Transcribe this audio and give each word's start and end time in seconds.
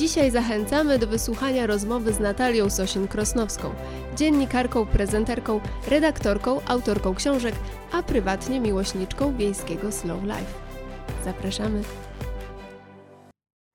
Dzisiaj 0.00 0.30
zachęcamy 0.30 0.98
do 0.98 1.06
wysłuchania 1.06 1.66
rozmowy 1.66 2.12
z 2.12 2.20
Natalią 2.20 2.66
Sosin-Krosnowską, 2.66 3.70
dziennikarką, 4.16 4.86
prezenterką, 4.86 5.60
redaktorką, 5.88 6.60
autorką 6.66 7.14
książek, 7.14 7.54
a 7.92 8.02
prywatnie 8.02 8.60
miłośniczką 8.60 9.36
wiejskiego 9.36 9.92
slow 9.92 10.22
life. 10.22 10.52
Zapraszamy. 11.24 11.82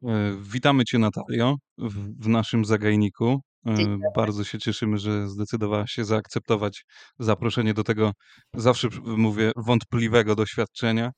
E, 0.04 0.38
witamy 0.42 0.86
Cię, 0.86 1.00
Natalio, 1.00 1.56
w, 1.78 2.28
naszym 2.28 2.66
zagajniku. 2.66 3.42
E, 3.66 3.98
bardzo 4.16 4.44
się 4.44 4.60
cieszymy, 4.60 4.98
że 4.98 5.28
zdecydowałaś 5.30 5.92
się 5.92 6.06
zaakceptować 6.06 6.86
zaproszenie 7.20 7.74
do 7.74 7.84
tego, 7.84 8.12
zawsze 8.54 8.88
mówię, 9.04 9.52
wątpliwego 9.56 10.36
doświadczenia. 10.36 11.12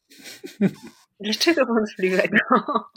Dlaczego 1.20 1.66
wątpliwego? 1.66 2.38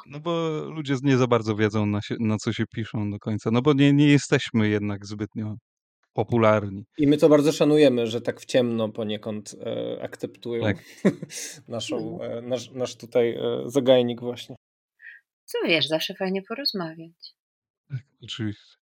No 0.06 0.20
bo 0.20 0.50
ludzie 0.64 0.94
nie 1.02 1.16
za 1.16 1.26
bardzo 1.26 1.56
wiedzą, 1.56 1.86
na, 1.86 2.00
się, 2.00 2.16
na 2.20 2.36
co 2.36 2.52
się 2.52 2.64
piszą 2.66 3.10
do 3.10 3.18
końca. 3.18 3.50
No 3.50 3.62
bo 3.62 3.72
nie, 3.72 3.92
nie 3.92 4.08
jesteśmy 4.08 4.68
jednak 4.68 5.06
zbytnio 5.06 5.56
popularni. 6.12 6.84
I 6.98 7.06
my 7.06 7.16
to 7.16 7.28
bardzo 7.28 7.52
szanujemy, 7.52 8.06
że 8.06 8.20
tak 8.20 8.40
w 8.40 8.44
ciemno 8.44 8.88
poniekąd 8.88 9.54
e, 9.60 10.02
akceptują 10.02 10.62
tak. 10.62 10.84
naszą, 11.68 12.22
e, 12.22 12.42
nasz, 12.42 12.70
nasz 12.70 12.96
tutaj 12.96 13.30
e, 13.30 13.62
zagajnik 13.66 14.20
właśnie. 14.20 14.56
Co 15.44 15.58
wiesz, 15.66 15.88
zawsze 15.88 16.14
fajnie 16.14 16.42
porozmawiać. 16.48 17.34
Tak, 17.88 18.02
oczywiście. 18.22 18.76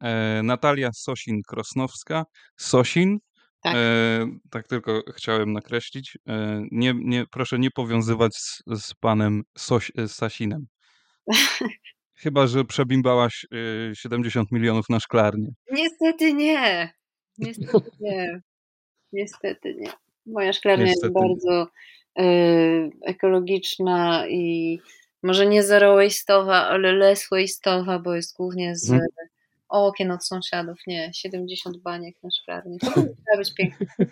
E, 0.00 0.42
Natalia 0.42 0.90
Sosin-Krosnowska. 0.92 2.24
Sosin, 2.56 3.18
tak. 3.62 3.74
E, 3.76 4.26
tak 4.50 4.68
tylko 4.68 5.02
chciałem 5.14 5.52
nakreślić. 5.52 6.18
E, 6.28 6.62
nie, 6.70 6.94
nie, 6.96 7.24
proszę 7.30 7.58
nie 7.58 7.70
powiązywać 7.70 8.36
z, 8.36 8.62
z 8.66 8.94
panem 8.94 9.42
Soś, 9.58 9.92
e, 9.98 10.08
Sasinem. 10.08 10.66
Chyba, 12.22 12.46
że 12.46 12.64
przebimbałaś 12.64 13.46
70 13.94 14.52
e, 14.52 14.54
milionów 14.56 14.88
na 14.88 15.00
szklarnię. 15.00 15.48
Niestety 15.72 16.34
nie. 16.34 16.92
Niestety 17.38 17.90
nie. 18.00 18.40
Niestety 19.12 19.74
nie. 19.74 19.92
Moja 20.26 20.52
szklarnia 20.52 20.84
Niestety. 20.86 21.06
jest 21.06 21.14
bardzo 21.14 21.66
e, 22.18 22.24
ekologiczna 23.06 24.28
i 24.28 24.78
może 25.22 25.46
nie 25.46 25.62
zero 25.62 25.96
waste'owa, 25.96 26.52
ale 26.52 26.92
less 26.92 27.28
waste'owa, 27.32 28.02
bo 28.02 28.14
jest 28.14 28.36
głównie 28.36 28.76
z 28.76 28.88
hmm 28.88 29.06
okien 29.70 30.10
od 30.10 30.26
sąsiadów. 30.26 30.78
Nie, 30.86 31.10
70 31.14 31.76
baniek 31.76 32.16
na 32.22 32.30
szklarni. 32.40 32.78
To 32.78 32.90
trzeba 32.90 33.38
być 33.38 33.54
piękne. 33.54 33.86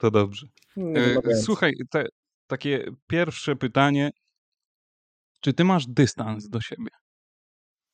To 0.00 0.10
dobrze. 0.10 0.46
E, 0.76 1.36
słuchaj, 1.36 1.72
te, 1.90 2.04
takie 2.46 2.84
pierwsze 3.06 3.56
pytanie. 3.56 4.10
Czy 5.40 5.52
ty 5.52 5.64
masz 5.64 5.86
dystans 5.86 6.48
do 6.48 6.60
siebie? 6.60 6.90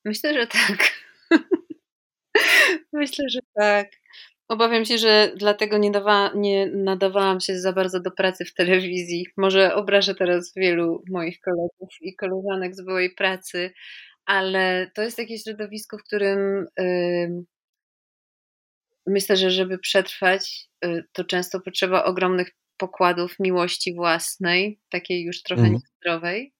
Myślę, 0.05 0.33
że 0.33 0.47
tak. 0.47 0.91
Myślę, 2.93 3.29
że 3.29 3.39
tak. 3.53 3.91
Obawiam 4.47 4.85
się, 4.85 4.97
że 4.97 5.31
dlatego 5.35 5.77
nie, 5.77 5.91
dawa, 5.91 6.31
nie 6.35 6.67
nadawałam 6.67 7.39
się 7.39 7.59
za 7.59 7.73
bardzo 7.73 7.99
do 7.99 8.11
pracy 8.11 8.45
w 8.45 8.53
telewizji. 8.53 9.27
Może 9.37 9.75
obrażę 9.75 10.15
teraz 10.15 10.53
wielu 10.55 11.03
moich 11.09 11.39
kolegów 11.39 11.89
i 12.01 12.15
koleżanek 12.15 12.75
z 12.75 12.81
byłej 12.81 13.15
pracy, 13.15 13.73
ale 14.25 14.91
to 14.95 15.01
jest 15.01 15.17
takie 15.17 15.37
środowisko, 15.37 15.97
w 15.97 16.03
którym 16.03 16.67
myślę, 19.07 19.37
że 19.37 19.51
żeby 19.51 19.79
przetrwać, 19.79 20.69
yy, 20.83 21.03
to 21.13 21.23
często 21.23 21.59
potrzeba 21.59 22.03
ogromnych 22.03 22.51
pokładów 22.77 23.39
miłości 23.39 23.95
własnej, 23.95 24.79
takiej 24.89 25.23
już 25.23 25.43
trochę 25.43 25.61
mhm. 25.61 25.73
niezdrowej. 25.73 26.53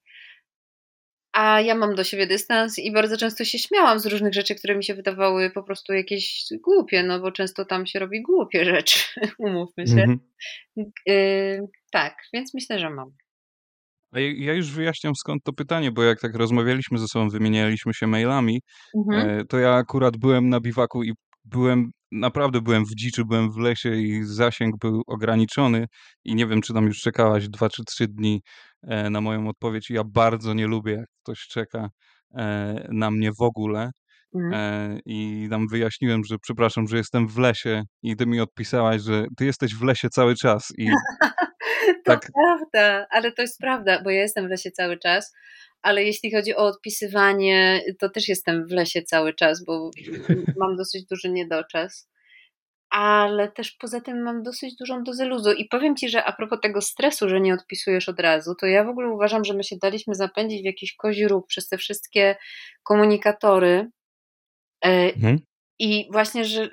A 1.34 1.62
ja 1.62 1.76
mam 1.76 1.96
do 1.96 2.04
siebie 2.04 2.28
dystans 2.28 2.80
i 2.80 2.92
bardzo 2.92 3.18
często 3.18 3.46
się 3.46 3.60
śmiałam 3.60 4.00
z 4.00 4.06
różnych 4.06 4.34
rzeczy, 4.34 4.56
które 4.56 4.76
mi 4.76 4.84
się 4.84 4.96
wydawały 4.96 5.50
po 5.50 5.64
prostu 5.64 5.94
jakieś 5.94 6.44
głupie, 6.64 7.04
no 7.04 7.20
bo 7.20 7.32
często 7.32 7.66
tam 7.66 7.86
się 7.86 8.00
robi 8.00 8.22
głupie 8.22 8.66
rzeczy, 8.66 9.00
umówmy 9.40 9.88
się. 9.88 9.94
Mhm. 9.94 10.20
Yy, 11.06 11.68
tak, 11.92 12.18
więc 12.34 12.54
myślę, 12.54 12.80
że 12.80 12.90
mam. 12.90 13.12
Ja 14.22 14.54
już 14.54 14.72
wyjaśniam 14.72 15.16
skąd 15.16 15.44
to 15.44 15.54
pytanie, 15.54 15.92
bo 15.92 16.04
jak 16.04 16.22
tak 16.22 16.36
rozmawialiśmy 16.36 16.98
ze 16.98 17.08
sobą, 17.08 17.30
wymienialiśmy 17.30 17.94
się 17.94 18.08
mailami, 18.08 18.62
Mhm. 18.96 19.30
E, 19.30 19.46
to 19.46 19.60
ja 19.60 19.74
akurat 19.74 20.18
byłem 20.18 20.50
na 20.50 20.60
biwaku 20.60 21.04
i 21.04 21.14
byłem, 21.46 21.92
naprawdę 22.12 22.62
byłem 22.62 22.86
w 22.86 22.96
dziczy, 22.96 23.26
byłem 23.26 23.52
w 23.52 23.58
lesie 23.58 23.96
i 23.96 24.24
zasięg 24.24 24.78
był 24.82 25.02
ograniczony 25.08 25.86
i 26.26 26.36
nie 26.36 26.48
wiem, 26.48 26.62
czy 26.62 26.74
tam 26.74 26.86
już 26.86 27.00
czekałaś 27.02 27.50
dwa 27.50 27.70
czy 27.70 27.84
trzy 27.84 28.08
dni 28.08 28.42
e, 28.84 29.10
na 29.10 29.22
moją 29.22 29.48
odpowiedź. 29.48 29.90
Ja 29.90 30.04
bardzo 30.04 30.54
nie 30.54 30.68
lubię, 30.68 30.94
jak 30.94 31.06
ktoś 31.24 31.40
czeka 31.40 31.90
e, 32.36 32.88
na 32.92 33.12
mnie 33.12 33.32
w 33.40 33.42
ogóle. 33.42 33.92
Mhm. 34.36 35.00
I 35.06 35.48
tam 35.50 35.68
wyjaśniłem, 35.72 36.24
że 36.24 36.36
przepraszam, 36.42 36.88
że 36.88 36.98
jestem 36.98 37.28
w 37.28 37.38
lesie 37.38 37.84
i 38.04 38.16
ty 38.16 38.26
mi 38.26 38.40
odpisałaś, 38.40 39.02
że 39.02 39.26
ty 39.38 39.46
jesteś 39.46 39.76
w 39.76 39.84
lesie 39.84 40.10
cały 40.10 40.36
czas 40.36 40.68
i 40.78 40.88
tak. 42.06 42.32
prawda, 42.34 43.08
ale 43.10 43.32
to 43.32 43.42
jest 43.42 43.60
prawda, 43.60 44.02
bo 44.04 44.10
ja 44.10 44.22
jestem 44.22 44.48
w 44.48 44.50
lesie 44.50 44.72
cały 44.72 44.98
czas, 44.98 45.34
ale 45.82 46.04
jeśli 46.04 46.32
chodzi 46.32 46.56
o 46.56 46.66
odpisywanie, 46.66 47.82
to 48.00 48.10
też 48.10 48.28
jestem 48.28 48.68
w 48.68 48.72
lesie 48.72 49.02
cały 49.02 49.34
czas, 49.34 49.66
bo 49.66 49.92
mam 50.62 50.76
dosyć 50.76 51.06
duży 51.06 51.30
niedoczas. 51.30 52.10
Ale 52.90 53.52
też 53.52 53.72
poza 53.72 54.02
tym 54.02 54.24
mam 54.24 54.44
dosyć 54.44 54.76
dużą 54.76 55.04
dozę 55.04 55.26
luzu. 55.26 55.52
I 55.52 55.66
powiem 55.66 55.96
Ci, 55.96 56.10
że 56.10 56.24
a 56.24 56.32
propos 56.34 56.60
tego 56.62 56.82
stresu, 56.82 57.30
że 57.30 57.42
nie 57.42 57.54
odpisujesz 57.54 58.10
od 58.10 58.20
razu, 58.20 58.56
to 58.56 58.66
ja 58.66 58.84
w 58.84 58.90
ogóle 58.90 59.10
uważam, 59.10 59.46
że 59.46 59.54
my 59.54 59.64
się 59.64 59.76
daliśmy 59.82 60.16
zapędzić 60.16 60.62
w 60.62 60.66
jakiś 60.66 60.96
kozi 60.96 61.28
róg 61.28 61.48
przez 61.48 61.68
te 61.68 61.78
wszystkie 61.78 62.36
komunikatory. 62.84 63.90
E, 64.86 64.90
mhm. 64.90 65.40
I 65.80 66.08
właśnie, 66.12 66.46
że 66.46 66.70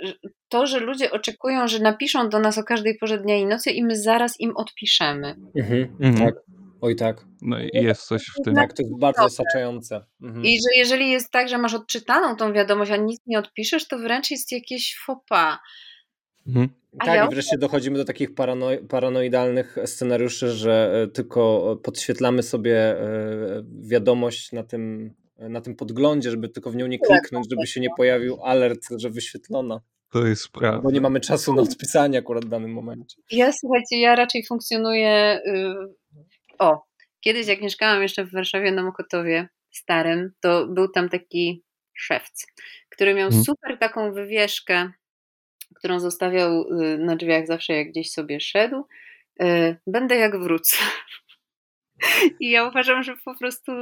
to, 0.48 0.66
że 0.66 0.80
ludzie 0.80 1.10
oczekują, 1.10 1.68
że 1.68 1.78
napiszą 1.78 2.28
do 2.28 2.38
nas 2.38 2.58
o 2.58 2.62
każdej 2.62 2.98
porze 2.98 3.18
dnia 3.18 3.36
i 3.36 3.46
nocy 3.46 3.70
i 3.70 3.84
my 3.84 3.96
zaraz 3.96 4.40
im 4.40 4.56
odpiszemy. 4.56 5.36
Mhm, 5.56 5.96
mhm. 6.00 6.26
Tak. 6.26 6.34
Oj 6.80 6.96
tak. 6.96 7.24
No 7.42 7.60
i 7.60 7.70
jest 7.72 8.02
coś 8.02 8.22
w 8.22 8.44
tym. 8.44 8.54
Tak, 8.54 8.72
to 8.72 8.82
jest 8.82 8.98
bardzo 8.98 9.22
zasaczające. 9.22 10.04
Mhm. 10.22 10.44
I 10.44 10.48
że 10.48 10.68
jeżeli 10.76 11.10
jest 11.10 11.30
tak, 11.30 11.48
że 11.48 11.58
masz 11.58 11.74
odczytaną 11.74 12.36
tą 12.36 12.52
wiadomość, 12.52 12.90
a 12.90 12.96
nic 12.96 13.20
nie 13.26 13.38
odpiszesz, 13.38 13.88
to 13.88 13.98
wręcz 13.98 14.30
jest 14.30 14.52
jakieś 14.52 14.96
faux 15.06 15.22
pas. 15.28 15.58
Mhm. 16.46 16.68
Tak, 16.98 17.16
ja... 17.16 17.26
i 17.26 17.30
wreszcie 17.30 17.58
dochodzimy 17.58 17.98
do 17.98 18.04
takich 18.04 18.34
parano- 18.34 18.86
paranoidalnych 18.88 19.76
scenariuszy, 19.84 20.50
że 20.50 21.02
e, 21.02 21.08
tylko 21.08 21.76
podświetlamy 21.82 22.42
sobie 22.42 22.76
e, 22.76 23.62
wiadomość 23.82 24.52
na 24.52 24.62
tym 24.62 25.14
na 25.48 25.60
tym 25.60 25.76
podglądzie, 25.76 26.30
żeby 26.30 26.48
tylko 26.48 26.70
w 26.70 26.76
nią 26.76 26.86
nie 26.86 26.98
kliknąć, 26.98 27.46
żeby 27.50 27.66
się 27.66 27.80
nie 27.80 27.88
pojawił 27.96 28.44
alert, 28.44 28.80
że 28.96 29.10
wyświetlona. 29.10 29.80
To 30.12 30.26
jest 30.26 30.48
prawda. 30.48 30.82
Bo 30.82 30.90
nie 30.90 31.00
mamy 31.00 31.20
czasu 31.20 31.54
na 31.54 31.62
odpisanie 31.62 32.18
akurat 32.18 32.44
w 32.44 32.48
danym 32.48 32.72
momencie. 32.72 33.16
Ja 33.30 33.52
słuchajcie, 33.52 34.00
ja 34.00 34.14
raczej 34.14 34.46
funkcjonuję. 34.46 35.40
Yy... 35.46 35.94
O, 36.58 36.82
kiedyś 37.20 37.46
jak 37.46 37.60
mieszkałam 37.60 38.02
jeszcze 38.02 38.24
w 38.24 38.32
Warszawie 38.32 38.72
na 38.72 38.82
Mokotowie 38.82 39.48
starym, 39.70 40.32
to 40.40 40.66
był 40.66 40.88
tam 40.88 41.08
taki 41.08 41.64
szewc, 41.94 42.46
który 42.88 43.14
miał 43.14 43.28
hmm. 43.28 43.44
super 43.44 43.78
taką 43.78 44.12
wywieszkę, 44.12 44.92
którą 45.74 46.00
zostawiał 46.00 46.62
y, 46.62 46.98
na 46.98 47.16
drzwiach 47.16 47.46
zawsze, 47.46 47.72
jak 47.72 47.88
gdzieś 47.88 48.10
sobie 48.10 48.40
szedł. 48.40 48.84
Y, 49.42 49.76
będę 49.86 50.16
jak 50.16 50.40
wrócę. 50.40 50.76
I 52.40 52.50
ja 52.50 52.68
uważam, 52.68 53.02
że 53.02 53.14
po 53.24 53.38
prostu, 53.38 53.72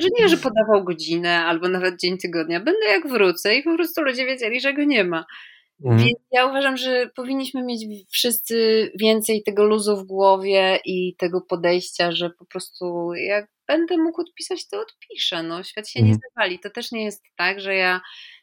że 0.00 0.08
nie, 0.18 0.28
że 0.28 0.36
podawał 0.36 0.84
godzinę 0.84 1.44
albo 1.44 1.68
nawet 1.68 2.00
dzień 2.00 2.18
tygodnia, 2.18 2.60
będę 2.60 2.86
jak 2.86 3.08
wrócę 3.08 3.56
i 3.56 3.62
po 3.62 3.74
prostu 3.74 4.02
ludzie 4.02 4.26
wiedzieli, 4.26 4.60
że 4.60 4.74
go 4.74 4.84
nie 4.84 5.04
ma. 5.04 5.24
Mhm. 5.84 6.04
Więc 6.04 6.18
ja 6.32 6.46
uważam, 6.46 6.76
że 6.76 7.10
powinniśmy 7.16 7.62
mieć 7.62 7.86
wszyscy 8.10 8.90
więcej 9.00 9.42
tego 9.42 9.64
luzu 9.64 9.96
w 9.96 10.06
głowie 10.06 10.78
i 10.84 11.16
tego 11.18 11.40
podejścia, 11.40 12.12
że 12.12 12.30
po 12.30 12.46
prostu 12.46 13.14
jak 13.14 13.46
będę 13.66 13.96
mógł 13.96 14.20
odpisać, 14.20 14.68
to 14.68 14.80
odpiszę. 14.80 15.42
No, 15.42 15.62
świat 15.62 15.88
się 15.88 16.00
mhm. 16.00 16.12
nie 16.12 16.20
zawali. 16.28 16.58
To 16.58 16.70
też 16.70 16.92
nie 16.92 17.04
jest 17.04 17.22
tak, 17.36 17.60
że 17.60 17.74
ja 17.74 18.00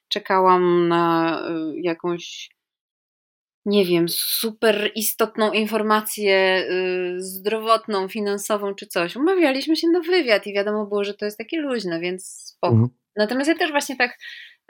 czekałam 0.08 0.88
na 0.88 1.40
y, 1.50 1.82
jakąś 1.82 2.50
nie 3.66 3.86
wiem, 3.86 4.06
super 4.10 4.92
istotną 4.96 5.52
informację 5.52 6.68
y, 6.72 7.16
zdrowotną, 7.18 8.08
finansową 8.08 8.76
czy 8.76 8.88
coś. 8.88 9.16
Umawialiśmy 9.16 9.76
się 9.76 9.88
na 9.88 10.00
wywiad 10.00 10.48
i 10.48 10.54
wiadomo 10.54 10.86
było, 10.86 11.04
że 11.04 11.14
to 11.14 11.26
jest 11.26 11.38
takie 11.38 11.62
luźne, 11.62 12.00
więc 12.00 12.28
spoko. 12.28 12.74
Mhm. 12.74 12.90
Natomiast 13.16 13.48
ja 13.48 13.56
też 13.56 13.72
właśnie 13.72 13.98
tak, 13.98 14.18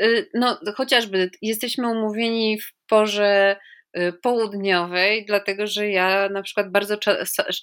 y, 0.01 0.30
no 0.34 0.60
chociażby 0.75 1.31
jesteśmy 1.42 1.88
umówieni 1.88 2.60
w 2.60 2.74
porze 2.88 3.57
y, 3.98 4.13
południowej, 4.13 5.25
dlatego 5.25 5.68
że 5.68 5.90
ja 5.90 6.30
na 6.30 6.42
przykład 6.42 6.72
bardzo 6.72 6.98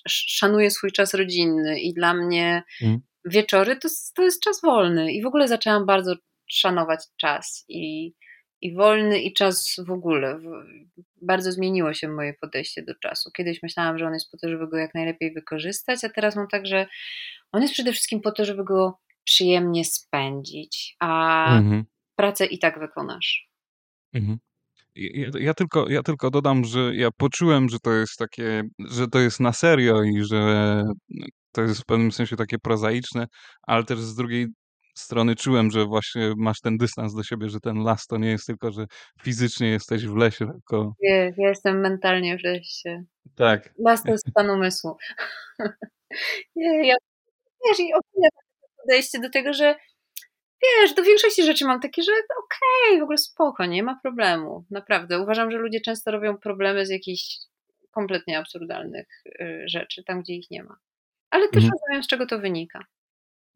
szanuję 0.09 0.71
swój 0.71 0.93
czas 0.93 1.15
rodzinny 1.15 1.81
i 1.81 1.94
dla 1.94 2.15
mnie 2.15 2.62
mhm. 2.82 3.00
wieczory 3.25 3.77
to, 3.77 3.88
to 4.17 4.23
jest 4.23 4.43
czas 4.43 4.61
wolny 4.62 5.12
i 5.12 5.23
w 5.23 5.27
ogóle 5.27 5.49
zaczęłam 5.49 5.87
bardzo 5.87 6.15
szanować 6.50 7.00
czas 7.17 7.65
i 7.69 8.12
i 8.61 8.75
wolny 8.75 9.21
i 9.21 9.33
czas 9.33 9.77
w 9.87 9.91
ogóle. 9.91 10.41
Bardzo 11.23 11.53
zmieniło 11.53 11.95
się 11.95 12.09
moje 12.09 12.35
podejście 12.35 12.83
do 12.83 12.95
czasu. 12.95 13.31
Kiedyś 13.37 13.62
myślałam, 13.62 13.99
że 13.99 14.07
on 14.07 14.15
jest 14.15 14.31
po 14.31 14.37
to, 14.37 14.49
żeby 14.49 14.69
go 14.69 14.77
jak 14.77 14.95
najlepiej 14.95 15.33
wykorzystać, 15.33 16.05
a 16.05 16.09
teraz 16.09 16.37
mam 16.37 16.49
tak, 16.49 16.67
że 16.67 16.87
on 17.53 17.62
jest 17.62 17.75
przede 17.75 17.93
wszystkim 17.93 18.21
po 18.21 18.33
to, 18.33 18.45
żeby 18.45 18.65
go 18.65 18.99
przyjemnie 19.25 19.85
spędzić, 19.85 20.97
a 21.01 21.45
mhm. 21.59 21.85
pracę 22.17 22.47
i 22.47 22.59
tak 22.59 22.79
wykonasz. 22.79 23.49
Mhm. 24.15 24.39
Ja, 24.95 25.29
ja, 25.39 25.55
tylko, 25.55 25.89
ja 25.89 26.03
tylko 26.03 26.31
dodam, 26.31 26.65
że 26.65 26.95
ja 26.95 27.11
poczułem, 27.11 27.69
że 27.69 27.79
to 27.79 27.93
jest 27.93 28.17
takie, 28.19 28.63
że 28.79 29.09
to 29.09 29.19
jest 29.19 29.41
na 29.41 29.53
serio 29.53 30.03
i 30.03 30.25
że 30.25 30.85
to 31.53 31.63
jest 31.63 31.83
w 31.83 31.85
pewnym 31.85 32.13
sensie 32.13 32.37
takie 32.37 32.59
prozaiczne, 32.59 33.27
ale 33.63 33.85
też 33.85 33.99
z 33.99 34.15
drugiej 34.15 34.47
strony 34.95 35.37
czułem, 35.37 35.71
że 35.71 35.85
właśnie 35.85 36.33
masz 36.37 36.61
ten 36.61 36.77
dystans 36.77 37.15
do 37.15 37.23
siebie, 37.23 37.49
że 37.49 37.61
ten 37.61 37.83
las 37.83 38.07
to 38.07 38.17
nie 38.17 38.31
jest 38.31 38.47
tylko, 38.47 38.73
że 38.73 38.87
fizycznie 39.23 39.69
jesteś 39.69 40.07
w 40.07 40.17
lesie, 40.17 40.47
tylko... 40.47 40.95
Nie, 41.01 41.35
ja 41.37 41.49
jestem 41.49 41.81
mentalnie 41.81 42.39
w 42.39 42.45
lesie. 42.45 43.05
Tak. 43.37 43.75
Las 43.79 44.03
to 44.03 44.11
jest 44.11 44.29
stan 44.31 44.51
umysłu. 44.51 44.97
nie, 46.57 46.89
ja 46.89 46.95
wiesz, 47.69 47.81
i 47.81 47.93
ogólnie 47.95 48.29
podejście 48.77 49.21
do 49.21 49.31
tego, 49.31 49.53
że 49.53 49.75
wiesz, 50.63 50.95
do 50.95 51.03
większości 51.03 51.43
rzeczy 51.45 51.65
mam 51.65 51.81
takie, 51.81 52.03
że 52.03 52.13
okej, 52.13 52.89
okay, 52.89 53.01
w 53.01 53.03
ogóle 53.03 53.19
spoko, 53.19 53.67
nie 53.67 53.83
ma 53.83 54.01
problemu. 54.03 54.65
Naprawdę. 54.71 55.21
Uważam, 55.21 55.51
że 55.51 55.59
ludzie 55.59 55.81
często 55.81 56.11
robią 56.11 56.39
problemy 56.39 56.87
z 56.87 56.91
jakichś 56.91 57.39
kompletnie 57.91 58.39
absurdalnych 58.39 59.07
y, 59.27 59.63
rzeczy, 59.67 60.05
tam 60.05 60.23
gdzie 60.23 60.35
ich 60.35 60.51
nie 60.51 60.65
ma. 60.65 60.77
Ale 61.31 61.49
też 61.49 61.65
mhm. 61.65 61.73
rozumiem, 61.73 62.03
z 62.03 62.07
czego 62.07 62.27
to 62.27 62.39
wynika. 62.39 62.85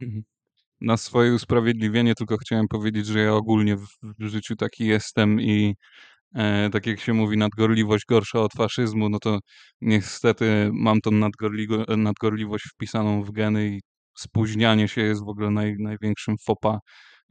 Mhm. 0.00 0.24
Na 0.84 0.96
swoje 0.96 1.34
usprawiedliwienie 1.34 2.14
tylko 2.14 2.36
chciałem 2.36 2.68
powiedzieć, 2.68 3.06
że 3.06 3.20
ja 3.20 3.34
ogólnie 3.34 3.76
w, 3.76 3.86
w 4.02 4.26
życiu 4.28 4.56
taki 4.56 4.86
jestem 4.86 5.40
i 5.40 5.74
e, 6.34 6.70
tak 6.72 6.86
jak 6.86 7.00
się 7.00 7.14
mówi, 7.14 7.36
nadgorliwość 7.36 8.04
gorsza 8.08 8.40
od 8.40 8.52
faszyzmu, 8.52 9.08
no 9.08 9.18
to 9.18 9.38
niestety 9.80 10.70
mam 10.72 11.00
tą 11.00 11.10
nadgorliwość 11.96 12.64
wpisaną 12.74 13.22
w 13.22 13.32
geny 13.32 13.68
i 13.68 13.80
spóźnianie 14.18 14.88
się 14.88 15.00
jest 15.02 15.24
w 15.24 15.28
ogóle 15.28 15.50
naj, 15.50 15.74
największym 15.78 16.36
fopa 16.46 16.78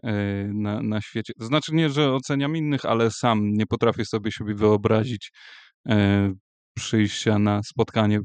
e, 0.03 0.13
na, 0.53 0.81
na 0.81 1.01
świecie. 1.01 1.33
To 1.39 1.45
znaczy 1.45 1.75
nie, 1.75 1.89
że 1.89 2.13
oceniam 2.13 2.55
innych, 2.57 2.85
ale 2.85 3.11
sam 3.11 3.53
nie 3.53 3.65
potrafię 3.65 4.05
sobie 4.05 4.31
siebie 4.31 4.55
wyobrazić 4.55 5.31
e, 5.89 6.33
przyjścia 6.77 7.39
na 7.39 7.63
spotkanie 7.63 8.19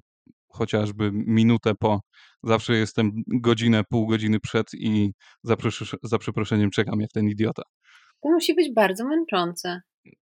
chociażby 0.49 1.11
minutę 1.13 1.73
po. 1.81 2.01
Zawsze 2.43 2.77
jestem 2.77 3.13
godzinę, 3.27 3.83
pół 3.91 4.07
godziny 4.07 4.41
przed 4.41 4.67
i 4.75 5.13
za, 5.43 5.57
za 6.03 6.19
przeproszeniem 6.19 6.71
czekam 6.71 7.01
jak 7.01 7.11
ten 7.11 7.29
idiota. 7.29 7.63
To 8.23 8.31
musi 8.31 8.55
być 8.55 8.75
bardzo 8.75 9.05
męczące. 9.05 9.81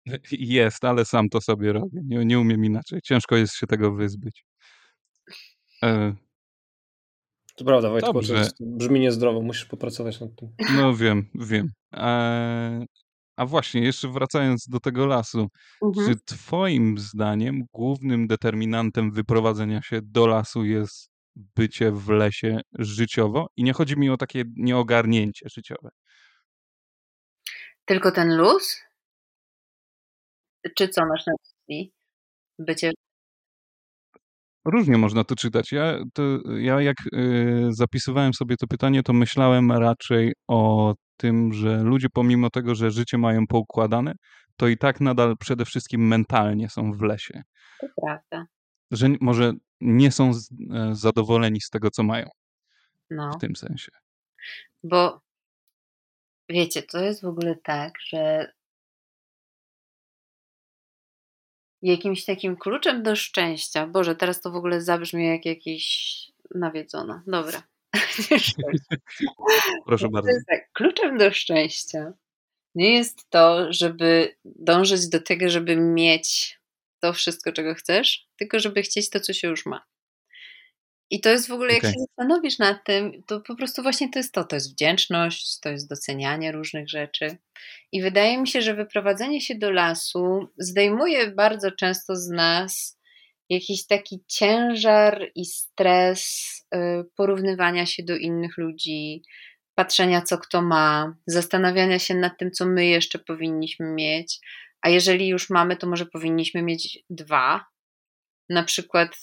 Jest, 0.32 0.84
ale 0.84 1.06
sam 1.06 1.30
to 1.30 1.42
sobie 1.42 1.74
robię. 1.74 2.02
Nie, 2.06 2.26
nie 2.26 2.40
umiem 2.40 2.66
inaczej. 2.66 3.00
Ciężko 3.04 3.36
jest 3.36 3.56
się 3.56 3.68
tego 3.68 3.92
wyzbyć. 3.92 4.46
E... 5.84 6.16
To 7.56 7.66
prawda, 7.66 7.90
Wojtku, 7.90 8.14
Dobrze. 8.14 8.34
to 8.34 8.40
jest, 8.40 8.56
brzmi 8.60 9.00
niezdrowo. 9.00 9.42
Musisz 9.42 9.66
popracować 9.66 10.22
nad 10.22 10.36
tym. 10.36 10.50
No 10.76 10.96
wiem, 10.96 11.26
wiem. 11.36 11.68
E... 11.94 12.86
A 13.38 13.46
właśnie, 13.46 13.82
jeszcze 13.82 14.08
wracając 14.08 14.68
do 14.68 14.80
tego 14.80 15.06
lasu, 15.06 15.48
mhm. 15.84 16.08
czy 16.08 16.16
Twoim 16.26 16.98
zdaniem 16.98 17.64
głównym 17.74 18.28
determinantem 18.28 19.12
wyprowadzenia 19.12 19.82
się 19.82 20.00
do 20.04 20.28
lasu 20.28 20.66
jest 20.66 21.11
bycie 21.36 21.92
w 21.92 22.10
lesie 22.10 22.62
życiowo? 22.80 23.48
I 23.58 23.64
nie 23.64 23.74
chodzi 23.74 23.98
mi 23.98 24.10
o 24.10 24.18
takie 24.18 24.44
nieogarnięcie 24.58 25.50
życiowe. 25.50 25.90
Tylko 27.86 28.12
ten 28.12 28.38
luz? 28.38 28.82
Czy 30.78 30.88
co 30.88 31.06
masz 31.06 31.26
na 31.28 31.34
myśli? 31.34 31.94
Bycie 32.60 32.92
Różnie 34.66 34.98
można 34.98 35.24
to 35.24 35.36
czytać. 35.36 35.72
Ja, 35.72 36.00
to, 36.14 36.24
ja 36.58 36.82
jak 36.82 36.98
y, 37.14 37.68
zapisywałem 37.70 38.34
sobie 38.34 38.56
to 38.58 38.68
pytanie, 38.68 39.04
to 39.04 39.14
myślałem 39.14 39.72
raczej 39.72 40.34
o 40.48 40.94
tym, 41.18 41.54
że 41.54 41.84
ludzie 41.84 42.08
pomimo 42.14 42.50
tego, 42.50 42.76
że 42.76 42.92
życie 42.92 43.18
mają 43.18 43.48
poukładane, 43.48 44.14
to 44.58 44.68
i 44.68 44.78
tak 44.78 45.02
nadal 45.02 45.38
przede 45.38 45.66
wszystkim 45.66 46.08
mentalnie 46.08 46.70
są 46.70 46.92
w 46.92 47.02
lesie. 47.02 47.44
To 47.80 47.88
prawda. 48.02 48.46
Że 48.92 49.08
może 49.22 49.54
nie 49.82 50.12
są 50.12 50.32
e, 50.32 50.34
zadowoleni 50.96 51.62
z 51.62 51.70
tego, 51.70 51.92
co 51.92 52.04
mają. 52.04 52.30
No. 53.10 53.32
W 53.32 53.42
tym 53.42 53.56
sensie. 53.56 53.92
Bo 54.84 55.22
wiecie, 56.50 56.84
to 56.84 57.00
jest 57.00 57.22
w 57.22 57.26
ogóle 57.26 57.56
tak, 57.64 57.94
że 58.08 58.52
jakimś 61.82 62.26
takim 62.26 62.58
kluczem 62.58 63.04
do 63.04 63.16
szczęścia. 63.16 63.88
Boże, 63.88 64.16
teraz 64.16 64.42
to 64.42 64.52
w 64.52 64.56
ogóle 64.56 64.82
zabrzmi 64.82 65.28
jak 65.28 65.46
jakiś 65.46 66.18
nawiedzona. 66.56 67.24
Dobra. 67.28 67.64
Proszę 69.86 70.10
bardzo. 70.10 70.32
Tak, 70.48 70.72
kluczem 70.74 71.18
do 71.18 71.32
szczęścia 71.32 72.14
nie 72.76 72.94
jest 72.94 73.30
to, 73.30 73.74
żeby 73.74 74.36
dążyć 74.46 75.10
do 75.10 75.22
tego, 75.22 75.50
żeby 75.50 75.76
mieć 75.76 76.60
to 77.02 77.14
wszystko, 77.14 77.52
czego 77.52 77.76
chcesz, 77.76 78.28
tylko 78.38 78.60
żeby 78.60 78.82
chcieć 78.82 79.10
to, 79.10 79.20
co 79.20 79.34
się 79.34 79.48
już 79.48 79.66
ma. 79.66 79.86
I 81.12 81.22
to 81.22 81.30
jest 81.30 81.48
w 81.48 81.52
ogóle, 81.52 81.74
jak 81.74 81.84
okay. 81.84 81.94
się 81.94 82.00
zastanowisz 82.00 82.60
nad 82.60 82.86
tym, 82.86 83.24
to 83.28 83.42
po 83.42 83.56
prostu 83.56 83.82
właśnie 83.82 84.10
to 84.10 84.20
jest 84.20 84.34
to. 84.34 84.44
To 84.44 84.56
jest 84.56 84.74
wdzięczność, 84.74 85.60
to 85.60 85.70
jest 85.70 85.90
docenianie 85.90 86.52
różnych 86.52 86.90
rzeczy. 86.90 87.38
I 87.92 88.02
wydaje 88.02 88.38
mi 88.38 88.48
się, 88.48 88.62
że 88.62 88.76
wyprowadzenie 88.76 89.42
się 89.42 89.56
do 89.56 89.72
lasu 89.72 90.48
zdejmuje 90.58 91.32
bardzo 91.32 91.72
często 91.72 92.16
z 92.16 92.30
nas 92.30 93.00
jakiś 93.50 93.88
taki 93.88 94.24
ciężar 94.28 95.32
i 95.36 95.46
stres 95.46 96.52
y, 96.76 96.78
porównywania 97.16 97.86
się 97.86 98.04
do 98.04 98.16
innych 98.16 98.58
ludzi, 98.58 99.24
patrzenia, 99.76 100.22
co 100.22 100.38
kto 100.38 100.62
ma, 100.62 101.16
zastanawiania 101.28 102.00
się 102.00 102.16
nad 102.16 102.38
tym, 102.38 102.52
co 102.52 102.66
my 102.66 102.86
jeszcze 102.86 103.20
powinniśmy 103.20 103.86
mieć. 103.86 104.40
A 104.82 104.90
jeżeli 104.90 105.28
już 105.28 105.50
mamy, 105.50 105.78
to 105.78 105.88
może 105.88 106.06
powinniśmy 106.06 106.62
mieć 106.62 107.00
dwa. 107.10 107.66
Na 108.50 108.64
przykład 108.64 109.18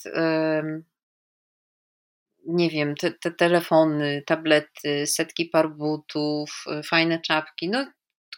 nie 2.49 2.71
wiem, 2.71 2.95
te, 2.95 3.11
te, 3.11 3.31
telefony, 3.31 4.23
tablety, 4.27 5.07
setki 5.07 5.47
par 5.47 5.71
butów, 5.71 6.65
y, 6.81 6.83
fajne 6.83 7.21
czapki, 7.21 7.69
no 7.69 7.87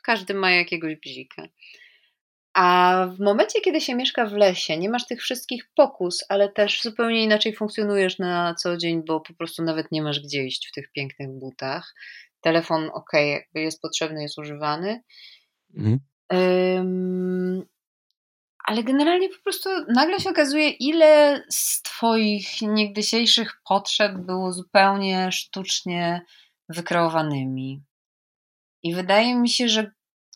każdy 0.02 0.34
ma 0.34 0.50
jakiegoś 0.50 0.96
bzika. 0.96 1.42
A 2.54 3.06
w 3.16 3.20
momencie, 3.20 3.60
kiedy 3.60 3.80
się 3.80 3.94
mieszka 3.94 4.26
w 4.26 4.32
lesie, 4.32 4.78
nie 4.78 4.90
masz 4.90 5.06
tych 5.06 5.20
wszystkich 5.20 5.70
pokus, 5.74 6.24
ale 6.28 6.52
też 6.52 6.82
zupełnie 6.82 7.24
inaczej 7.24 7.54
funkcjonujesz 7.56 8.18
na 8.18 8.54
co 8.54 8.76
dzień, 8.76 9.02
bo 9.06 9.20
po 9.20 9.34
prostu 9.34 9.62
nawet 9.62 9.92
nie 9.92 10.02
masz 10.02 10.20
gdzie 10.20 10.44
iść 10.44 10.68
w 10.68 10.72
tych 10.72 10.92
pięknych 10.92 11.28
butach. 11.28 11.94
Telefon, 12.40 12.90
ok, 12.94 13.12
jakby 13.12 13.60
jest 13.60 13.80
potrzebny, 13.80 14.22
jest 14.22 14.38
używany. 14.38 15.02
Mhm. 15.76 15.98
Ale 18.64 18.84
generalnie 18.84 19.28
po 19.28 19.42
prostu 19.42 19.68
nagle 19.88 20.20
się 20.20 20.30
okazuje, 20.30 20.68
ile 20.70 21.42
z 21.48 21.82
Twoich 21.82 22.62
niegdysiejszych 22.62 23.60
potrzeb 23.68 24.12
było 24.18 24.52
zupełnie 24.52 25.32
sztucznie 25.32 26.22
wykreowanymi. 26.68 27.82
I 28.82 28.94
wydaje 28.94 29.34
mi 29.34 29.48
się, 29.48 29.68
że 29.68 29.90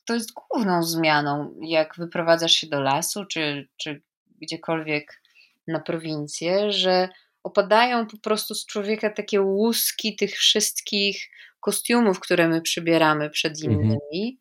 to 0.05 0.15
jest 0.15 0.33
główną 0.33 0.83
zmianą, 0.83 1.55
jak 1.63 1.95
wyprowadzasz 1.99 2.53
się 2.53 2.67
do 2.67 2.81
lasu, 2.81 3.25
czy, 3.25 3.69
czy 3.77 4.03
gdziekolwiek 4.41 5.23
na 5.69 5.81
prowincję, 5.81 6.73
że 6.73 7.09
opadają 7.43 8.07
po 8.07 8.19
prostu 8.19 8.55
z 8.55 8.67
człowieka 8.67 9.11
takie 9.11 9.41
łuski 9.41 10.17
tych 10.17 10.35
wszystkich 10.37 11.31
kostiumów, 11.61 12.21
które 12.21 12.49
my 12.49 12.63
przybieramy 12.63 13.31
przed 13.31 13.53
mhm. 13.53 13.73
innymi, 13.73 14.01
mhm. 14.13 14.37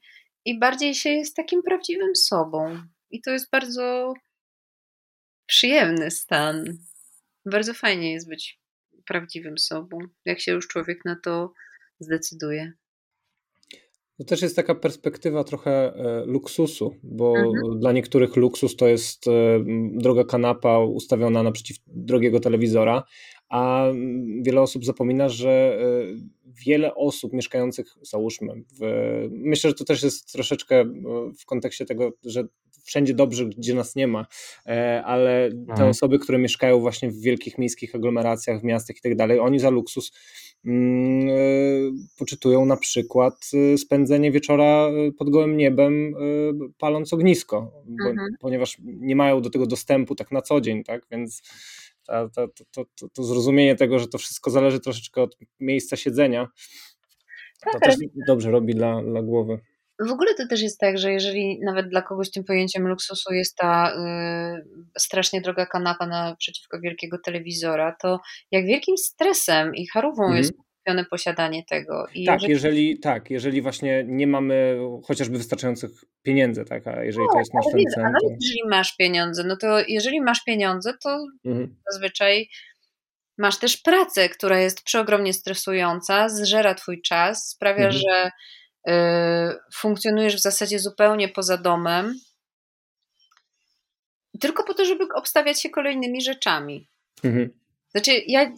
I 0.45 0.59
bardziej 0.59 0.95
się 0.95 1.09
jest 1.09 1.35
takim 1.35 1.63
prawdziwym 1.63 2.15
sobą. 2.15 2.77
I 3.09 3.21
to 3.21 3.31
jest 3.31 3.51
bardzo 3.51 4.13
przyjemny 5.45 6.11
stan. 6.11 6.77
Bardzo 7.45 7.73
fajnie 7.73 8.13
jest 8.13 8.29
być 8.29 8.59
prawdziwym 9.05 9.57
sobą, 9.57 9.97
jak 10.25 10.39
się 10.39 10.51
już 10.51 10.67
człowiek 10.67 11.05
na 11.05 11.15
to 11.23 11.53
zdecyduje. 11.99 12.73
To 14.17 14.23
też 14.23 14.41
jest 14.41 14.55
taka 14.55 14.75
perspektywa 14.75 15.43
trochę 15.43 15.71
e, 15.71 16.25
luksusu, 16.25 16.95
bo 17.03 17.37
mhm. 17.37 17.79
dla 17.79 17.91
niektórych 17.91 18.35
luksus 18.35 18.75
to 18.75 18.87
jest 18.87 19.27
e, 19.27 19.31
droga 19.93 20.23
kanapa 20.23 20.79
ustawiona 20.79 21.43
naprzeciw 21.43 21.77
drogiego 21.87 22.39
telewizora, 22.39 23.03
a 23.49 23.85
wiele 24.41 24.61
osób 24.61 24.85
zapomina, 24.85 25.29
że 25.29 25.49
e, 25.49 26.42
wiele 26.65 26.95
osób 26.95 27.33
mieszkających, 27.33 27.95
załóżmy, 28.01 28.63
w, 28.79 28.81
myślę, 29.31 29.69
że 29.69 29.73
to 29.73 29.83
też 29.83 30.03
jest 30.03 30.31
troszeczkę 30.31 30.85
w 31.39 31.45
kontekście 31.45 31.85
tego, 31.85 32.11
że 32.25 32.43
wszędzie 32.83 33.13
dobrze, 33.13 33.45
gdzie 33.45 33.73
nas 33.73 33.95
nie 33.95 34.07
ma, 34.07 34.25
e, 34.65 35.03
ale 35.05 35.49
te 35.51 35.71
mhm. 35.71 35.89
osoby, 35.89 36.19
które 36.19 36.37
mieszkają 36.37 36.79
właśnie 36.79 37.11
w 37.11 37.21
wielkich 37.21 37.57
miejskich 37.57 37.95
aglomeracjach, 37.95 38.61
w 38.61 38.63
miastach 38.63 38.97
i 38.97 39.01
tak 39.01 39.15
dalej, 39.15 39.39
oni 39.39 39.59
za 39.59 39.69
luksus 39.69 40.11
mm, 40.65 41.29
e, 41.29 41.33
poczytują 42.17 42.65
na 42.65 42.77
przykład 42.77 43.51
e, 43.73 43.77
spędzenie 43.77 44.31
wieczora 44.31 44.89
pod 45.17 45.29
gołym 45.29 45.57
niebem, 45.57 46.13
paląc 46.77 47.13
ognisko, 47.13 47.71
mhm. 47.87 48.17
ponieważ 48.39 48.77
nie 48.83 49.15
mają 49.15 49.41
do 49.41 49.49
tego 49.49 49.67
dostępu 49.67 50.15
tak 50.15 50.31
na 50.31 50.41
co 50.41 50.61
dzień, 50.61 50.83
tak, 50.83 51.05
więc 51.11 51.41
to, 52.07 52.29
to, 52.71 52.85
to, 52.95 53.09
to, 53.13 53.23
zrozumienie 53.23 53.75
tego, 53.75 53.99
że 53.99 54.07
to 54.07 54.17
wszystko 54.17 54.51
zależy 54.51 54.79
troszeczkę 54.79 55.21
od 55.21 55.37
miejsca 55.59 55.95
siedzenia, 55.95 56.47
to 57.73 57.79
też 57.79 57.95
dobrze 58.27 58.51
robi 58.51 58.75
dla, 58.75 59.03
dla 59.03 59.21
głowy. 59.21 59.59
W 59.99 60.11
ogóle 60.11 60.35
to 60.35 60.47
też 60.47 60.61
jest 60.61 60.79
tak, 60.79 60.97
że 60.97 61.11
jeżeli 61.11 61.59
nawet 61.63 61.89
dla 61.89 62.01
kogoś 62.01 62.31
tym 62.31 62.43
pojęciem 62.43 62.87
luksusu 62.87 63.33
jest 63.33 63.55
ta 63.55 63.93
y, 63.95 64.99
strasznie 64.99 65.41
droga 65.41 65.65
kanapa 65.65 66.07
naprzeciwko 66.07 66.79
wielkiego 66.79 67.17
telewizora, 67.25 67.95
to 68.01 68.19
jak 68.51 68.65
wielkim 68.65 68.97
stresem 68.97 69.75
i 69.75 69.87
harową 69.87 70.25
mm. 70.25 70.37
jest 70.37 70.53
posiadanie 71.09 71.63
tego. 71.65 72.07
I 72.13 72.25
tak, 72.25 72.41
jeżeli... 72.41 72.53
jeżeli... 72.53 72.99
tak, 72.99 73.29
jeżeli 73.31 73.61
właśnie 73.61 74.03
nie 74.07 74.27
mamy 74.27 74.77
chociażby 75.03 75.37
wystarczających 75.37 75.91
pieniędzy, 76.23 76.65
tak, 76.65 76.87
a 76.87 77.03
jeżeli 77.03 77.27
to 77.33 77.39
jest 77.39 77.53
nasz 77.53 77.65
ten 77.71 77.83
cel. 77.95 78.03
To... 78.03 78.29
jeżeli 78.41 78.69
masz 78.69 78.95
pieniądze, 78.97 79.43
no 79.43 79.57
to 79.57 79.79
jeżeli 79.87 80.21
masz 80.21 80.43
pieniądze, 80.43 80.93
to 81.03 81.25
mhm. 81.45 81.75
zazwyczaj 81.91 82.49
masz 83.37 83.59
też 83.59 83.77
pracę, 83.77 84.29
która 84.29 84.59
jest 84.59 84.83
przeogromnie 84.83 85.33
stresująca, 85.33 86.29
zżera 86.29 86.75
twój 86.75 87.01
czas, 87.01 87.49
sprawia, 87.49 87.85
mhm. 87.85 87.91
że 87.93 88.31
y, 88.87 88.93
funkcjonujesz 89.75 90.35
w 90.35 90.41
zasadzie 90.41 90.79
zupełnie 90.79 91.29
poza 91.29 91.57
domem, 91.57 92.13
tylko 94.39 94.63
po 94.63 94.73
to, 94.73 94.85
żeby 94.85 95.07
obstawiać 95.15 95.61
się 95.61 95.69
kolejnymi 95.69 96.21
rzeczami. 96.21 96.89
Mhm. 97.23 97.62
Znaczy, 97.95 98.11
ja, 98.27 98.51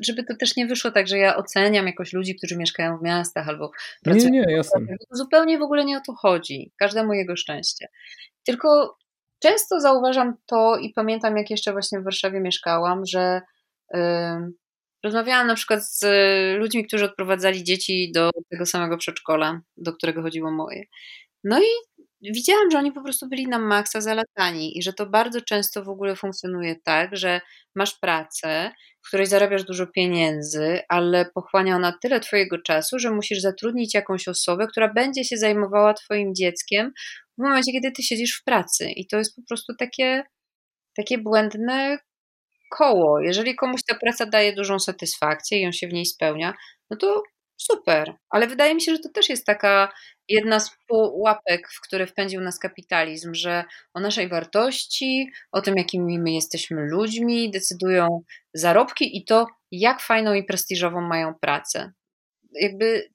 żeby 0.00 0.24
to 0.24 0.36
też 0.36 0.56
nie 0.56 0.66
wyszło 0.66 0.90
tak, 0.90 1.08
że 1.08 1.18
ja 1.18 1.36
oceniam 1.36 1.86
jakoś 1.86 2.12
ludzi, 2.12 2.36
którzy 2.36 2.56
mieszkają 2.56 2.98
w 2.98 3.02
miastach 3.02 3.48
albo 3.48 3.70
pracują. 4.02 4.30
Nie, 4.30 4.40
nie, 4.40 4.52
jasne. 4.52 4.80
Zupełnie 5.10 5.58
w 5.58 5.62
ogóle 5.62 5.84
nie 5.84 5.96
o 5.96 6.00
to 6.06 6.14
chodzi. 6.14 6.72
Każdemu 6.78 7.12
jego 7.12 7.36
szczęście. 7.36 7.88
Tylko 8.44 8.98
często 9.38 9.80
zauważam 9.80 10.34
to 10.46 10.76
i 10.76 10.92
pamiętam, 10.92 11.36
jak 11.36 11.50
jeszcze 11.50 11.72
właśnie 11.72 12.00
w 12.00 12.04
Warszawie 12.04 12.40
mieszkałam, 12.40 13.06
że 13.06 13.40
yy, 13.94 14.00
rozmawiałam 15.04 15.46
na 15.46 15.54
przykład 15.54 15.84
z 15.86 16.04
ludźmi, 16.58 16.86
którzy 16.86 17.04
odprowadzali 17.04 17.64
dzieci 17.64 18.12
do 18.14 18.30
tego 18.50 18.66
samego 18.66 18.96
przedszkola, 18.96 19.60
do 19.76 19.92
którego 19.92 20.22
chodziło 20.22 20.50
moje. 20.50 20.84
No 21.44 21.60
i 21.60 21.68
widziałam, 22.22 22.70
że 22.70 22.78
oni 22.78 22.92
po 22.92 23.02
prostu 23.02 23.28
byli 23.28 23.48
na 23.48 23.58
maksa 23.58 24.00
zalatani 24.00 24.78
i 24.78 24.82
że 24.82 24.92
to 24.92 25.06
bardzo 25.06 25.40
często 25.40 25.84
w 25.84 25.88
ogóle 25.88 26.16
funkcjonuje 26.16 26.76
tak, 26.84 27.16
że 27.16 27.40
masz 27.74 27.98
pracę, 27.98 28.72
w 29.04 29.08
której 29.08 29.26
zarabiasz 29.26 29.64
dużo 29.64 29.86
pieniędzy, 29.86 30.80
ale 30.88 31.30
pochłania 31.34 31.76
ona 31.76 31.98
tyle 32.02 32.20
twojego 32.20 32.58
czasu, 32.58 32.98
że 32.98 33.10
musisz 33.10 33.40
zatrudnić 33.40 33.94
jakąś 33.94 34.28
osobę, 34.28 34.66
która 34.66 34.92
będzie 34.94 35.24
się 35.24 35.36
zajmowała 35.36 35.94
twoim 35.94 36.34
dzieckiem 36.34 36.92
w 37.38 37.42
momencie, 37.42 37.72
kiedy 37.72 37.92
ty 37.92 38.02
siedzisz 38.02 38.38
w 38.40 38.44
pracy. 38.44 38.90
I 38.90 39.06
to 39.06 39.16
jest 39.16 39.36
po 39.36 39.42
prostu 39.48 39.72
takie, 39.78 40.22
takie 40.96 41.18
błędne 41.18 41.98
koło. 42.70 43.20
Jeżeli 43.20 43.56
komuś 43.56 43.80
ta 43.88 43.94
praca 43.94 44.26
daje 44.26 44.52
dużą 44.52 44.78
satysfakcję 44.78 45.60
i 45.60 45.66
on 45.66 45.72
się 45.72 45.88
w 45.88 45.92
niej 45.92 46.06
spełnia, 46.06 46.54
no 46.90 46.96
to 46.96 47.22
super. 47.56 48.14
Ale 48.30 48.46
wydaje 48.46 48.74
mi 48.74 48.82
się, 48.82 48.92
że 48.92 48.98
to 48.98 49.08
też 49.08 49.28
jest 49.28 49.46
taka 49.46 49.92
jedna 50.30 50.60
z 50.60 50.70
pułapek, 50.88 51.68
w 51.72 51.80
które 51.80 52.06
wpędził 52.06 52.40
nas 52.40 52.58
kapitalizm, 52.58 53.34
że 53.34 53.64
o 53.94 54.00
naszej 54.00 54.28
wartości, 54.28 55.30
o 55.52 55.62
tym, 55.62 55.74
jakimi 55.76 56.18
my 56.18 56.32
jesteśmy 56.32 56.86
ludźmi, 56.86 57.50
decydują 57.50 58.22
zarobki 58.54 59.16
i 59.18 59.24
to, 59.24 59.46
jak 59.72 60.00
fajną 60.00 60.34
i 60.34 60.44
prestiżową 60.44 61.00
mają 61.00 61.34
pracę. 61.34 61.92
Jakby 62.52 63.10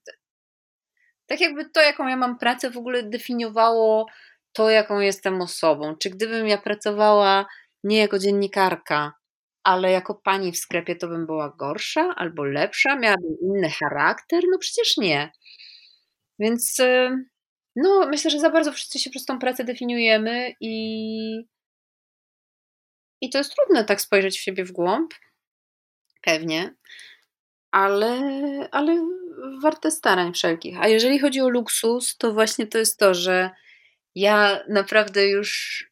tak 1.28 1.42
jakby 1.42 1.70
to, 1.70 1.82
jaką 1.82 2.08
ja 2.08 2.18
mam 2.18 2.38
pracę, 2.38 2.72
w 2.72 2.78
ogóle 2.78 3.04
definiowało 3.04 4.06
to, 4.54 4.70
jaką 4.70 5.00
jestem 5.00 5.42
osobą. 5.42 5.96
Czy 5.98 6.10
gdybym 6.10 6.48
ja 6.48 6.58
pracowała 6.58 7.46
nie 7.84 7.98
jako 7.98 8.20
dziennikarka, 8.20 9.14
ale 9.64 9.92
jako 9.92 10.16
pani 10.16 10.52
w 10.52 10.58
sklepie, 10.58 10.96
to 10.96 11.08
bym 11.08 11.26
była 11.26 11.50
gorsza 11.50 12.14
albo 12.16 12.44
lepsza, 12.46 12.96
miałabym 12.96 13.38
inny 13.42 13.70
charakter? 13.70 14.44
No 14.52 14.58
przecież 14.60 14.98
nie. 14.98 15.32
Więc 16.40 16.80
y, 16.80 17.26
no, 17.76 18.08
myślę, 18.08 18.32
że 18.32 18.40
za 18.40 18.50
bardzo 18.50 18.72
wszyscy 18.72 19.00
się 19.00 19.10
przez 19.10 19.26
tą 19.26 19.40
pracę 19.40 19.64
definiujemy 19.64 20.54
i, 20.60 21.48
i 23.22 23.30
to 23.30 23.38
jest 23.38 23.56
trudne 23.56 23.86
tak 23.86 24.02
spojrzeć 24.02 24.40
w 24.40 24.42
siebie 24.42 24.66
w 24.66 24.72
głąb. 24.72 25.14
Pewnie. 26.22 26.76
Ale, 27.72 28.20
ale 28.72 29.08
warte 29.62 29.92
starań 29.92 30.34
wszelkich. 30.34 30.78
A 30.82 30.88
jeżeli 30.88 31.20
chodzi 31.20 31.42
o 31.42 31.50
luksus, 31.50 32.18
to 32.18 32.34
właśnie 32.34 32.68
to 32.68 32.78
jest 32.78 33.00
to, 33.00 33.14
że 33.14 33.50
ja 34.16 34.60
naprawdę 34.70 35.28
już 35.28 35.84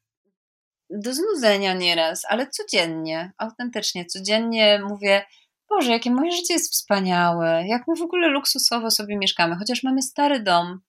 do 0.90 1.14
znudzenia 1.14 1.74
nieraz, 1.74 2.26
ale 2.30 2.48
codziennie, 2.48 3.32
autentycznie, 3.38 4.06
codziennie 4.06 4.82
mówię, 4.90 5.26
Boże, 5.76 5.92
jakie 5.92 6.12
moje 6.12 6.32
życie 6.32 6.54
jest 6.54 6.74
wspaniałe, 6.74 7.68
jak 7.68 7.84
my 7.88 7.96
w 7.96 8.02
ogóle 8.02 8.28
luksusowo 8.28 8.92
sobie 8.92 9.18
mieszkamy, 9.18 9.56
chociaż 9.56 9.84
mamy 9.84 10.02
stary 10.02 10.40
dom, 10.40 10.80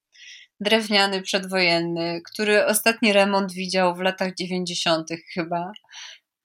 drewniany, 0.61 1.23
przedwojenny, 1.23 2.23
który 2.33 2.67
ostatni 2.67 3.13
remont 3.13 3.53
widział 3.53 3.95
w 3.95 4.01
latach 4.01 4.35
90. 4.35 5.09
chyba. 5.35 5.73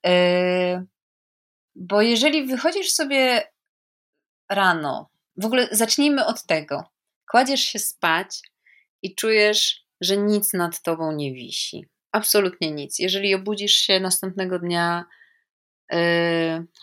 Yy, 0.06 0.12
bo 1.76 2.02
jeżeli 2.02 2.46
wychodzisz 2.46 2.92
sobie 2.92 3.44
rano, 4.50 5.10
w 5.38 5.46
ogóle 5.46 5.68
zacznijmy 5.72 6.26
od 6.26 6.46
tego. 6.46 6.84
Kładziesz 7.32 7.62
się 7.62 7.80
spać 7.80 8.42
i 9.02 9.16
czujesz, 9.16 9.86
że 10.02 10.18
nic 10.18 10.54
nad 10.54 10.82
tobą 10.82 11.12
nie 11.12 11.34
wisi. 11.34 11.86
Absolutnie 12.12 12.72
nic. 12.72 13.00
Jeżeli 13.00 13.36
obudzisz 13.36 13.76
się 13.76 14.00
następnego 14.00 14.60
dnia 14.60 15.06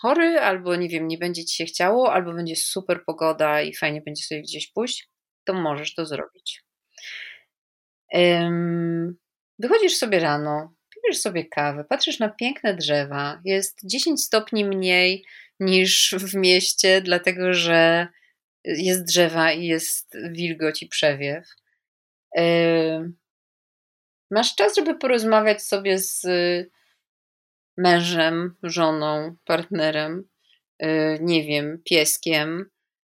chory, 0.01 0.39
albo 0.39 0.75
nie 0.75 0.89
wiem, 0.89 1.07
nie 1.07 1.17
będzie 1.17 1.45
ci 1.45 1.55
się 1.55 1.65
chciało, 1.65 2.13
albo 2.13 2.33
będzie 2.33 2.55
super 2.55 3.05
pogoda 3.05 3.61
i 3.61 3.75
fajnie 3.75 4.01
będzie 4.01 4.23
sobie 4.23 4.41
gdzieś 4.41 4.67
pójść, 4.67 5.09
to 5.43 5.53
możesz 5.53 5.95
to 5.95 6.05
zrobić. 6.05 6.63
Wychodzisz 9.59 9.95
sobie 9.95 10.19
rano, 10.19 10.73
pijesz 10.89 11.21
sobie 11.21 11.45
kawę, 11.45 11.83
patrzysz 11.83 12.19
na 12.19 12.29
piękne 12.29 12.75
drzewa, 12.75 13.41
jest 13.45 13.79
10 13.83 14.23
stopni 14.23 14.65
mniej 14.65 15.25
niż 15.59 16.15
w 16.17 16.35
mieście, 16.35 17.01
dlatego 17.01 17.53
że 17.53 18.07
jest 18.65 19.03
drzewa 19.03 19.51
i 19.51 19.65
jest 19.65 20.17
wilgoć 20.31 20.83
i 20.83 20.87
przewiew. 20.87 21.47
Masz 24.31 24.55
czas, 24.55 24.75
żeby 24.75 24.95
porozmawiać 24.95 25.63
sobie 25.63 25.97
z 25.97 26.21
mężem, 27.77 28.55
żoną, 28.63 29.35
partnerem, 29.45 30.23
y, 30.83 31.17
nie 31.21 31.43
wiem, 31.43 31.81
pieskiem. 31.85 32.69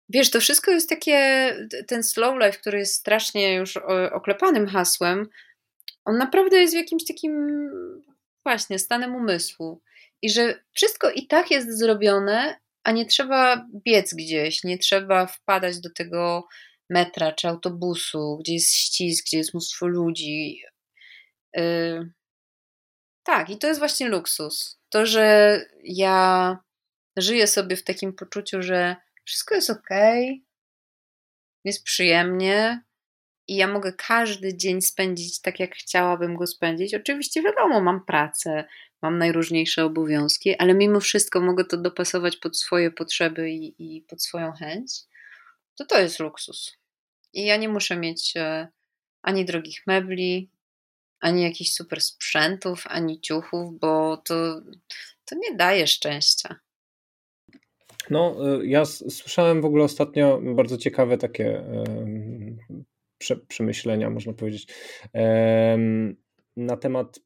Wiesz, 0.09 0.31
to 0.31 0.39
wszystko 0.39 0.71
jest 0.71 0.89
takie, 0.89 1.49
ten 1.87 2.03
slow 2.03 2.35
life, 2.35 2.57
który 2.57 2.79
jest 2.79 2.95
strasznie 2.95 3.53
już 3.53 3.77
oklepanym 4.11 4.67
hasłem, 4.67 5.27
on 6.05 6.17
naprawdę 6.17 6.57
jest 6.57 6.73
w 6.73 6.77
jakimś 6.77 7.05
takim 7.05 7.33
właśnie 8.45 8.79
stanem 8.79 9.15
umysłu. 9.15 9.81
I 10.21 10.29
że 10.29 10.63
wszystko 10.73 11.11
i 11.11 11.27
tak 11.27 11.51
jest 11.51 11.79
zrobione, 11.79 12.59
a 12.83 12.91
nie 12.91 13.05
trzeba 13.05 13.67
biec 13.85 14.13
gdzieś, 14.13 14.63
nie 14.63 14.77
trzeba 14.77 15.25
wpadać 15.25 15.79
do 15.79 15.89
tego 15.89 16.47
metra 16.89 17.31
czy 17.31 17.47
autobusu, 17.47 18.37
gdzie 18.37 18.53
jest 18.53 18.73
ścisk, 18.73 19.25
gdzie 19.25 19.37
jest 19.37 19.53
mnóstwo 19.53 19.87
ludzi. 19.87 20.61
Y, 21.57 22.11
tak, 23.23 23.49
i 23.49 23.57
to 23.57 23.67
jest 23.67 23.79
właśnie 23.79 24.09
luksus. 24.09 24.79
To, 24.89 25.05
że 25.05 25.59
ja 25.83 26.57
żyję 27.17 27.47
sobie 27.47 27.75
w 27.75 27.83
takim 27.83 28.13
poczuciu, 28.13 28.61
że 28.61 28.95
wszystko 29.25 29.55
jest 29.55 29.69
ok, 29.69 29.89
jest 31.65 31.83
przyjemnie 31.83 32.83
i 33.47 33.55
ja 33.55 33.67
mogę 33.67 33.93
każdy 33.93 34.57
dzień 34.57 34.81
spędzić 34.81 35.41
tak, 35.41 35.59
jak 35.59 35.75
chciałabym 35.75 36.35
go 36.35 36.47
spędzić. 36.47 36.93
Oczywiście, 36.93 37.41
wiadomo, 37.41 37.81
mam 37.81 38.05
pracę, 38.05 38.63
mam 39.01 39.17
najróżniejsze 39.17 39.85
obowiązki, 39.85 40.55
ale 40.55 40.73
mimo 40.73 40.99
wszystko 40.99 41.41
mogę 41.41 41.65
to 41.65 41.77
dopasować 41.77 42.37
pod 42.37 42.57
swoje 42.57 42.91
potrzeby 42.91 43.51
i, 43.51 43.95
i 43.97 44.01
pod 44.01 44.23
swoją 44.23 44.51
chęć. 44.51 44.91
To 45.75 45.85
to 45.85 45.99
jest 45.99 46.19
luksus. 46.19 46.77
I 47.33 47.45
ja 47.45 47.57
nie 47.57 47.69
muszę 47.69 47.97
mieć 47.97 48.33
e, 48.37 48.67
ani 49.21 49.45
drogich 49.45 49.87
mebli, 49.87 50.51
ani 51.23 51.43
jakichś 51.43 51.71
super 51.71 52.01
sprzętów, 52.01 52.83
ani 52.87 53.21
ciuchów, 53.21 53.79
bo 53.79 54.17
to, 54.17 54.61
to 55.25 55.35
nie 55.35 55.55
daje 55.55 55.87
szczęścia. 55.87 56.55
No, 58.09 58.35
y, 58.61 58.67
ja 58.67 58.85
słyszałem 58.85 59.61
w 59.61 59.65
ogóle 59.65 59.83
ostatnio 59.83 60.41
bardzo 60.55 60.77
ciekawe 60.77 61.17
takie 61.17 61.63
przemyślenia, 63.47 64.09
można 64.09 64.33
powiedzieć, 64.33 64.67
na 66.57 66.77
temat 66.77 67.19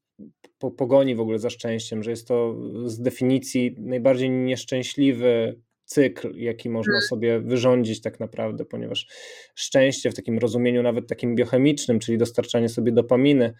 pogoni 0.76 1.14
w 1.14 1.20
ogóle 1.20 1.38
za 1.38 1.50
szczęściem, 1.50 2.02
że 2.02 2.10
jest 2.10 2.28
to 2.28 2.56
z 2.84 3.00
definicji 3.00 3.74
najbardziej 3.78 4.30
nieszczęśliwy 4.30 5.60
cykl, 5.84 6.36
jaki 6.36 6.70
można 6.70 6.94
mhm. 6.94 7.08
sobie 7.08 7.40
wyrządzić 7.40 8.00
tak 8.00 8.20
naprawdę, 8.20 8.64
ponieważ 8.64 9.06
szczęście 9.54 10.10
w 10.10 10.14
takim 10.14 10.38
rozumieniu 10.38 10.82
nawet 10.82 11.08
takim 11.08 11.34
biochemicznym, 11.34 11.98
czyli 11.98 12.18
dostarczanie 12.18 12.68
sobie 12.68 12.92
dopaminy, 12.92 13.54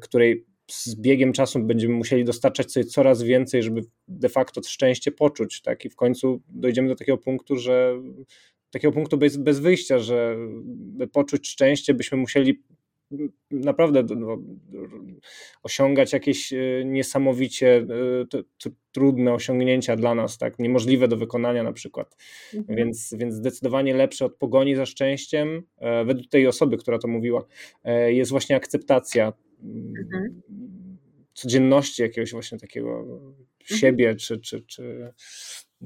której 0.00 0.46
z 0.70 0.94
biegiem 0.94 1.32
czasu 1.32 1.60
będziemy 1.60 1.94
musieli 1.94 2.24
dostarczać 2.24 2.72
sobie 2.72 2.86
coraz 2.86 3.22
więcej, 3.22 3.62
żeby 3.62 3.80
de 4.08 4.28
facto 4.28 4.60
szczęście 4.66 5.12
poczuć, 5.12 5.62
tak? 5.62 5.84
I 5.84 5.90
w 5.90 5.96
końcu 5.96 6.42
dojdziemy 6.48 6.88
do 6.88 6.94
takiego 6.94 7.18
punktu, 7.18 7.56
że 7.56 8.02
takiego 8.70 8.92
punktu 8.92 9.18
bez, 9.18 9.36
bez 9.36 9.58
wyjścia, 9.58 9.98
że 9.98 10.36
by 10.66 11.08
poczuć 11.08 11.48
szczęście, 11.48 11.94
byśmy 11.94 12.18
musieli 12.18 12.62
naprawdę 13.50 14.16
no, 14.16 14.38
osiągać 15.62 16.12
jakieś 16.12 16.52
e, 16.52 16.56
niesamowicie 16.84 17.86
e, 18.36 18.72
trudne 18.92 19.32
osiągnięcia 19.32 19.96
dla 19.96 20.14
nas, 20.14 20.38
tak, 20.38 20.58
niemożliwe 20.58 21.08
do 21.08 21.16
wykonania 21.16 21.62
na 21.62 21.72
przykład. 21.72 22.16
Mhm. 22.54 22.78
Więc, 22.78 23.14
więc 23.18 23.34
zdecydowanie 23.34 23.94
lepsze 23.94 24.24
od 24.24 24.36
pogoni 24.36 24.76
za 24.76 24.86
szczęściem, 24.86 25.62
e, 25.78 26.04
według 26.04 26.28
tej 26.28 26.46
osoby, 26.46 26.76
która 26.76 26.98
to 26.98 27.08
mówiła, 27.08 27.44
jest 28.08 28.30
właśnie 28.30 28.56
akceptacja 28.56 29.32
mhm. 29.62 30.42
codzienności 31.34 32.02
jakiegoś 32.02 32.32
właśnie 32.32 32.58
takiego 32.58 33.00
mhm. 33.00 33.34
siebie, 33.62 34.14
czy, 34.16 34.40
czy, 34.40 34.62
czy, 34.62 35.12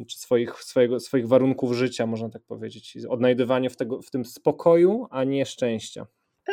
czy 0.06 0.18
swoich, 0.18 0.54
swojego, 0.54 1.00
swoich 1.00 1.28
warunków 1.28 1.73
życia, 1.73 2.06
można 2.06 2.28
tak 2.28 2.42
powiedzieć. 2.42 2.99
Odnajdywanie 3.08 3.70
w, 3.70 3.76
tego, 3.76 4.02
w 4.02 4.11
tym 4.11 4.25
spokoju, 4.25 5.06
a 5.11 5.25
nie 5.25 5.47
szczęścia. 5.47 6.06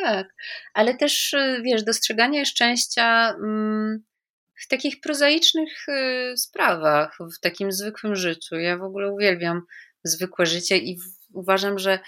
Tak, 0.04 0.28
ale 0.74 0.98
też 0.98 1.34
y, 1.34 1.62
wiesz, 1.64 1.84
dostrzeganie 1.84 2.46
szczęścia 2.46 3.30
mm, 3.30 4.04
w 4.64 4.68
takich 4.68 5.02
prozaicznych 5.02 5.90
y, 5.90 6.38
sprawach, 6.38 7.18
w 7.38 7.40
takim 7.40 7.72
zwykłym 7.72 8.16
życiu. 8.16 8.56
Ja 8.56 8.78
w 8.78 8.84
ogóle 8.84 9.12
uwielbiam 9.12 9.62
zwykłe 10.04 10.46
życie 10.46 10.78
i 10.78 10.98
uważam, 11.34 11.80
że 11.80 12.00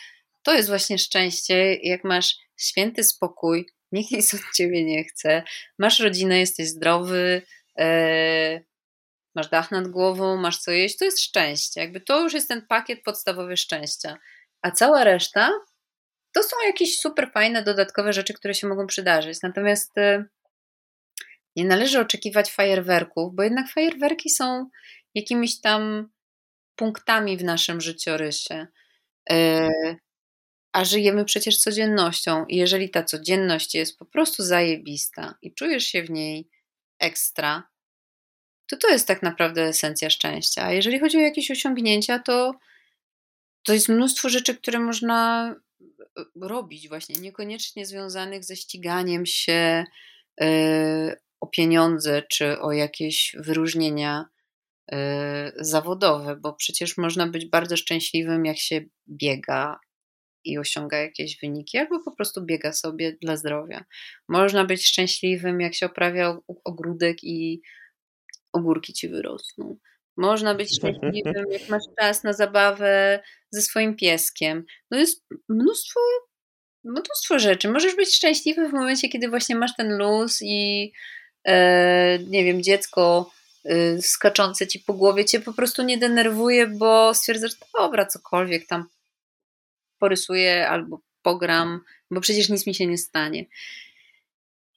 to 0.44 0.53
jest 0.53 0.70
właśnie 0.70 0.98
szczęście, 0.98 1.74
jak 1.75 2.03
masz 2.03 2.36
święty 2.58 3.03
spokój, 3.03 3.70
nikt 3.91 4.12
nic 4.12 4.34
od 4.34 4.41
ciebie 4.56 4.84
nie 4.86 5.03
chce, 5.03 5.44
masz 5.79 6.00
rodzinę, 6.00 6.39
jesteś 6.39 6.67
zdrowy, 6.67 7.41
e, 7.79 8.62
masz 9.36 9.50
dach 9.50 9.72
nad 9.72 9.88
głową, 9.88 10.38
masz 10.38 10.58
co 10.58 10.72
jeść, 10.72 10.98
to 10.98 11.06
jest 11.06 11.22
szczęście. 11.22 11.82
Jakby 11.82 12.01
to 12.01 12.22
już 12.22 12.34
jest 12.34 12.48
ten 12.48 12.65
pakiet 12.67 13.03
podstawowy 13.03 13.58
szczęścia. 13.58 14.17
A 14.62 14.72
cała 14.72 15.03
reszta 15.03 15.51
to 16.31 16.43
są 16.43 16.55
jakieś 16.65 17.00
super 17.00 17.31
fajne, 17.31 17.63
dodatkowe 17.63 18.13
rzeczy, 18.13 18.34
które 18.34 18.53
się 18.53 18.67
mogą 18.67 18.88
przydarzyć. 18.88 19.41
Natomiast 19.43 19.98
y, 19.98 20.25
nie 21.55 21.65
należy 21.65 22.00
oczekiwać 22.00 22.51
fajerwerków, 22.51 23.36
bo 23.36 23.43
jednak 23.43 23.69
fajerwerki 23.69 24.29
są 24.29 24.69
jakimiś 25.15 25.62
tam 25.62 26.10
punktami 26.75 27.38
w 27.38 27.43
naszym 27.43 27.81
życiorysie. 27.81 28.67
Y, 29.31 29.69
a 30.74 30.86
żyjemy 30.86 31.25
przecież 31.25 31.57
codziennością, 31.57 32.46
i 32.46 32.57
jeżeli 32.57 32.89
ta 32.89 33.03
codzienność 33.03 33.75
jest 33.75 33.98
po 33.98 34.05
prostu 34.05 34.43
zajebista 34.43 35.38
i 35.41 35.53
czujesz 35.53 35.84
się 35.84 36.03
w 36.03 36.10
niej 36.10 36.50
ekstra, 37.00 37.63
to 38.67 38.77
to 38.77 38.89
jest 38.89 39.07
tak 39.07 39.24
naprawdę 39.24 39.63
esencja 39.63 40.10
szczęścia. 40.10 40.65
A 40.65 40.72
jeżeli 40.72 41.00
chodzi 41.00 41.17
o 41.17 41.22
jakieś 41.22 41.51
osiągnięcia, 41.51 42.19
to 42.19 42.53
to 43.63 43.74
jest 43.74 43.89
mnóstwo 43.89 44.29
rzeczy, 44.29 44.55
które 44.55 44.79
można 44.79 45.55
robić, 46.41 46.89
właśnie 46.89 47.21
niekoniecznie 47.21 47.86
związanych 47.86 48.43
ze 48.43 48.55
ściganiem 48.55 49.25
się 49.25 49.83
e, 50.41 51.17
o 51.39 51.47
pieniądze 51.47 52.24
czy 52.31 52.59
o 52.59 52.71
jakieś 52.71 53.36
wyróżnienia 53.39 54.25
e, 54.91 55.51
zawodowe, 55.59 56.36
bo 56.36 56.53
przecież 56.53 56.97
można 56.97 57.27
być 57.27 57.45
bardzo 57.45 57.77
szczęśliwym, 57.77 58.45
jak 58.45 58.57
się 58.57 58.81
biega 59.09 59.79
i 60.43 60.57
osiąga 60.57 60.97
jakieś 60.97 61.39
wyniki, 61.39 61.77
albo 61.77 62.03
po 62.03 62.12
prostu 62.12 62.45
biega 62.45 62.74
sobie 62.74 63.17
dla 63.21 63.38
zdrowia. 63.38 63.86
Można 64.27 64.65
być 64.65 64.88
szczęśliwym, 64.88 65.62
jak 65.62 65.74
się 65.74 65.86
oprawia 65.86 66.38
ogródek 66.63 67.24
i 67.24 67.62
ogórki 68.53 68.93
ci 68.93 69.09
wyrosną. 69.09 69.77
Można 70.17 70.55
być 70.55 70.75
szczęśliwym, 70.75 71.45
jak 71.51 71.69
masz 71.69 71.83
czas 72.00 72.24
na 72.24 72.33
zabawę 72.33 73.19
ze 73.51 73.62
swoim 73.62 73.95
pieskiem. 73.95 74.65
No 74.91 74.97
jest 74.97 75.25
mnóstwo, 75.50 76.00
mnóstwo 76.83 77.39
rzeczy. 77.39 77.69
Możesz 77.69 77.95
być 77.95 78.15
szczęśliwy 78.15 78.69
w 78.69 78.74
momencie, 78.74 79.09
kiedy 79.09 79.29
właśnie 79.29 79.55
masz 79.55 79.75
ten 79.77 79.98
luz 79.98 80.39
i 80.42 80.92
e, 81.44 82.20
nie 82.20 82.44
wiem, 82.44 82.63
dziecko 82.63 83.31
e, 83.65 84.01
skaczące 84.01 84.68
ci 84.68 84.79
po 84.79 84.94
głowie 84.94 85.25
cię 85.25 85.39
po 85.39 85.53
prostu 85.53 85.83
nie 85.83 85.98
denerwuje, 85.98 86.68
bo 86.68 87.13
stwierdzasz, 87.13 87.51
dobra, 87.79 88.05
cokolwiek 88.05 88.68
tam 88.68 88.85
porysuję 90.00 90.70
albo 90.70 91.00
pogram, 91.22 91.81
bo 92.11 92.22
przecież 92.22 92.50
nic 92.50 92.68
mi 92.68 92.75
się 92.75 92.87
nie 92.87 92.98
stanie. 92.98 93.46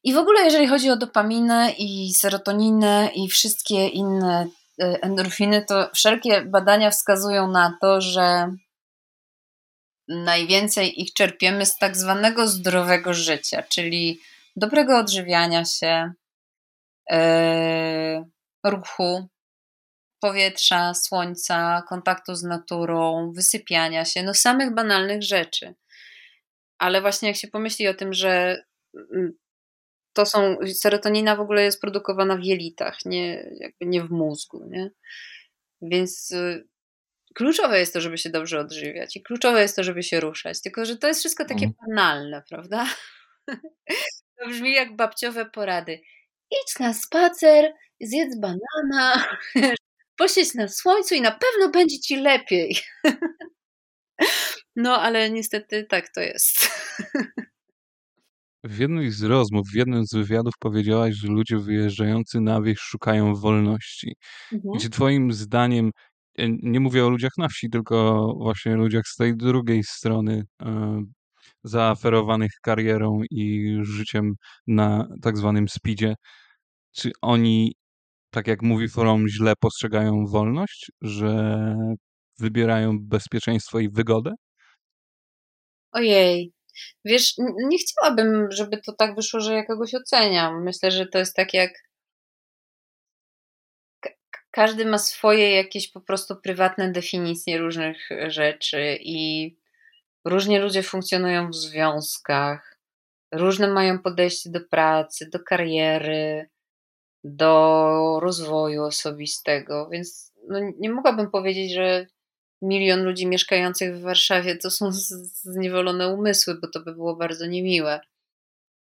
I 0.04 0.14
w 0.14 0.16
ogóle, 0.16 0.44
jeżeli 0.44 0.66
chodzi 0.66 0.90
o 0.90 0.96
dopaminę 0.96 1.74
i 1.78 2.14
serotoninę 2.14 3.10
i 3.14 3.28
wszystkie 3.28 3.88
inne 3.88 4.46
endorfiny, 4.80 5.64
to 5.64 5.90
wszelkie 5.94 6.42
badania 6.42 6.90
wskazują 6.90 7.50
na 7.50 7.78
to, 7.80 8.00
że 8.00 8.54
najwięcej 10.08 11.00
ich 11.02 11.12
czerpiemy 11.12 11.66
z 11.66 11.78
tak 11.78 11.96
zwanego 11.96 12.46
zdrowego 12.46 13.14
życia, 13.14 13.62
czyli 13.62 14.20
dobrego 14.56 14.98
odżywiania 14.98 15.64
się, 15.64 16.12
yy, 17.10 18.24
ruchu, 18.64 19.28
powietrza, 20.20 20.94
słońca, 20.94 21.82
kontaktu 21.88 22.34
z 22.34 22.42
naturą, 22.42 23.32
wysypiania 23.32 24.04
się, 24.04 24.22
no 24.22 24.34
samych 24.34 24.74
banalnych 24.74 25.22
rzeczy. 25.22 25.74
Ale 26.78 27.00
właśnie 27.00 27.28
jak 27.28 27.36
się 27.36 27.48
pomyśli 27.48 27.88
o 27.88 27.94
tym, 27.94 28.14
że 28.14 28.64
mm, 28.94 29.32
to 30.20 30.26
są, 30.26 30.56
serotonina 30.74 31.36
w 31.36 31.40
ogóle 31.40 31.64
jest 31.64 31.80
produkowana 31.80 32.36
w 32.36 32.44
jelitach, 32.44 32.98
nie, 33.04 33.50
jakby 33.60 33.86
nie 33.86 34.02
w 34.02 34.10
mózgu, 34.10 34.66
nie? 34.68 34.90
Więc 35.82 36.30
y, 36.30 36.68
kluczowe 37.34 37.78
jest 37.78 37.92
to, 37.92 38.00
żeby 38.00 38.18
się 38.18 38.30
dobrze 38.30 38.60
odżywiać 38.60 39.16
i 39.16 39.22
kluczowe 39.22 39.62
jest 39.62 39.76
to, 39.76 39.84
żeby 39.84 40.02
się 40.02 40.20
ruszać, 40.20 40.62
tylko 40.62 40.84
że 40.84 40.96
to 40.96 41.08
jest 41.08 41.20
wszystko 41.20 41.44
takie 41.44 41.64
mm. 41.64 41.74
banalne, 41.88 42.42
prawda? 42.48 42.86
To 44.42 44.48
brzmi 44.48 44.72
jak 44.72 44.96
babciowe 44.96 45.46
porady. 45.46 46.00
Idź 46.50 46.78
na 46.78 46.94
spacer, 46.94 47.72
zjedz 48.00 48.36
banana, 48.38 49.36
posiedź 50.18 50.54
na 50.54 50.68
słońcu 50.68 51.14
i 51.14 51.20
na 51.20 51.30
pewno 51.30 51.70
będzie 51.70 52.00
ci 52.00 52.16
lepiej. 52.16 52.76
No, 54.76 55.02
ale 55.02 55.30
niestety 55.30 55.84
tak 55.84 56.08
to 56.08 56.20
jest. 56.20 56.68
W 58.64 58.78
jednej 58.78 59.10
z 59.10 59.22
rozmów, 59.22 59.68
w 59.68 59.74
jednym 59.74 60.06
z 60.06 60.14
wywiadów 60.14 60.54
powiedziałaś, 60.60 61.14
że 61.14 61.28
ludzie 61.28 61.58
wyjeżdżający 61.58 62.40
na 62.40 62.62
wieś 62.62 62.78
szukają 62.78 63.34
wolności. 63.34 64.14
Mhm. 64.52 64.74
Gdzie 64.76 64.88
twoim 64.88 65.32
zdaniem, 65.32 65.90
e, 66.38 66.48
nie 66.62 66.80
mówię 66.80 67.06
o 67.06 67.08
ludziach 67.08 67.32
na 67.38 67.48
wsi, 67.48 67.70
tylko 67.70 68.26
właśnie 68.38 68.76
ludziach 68.76 69.04
z 69.06 69.16
tej 69.16 69.36
drugiej 69.36 69.84
strony, 69.84 70.42
e, 70.62 71.02
zaaferowanych 71.64 72.50
karierą 72.62 73.20
i 73.30 73.76
życiem 73.82 74.34
na 74.66 75.08
tak 75.22 75.36
zwanym 75.38 75.68
speedzie, 75.68 76.14
czy 76.92 77.10
oni, 77.22 77.74
tak 78.30 78.46
jak 78.46 78.62
mówi 78.62 78.88
forum, 78.88 79.28
źle 79.28 79.52
postrzegają 79.60 80.26
wolność, 80.26 80.90
że 81.02 81.76
wybierają 82.38 82.98
bezpieczeństwo 83.00 83.78
i 83.80 83.88
wygodę? 83.90 84.30
Ojej, 85.92 86.52
Wiesz, 87.04 87.34
nie 87.38 87.78
chciałabym, 87.78 88.52
żeby 88.52 88.78
to 88.78 88.92
tak 88.92 89.14
wyszło, 89.14 89.40
że 89.40 89.54
ja 89.54 89.64
kogoś 89.64 89.94
oceniam. 89.94 90.64
Myślę, 90.64 90.90
że 90.90 91.06
to 91.06 91.18
jest 91.18 91.36
tak 91.36 91.54
jak 91.54 91.70
każdy 94.50 94.84
ma 94.84 94.98
swoje 94.98 95.50
jakieś 95.50 95.92
po 95.92 96.00
prostu 96.00 96.36
prywatne 96.36 96.92
definicje 96.92 97.58
różnych 97.58 98.08
rzeczy 98.28 98.98
i 99.00 99.56
różnie 100.24 100.60
ludzie 100.60 100.82
funkcjonują 100.82 101.50
w 101.50 101.54
związkach, 101.54 102.78
różne 103.32 103.68
mają 103.68 103.98
podejście 103.98 104.50
do 104.50 104.60
pracy, 104.60 105.30
do 105.32 105.38
kariery, 105.40 106.48
do 107.24 108.18
rozwoju 108.22 108.82
osobistego, 108.82 109.88
więc 109.92 110.32
no 110.48 110.58
nie 110.78 110.90
mogłabym 110.90 111.30
powiedzieć, 111.30 111.72
że 111.72 112.06
milion 112.62 113.02
ludzi 113.04 113.26
mieszkających 113.26 113.96
w 113.96 114.00
Warszawie 114.00 114.56
to 114.56 114.70
są 114.70 114.92
zniewolone 114.92 116.08
umysły, 116.08 116.54
bo 116.54 116.68
to 116.68 116.80
by 116.80 116.94
było 116.94 117.16
bardzo 117.16 117.46
niemiłe. 117.46 118.00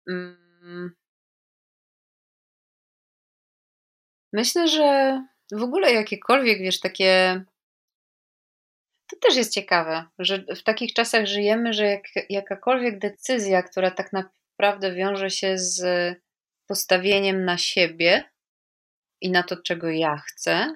Mm. 0.10 0.96
Myślę, 4.34 4.68
że 4.68 5.22
w 5.52 5.64
ogóle 5.64 5.94
jakiekolwiek, 5.94 6.60
wiesz, 6.60 6.80
takie. 6.80 7.44
To 9.12 9.18
też 9.22 9.36
jest 9.36 9.54
ciekawe, 9.54 10.06
że 10.20 10.44
w 10.56 10.64
takich 10.64 10.94
czasach 10.94 11.26
żyjemy, 11.26 11.74
że 11.74 11.86
jak, 11.86 12.04
jakakolwiek 12.30 13.00
decyzja, 13.00 13.64
która 13.64 13.92
tak 13.92 14.14
naprawdę 14.14 14.96
wiąże 14.96 15.30
się 15.30 15.58
z 15.58 15.82
postawieniem 16.68 17.46
na 17.46 17.58
siebie 17.58 18.30
i 19.22 19.32
na 19.32 19.44
to, 19.44 19.58
czego 19.58 19.90
ja 19.90 20.18
chcę, 20.18 20.76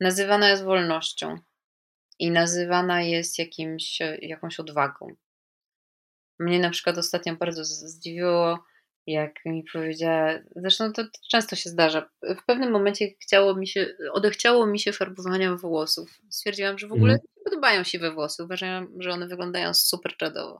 nazywana 0.00 0.48
jest 0.48 0.64
wolnością 0.64 1.38
i 2.20 2.30
nazywana 2.30 3.02
jest 3.02 3.38
jakimś, 3.38 3.98
jakąś 4.22 4.60
odwagą. 4.60 5.14
Mnie 6.38 6.58
na 6.58 6.70
przykład 6.70 6.98
ostatnio 6.98 7.36
bardzo 7.36 7.64
zdziwiło, 7.64 8.64
jak 9.06 9.44
mi 9.44 9.64
powiedziała, 9.72 10.30
zresztą 10.56 10.92
to 10.92 11.02
często 11.30 11.56
się 11.56 11.70
zdarza, 11.70 12.10
w 12.22 12.44
pewnym 12.46 12.70
momencie 12.70 13.08
chciało 13.22 13.56
mi 13.56 13.68
się, 13.68 13.96
odechciało 14.12 14.66
mi 14.66 14.80
się 14.80 14.92
farbowania 14.92 15.56
włosów. 15.56 16.20
Stwierdziłam, 16.30 16.78
że 16.78 16.88
w 16.88 16.92
ogóle 16.92 17.12
mm. 17.12 17.20
nie 17.36 17.44
podobają 17.44 17.84
się 17.84 17.98
we 17.98 18.12
włosy, 18.12 18.44
uważam, 18.44 18.88
że 18.98 19.10
one 19.10 19.28
wyglądają 19.28 19.74
super 19.74 20.16
czadowo. 20.16 20.58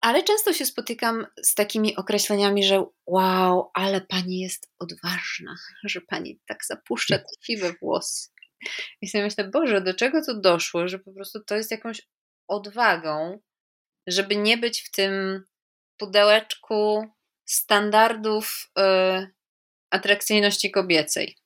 Ale 0.00 0.22
często 0.22 0.52
się 0.52 0.66
spotykam 0.66 1.26
z 1.42 1.54
takimi 1.54 1.96
określeniami, 1.96 2.64
że 2.64 2.84
wow, 3.06 3.70
ale 3.74 4.00
pani 4.00 4.40
jest 4.40 4.70
odważna, 4.78 5.54
że 5.84 6.00
pani 6.00 6.40
tak 6.46 6.64
zapuszcza 6.64 7.18
te 7.18 7.24
siwe 7.40 7.72
włosy. 7.80 8.33
I 9.00 9.08
sobie 9.08 9.24
myślę, 9.24 9.44
Boże, 9.44 9.80
do 9.80 9.94
czego 9.94 10.24
to 10.24 10.34
doszło, 10.34 10.88
że 10.88 10.98
po 10.98 11.12
prostu 11.12 11.44
to 11.44 11.56
jest 11.56 11.70
jakąś 11.70 12.02
odwagą, 12.48 13.38
żeby 14.06 14.36
nie 14.36 14.56
być 14.56 14.82
w 14.82 14.90
tym 14.90 15.44
pudełeczku 15.96 17.06
standardów 17.44 18.70
y, 18.78 18.82
atrakcyjności 19.90 20.70
kobiecej. 20.70 21.36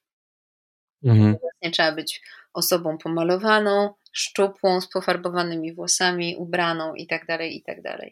Mhm. 1.04 1.37
Nie 1.62 1.70
trzeba 1.70 1.92
być 1.92 2.22
osobą 2.52 2.98
pomalowaną, 2.98 3.94
szczupłą, 4.12 4.81
z 4.81 4.88
pofarbowanymi 4.88 5.74
włosami, 5.74 6.37
ubraną 6.37 6.94
itd., 6.94 7.24
tak 7.26 7.40
itd. 7.40 7.83
Tak 7.83 8.11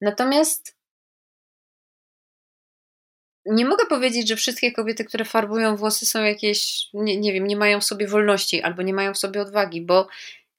Natomiast 0.00 0.77
nie 3.50 3.66
mogę 3.66 3.86
powiedzieć, 3.86 4.28
że 4.28 4.36
wszystkie 4.36 4.72
kobiety, 4.72 5.04
które 5.04 5.24
farbują 5.24 5.76
włosy 5.76 6.06
są 6.06 6.22
jakieś, 6.22 6.86
nie, 6.94 7.16
nie 7.16 7.32
wiem, 7.32 7.46
nie 7.46 7.56
mają 7.56 7.80
w 7.80 7.84
sobie 7.84 8.08
wolności 8.08 8.62
albo 8.62 8.82
nie 8.82 8.94
mają 8.94 9.14
w 9.14 9.18
sobie 9.18 9.42
odwagi, 9.42 9.82
bo 9.82 10.08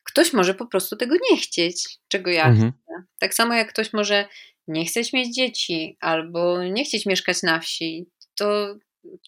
ktoś 0.04 0.34
może 0.34 0.54
po 0.54 0.66
prostu 0.66 0.96
tego 0.96 1.16
nie 1.32 1.38
chcieć, 1.38 2.00
czego 2.08 2.32
ja 2.32 2.46
mhm. 2.46 2.72
chcę. 2.72 3.04
Tak 3.20 3.34
samo 3.34 3.54
jak 3.54 3.70
ktoś 3.70 3.94
może 3.94 4.26
nie 4.68 4.86
chcieć 4.86 5.14
mieć 5.14 5.36
dzieci 5.36 5.98
albo 6.00 6.64
nie 6.64 6.86
chcieć 6.86 7.06
mieszkać 7.06 7.44
na 7.44 7.60
wsi, 7.60 8.10
to, 8.36 8.76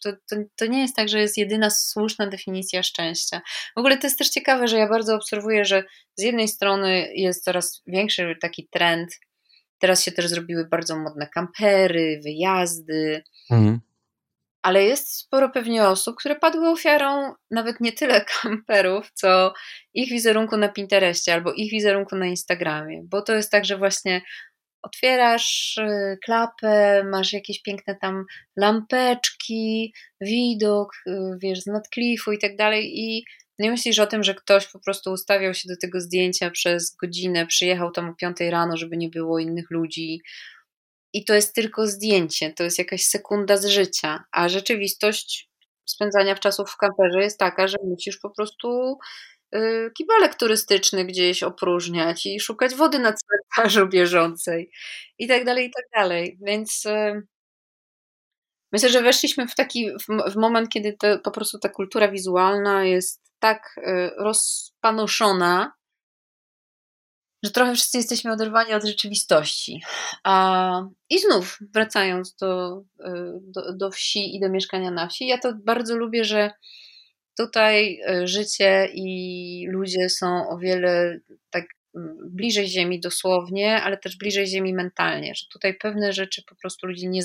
to, 0.03 0.13
to, 0.29 0.35
to, 0.55 0.65
nie 0.65 0.81
jest 0.81 0.95
tak, 0.95 1.09
że 1.09 1.19
jest 1.19 1.37
jedyna 1.37 1.69
słuszna 1.69 2.27
definicja 2.27 2.83
szczęścia. 2.83 3.41
W 3.75 3.79
ogóle 3.79 3.97
to 3.97 4.07
jest 4.07 4.17
też 4.17 4.29
ciekawe, 4.29 4.67
że 4.67 4.77
ja 4.77 4.89
bardzo 4.89 5.15
obserwuję, 5.15 5.65
że 5.65 5.83
z 6.15 6.23
jednej 6.23 6.47
strony 6.47 7.11
jest 7.15 7.43
coraz 7.43 7.81
większy 7.87 8.35
taki 8.41 8.67
trend, 8.71 9.11
teraz 9.81 10.03
się 10.03 10.11
też 10.11 10.27
zrobiły 10.27 10.65
bardzo 10.65 10.97
modne 10.97 11.27
kampery, 11.27 12.19
wyjazdy, 12.23 13.23
mhm. 13.51 13.79
ale 14.61 14.83
jest 14.83 15.15
sporo 15.15 15.49
pewnie 15.49 15.87
osób, 15.87 16.15
które 16.15 16.35
padły 16.35 16.69
ofiarą 16.69 17.33
nawet 17.51 17.79
nie 17.79 17.91
tyle 17.91 18.25
kamperów, 18.41 19.11
co 19.13 19.53
ich 19.93 20.09
wizerunku 20.09 20.57
na 20.57 20.69
Pinterestie 20.69 21.33
albo 21.33 21.53
ich 21.53 21.71
wizerunku 21.71 22.15
na 22.15 22.25
Instagramie, 22.25 23.01
bo 23.03 23.21
to 23.21 23.33
jest 23.33 23.51
tak, 23.51 23.65
że 23.65 23.77
właśnie 23.77 24.21
otwierasz 24.81 25.77
y, 25.77 26.17
klapę, 26.25 27.03
masz 27.03 27.33
jakieś 27.33 27.61
piękne 27.61 27.95
tam 27.95 28.25
lampeczki, 28.57 29.93
widok, 30.21 30.89
y, 31.07 31.11
wiesz, 31.37 31.61
z 31.61 31.67
nadklifu 31.67 32.31
i 32.31 32.39
tak 32.39 32.55
dalej 32.55 32.99
i 32.99 33.25
nie 33.61 33.71
myślisz 33.71 33.99
o 33.99 34.07
tym, 34.07 34.23
że 34.23 34.35
ktoś 34.35 34.67
po 34.67 34.79
prostu 34.79 35.11
ustawiał 35.11 35.53
się 35.53 35.69
do 35.69 35.75
tego 35.81 36.01
zdjęcia 36.01 36.51
przez 36.51 36.95
godzinę, 36.95 37.47
przyjechał 37.47 37.91
tam 37.91 38.09
o 38.09 38.13
5 38.13 38.37
rano, 38.39 38.77
żeby 38.77 38.97
nie 38.97 39.09
było 39.09 39.39
innych 39.39 39.71
ludzi. 39.71 40.21
I 41.13 41.25
to 41.25 41.33
jest 41.33 41.55
tylko 41.55 41.87
zdjęcie, 41.87 42.53
to 42.53 42.63
jest 42.63 42.79
jakaś 42.79 43.03
sekunda 43.05 43.57
z 43.57 43.65
życia, 43.65 44.23
a 44.31 44.49
rzeczywistość 44.49 45.49
spędzania 45.85 46.35
czasu 46.35 46.65
w 46.65 46.77
kamperze 46.77 47.21
jest 47.21 47.39
taka, 47.39 47.67
że 47.67 47.77
musisz 47.83 48.17
po 48.17 48.29
prostu 48.29 48.97
Y, 49.55 49.91
kibelek 49.93 50.35
turystyczny 50.35 51.05
gdzieś 51.05 51.43
opróżniać 51.43 52.25
i 52.25 52.39
szukać 52.39 52.75
wody 52.75 52.99
na 52.99 53.13
cmentarzu 53.13 53.87
bieżącej 53.87 54.71
i 55.19 55.27
tak 55.27 55.45
dalej, 55.45 55.67
i 55.67 55.71
tak 55.71 55.85
dalej. 55.95 56.37
Więc 56.41 56.85
y, 56.85 57.27
myślę, 58.71 58.89
że 58.89 59.01
weszliśmy 59.01 59.47
w 59.47 59.55
taki 59.55 59.89
w 60.31 60.35
moment, 60.35 60.69
kiedy 60.69 60.97
po 61.23 61.31
prostu 61.31 61.59
ta 61.59 61.69
kultura 61.69 62.11
wizualna 62.11 62.83
jest 62.83 63.21
tak 63.39 63.75
y, 63.77 64.11
rozpanoszona, 64.17 65.73
że 67.43 67.51
trochę 67.51 67.75
wszyscy 67.75 67.97
jesteśmy 67.97 68.31
oderwani 68.31 68.73
od 68.73 68.85
rzeczywistości. 68.85 69.81
A, 70.23 70.81
I 71.09 71.19
znów, 71.19 71.57
wracając 71.73 72.35
do, 72.35 72.81
do, 73.41 73.73
do 73.73 73.91
wsi 73.91 74.35
i 74.35 74.39
do 74.39 74.49
mieszkania 74.49 74.91
na 74.91 75.07
wsi, 75.07 75.27
ja 75.27 75.37
to 75.37 75.53
bardzo 75.63 75.97
lubię, 75.97 76.23
że 76.23 76.51
Tutaj 77.37 77.99
e, 78.07 78.27
życie 78.27 78.89
i 78.93 79.67
ludzie 79.69 80.09
są 80.09 80.49
o 80.49 80.57
wiele 80.57 81.19
tak 81.49 81.65
bliżej 82.25 82.67
Ziemi 82.67 82.99
dosłownie, 82.99 83.81
ale 83.81 83.97
też 83.97 84.17
bliżej 84.17 84.47
Ziemi 84.47 84.73
mentalnie, 84.73 85.35
że 85.35 85.45
tutaj 85.51 85.77
pewne 85.77 86.13
rzeczy 86.13 86.43
po 86.49 86.55
prostu 86.55 86.87
ludzi 86.87 87.09
nie, 87.09 87.21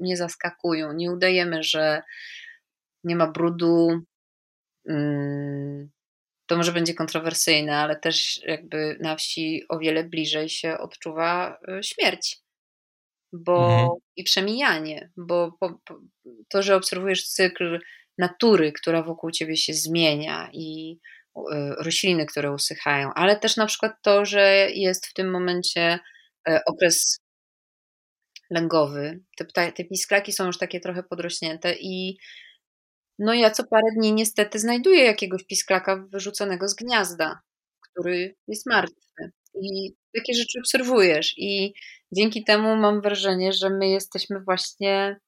nie 0.00 0.16
zaskakują. 0.16 0.92
Nie 0.92 1.12
udajemy, 1.12 1.62
że 1.62 2.02
nie 3.04 3.16
ma 3.16 3.26
brudu. 3.26 4.02
Mm, 4.88 5.90
to 6.46 6.56
może 6.56 6.72
będzie 6.72 6.94
kontrowersyjne, 6.94 7.76
ale 7.76 7.96
też 7.96 8.40
jakby 8.46 8.98
na 9.00 9.16
wsi 9.16 9.62
o 9.68 9.78
wiele 9.78 10.04
bliżej 10.04 10.48
się 10.48 10.78
odczuwa 10.78 11.58
e, 11.68 11.82
śmierć. 11.82 12.40
Bo 13.32 13.72
mhm. 13.72 13.88
i 14.16 14.24
przemijanie, 14.24 15.10
bo 15.16 15.52
po, 15.60 15.78
po, 15.84 16.00
to, 16.48 16.62
że 16.62 16.76
obserwujesz 16.76 17.28
cykl 17.28 17.80
natury, 18.18 18.72
która 18.72 19.02
wokół 19.02 19.30
ciebie 19.30 19.56
się 19.56 19.74
zmienia 19.74 20.50
i 20.52 20.98
rośliny, 21.78 22.26
które 22.26 22.52
usychają, 22.52 23.10
ale 23.14 23.36
też 23.36 23.56
na 23.56 23.66
przykład 23.66 23.92
to, 24.02 24.24
że 24.24 24.68
jest 24.70 25.06
w 25.06 25.14
tym 25.14 25.30
momencie 25.30 25.98
e, 26.48 26.60
okres 26.66 27.18
lęgowy. 28.50 29.20
Te, 29.54 29.72
te 29.72 29.84
pisklaki 29.84 30.32
są 30.32 30.46
już 30.46 30.58
takie 30.58 30.80
trochę 30.80 31.02
podrośnięte 31.02 31.74
i 31.80 32.18
no 33.18 33.34
ja 33.34 33.50
co 33.50 33.64
parę 33.64 33.86
dni 33.96 34.12
niestety 34.12 34.58
znajduję 34.58 35.04
jakiegoś 35.04 35.44
pisklaka 35.44 36.06
wyrzuconego 36.12 36.68
z 36.68 36.74
gniazda, 36.74 37.40
który 37.80 38.36
jest 38.48 38.66
martwy. 38.66 39.32
I 39.62 39.94
takie 40.14 40.34
rzeczy 40.34 40.58
obserwujesz 40.58 41.34
i 41.36 41.74
dzięki 42.12 42.44
temu 42.44 42.76
mam 42.76 43.00
wrażenie, 43.00 43.52
że 43.52 43.70
my 43.70 43.88
jesteśmy 43.88 44.40
właśnie 44.40 45.20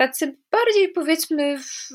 tacy 0.00 0.36
bardziej 0.50 0.92
powiedzmy 0.92 1.58
w, 1.58 1.88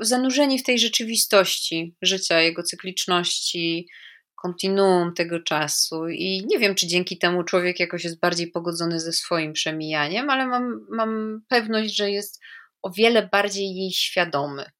zanurzeni 0.00 0.58
w 0.58 0.62
tej 0.62 0.78
rzeczywistości 0.78 1.96
życia, 2.02 2.40
jego 2.40 2.62
cykliczności, 2.62 3.88
kontinuum 4.34 5.14
tego 5.14 5.40
czasu. 5.40 6.08
I 6.08 6.46
nie 6.46 6.58
wiem, 6.58 6.74
czy 6.74 6.86
dzięki 6.86 7.18
temu 7.18 7.44
człowiek 7.44 7.80
jakoś 7.80 8.04
jest 8.04 8.20
bardziej 8.20 8.50
pogodzony 8.50 9.00
ze 9.00 9.12
swoim 9.12 9.52
przemijaniem, 9.52 10.30
ale 10.30 10.46
mam, 10.46 10.86
mam 10.90 11.40
pewność, 11.48 11.96
że 11.96 12.10
jest 12.10 12.40
o 12.82 12.90
wiele 12.90 13.28
bardziej 13.32 13.76
jej 13.76 13.90
świadomy. 13.90 14.70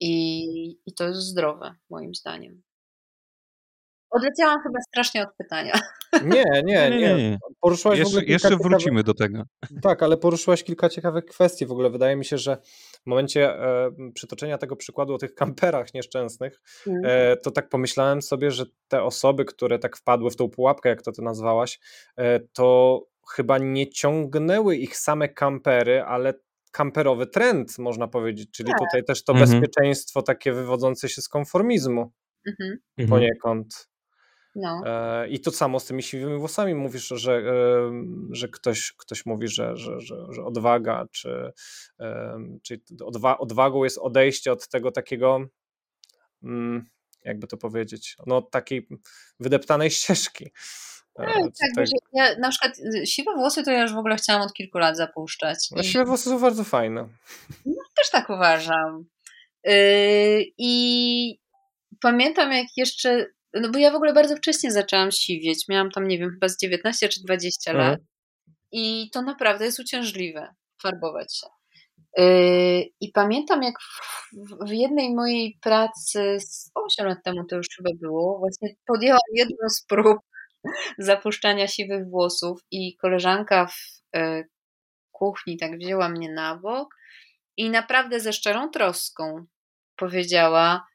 I, 0.00 0.40
I 0.86 0.94
to 0.94 1.08
jest 1.08 1.20
zdrowe, 1.20 1.74
moim 1.90 2.14
zdaniem. 2.14 2.62
Odleciałam 4.10 4.62
chyba 4.62 4.78
strasznie 4.88 5.22
od 5.22 5.28
pytania. 5.38 5.72
Nie, 6.24 6.44
nie, 6.64 6.90
nie. 7.00 7.14
nie. 7.14 7.38
Poruszyłaś 7.60 7.98
jeszcze, 7.98 8.24
jeszcze 8.24 8.56
wrócimy 8.56 9.02
do 9.02 9.14
tego. 9.14 9.42
Tak, 9.82 10.02
ale 10.02 10.16
poruszyłaś 10.16 10.64
kilka 10.64 10.88
ciekawych 10.88 11.24
kwestii. 11.24 11.66
W 11.66 11.72
ogóle 11.72 11.90
wydaje 11.90 12.16
mi 12.16 12.24
się, 12.24 12.38
że 12.38 12.56
w 13.02 13.06
momencie 13.06 13.50
e, 13.50 13.90
przytoczenia 14.14 14.58
tego 14.58 14.76
przykładu 14.76 15.14
o 15.14 15.18
tych 15.18 15.34
kamperach 15.34 15.94
nieszczęsnych, 15.94 16.60
mm. 16.86 17.02
e, 17.04 17.36
to 17.36 17.50
tak 17.50 17.68
pomyślałem 17.68 18.22
sobie, 18.22 18.50
że 18.50 18.64
te 18.88 19.02
osoby, 19.02 19.44
które 19.44 19.78
tak 19.78 19.96
wpadły 19.96 20.30
w 20.30 20.36
tą 20.36 20.48
pułapkę, 20.48 20.88
jak 20.88 21.02
to 21.02 21.12
ty 21.12 21.22
nazwałaś, 21.22 21.80
e, 22.16 22.40
to 22.40 23.00
chyba 23.30 23.58
nie 23.58 23.88
ciągnęły 23.88 24.76
ich 24.76 24.96
same 24.96 25.28
kampery, 25.28 26.02
ale 26.02 26.34
kamperowy 26.72 27.26
trend, 27.26 27.78
można 27.78 28.08
powiedzieć, 28.08 28.50
czyli 28.50 28.68
tak. 28.68 28.78
tutaj 28.78 29.04
też 29.04 29.24
to 29.24 29.32
mhm. 29.32 29.50
bezpieczeństwo 29.50 30.22
takie 30.22 30.52
wywodzące 30.52 31.08
się 31.08 31.22
z 31.22 31.28
konformizmu 31.28 32.12
mhm. 32.46 33.08
poniekąd. 33.08 33.88
No. 34.56 34.82
E, 34.86 35.28
I 35.28 35.40
to 35.40 35.50
samo 35.50 35.80
z 35.80 35.86
tymi 35.86 36.02
siwymi 36.02 36.38
włosami. 36.38 36.74
Mówisz, 36.74 37.08
że, 37.08 37.32
e, 37.32 37.42
że 38.30 38.48
ktoś, 38.48 38.92
ktoś 38.92 39.26
mówi, 39.26 39.48
że, 39.48 39.76
że, 39.76 40.00
że, 40.00 40.26
że 40.30 40.44
odwaga, 40.44 41.06
czy, 41.12 41.52
czy 42.62 42.80
odwa 43.04 43.38
odwagą 43.38 43.84
jest 43.84 43.98
odejście 43.98 44.52
od 44.52 44.68
tego 44.68 44.92
takiego, 44.92 45.46
mm, 46.42 46.86
jakby 47.22 47.46
to 47.46 47.56
powiedzieć, 47.56 48.16
no 48.26 48.42
takiej 48.42 48.88
wydeptanej 49.40 49.90
ścieżki. 49.96 50.50
E, 51.18 51.26
tak, 51.26 51.70
tak, 51.76 51.86
ja 52.12 52.38
na 52.38 52.50
przykład 52.50 52.78
y, 52.78 53.06
siwe 53.06 53.34
włosy 53.34 53.62
to 53.62 53.70
ja 53.70 53.82
już 53.82 53.94
w 53.94 53.98
ogóle 53.98 54.16
chciałam 54.16 54.42
od 54.42 54.52
kilku 54.52 54.78
lat 54.78 54.96
zapuszczać. 54.96 55.68
No, 55.70 55.82
siwe 55.82 56.04
włosy 56.04 56.24
są 56.24 56.40
bardzo 56.40 56.64
fajne. 56.64 57.08
No, 57.66 57.82
też 57.96 58.10
tak 58.10 58.30
uważam. 58.30 59.04
Yy, 59.64 59.72
I 60.58 61.38
pamiętam 62.00 62.52
jak 62.52 62.66
jeszcze 62.76 63.26
no 63.60 63.70
bo 63.70 63.78
ja 63.78 63.90
w 63.90 63.94
ogóle 63.94 64.12
bardzo 64.12 64.36
wcześnie 64.36 64.72
zaczęłam 64.72 65.10
siwieć. 65.12 65.68
Miałam 65.68 65.90
tam, 65.90 66.08
nie 66.08 66.18
wiem, 66.18 66.30
chyba 66.30 66.48
z 66.48 66.56
19 66.56 67.08
czy 67.08 67.20
20 67.22 67.70
mhm. 67.70 67.90
lat. 67.90 68.00
I 68.72 69.10
to 69.12 69.22
naprawdę 69.22 69.64
jest 69.64 69.80
uciążliwe, 69.80 70.54
farbować 70.82 71.36
się. 71.36 71.46
Yy, 72.18 72.84
I 73.00 73.12
pamiętam, 73.12 73.62
jak 73.62 73.74
w, 74.66 74.70
jednej 74.70 75.14
mojej 75.14 75.58
pracy 75.62 76.36
z 76.40 76.70
8 76.74 77.06
lat 77.06 77.18
temu 77.24 77.44
to 77.44 77.56
już 77.56 77.66
chyba 77.76 77.90
było, 78.00 78.38
właśnie 78.38 78.68
podjęłam 78.86 79.20
jedną 79.34 79.68
z 79.68 79.84
prób 79.84 80.18
zapuszczania 80.98 81.68
siwych 81.68 82.08
włosów 82.08 82.60
i 82.70 82.96
koleżanka 82.96 83.66
w 83.66 84.16
e, 84.16 84.44
kuchni 85.12 85.56
tak 85.56 85.78
wzięła 85.78 86.08
mnie 86.08 86.32
na 86.32 86.56
bok 86.56 86.94
i 87.56 87.70
naprawdę 87.70 88.20
ze 88.20 88.32
szczerą 88.32 88.70
troską 88.70 89.46
powiedziała: 89.96 90.86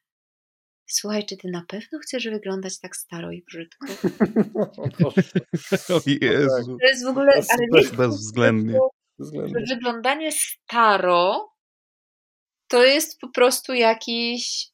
Słuchaj, 0.93 1.25
czy 1.25 1.37
ty 1.37 1.47
na 1.51 1.63
pewno 1.67 1.99
chcesz 1.99 2.29
wyglądać 2.29 2.79
tak 2.79 2.95
staro 2.95 3.31
i 3.31 3.43
brzydko? 3.43 3.85
o 5.95 6.01
Jezu. 6.05 6.77
To 6.81 6.87
jest 6.87 7.05
w 7.05 7.07
ogóle. 7.07 7.33
Ale 7.33 7.67
wiesz, 7.73 7.91
bezwzględnie. 7.91 8.79
Że 9.19 9.75
wyglądanie 9.75 10.31
staro 10.31 11.51
to 12.67 12.83
jest 12.83 13.19
po 13.19 13.29
prostu 13.29 13.73
jakiś, 13.73 14.67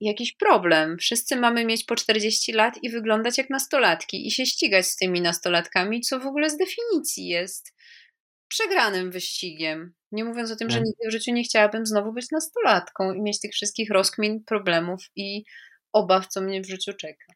jakiś 0.00 0.36
problem. 0.36 0.98
Wszyscy 0.98 1.36
mamy 1.36 1.64
mieć 1.64 1.84
po 1.84 1.96
40 1.96 2.52
lat 2.52 2.78
i 2.82 2.90
wyglądać 2.90 3.38
jak 3.38 3.50
nastolatki 3.50 4.26
i 4.26 4.30
się 4.30 4.46
ścigać 4.46 4.86
z 4.86 4.96
tymi 4.96 5.20
nastolatkami, 5.20 6.00
co 6.00 6.20
w 6.20 6.26
ogóle 6.26 6.50
z 6.50 6.56
definicji 6.56 7.26
jest 7.26 7.74
przegranym 8.48 9.10
wyścigiem. 9.10 9.94
Nie 10.12 10.24
mówiąc 10.24 10.50
o 10.50 10.56
tym, 10.56 10.70
że 10.70 10.76
tak. 10.76 10.84
nigdy 10.84 11.08
w 11.08 11.12
życiu 11.12 11.32
nie 11.32 11.42
chciałabym 11.42 11.86
znowu 11.86 12.12
być 12.12 12.30
nastolatką 12.30 13.12
i 13.12 13.22
mieć 13.22 13.40
tych 13.40 13.52
wszystkich 13.52 13.90
rozkmin, 13.90 14.44
problemów 14.44 15.00
i 15.16 15.44
obaw, 15.92 16.26
co 16.26 16.40
mnie 16.40 16.60
w 16.60 16.68
życiu 16.68 16.92
czeka. 16.92 17.34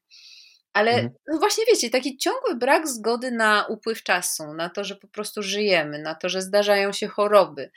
Ale 0.72 0.90
mhm. 0.90 1.10
no 1.28 1.38
właśnie 1.38 1.64
wiecie, 1.68 1.90
taki 1.90 2.16
ciągły 2.16 2.56
brak 2.56 2.88
zgody 2.88 3.30
na 3.30 3.66
upływ 3.68 4.02
czasu, 4.02 4.54
na 4.54 4.68
to, 4.68 4.84
że 4.84 4.96
po 4.96 5.08
prostu 5.08 5.42
żyjemy, 5.42 5.98
na 5.98 6.14
to, 6.14 6.28
że 6.28 6.42
zdarzają 6.42 6.92
się 6.92 7.08
choroby 7.08 7.70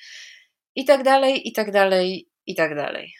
i 0.76 0.86
tak 0.86 1.04
dalej, 1.04 1.48
i 1.48 1.54
tak 1.54 1.72
dalej, 1.72 2.30
i 2.46 2.56
tak 2.56 2.76
dalej. 2.76 3.14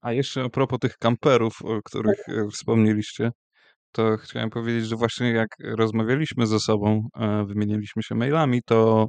A 0.00 0.12
jeszcze 0.12 0.42
a 0.42 0.48
propos 0.48 0.78
tych 0.78 0.98
kamperów, 0.98 1.62
o 1.62 1.82
których 1.82 2.28
e, 2.28 2.48
wspomnieliście, 2.52 3.30
to 3.92 4.16
chciałem 4.16 4.50
powiedzieć, 4.50 4.86
że 4.86 4.96
właśnie 4.96 5.30
jak 5.30 5.48
rozmawialiśmy 5.64 6.46
ze 6.46 6.60
sobą, 6.60 7.08
e, 7.16 7.44
wymieniliśmy 7.46 8.02
się 8.02 8.14
mailami, 8.14 8.60
to 8.66 9.08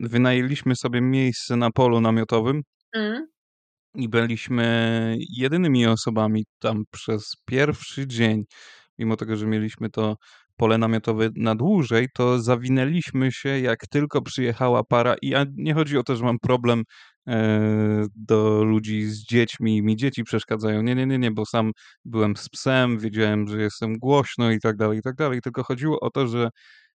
wynajęliśmy 0.00 0.76
sobie 0.76 1.00
miejsce 1.00 1.56
na 1.56 1.70
polu 1.70 2.00
namiotowym 2.00 2.62
mm. 2.94 3.26
i 3.94 4.08
byliśmy 4.08 5.16
jedynymi 5.36 5.86
osobami 5.86 6.44
tam 6.58 6.82
przez 6.90 7.32
pierwszy 7.44 8.06
dzień. 8.06 8.44
Mimo 8.98 9.16
tego, 9.16 9.36
że 9.36 9.46
mieliśmy 9.46 9.90
to 9.90 10.16
pole 10.56 10.78
namiotowe 10.78 11.28
na 11.36 11.54
dłużej, 11.54 12.08
to 12.14 12.38
zawinęliśmy 12.38 13.32
się 13.32 13.60
jak 13.60 13.86
tylko 13.90 14.22
przyjechała 14.22 14.84
para 14.84 15.14
i 15.22 15.28
ja 15.28 15.44
nie 15.56 15.74
chodzi 15.74 15.98
o 15.98 16.02
to, 16.02 16.16
że 16.16 16.24
mam 16.24 16.38
problem 16.38 16.82
do 18.14 18.64
ludzi 18.64 19.02
z 19.04 19.24
dziećmi, 19.24 19.82
mi 19.82 19.96
dzieci 19.96 20.24
przeszkadzają. 20.24 20.82
Nie, 20.82 20.94
nie, 20.94 21.06
nie, 21.06 21.18
nie, 21.18 21.30
bo 21.30 21.46
sam 21.46 21.72
byłem 22.04 22.36
z 22.36 22.48
psem, 22.48 22.98
wiedziałem, 22.98 23.48
że 23.48 23.62
jestem 23.62 23.98
głośno 23.98 24.50
i 24.50 24.60
tak 24.60 24.76
dalej, 24.76 24.98
i 24.98 25.02
tak 25.02 25.14
dalej. 25.14 25.40
Tylko 25.40 25.64
chodziło 25.64 26.00
o 26.00 26.10
to, 26.10 26.28
że 26.28 26.48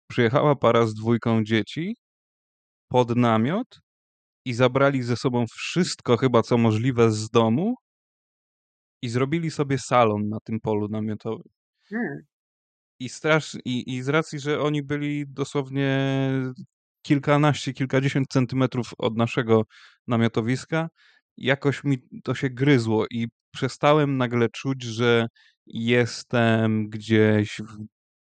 przyjechała 0.08 0.56
para 0.56 0.86
z 0.86 0.94
dwójką 0.94 1.44
dzieci 1.44 1.96
pod 2.88 3.16
namiot 3.16 3.80
i 4.44 4.54
zabrali 4.54 5.02
ze 5.02 5.16
sobą 5.16 5.44
wszystko 5.46 6.16
chyba 6.16 6.42
co 6.42 6.58
możliwe 6.58 7.12
z 7.12 7.30
domu 7.30 7.74
i 9.02 9.08
zrobili 9.08 9.50
sobie 9.50 9.78
salon 9.78 10.28
na 10.28 10.40
tym 10.40 10.60
polu 10.60 10.88
namiotowym. 10.88 11.48
Hmm. 11.88 12.18
I, 13.00 13.08
strasz, 13.08 13.56
i, 13.64 13.96
I 13.96 14.02
z 14.02 14.08
racji, 14.08 14.40
że 14.40 14.60
oni 14.60 14.82
byli 14.82 15.24
dosłownie 15.28 15.88
kilkanaście, 17.06 17.72
kilkadziesiąt 17.72 18.28
centymetrów 18.28 18.90
od 18.98 19.16
naszego 19.16 19.62
namiotowiska, 20.06 20.88
jakoś 21.36 21.84
mi 21.84 21.98
to 22.24 22.34
się 22.34 22.50
gryzło 22.50 23.06
i 23.10 23.28
przestałem 23.50 24.16
nagle 24.16 24.48
czuć, 24.48 24.82
że 24.82 25.26
jestem 25.66 26.88
gdzieś, 26.88 27.60
w, 27.60 27.84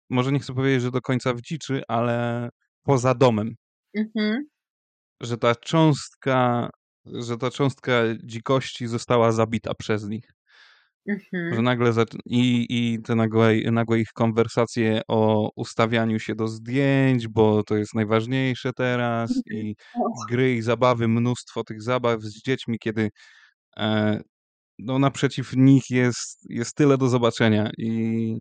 może 0.10 0.32
nie 0.32 0.40
chcę 0.40 0.54
powiedzieć, 0.54 0.82
że 0.82 0.92
do 0.92 1.02
końca 1.02 1.34
w 1.34 1.42
dziczy, 1.42 1.82
ale 1.88 2.50
poza 2.84 3.16
domem. 3.16 3.56
Mhm. 3.96 4.48
Że 5.22 5.38
ta 5.38 5.56
cząstka, 5.56 6.70
że 7.06 7.38
ta 7.38 7.52
cząstka 7.52 7.94
dzikości 8.24 8.88
została 8.88 9.32
zabita 9.32 9.74
przez 9.74 10.10
nich. 10.10 10.34
Mhm. 11.08 11.56
Że 11.56 11.62
nagle 11.62 11.94
i, 12.26 12.66
i 12.70 13.02
te 13.02 13.16
nagłe, 13.16 13.72
nagłe 13.72 14.00
ich 14.00 14.10
konwersacje 14.14 15.02
o 15.08 15.50
ustawianiu 15.56 16.20
się 16.20 16.36
do 16.36 16.48
zdjęć, 16.48 17.28
bo 17.28 17.64
to 17.64 17.78
jest 17.78 17.96
najważniejsze 17.96 18.74
teraz 18.74 19.42
i 19.52 19.76
gry 20.30 20.56
i 20.56 20.62
zabawy, 20.62 21.08
mnóstwo 21.08 21.64
tych 21.64 21.82
zabaw 21.82 22.22
z 22.22 22.44
dziećmi, 22.44 22.80
kiedy 22.80 23.10
e, 23.78 24.22
no 24.80 25.00
naprzeciw 25.00 25.54
nich 25.56 25.90
jest, 25.90 26.50
jest 26.50 26.76
tyle 26.76 26.98
do 26.98 27.08
zobaczenia 27.08 27.70
i, 27.78 28.38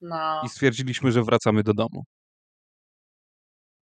no. 0.00 0.42
i 0.44 0.48
stwierdziliśmy, 0.48 1.12
że 1.12 1.24
wracamy 1.24 1.62
do 1.62 1.74
domu. 1.74 2.04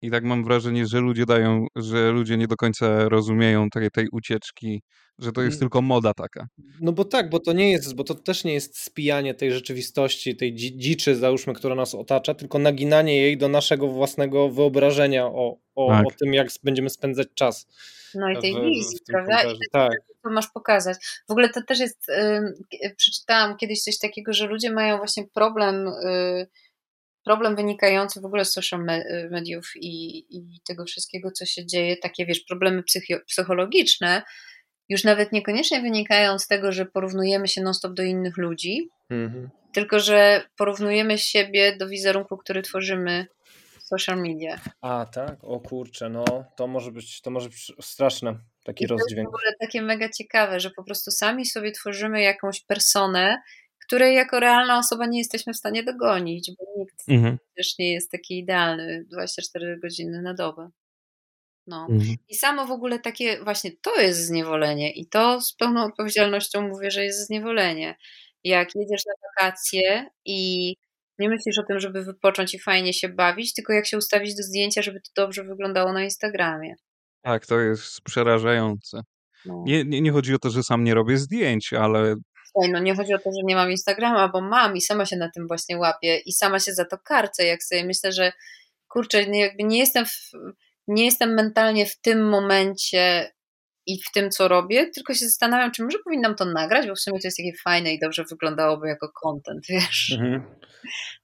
I 0.01 0.11
tak 0.11 0.23
mam 0.23 0.43
wrażenie, 0.43 0.85
że 0.85 0.99
ludzie 0.99 1.25
dają, 1.25 1.67
że 1.75 2.11
ludzie 2.11 2.37
nie 2.37 2.47
do 2.47 2.55
końca 2.55 3.09
rozumieją 3.09 3.69
tej, 3.69 3.91
tej 3.91 4.07
ucieczki, 4.11 4.81
że 5.19 5.31
to 5.31 5.41
jest 5.41 5.55
mm. 5.55 5.59
tylko 5.59 5.81
moda 5.81 6.13
taka. 6.13 6.47
No 6.81 6.91
bo 6.91 7.05
tak, 7.05 7.29
bo 7.29 7.39
to 7.39 7.53
nie 7.53 7.71
jest, 7.71 7.95
bo 7.95 8.03
to 8.03 8.15
też 8.15 8.43
nie 8.43 8.53
jest 8.53 8.79
spijanie 8.79 9.33
tej 9.33 9.51
rzeczywistości, 9.51 10.35
tej 10.35 10.55
dziczy, 10.55 11.15
załóżmy, 11.15 11.53
która 11.53 11.75
nas 11.75 11.95
otacza, 11.95 12.33
tylko 12.33 12.59
naginanie 12.59 13.21
jej 13.21 13.37
do 13.37 13.49
naszego 13.49 13.87
własnego 13.87 14.49
wyobrażenia 14.49 15.25
o, 15.27 15.57
o, 15.75 15.87
tak. 15.89 16.05
o 16.05 16.09
tym, 16.19 16.33
jak 16.33 16.47
będziemy 16.63 16.89
spędzać 16.89 17.27
czas. 17.35 17.67
No 18.15 18.29
i 18.29 18.37
tej 18.41 18.53
w, 18.53 18.61
wizji, 18.61 18.97
prawda? 19.11 19.43
I 19.43 19.57
tak. 19.71 19.97
To 20.23 20.29
masz 20.29 20.47
pokazać. 20.47 20.97
W 21.27 21.31
ogóle 21.31 21.49
to 21.49 21.61
też 21.67 21.79
jest, 21.79 22.07
yy, 22.81 22.95
przeczytałam 22.97 23.57
kiedyś 23.57 23.81
coś 23.81 23.97
takiego, 23.97 24.33
że 24.33 24.47
ludzie 24.47 24.71
mają 24.71 24.97
właśnie 24.97 25.23
problem. 25.33 25.85
Yy, 25.85 26.47
problem 27.29 27.55
wynikający 27.55 28.21
w 28.21 28.25
ogóle 28.25 28.45
z 28.45 28.53
social 28.53 28.85
mediów 29.31 29.71
i, 29.75 30.17
i 30.37 30.59
tego 30.67 30.85
wszystkiego, 30.85 31.31
co 31.31 31.45
się 31.45 31.65
dzieje, 31.65 31.97
takie 31.97 32.25
wiesz, 32.25 32.39
problemy 32.39 32.83
psychologiczne, 33.27 34.21
już 34.89 35.03
nawet 35.03 35.31
niekoniecznie 35.31 35.81
wynikają 35.81 36.39
z 36.39 36.47
tego, 36.47 36.71
że 36.71 36.85
porównujemy 36.85 37.47
się 37.47 37.61
non-stop 37.61 37.93
do 37.93 38.03
innych 38.03 38.37
ludzi, 38.37 38.89
mhm. 39.09 39.49
tylko 39.73 39.99
że 39.99 40.43
porównujemy 40.57 41.17
siebie 41.17 41.77
do 41.77 41.87
wizerunku, 41.87 42.37
który 42.37 42.61
tworzymy 42.61 43.25
w 43.79 43.83
social 43.83 44.21
media. 44.21 44.59
A 44.81 45.05
tak? 45.05 45.43
O 45.43 45.59
kurczę, 45.59 46.09
no 46.09 46.25
to 46.55 46.67
może 46.67 46.91
być, 46.91 47.21
to 47.21 47.31
może 47.31 47.49
być 47.49 47.71
straszne, 47.81 48.35
taki 48.63 48.83
I 48.83 48.87
rozdźwięk. 48.87 49.15
To 49.15 49.21
jest 49.21 49.31
w 49.31 49.35
ogóle 49.35 49.53
takie 49.59 49.81
mega 49.81 50.09
ciekawe, 50.09 50.59
że 50.59 50.69
po 50.69 50.83
prostu 50.83 51.11
sami 51.11 51.45
sobie 51.45 51.71
tworzymy 51.71 52.21
jakąś 52.21 52.61
personę, 52.61 53.41
której 53.89 54.15
jako 54.15 54.39
realna 54.39 54.79
osoba 54.79 55.05
nie 55.05 55.17
jesteśmy 55.17 55.53
w 55.53 55.57
stanie 55.57 55.83
dogonić, 55.83 56.51
bo 56.57 56.65
nikt 56.77 57.03
mhm. 57.07 57.37
też 57.57 57.77
nie 57.79 57.93
jest 57.93 58.11
taki 58.11 58.39
idealny 58.39 59.05
24 59.11 59.79
godziny 59.79 60.21
na 60.21 60.33
dobę. 60.33 60.69
No. 61.67 61.87
Mhm. 61.89 62.15
I 62.27 62.35
samo 62.35 62.65
w 62.65 62.71
ogóle 62.71 62.99
takie, 62.99 63.43
właśnie 63.43 63.71
to 63.81 64.01
jest 64.01 64.25
zniewolenie 64.25 64.91
i 64.91 65.07
to 65.07 65.41
z 65.41 65.53
pełną 65.53 65.83
odpowiedzialnością 65.83 66.67
mówię, 66.67 66.91
że 66.91 67.03
jest 67.03 67.27
zniewolenie. 67.27 67.95
Jak 68.43 68.75
jedziesz 68.75 69.05
na 69.05 69.13
wakacje 69.29 70.09
i 70.25 70.73
nie 71.19 71.29
myślisz 71.29 71.59
o 71.59 71.63
tym, 71.63 71.79
żeby 71.79 72.03
wypocząć 72.03 72.53
i 72.53 72.59
fajnie 72.59 72.93
się 72.93 73.09
bawić, 73.09 73.53
tylko 73.53 73.73
jak 73.73 73.87
się 73.87 73.97
ustawić 73.97 74.35
do 74.35 74.43
zdjęcia, 74.43 74.81
żeby 74.81 74.99
to 75.01 75.21
dobrze 75.23 75.43
wyglądało 75.43 75.93
na 75.93 76.03
Instagramie. 76.03 76.75
Tak, 77.21 77.45
to 77.45 77.59
jest 77.59 78.01
przerażające. 78.01 79.01
No. 79.45 79.63
Nie, 79.65 79.85
nie, 79.85 80.01
nie 80.01 80.11
chodzi 80.11 80.35
o 80.35 80.39
to, 80.39 80.49
że 80.49 80.63
sam 80.63 80.83
nie 80.83 80.93
robię 80.93 81.17
zdjęć, 81.17 81.73
ale 81.73 82.15
Słuchaj, 82.59 82.73
no 82.73 82.79
nie 82.79 82.95
chodzi 82.95 83.13
o 83.13 83.19
to, 83.19 83.31
że 83.31 83.43
nie 83.43 83.55
mam 83.55 83.71
Instagrama, 83.71 84.27
bo 84.27 84.41
mam 84.41 84.75
i 84.75 84.81
sama 84.81 85.05
się 85.05 85.17
na 85.17 85.29
tym 85.31 85.47
właśnie 85.47 85.77
łapię 85.77 86.17
i 86.17 86.31
sama 86.31 86.59
się 86.59 86.73
za 86.73 86.85
to 86.85 86.97
karcę, 86.97 87.45
jak 87.45 87.63
sobie 87.63 87.85
myślę, 87.85 88.11
że 88.11 88.31
kurczę, 88.87 89.23
jakby 89.23 89.63
nie 89.63 89.79
jestem, 89.79 90.05
w, 90.05 90.31
nie 90.87 91.05
jestem 91.05 91.33
mentalnie 91.33 91.85
w 91.85 92.01
tym 92.01 92.29
momencie 92.29 93.31
i 93.85 94.01
w 94.03 94.11
tym, 94.11 94.29
co 94.29 94.47
robię, 94.47 94.89
tylko 94.89 95.13
się 95.13 95.25
zastanawiam, 95.25 95.71
czy 95.71 95.83
może 95.83 95.97
powinnam 96.03 96.35
to 96.35 96.45
nagrać, 96.45 96.87
bo 96.87 96.95
w 96.95 96.99
sumie 96.99 97.19
to 97.19 97.27
jest 97.27 97.37
takie 97.37 97.53
fajne 97.63 97.93
i 97.93 97.99
dobrze 97.99 98.23
wyglądałoby 98.29 98.87
jako 98.87 99.09
content, 99.23 99.65
wiesz. 99.69 100.17
Mhm. 100.19 100.43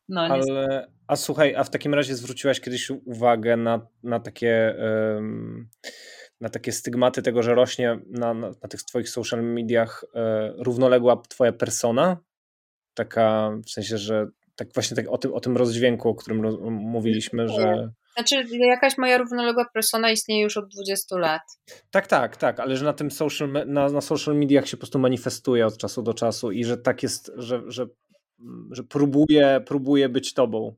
No, 0.10 0.21
Ale, 0.21 0.88
a 1.08 1.15
słuchaj, 1.15 1.56
a 1.56 1.63
w 1.63 1.69
takim 1.69 1.93
razie 1.93 2.15
zwróciłaś 2.15 2.60
kiedyś 2.60 2.89
uwagę 2.89 3.58
na, 3.58 3.88
na 4.04 4.19
takie 4.19 4.76
um, 4.80 5.69
na 6.41 6.50
takie 6.50 6.71
stygmaty 6.71 7.21
tego, 7.21 7.43
że 7.43 7.56
rośnie 7.56 8.00
na, 8.08 8.34
na, 8.34 8.50
na 8.50 8.69
tych 8.69 8.84
twoich 8.84 9.10
social 9.10 9.43
mediach 9.43 10.06
e, 10.15 10.54
równoległa 10.58 11.21
twoja 11.30 11.52
persona, 11.52 12.17
taka 12.93 13.52
w 13.65 13.69
sensie, 13.69 13.98
że 13.98 14.28
tak 14.56 14.74
właśnie 14.74 14.95
tak 14.95 15.06
o, 15.10 15.17
tym, 15.17 15.34
o 15.34 15.39
tym 15.39 15.58
rozdźwięku, 15.58 16.10
o 16.10 16.15
którym 16.15 16.41
roz, 16.41 16.56
mówiliśmy, 16.69 17.48
że... 17.48 17.89
Znaczy 18.13 18.58
jakaś 18.69 18.98
moja 18.98 19.17
równoległa 19.17 19.65
persona 19.74 20.12
istnieje 20.12 20.43
już 20.43 20.58
od 20.58 20.65
20 20.69 21.17
lat. 21.17 21.41
Tak, 21.91 22.08
tak, 22.08 22.38
tak, 22.38 22.60
ale 22.60 22.78
że 22.78 22.86
na 22.86 22.93
tym 22.93 23.12
social, 23.12 23.52
na, 23.67 23.89
na 23.89 24.02
social 24.02 24.36
mediach 24.36 24.67
się 24.67 24.78
po 24.78 24.82
prostu 24.82 25.00
manifestuje 25.00 25.67
od 25.67 25.78
czasu 25.78 26.04
do 26.04 26.13
czasu 26.13 26.52
i 26.52 26.63
że 26.63 26.78
tak 26.78 27.04
jest, 27.04 27.32
że, 27.36 27.62
że, 27.67 27.86
że 28.71 28.84
próbuje, 28.84 29.62
próbuje 29.65 30.10
być 30.10 30.34
tobą. 30.34 30.76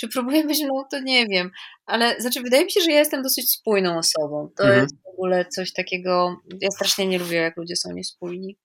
Czy 0.00 0.08
próbuję 0.08 0.44
być 0.44 0.60
no 0.60 0.86
to 0.90 1.00
nie 1.00 1.26
wiem, 1.26 1.50
ale 1.86 2.20
znaczy 2.20 2.40
wydaje 2.42 2.64
mi 2.64 2.70
się, 2.70 2.80
że 2.80 2.90
ja 2.90 2.98
jestem 2.98 3.22
dosyć 3.22 3.50
spójną 3.50 3.98
osobą. 3.98 4.50
To 4.56 4.62
mhm. 4.62 4.82
jest 4.82 4.96
w 5.04 5.08
ogóle 5.08 5.44
coś 5.44 5.72
takiego, 5.72 6.36
ja 6.60 6.70
strasznie 6.70 7.06
nie 7.06 7.18
lubię, 7.18 7.36
jak 7.36 7.56
ludzie 7.56 7.76
są 7.76 7.92
niespójni. 7.92 8.56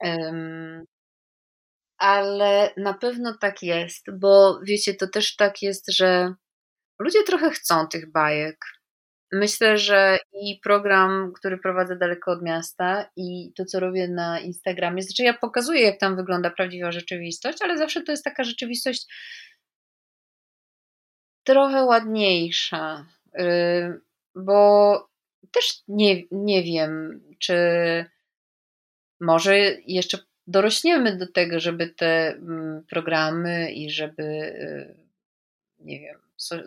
Um, 0.00 0.84
ale 1.98 2.70
na 2.76 2.94
pewno 2.94 3.36
tak 3.40 3.62
jest, 3.62 4.06
bo 4.18 4.60
wiecie, 4.66 4.94
to 4.94 5.06
też 5.08 5.36
tak 5.36 5.62
jest, 5.62 5.92
że 5.92 6.34
ludzie 6.98 7.22
trochę 7.22 7.50
chcą 7.50 7.86
tych 7.86 8.12
bajek. 8.12 8.56
Myślę, 9.32 9.78
że 9.78 10.18
i 10.32 10.60
program, 10.62 11.32
który 11.36 11.58
prowadzę 11.58 11.96
daleko 11.96 12.32
od 12.32 12.42
miasta, 12.42 13.10
i 13.16 13.52
to, 13.56 13.64
co 13.64 13.80
robię 13.80 14.08
na 14.08 14.40
Instagramie, 14.40 15.02
znaczy 15.02 15.22
ja 15.22 15.34
pokazuję, 15.34 15.82
jak 15.82 16.00
tam 16.00 16.16
wygląda 16.16 16.50
prawdziwa 16.50 16.92
rzeczywistość, 16.92 17.58
ale 17.62 17.78
zawsze 17.78 18.02
to 18.02 18.12
jest 18.12 18.24
taka 18.24 18.44
rzeczywistość 18.44 19.06
trochę 21.44 21.84
ładniejsza, 21.84 23.06
y, 23.38 24.00
bo 24.34 25.08
też 25.50 25.82
nie, 25.88 26.22
nie 26.30 26.62
wiem, 26.62 27.20
czy 27.38 27.54
może 29.20 29.58
jeszcze 29.86 30.18
dorośniemy 30.46 31.16
do 31.16 31.32
tego, 31.32 31.60
żeby 31.60 31.88
te 31.88 32.28
mm, 32.28 32.84
programy 32.90 33.72
i 33.72 33.90
żeby, 33.90 34.22
y, 34.22 34.96
nie 35.78 36.00
wiem, 36.00 36.18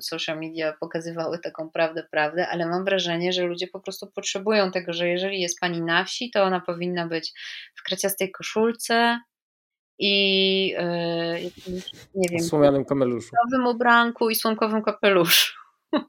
social 0.01 0.39
media 0.39 0.73
pokazywały 0.79 1.39
taką 1.39 1.69
prawdę, 1.69 2.03
prawdę, 2.11 2.47
ale 2.47 2.65
mam 2.65 2.85
wrażenie, 2.85 3.33
że 3.33 3.43
ludzie 3.43 3.67
po 3.67 3.79
prostu 3.79 4.07
potrzebują 4.07 4.71
tego, 4.71 4.93
że 4.93 5.07
jeżeli 5.07 5.41
jest 5.41 5.59
pani 5.59 5.81
na 5.81 6.05
wsi, 6.05 6.31
to 6.31 6.43
ona 6.43 6.59
powinna 6.59 7.07
być 7.07 7.33
w 7.75 7.83
kraciastej 7.83 8.31
koszulce 8.31 9.19
i 9.99 10.67
yy, 10.67 11.51
nie 12.15 12.29
wiem, 12.29 12.39
słomianym 12.39 12.85
kapeluszu. 12.85 13.31
W 13.53 13.67
ubranku 13.67 14.29
i 14.29 14.35
słomkowym 14.35 14.83
kapeluszu. 14.83 15.53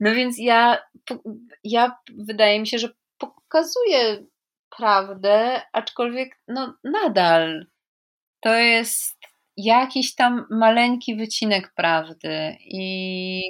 No 0.00 0.14
więc 0.14 0.38
ja, 0.38 0.78
ja 1.64 1.96
wydaje 2.18 2.60
mi 2.60 2.66
się, 2.66 2.78
że 2.78 2.88
pokazuję 3.18 4.26
prawdę, 4.76 5.62
aczkolwiek 5.72 6.38
no 6.48 6.74
nadal 6.84 7.66
to 8.40 8.54
jest 8.54 9.18
jakiś 9.56 10.14
tam 10.14 10.46
maleńki 10.50 11.16
wycinek 11.16 11.72
prawdy 11.74 12.56
i 12.60 13.42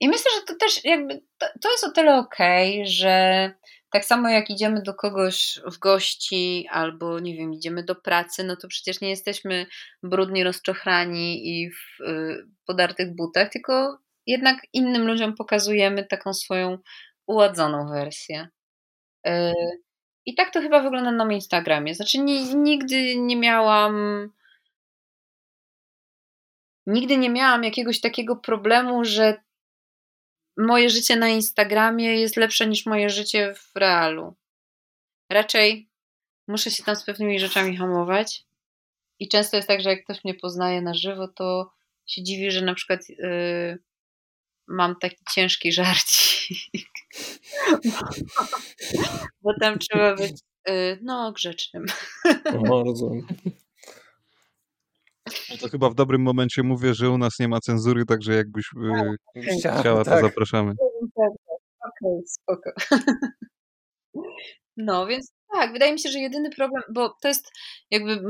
i 0.00 0.08
myślę, 0.08 0.30
że 0.34 0.46
to 0.46 0.54
też 0.54 0.84
jakby 0.84 1.22
to, 1.38 1.46
to 1.62 1.70
jest 1.70 1.84
o 1.84 1.90
tyle 1.90 2.18
okej, 2.18 2.74
okay, 2.74 2.86
że 2.86 3.54
tak 3.90 4.04
samo 4.04 4.28
jak 4.28 4.50
idziemy 4.50 4.82
do 4.82 4.94
kogoś 4.94 5.60
w 5.72 5.78
gości 5.78 6.66
albo 6.70 7.20
nie 7.20 7.36
wiem, 7.36 7.54
idziemy 7.54 7.84
do 7.84 7.94
pracy, 7.94 8.44
no 8.44 8.56
to 8.56 8.68
przecież 8.68 9.00
nie 9.00 9.10
jesteśmy 9.10 9.66
brudni, 10.02 10.44
rozczochrani 10.44 11.48
i 11.48 11.70
w 11.70 12.00
y, 12.00 12.46
podartych 12.66 13.16
butach, 13.16 13.50
tylko 13.50 13.98
jednak 14.26 14.66
innym 14.72 15.06
ludziom 15.06 15.34
pokazujemy 15.34 16.04
taką 16.04 16.34
swoją 16.34 16.78
uładzoną 17.26 17.88
wersję. 17.88 18.48
Y, 19.26 19.52
I 20.26 20.34
tak 20.34 20.52
to 20.52 20.60
chyba 20.60 20.80
wygląda 20.80 21.12
na 21.12 21.24
moim 21.24 21.34
Instagramie. 21.34 21.94
Znaczy, 21.94 22.18
nigdy 22.54 23.16
nie 23.16 23.36
miałam. 23.36 23.94
Nigdy 26.86 27.16
nie 27.16 27.30
miałam 27.30 27.64
jakiegoś 27.64 28.00
takiego 28.00 28.36
problemu, 28.36 29.04
że 29.04 29.42
moje 30.60 30.90
życie 30.90 31.16
na 31.16 31.28
Instagramie 31.28 32.20
jest 32.20 32.36
lepsze 32.36 32.66
niż 32.66 32.86
moje 32.86 33.10
życie 33.10 33.54
w 33.54 33.76
realu. 33.76 34.34
Raczej 35.30 35.88
muszę 36.48 36.70
się 36.70 36.82
tam 36.82 36.96
z 36.96 37.04
pewnymi 37.04 37.40
rzeczami 37.40 37.76
hamować. 37.76 38.44
I 39.18 39.28
często 39.28 39.56
jest 39.56 39.68
tak, 39.68 39.80
że 39.80 39.90
jak 39.90 40.04
ktoś 40.04 40.24
mnie 40.24 40.34
poznaje 40.34 40.82
na 40.82 40.94
żywo, 40.94 41.28
to 41.28 41.72
się 42.06 42.22
dziwi, 42.22 42.50
że 42.50 42.62
na 42.62 42.74
przykład 42.74 43.08
yy, 43.08 43.78
mam 44.66 44.96
taki 44.96 45.24
ciężki 45.34 45.72
żarcik. 45.72 46.58
Bo 49.42 49.50
tam 49.60 49.78
trzeba 49.78 50.14
być 50.14 50.40
yy, 50.66 50.98
no 51.02 51.32
grzecznym. 51.32 51.86
O. 52.70 52.84
No 55.50 55.56
to 55.56 55.68
chyba 55.68 55.90
w 55.90 55.94
dobrym 55.94 56.22
momencie 56.22 56.62
mówię, 56.62 56.94
że 56.94 57.10
u 57.10 57.18
nas 57.18 57.38
nie 57.40 57.48
ma 57.48 57.60
cenzury, 57.60 58.04
także 58.04 58.34
jakbyś 58.34 58.70
yy, 59.36 59.42
chciała, 59.58 60.04
to 60.04 60.10
tak. 60.10 60.24
zapraszamy. 60.24 60.72
Okej, 60.72 61.28
okay, 61.80 62.22
spoko. 62.26 62.70
No, 64.76 65.06
więc 65.06 65.32
tak, 65.54 65.72
wydaje 65.72 65.92
mi 65.92 66.00
się, 66.00 66.08
że 66.08 66.18
jedyny 66.18 66.50
problem, 66.50 66.82
bo 66.94 67.14
to 67.22 67.28
jest 67.28 67.52
jakby 67.90 68.20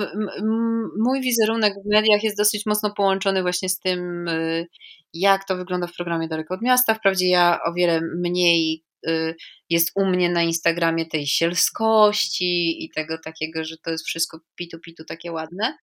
mój 0.99 1.21
wizerunek 1.21 1.75
w 1.75 1.91
mediach 1.91 2.23
jest 2.23 2.37
dosyć 2.37 2.67
mocno 2.67 2.95
połączony 2.95 3.43
właśnie 3.43 3.69
z 3.69 3.79
tym, 3.79 4.29
y, 4.29 4.67
jak 5.15 5.45
to 5.45 5.57
wygląda 5.57 5.87
w 5.87 5.95
programie 5.95 6.29
Daleko 6.29 6.55
od 6.55 6.63
Miasta. 6.63 6.95
Wprawdzie 6.95 7.29
ja 7.29 7.59
o 7.67 7.73
wiele 7.73 8.01
mniej 8.17 8.85
y, 9.09 9.35
jest 9.71 9.91
u 9.95 10.07
mnie 10.07 10.31
na 10.31 10.43
Instagramie 10.43 11.07
tej 11.07 11.27
sielskości 11.27 12.85
i 12.85 12.91
tego 12.91 13.19
takiego, 13.25 13.65
że 13.65 13.77
to 13.85 13.91
jest 13.91 14.07
wszystko 14.07 14.39
pitu-pitu 14.61 15.05
takie 15.09 15.33
ładne. 15.33 15.77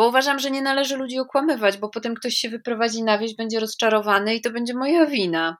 Bo 0.00 0.08
uważam, 0.08 0.38
że 0.38 0.50
nie 0.50 0.62
należy 0.62 0.96
ludzi 0.96 1.18
okłamywać, 1.18 1.78
bo 1.78 1.88
potem 1.88 2.14
ktoś 2.14 2.34
się 2.34 2.48
wyprowadzi 2.48 3.02
na 3.02 3.18
wieś, 3.18 3.36
będzie 3.36 3.60
rozczarowany 3.60 4.34
i 4.34 4.40
to 4.40 4.50
będzie 4.50 4.74
moja 4.74 5.06
wina. 5.06 5.56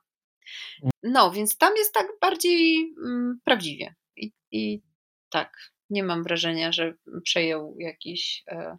No, 1.03 1.31
więc 1.31 1.57
tam 1.57 1.75
jest 1.77 1.93
tak 1.93 2.07
bardziej 2.21 2.93
mm, 3.05 3.39
prawdziwie. 3.43 3.95
I, 4.15 4.31
I, 4.51 4.81
tak, 5.29 5.53
nie 5.89 6.03
mam 6.03 6.23
wrażenia, 6.23 6.71
że 6.71 6.93
przejął 7.23 7.75
jakiś 7.79 8.43
e, 8.47 8.77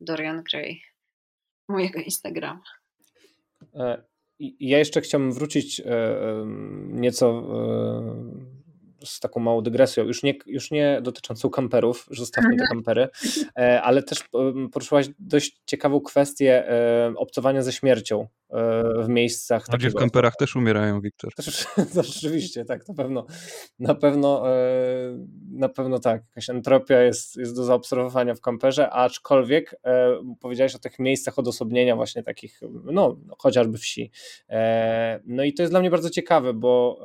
Dorian 0.00 0.42
Gray 0.42 0.82
mojego 1.68 2.00
Instagrama. 2.00 2.64
E, 3.74 4.02
ja 4.60 4.78
jeszcze 4.78 5.00
chciałbym 5.00 5.32
wrócić 5.32 5.80
e, 5.80 5.84
nieco 6.88 7.28
e, 7.28 8.61
z 9.06 9.20
taką 9.20 9.40
małą 9.40 9.62
dygresją, 9.62 10.04
już 10.04 10.22
nie, 10.22 10.34
już 10.46 10.70
nie 10.70 11.00
dotyczącą 11.02 11.50
kamperów, 11.50 12.06
zostawmy 12.10 12.56
te 12.56 12.66
kampery, 12.66 13.08
e, 13.58 13.82
ale 13.82 14.02
też 14.02 14.24
poruszyłaś 14.72 15.06
dość 15.18 15.60
ciekawą 15.66 16.00
kwestię 16.00 16.68
e, 16.68 17.12
obcowania 17.16 17.62
ze 17.62 17.72
śmiercią 17.72 18.28
e, 18.50 18.82
w 19.04 19.08
miejscach. 19.08 19.72
Ludzie 19.72 19.90
w 19.90 19.94
kamperach 19.94 20.36
też 20.36 20.56
umierają, 20.56 21.00
Wiktor. 21.00 21.32
To 21.94 22.02
rzeczywiście, 22.12 22.64
tak, 22.64 22.88
na 22.88 22.94
pewno, 22.94 23.26
na 23.78 23.94
pewno, 23.94 24.44
na 25.50 25.68
pewno 25.68 25.98
tak, 25.98 26.22
jakaś 26.28 26.50
entropia 26.50 27.02
jest, 27.02 27.36
jest 27.36 27.56
do 27.56 27.64
zaobserwowania 27.64 28.34
w 28.34 28.40
kamperze, 28.40 28.90
aczkolwiek 28.90 29.80
powiedziałeś 30.40 30.74
o 30.74 30.78
tych 30.78 30.98
miejscach 30.98 31.38
odosobnienia 31.38 31.96
właśnie 31.96 32.22
takich, 32.22 32.60
no 32.84 33.16
chociażby 33.38 33.78
wsi. 33.78 34.10
No 35.24 35.44
i 35.44 35.54
to 35.54 35.62
jest 35.62 35.72
dla 35.72 35.80
mnie 35.80 35.90
bardzo 35.90 36.10
ciekawe, 36.10 36.54
bo 36.54 37.00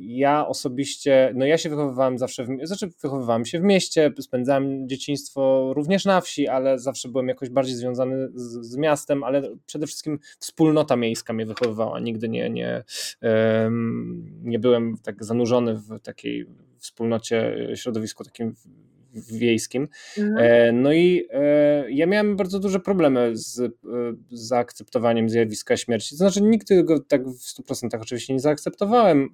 ja 0.00 0.46
osobiście, 0.46 1.32
no 1.34 1.46
ja 1.46 1.58
się 1.58 1.68
wychowywałem 1.68 2.18
zawsze, 2.18 2.44
w, 2.44 2.48
znaczy 2.62 2.88
wychowywałem 3.02 3.44
się 3.44 3.60
w 3.60 3.62
mieście, 3.62 4.12
spędzałem 4.20 4.88
dzieciństwo 4.88 5.72
również 5.74 6.04
na 6.04 6.20
wsi, 6.20 6.48
ale 6.48 6.78
zawsze 6.78 7.08
byłem 7.08 7.28
jakoś 7.28 7.50
bardziej 7.50 7.76
związany 7.76 8.28
z, 8.34 8.66
z 8.66 8.76
miastem, 8.76 9.24
ale 9.24 9.42
przede 9.66 9.86
wszystkim 9.86 10.18
wspólnota 10.38 10.96
miejska 10.96 11.32
mnie 11.32 11.46
wychowywała. 11.46 12.00
Nigdy 12.00 12.28
nie, 12.28 12.50
nie, 12.50 12.84
nie 14.42 14.58
byłem 14.58 14.96
tak 15.02 15.24
zanurzony 15.24 15.74
w 15.74 16.00
takiej 16.00 16.46
wspólnocie, 16.78 17.68
środowisku 17.74 18.24
takim 18.24 18.54
wiejskim. 19.14 19.88
Mhm. 20.18 20.38
E, 20.38 20.72
no 20.72 20.92
i 20.92 21.26
e, 21.30 21.90
ja 21.90 22.06
miałem 22.06 22.36
bardzo 22.36 22.58
duże 22.58 22.80
problemy 22.80 23.30
z, 23.36 23.60
e, 23.60 23.70
z 24.30 24.40
zaakceptowaniem 24.40 25.30
zjawiska 25.30 25.76
śmierci. 25.76 26.10
To 26.10 26.16
znaczy, 26.16 26.42
nigdy 26.42 26.84
go 26.84 27.00
tak 27.00 27.28
w 27.28 27.62
100% 27.70 27.88
oczywiście 28.00 28.32
nie 28.32 28.40
zaakceptowałem, 28.40 29.28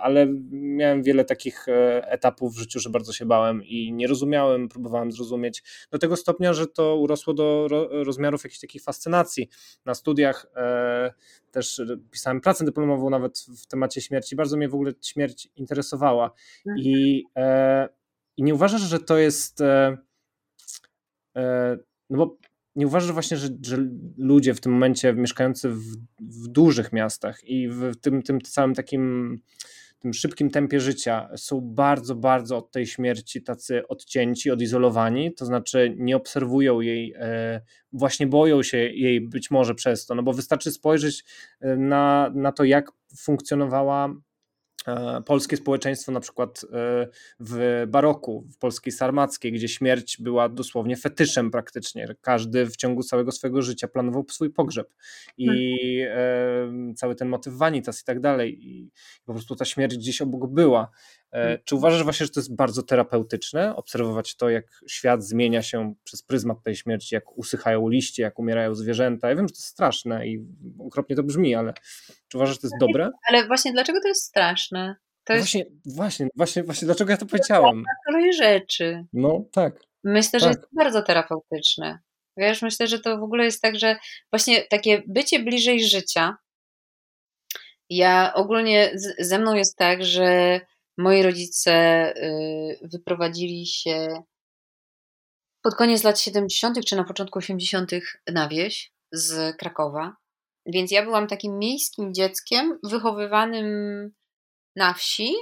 ale 0.00 0.26
miałem 0.50 1.02
wiele 1.02 1.24
takich 1.24 1.66
etapów 2.02 2.54
w 2.54 2.58
życiu, 2.58 2.80
że 2.80 2.90
bardzo 2.90 3.12
się 3.12 3.26
bałem 3.26 3.64
i 3.64 3.92
nie 3.92 4.06
rozumiałem, 4.06 4.68
próbowałem 4.68 5.12
zrozumieć 5.12 5.62
do 5.90 5.98
tego 5.98 6.16
stopnia, 6.16 6.52
że 6.52 6.66
to 6.66 6.96
urosło 6.96 7.34
do 7.34 7.68
rozmiarów 7.90 8.44
jakichś 8.44 8.60
takich 8.60 8.82
fascynacji. 8.82 9.48
Na 9.84 9.94
studiach 9.94 10.46
też 11.50 11.82
pisałem 12.10 12.40
pracę 12.40 12.64
dyplomową 12.64 13.10
nawet 13.10 13.38
w 13.38 13.66
temacie 13.66 14.00
śmierci. 14.00 14.36
Bardzo 14.36 14.56
mnie 14.56 14.68
w 14.68 14.74
ogóle 14.74 14.92
śmierć 15.02 15.48
interesowała. 15.56 16.30
Mhm. 16.66 16.78
I 16.78 17.24
i 18.38 18.42
nie 18.42 18.54
uważasz, 18.54 18.80
że 18.80 19.00
to 19.00 19.18
jest. 19.18 19.60
E, 19.60 19.98
e, 21.36 21.76
no 22.10 22.18
bo 22.18 22.36
nie 22.76 22.86
uważasz 22.86 23.12
właśnie, 23.12 23.36
że, 23.36 23.48
że 23.62 23.76
ludzie 24.16 24.54
w 24.54 24.60
tym 24.60 24.72
momencie 24.72 25.12
mieszkający 25.12 25.68
w, 25.68 25.82
w 26.20 26.48
dużych 26.48 26.92
miastach 26.92 27.44
i 27.44 27.68
w 27.68 27.96
tym, 27.96 28.22
tym 28.22 28.40
całym 28.40 28.74
takim 28.74 29.38
tym 29.98 30.14
szybkim 30.14 30.50
tempie 30.50 30.80
życia 30.80 31.28
są 31.36 31.60
bardzo, 31.60 32.14
bardzo 32.14 32.56
od 32.56 32.70
tej 32.70 32.86
śmierci 32.86 33.42
tacy 33.42 33.88
odcięci, 33.88 34.50
odizolowani, 34.50 35.34
to 35.34 35.46
znaczy 35.46 35.94
nie 35.96 36.16
obserwują 36.16 36.80
jej, 36.80 37.14
e, 37.16 37.60
właśnie 37.92 38.26
boją 38.26 38.62
się 38.62 38.78
jej 38.78 39.20
być 39.20 39.50
może 39.50 39.74
przez 39.74 40.06
to, 40.06 40.14
no 40.14 40.22
bo 40.22 40.32
wystarczy 40.32 40.70
spojrzeć 40.70 41.24
na, 41.76 42.32
na 42.34 42.52
to, 42.52 42.64
jak 42.64 42.92
funkcjonowała 43.16 44.14
polskie 45.26 45.56
społeczeństwo 45.56 46.12
na 46.12 46.20
przykład 46.20 46.64
e, 46.72 47.08
w 47.40 47.84
baroku, 47.88 48.46
w 48.52 48.58
polskiej 48.58 48.92
sarmackiej, 48.92 49.52
gdzie 49.52 49.68
śmierć 49.68 50.16
była 50.20 50.48
dosłownie 50.48 50.96
fetyszem 50.96 51.50
praktycznie. 51.50 52.14
Każdy 52.20 52.66
w 52.66 52.76
ciągu 52.76 53.02
całego 53.02 53.32
swojego 53.32 53.62
życia 53.62 53.88
planował 53.88 54.24
swój 54.30 54.50
pogrzeb 54.50 54.94
i 55.38 55.48
hmm. 56.08 56.94
cały 56.94 57.14
ten 57.14 57.28
motyw 57.28 57.54
vanitas 57.54 58.02
i 58.02 58.04
tak 58.04 58.20
dalej 58.20 58.66
i 58.68 58.90
po 59.24 59.32
prostu 59.32 59.56
ta 59.56 59.64
śmierć 59.64 59.96
gdzieś 59.96 60.22
obok 60.22 60.50
była. 60.50 60.90
Hmm. 61.30 61.58
Czy 61.64 61.76
uważasz 61.76 62.02
właśnie, 62.02 62.26
że 62.26 62.32
to 62.32 62.40
jest 62.40 62.56
bardzo 62.56 62.82
terapeutyczne, 62.82 63.76
obserwować 63.76 64.36
to, 64.36 64.50
jak 64.50 64.64
świat 64.88 65.24
zmienia 65.24 65.62
się 65.62 65.94
przez 66.04 66.22
pryzmat 66.22 66.62
tej 66.62 66.76
śmierci, 66.76 67.14
jak 67.14 67.38
usychają 67.38 67.88
liście, 67.88 68.22
jak 68.22 68.38
umierają 68.38 68.74
zwierzęta? 68.74 69.28
Ja 69.28 69.36
wiem, 69.36 69.48
że 69.48 69.54
to 69.54 69.58
jest 69.58 69.66
straszne 69.66 70.28
i 70.28 70.46
okropnie 70.78 71.16
to 71.16 71.22
brzmi, 71.22 71.54
ale 71.54 71.74
czy 72.28 72.36
uważasz, 72.38 72.54
że 72.54 72.60
to 72.60 72.66
jest 72.66 72.80
dobre? 72.80 73.10
Ale 73.28 73.46
właśnie 73.46 73.72
dlaczego 73.72 74.00
to 74.02 74.08
jest 74.08 74.22
straszne? 74.22 74.96
To 75.24 75.32
jest... 75.32 75.44
Właśnie, 75.44 75.66
właśnie, 75.84 76.28
właśnie, 76.36 76.62
właśnie, 76.62 76.86
dlaczego 76.86 77.10
ja 77.10 77.16
to 77.16 77.26
powiedziałam? 77.26 77.84
kolej 78.06 78.32
rzeczy. 78.32 79.04
No, 79.12 79.44
tak. 79.52 79.80
Myślę, 80.04 80.40
tak. 80.40 80.40
że 80.40 80.48
jest 80.48 80.68
bardzo 80.72 81.02
terapeutyczne. 81.02 81.98
Wiesz, 82.36 82.62
myślę, 82.62 82.86
że 82.86 83.00
to 83.00 83.18
w 83.18 83.22
ogóle 83.22 83.44
jest 83.44 83.62
tak, 83.62 83.78
że 83.78 83.96
właśnie 84.32 84.62
takie 84.62 85.02
bycie 85.06 85.38
bliżej 85.38 85.84
życia. 85.84 86.36
Ja 87.90 88.34
ogólnie 88.34 88.92
ze 89.18 89.38
mną 89.38 89.54
jest 89.54 89.76
tak, 89.76 90.04
że 90.04 90.60
moi 90.98 91.22
rodzice 91.22 91.72
y, 92.16 92.78
wyprowadzili 92.82 93.66
się 93.66 94.22
pod 95.62 95.74
koniec 95.74 96.04
lat 96.04 96.20
70., 96.20 96.84
czy 96.84 96.96
na 96.96 97.04
początku 97.04 97.38
80. 97.38 97.90
na 98.32 98.48
wieś 98.48 98.92
z 99.12 99.56
Krakowa. 99.56 100.16
Więc 100.66 100.90
ja 100.90 101.02
byłam 101.02 101.26
takim 101.26 101.58
miejskim 101.58 102.14
dzieckiem 102.14 102.78
wychowywanym 102.82 103.66
na 104.76 104.94
wsi. 104.94 105.34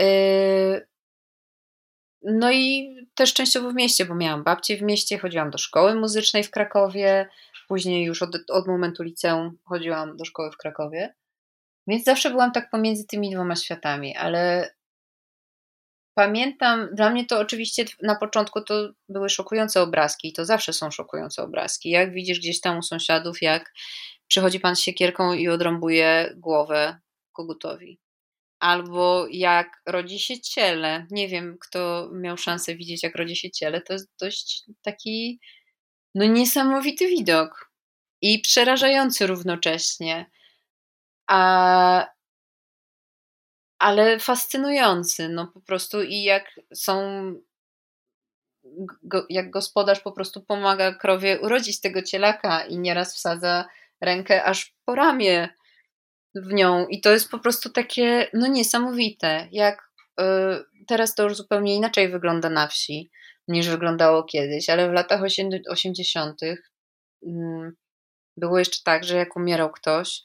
Y, 0.00 0.86
no 2.22 2.52
i 2.52 2.94
też 3.14 3.34
częściowo 3.34 3.70
w 3.70 3.74
mieście, 3.74 4.04
bo 4.04 4.14
miałam 4.14 4.44
babcię 4.44 4.76
w 4.76 4.82
mieście, 4.82 5.18
chodziłam 5.18 5.50
do 5.50 5.58
szkoły 5.58 5.94
muzycznej 5.94 6.44
w 6.44 6.50
Krakowie, 6.50 7.28
później 7.68 8.04
już 8.04 8.22
od, 8.22 8.30
od 8.50 8.66
momentu 8.66 9.02
liceum 9.02 9.58
chodziłam 9.64 10.16
do 10.16 10.24
szkoły 10.24 10.50
w 10.52 10.56
Krakowie. 10.56 11.14
Więc 11.86 12.04
zawsze 12.04 12.30
byłam 12.30 12.52
tak 12.52 12.70
pomiędzy 12.70 13.06
tymi 13.06 13.30
dwoma 13.30 13.56
światami, 13.56 14.16
ale 14.16 14.74
pamiętam, 16.14 16.88
dla 16.94 17.10
mnie 17.10 17.26
to 17.26 17.38
oczywiście 17.38 17.84
na 18.02 18.16
początku 18.16 18.60
to 18.60 18.90
były 19.08 19.28
szokujące 19.28 19.82
obrazki 19.82 20.28
i 20.28 20.32
to 20.32 20.44
zawsze 20.44 20.72
są 20.72 20.90
szokujące 20.90 21.42
obrazki. 21.42 21.90
Jak 21.90 22.12
widzisz 22.12 22.38
gdzieś 22.38 22.60
tam 22.60 22.78
u 22.78 22.82
sąsiadów, 22.82 23.42
jak 23.42 23.72
przychodzi 24.28 24.60
pan 24.60 24.76
z 24.76 24.80
siekierką 24.80 25.32
i 25.32 25.48
odrąbuje 25.48 26.34
głowę 26.36 26.98
kogutowi. 27.32 27.98
Albo 28.60 29.26
jak 29.30 29.82
rodzi 29.86 30.18
się 30.18 30.40
ciele. 30.40 31.06
Nie 31.10 31.28
wiem, 31.28 31.56
kto 31.60 32.10
miał 32.12 32.36
szansę 32.36 32.74
widzieć, 32.74 33.02
jak 33.02 33.16
rodzi 33.16 33.36
się 33.36 33.50
ciele. 33.50 33.80
To 33.80 33.92
jest 33.92 34.10
dość 34.20 34.64
taki 34.82 35.40
no 36.14 36.24
niesamowity 36.24 37.08
widok 37.08 37.70
i 38.22 38.38
przerażający 38.38 39.26
równocześnie. 39.26 40.30
A, 41.30 42.06
ale 43.78 44.18
fascynujący, 44.18 45.28
no 45.28 45.46
po 45.46 45.60
prostu 45.60 46.02
i 46.02 46.22
jak 46.22 46.60
są 46.74 47.00
go, 49.02 49.26
jak 49.28 49.50
gospodarz 49.50 50.00
po 50.00 50.12
prostu 50.12 50.44
pomaga 50.44 50.94
krowie 50.94 51.40
urodzić 51.40 51.80
tego 51.80 52.02
cielaka 52.02 52.64
i 52.64 52.78
nieraz 52.78 53.16
wsadza 53.16 53.64
rękę 54.00 54.44
aż 54.44 54.74
po 54.84 54.94
ramię 54.94 55.48
w 56.34 56.52
nią 56.52 56.86
i 56.86 57.00
to 57.00 57.12
jest 57.12 57.30
po 57.30 57.38
prostu 57.38 57.70
takie 57.70 58.28
no 58.34 58.46
niesamowite, 58.46 59.48
jak 59.52 59.90
y, 60.20 60.24
teraz 60.86 61.14
to 61.14 61.22
już 61.22 61.36
zupełnie 61.36 61.76
inaczej 61.76 62.08
wygląda 62.08 62.50
na 62.50 62.66
wsi 62.66 63.10
niż 63.48 63.68
wyglądało 63.68 64.24
kiedyś, 64.24 64.70
ale 64.70 64.90
w 64.90 64.92
latach 64.92 65.20
80. 65.68 66.40
Mm, 67.26 67.72
było 68.36 68.58
jeszcze 68.58 68.78
tak, 68.84 69.04
że 69.04 69.16
jak 69.16 69.36
umierał 69.36 69.70
ktoś, 69.70 70.22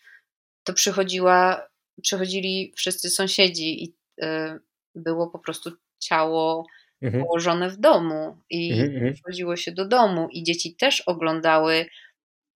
to 0.65 0.73
przychodziła, 0.73 1.67
przychodzili 2.01 2.73
wszyscy 2.75 3.09
sąsiedzi 3.09 3.83
i 3.83 3.95
y, 4.23 4.59
było 4.95 5.29
po 5.29 5.39
prostu 5.39 5.71
ciało 5.99 6.65
mhm. 7.01 7.23
położone 7.23 7.69
w 7.69 7.77
domu 7.77 8.37
i 8.49 8.71
mhm, 8.71 8.95
mhm. 8.95 9.13
przychodziło 9.13 9.55
się 9.55 9.71
do 9.71 9.87
domu 9.87 10.27
i 10.31 10.43
dzieci 10.43 10.75
też 10.75 11.01
oglądały 11.01 11.85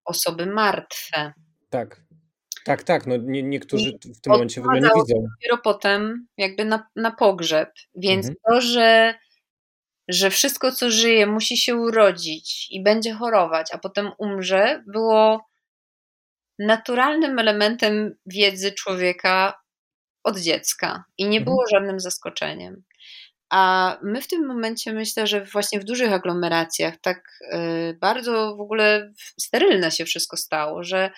osoby 0.06 0.46
martwe. 0.46 1.34
Tak. 1.70 2.02
Tak, 2.66 2.84
tak. 2.84 3.08
No, 3.08 3.18
nie, 3.18 3.44
niektórzy 3.44 3.92
w 3.92 4.22
tym 4.22 4.34
momencie 4.34 4.62
w 4.62 4.64
ogóle 4.64 4.82
nie 4.82 4.88
widzą. 4.88 5.22
Dopiero 5.22 5.58
potem 5.64 6.28
jakby 6.38 6.66
na, 6.66 6.88
na 6.96 7.12
pogrzeb. 7.12 7.70
Więc 7.96 8.26
mhm. 8.26 8.36
to, 8.50 8.62
że, 8.62 9.14
że 10.08 10.30
wszystko, 10.30 10.72
co 10.72 10.92
żyje, 10.92 11.28
musi 11.28 11.58
się 11.58 11.76
urodzić 11.76 12.68
i 12.72 12.84
będzie 12.84 13.14
chorować, 13.14 13.68
a 13.74 13.78
potem 13.78 14.12
umrze, 14.18 14.84
było 14.88 15.49
naturalnym 16.60 17.40
elementem 17.40 18.16
wiedzy 18.26 18.72
człowieka 18.72 19.54
od 20.24 20.40
dziecka 20.40 21.04
i 21.18 21.24
nie 21.24 21.38
mhm. 21.38 21.44
było 21.46 21.68
żadnym 21.72 22.00
zaskoczeniem. 22.00 22.84
A 23.50 23.98
my 24.04 24.22
w 24.22 24.28
tym 24.28 24.48
momencie 24.48 24.94
myślę, 24.94 25.28
że 25.28 25.46
właśnie 25.46 25.80
w 25.80 25.84
dużych 25.84 26.14
aglomeracjach 26.14 26.94
tak 27.02 27.24
y, 27.54 27.98
bardzo 28.02 28.56
w 28.56 28.62
ogóle 28.62 29.14
sterylne 29.40 29.92
się 29.92 30.06
wszystko 30.06 30.38
stało, 30.38 30.84
że 30.84 31.12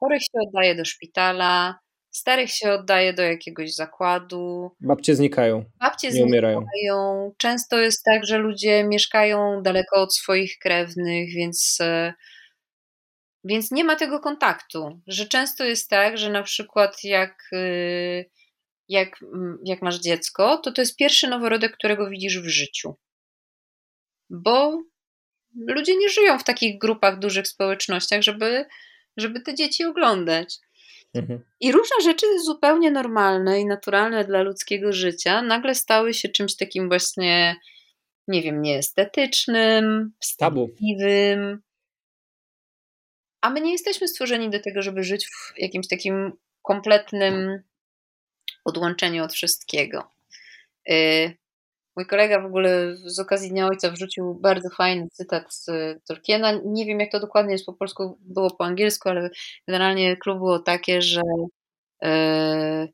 chorych 0.00 0.22
się 0.22 0.38
oddaje 0.48 0.74
do 0.74 0.84
szpitala, 0.84 1.78
starych 2.10 2.50
się 2.50 2.72
oddaje 2.72 3.12
do 3.12 3.22
jakiegoś 3.22 3.74
zakładu. 3.74 4.70
Babcie 4.80 5.14
znikają. 5.16 5.64
Babcie 5.80 6.08
nie 6.08 6.12
znikają. 6.12 6.58
umierają. 6.58 7.32
Często 7.36 7.78
jest 7.78 8.04
tak, 8.04 8.26
że 8.26 8.38
ludzie 8.38 8.84
mieszkają 8.84 9.62
daleko 9.62 10.00
od 10.02 10.16
swoich 10.16 10.58
krewnych, 10.58 11.28
więc 11.34 11.78
y, 11.80 12.12
więc 13.44 13.70
nie 13.70 13.84
ma 13.84 13.96
tego 13.96 14.20
kontaktu, 14.20 15.00
że 15.06 15.26
często 15.26 15.64
jest 15.64 15.90
tak, 15.90 16.18
że 16.18 16.30
na 16.30 16.42
przykład 16.42 17.04
jak, 17.04 17.48
y, 17.52 18.30
jak, 18.88 19.22
mm, 19.22 19.58
jak 19.64 19.82
masz 19.82 20.00
dziecko, 20.00 20.58
to 20.58 20.72
to 20.72 20.82
jest 20.82 20.96
pierwszy 20.96 21.28
noworodek, 21.28 21.76
którego 21.76 22.10
widzisz 22.10 22.40
w 22.40 22.48
życiu. 22.48 22.94
Bo 24.30 24.82
ludzie 25.54 25.96
nie 25.96 26.08
żyją 26.08 26.38
w 26.38 26.44
takich 26.44 26.78
grupach, 26.78 27.18
dużych 27.18 27.48
społecznościach, 27.48 28.22
żeby, 28.22 28.64
żeby 29.16 29.40
te 29.40 29.54
dzieci 29.54 29.84
oglądać. 29.84 30.58
Mhm. 31.14 31.40
I 31.60 31.72
różne 31.72 31.96
rzeczy 32.02 32.26
zupełnie 32.44 32.90
normalne 32.90 33.60
i 33.60 33.66
naturalne 33.66 34.24
dla 34.24 34.42
ludzkiego 34.42 34.92
życia 34.92 35.42
nagle 35.42 35.74
stały 35.74 36.14
się 36.14 36.28
czymś 36.28 36.56
takim 36.56 36.88
właśnie, 36.88 37.56
nie 38.28 38.42
wiem, 38.42 38.62
nieestetycznym, 38.62 40.12
wstydliwym, 40.20 41.62
a 43.42 43.50
my 43.50 43.60
nie 43.60 43.72
jesteśmy 43.72 44.08
stworzeni 44.08 44.50
do 44.50 44.60
tego, 44.60 44.82
żeby 44.82 45.04
żyć 45.04 45.26
w 45.26 45.52
jakimś 45.58 45.88
takim 45.88 46.32
kompletnym 46.62 47.62
odłączeniu 48.64 49.24
od 49.24 49.32
wszystkiego. 49.32 50.10
Y, 50.90 51.36
mój 51.96 52.06
kolega 52.06 52.40
w 52.40 52.46
ogóle 52.46 52.96
z 52.96 53.18
okazji 53.18 53.50
Dnia 53.50 53.66
Ojca 53.66 53.90
wrzucił 53.90 54.34
bardzo 54.34 54.70
fajny 54.70 55.08
cytat 55.12 55.54
z 55.54 55.66
Tolkiena. 56.04 56.52
Nie 56.64 56.86
wiem, 56.86 57.00
jak 57.00 57.12
to 57.12 57.20
dokładnie 57.20 57.52
jest 57.52 57.66
po 57.66 57.72
polsku, 57.72 58.18
było 58.20 58.50
po 58.50 58.64
angielsku, 58.64 59.08
ale 59.08 59.30
generalnie 59.68 60.16
klub 60.16 60.38
było 60.38 60.58
takie, 60.58 61.02
że, 61.02 61.22
y, 62.04 62.92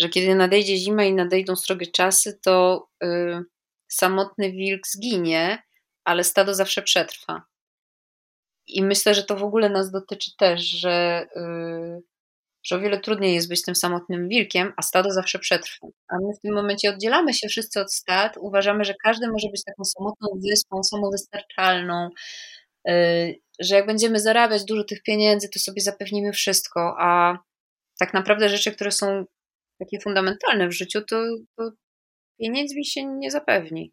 że 0.00 0.08
kiedy 0.08 0.34
nadejdzie 0.34 0.76
zima 0.76 1.04
i 1.04 1.14
nadejdą 1.14 1.56
srogie 1.56 1.86
czasy, 1.86 2.38
to 2.42 2.88
y, 3.04 3.06
samotny 3.88 4.52
wilk 4.52 4.86
zginie, 4.86 5.62
ale 6.04 6.24
stado 6.24 6.54
zawsze 6.54 6.82
przetrwa. 6.82 7.42
I 8.66 8.84
myślę, 8.84 9.14
że 9.14 9.24
to 9.24 9.36
w 9.36 9.44
ogóle 9.44 9.68
nas 9.70 9.90
dotyczy 9.90 10.30
też, 10.38 10.62
że, 10.62 11.26
yy, 11.36 12.02
że 12.64 12.76
o 12.76 12.80
wiele 12.80 13.00
trudniej 13.00 13.34
jest 13.34 13.48
być 13.48 13.62
tym 13.62 13.74
samotnym 13.74 14.28
wilkiem, 14.28 14.72
a 14.76 14.82
stado 14.82 15.10
zawsze 15.10 15.38
przetrwa. 15.38 15.86
A 16.08 16.16
my 16.16 16.34
w 16.38 16.40
tym 16.40 16.54
momencie 16.54 16.90
oddzielamy 16.90 17.34
się 17.34 17.48
wszyscy 17.48 17.80
od 17.80 17.92
stad, 17.92 18.36
uważamy, 18.40 18.84
że 18.84 18.94
każdy 19.04 19.28
może 19.28 19.48
być 19.50 19.64
taką 19.64 19.84
samotną 19.84 20.28
wyspą, 20.50 20.82
samowystarczalną, 20.82 22.08
yy, 22.84 23.34
że 23.60 23.74
jak 23.74 23.86
będziemy 23.86 24.20
zarabiać 24.20 24.64
dużo 24.64 24.84
tych 24.84 25.02
pieniędzy, 25.02 25.48
to 25.48 25.58
sobie 25.58 25.80
zapewnimy 25.82 26.32
wszystko, 26.32 26.96
a 26.98 27.38
tak 27.98 28.14
naprawdę 28.14 28.48
rzeczy, 28.48 28.72
które 28.72 28.90
są 28.90 29.24
takie 29.78 30.00
fundamentalne 30.00 30.68
w 30.68 30.72
życiu, 30.72 31.02
to, 31.02 31.24
to 31.58 31.70
pieniędzmi 32.40 32.86
się 32.86 33.04
nie 33.04 33.30
zapewni. 33.30 33.92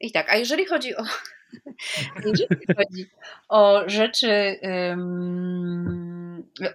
I 0.00 0.12
tak, 0.12 0.30
a 0.30 0.36
jeżeli 0.36 0.66
chodzi 0.66 0.96
o, 0.96 1.02
jeżeli 2.24 2.66
chodzi 2.76 3.10
o 3.48 3.82
rzeczy, 3.86 4.60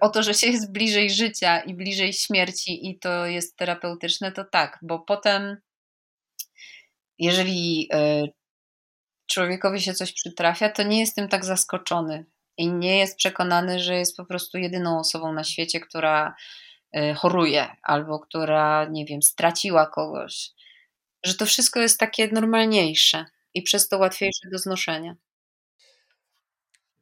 o 0.00 0.08
to, 0.08 0.22
że 0.22 0.34
się 0.34 0.46
jest 0.46 0.72
bliżej 0.72 1.10
życia 1.10 1.60
i 1.60 1.74
bliżej 1.74 2.12
śmierci 2.12 2.90
i 2.90 2.98
to 2.98 3.26
jest 3.26 3.56
terapeutyczne, 3.56 4.32
to 4.32 4.44
tak, 4.44 4.78
bo 4.82 4.98
potem, 4.98 5.56
jeżeli 7.18 7.88
y, 7.94 8.32
człowiekowi 9.26 9.80
się 9.80 9.94
coś 9.94 10.12
przytrafia, 10.12 10.68
to 10.68 10.82
nie 10.82 11.00
jest 11.00 11.14
tym 11.14 11.28
tak 11.28 11.44
zaskoczony. 11.44 12.24
i 12.56 12.72
nie 12.72 12.98
jest 12.98 13.16
przekonany, 13.16 13.78
że 13.80 13.96
jest 13.96 14.16
po 14.16 14.24
prostu 14.24 14.58
jedyną 14.58 14.98
osobą 14.98 15.32
na 15.32 15.44
świecie, 15.44 15.80
która 15.80 16.34
y, 16.96 17.14
choruje 17.14 17.76
albo 17.82 18.18
która, 18.18 18.84
nie 18.90 19.04
wiem, 19.04 19.22
straciła 19.22 19.86
kogoś. 19.86 20.50
Że 21.24 21.34
to 21.34 21.46
wszystko 21.46 21.80
jest 21.80 21.98
takie 21.98 22.28
normalniejsze 22.28 23.24
i 23.54 23.62
przez 23.62 23.88
to 23.88 23.98
łatwiejsze 23.98 24.48
do 24.52 24.58
znoszenia. 24.58 25.16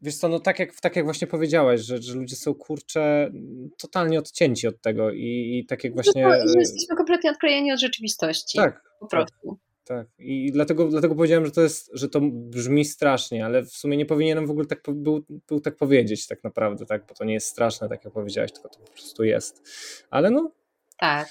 Wiesz 0.03 0.17
co, 0.17 0.29
no 0.29 0.41
tak 0.41 0.59
jak, 0.59 0.81
tak 0.81 0.97
jak 0.97 1.05
właśnie 1.05 1.27
powiedziałaś, 1.27 1.81
że, 1.81 2.03
że 2.03 2.15
ludzie 2.15 2.37
są 2.37 2.55
kurcze 2.55 3.31
totalnie 3.79 4.19
odcięci 4.19 4.67
od 4.67 4.81
tego 4.81 5.11
i, 5.11 5.59
i 5.59 5.67
tak 5.67 5.85
jak 5.85 5.93
no 5.93 6.03
właśnie... 6.03 6.23
No, 6.23 6.49
że 6.49 6.59
jesteśmy 6.59 6.97
kompletnie 6.97 7.31
odklejeni 7.31 7.73
od 7.73 7.81
rzeczywistości. 7.81 8.59
Tak. 8.59 8.83
Po 9.01 9.07
prostu. 9.07 9.59
Tak, 9.85 9.99
tak. 9.99 10.07
I 10.19 10.53
dlatego, 10.53 10.89
dlatego 10.89 11.15
powiedziałem, 11.15 11.47
że 11.47 11.53
to 11.53 11.61
jest, 11.61 11.91
że 11.95 12.09
to 12.09 12.21
brzmi 12.33 12.85
strasznie, 12.85 13.45
ale 13.45 13.63
w 13.63 13.73
sumie 13.73 13.97
nie 13.97 14.07
powinienem 14.07 14.47
w 14.47 14.51
ogóle 14.51 14.67
tak, 14.67 14.83
był, 14.93 15.25
był 15.49 15.61
tak 15.61 15.77
powiedzieć 15.77 16.27
tak 16.27 16.45
naprawdę, 16.45 16.87
tak, 16.87 17.07
bo 17.07 17.15
to 17.15 17.25
nie 17.25 17.35
jest 17.35 17.47
straszne, 17.47 17.89
tak 17.89 18.05
jak 18.05 18.15
powiedziałaś, 18.15 18.53
tylko 18.53 18.69
to 18.69 18.79
po 18.79 18.93
prostu 18.93 19.25
jest. 19.25 19.63
Ale 20.11 20.31
no... 20.31 20.53
Tak. 20.99 21.29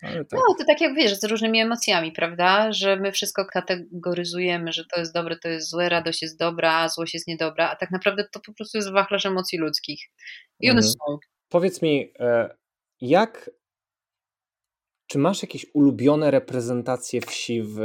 Tak. 0.00 0.26
No, 0.32 0.54
to 0.58 0.64
tak 0.66 0.80
jak 0.80 0.94
wiesz, 0.94 1.20
z 1.20 1.24
różnymi 1.24 1.60
emocjami, 1.60 2.12
prawda? 2.12 2.72
Że 2.72 2.96
my 2.96 3.12
wszystko 3.12 3.46
kategoryzujemy, 3.46 4.72
że 4.72 4.84
to 4.94 5.00
jest 5.00 5.14
dobre, 5.14 5.36
to 5.36 5.48
jest 5.48 5.70
złe, 5.70 5.88
radość 5.88 6.22
jest 6.22 6.38
dobra, 6.38 6.88
złość 6.88 7.14
jest 7.14 7.26
niedobra, 7.26 7.70
a 7.70 7.76
tak 7.76 7.90
naprawdę 7.90 8.24
to 8.32 8.40
po 8.40 8.52
prostu 8.52 8.78
jest 8.78 8.92
wachlarz 8.92 9.26
emocji 9.26 9.58
ludzkich. 9.58 10.10
I 10.60 10.70
one 10.70 10.80
mhm. 10.80 10.92
są. 10.92 11.18
Powiedz 11.48 11.82
mi, 11.82 12.12
e, 12.18 12.56
jak 13.00 13.50
czy 15.06 15.18
masz 15.18 15.42
jakieś 15.42 15.66
ulubione 15.74 16.30
reprezentacje 16.30 17.20
wsi 17.20 17.62
w 17.62 17.78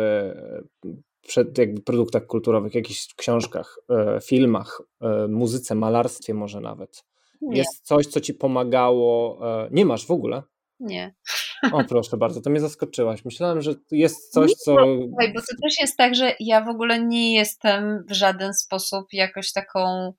przed 1.28 1.58
jakby 1.58 1.82
produktach 1.82 2.26
kulturowych, 2.26 2.76
jakichś 2.76 3.14
książkach, 3.16 3.78
e, 3.90 4.20
filmach, 4.22 4.82
e, 5.02 5.28
muzyce, 5.28 5.76
malarstwie 5.76 6.34
może 6.34 6.62
nawet? 6.62 7.04
Nie. 7.42 7.58
Jest 7.58 7.86
coś, 7.86 8.08
co 8.08 8.22
ci 8.22 8.34
pomagało? 8.34 9.40
Nie 9.72 9.86
masz 9.86 10.06
w 10.06 10.12
ogóle? 10.12 10.44
Nie. 10.80 11.16
O, 11.72 11.84
proszę 11.84 12.18
bardzo, 12.18 12.42
to 12.42 12.50
mnie 12.50 12.60
zaskoczyłaś. 12.60 13.26
Myślałam, 13.26 13.62
że 13.62 13.72
jest 13.92 14.32
coś, 14.32 14.50
nie, 14.50 14.56
co. 14.56 14.76
Słuchaj, 15.08 15.34
bo 15.34 15.40
to 15.40 15.56
też 15.64 15.80
jest 15.82 15.98
tak, 15.98 16.16
że 16.16 16.36
ja 16.40 16.62
w 16.62 16.70
ogóle 16.70 17.00
nie 17.00 17.36
jestem 17.36 18.06
w 18.10 18.14
żaden 18.14 18.54
sposób 18.54 19.06
jakoś 19.12 19.52
taką 19.52 20.14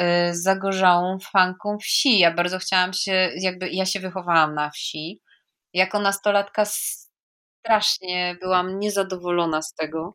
y, 0.00 0.04
zagorzałą 0.32 1.18
fanką 1.18 1.78
wsi. 1.78 2.18
Ja 2.18 2.34
bardzo 2.34 2.58
chciałam 2.58 2.92
się, 2.92 3.30
jakby 3.36 3.70
ja 3.70 3.86
się 3.86 4.00
wychowałam 4.00 4.54
na 4.54 4.70
wsi. 4.70 5.20
Jako 5.72 6.00
nastolatka 6.00 6.64
strasznie 6.64 8.36
byłam 8.40 8.78
niezadowolona 8.78 9.62
z 9.62 9.74
tego. 9.74 10.14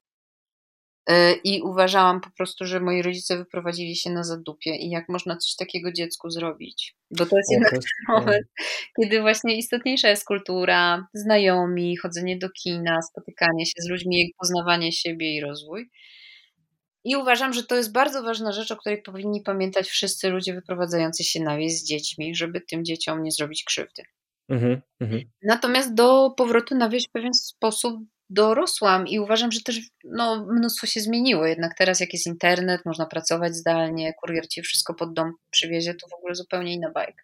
E, 1.07 1.33
I 1.33 1.61
uważałam 1.61 2.21
po 2.21 2.29
prostu, 2.29 2.65
że 2.65 2.79
moi 2.79 3.01
rodzice 3.01 3.37
wyprowadzili 3.37 3.95
się 3.95 4.09
na 4.09 4.23
zadupie 4.23 4.75
i 4.75 4.89
jak 4.89 5.09
można 5.09 5.37
coś 5.37 5.55
takiego 5.55 5.91
dziecku 5.91 6.29
zrobić. 6.29 6.95
Bo 7.11 7.25
to 7.25 7.37
jest 7.37 7.51
jednak 7.51 7.71
ten 7.71 7.81
moment, 8.09 8.47
kiedy 8.97 9.21
właśnie 9.21 9.57
istotniejsza 9.57 10.09
jest 10.09 10.25
kultura, 10.25 11.07
znajomi, 11.13 11.97
chodzenie 11.97 12.37
do 12.37 12.49
kina, 12.49 13.01
spotykanie 13.01 13.65
się 13.65 13.81
z 13.81 13.89
ludźmi, 13.89 14.33
poznawanie 14.39 14.91
siebie 14.91 15.35
i 15.35 15.41
rozwój. 15.41 15.89
I 17.03 17.15
uważam, 17.15 17.53
że 17.53 17.63
to 17.63 17.75
jest 17.75 17.91
bardzo 17.91 18.23
ważna 18.23 18.51
rzecz, 18.51 18.71
o 18.71 18.77
której 18.77 19.01
powinni 19.01 19.41
pamiętać 19.41 19.87
wszyscy 19.87 20.29
ludzie 20.29 20.53
wyprowadzający 20.53 21.23
się 21.23 21.39
na 21.43 21.57
wieś 21.57 21.73
z 21.73 21.83
dziećmi, 21.83 22.35
żeby 22.35 22.61
tym 22.61 22.85
dzieciom 22.85 23.23
nie 23.23 23.31
zrobić 23.31 23.63
krzywdy. 23.63 24.03
Mhm, 24.49 24.81
mhm. 24.99 25.21
Natomiast 25.43 25.93
do 25.93 26.33
powrotu 26.37 26.75
na 26.75 26.89
wieś 26.89 27.07
w 27.07 27.11
pewien 27.11 27.33
sposób 27.33 27.99
dorosłam 28.29 29.07
i 29.07 29.19
uważam, 29.19 29.51
że 29.51 29.61
też 29.61 29.79
no, 30.03 30.45
mnóstwo 30.45 30.87
się 30.87 30.99
zmieniło. 30.99 31.45
Jednak 31.45 31.77
teraz, 31.77 31.99
jak 31.99 32.13
jest 32.13 32.27
internet, 32.27 32.81
można 32.85 33.05
pracować 33.05 33.55
zdalnie, 33.55 34.13
kurier 34.13 34.47
ci 34.47 34.61
wszystko 34.61 34.93
pod 34.93 35.13
dom 35.13 35.33
przywiezie, 35.51 35.93
to 35.93 36.07
w 36.07 36.13
ogóle 36.13 36.35
zupełnie 36.35 36.73
inna 36.73 36.91
bajka. 36.91 37.23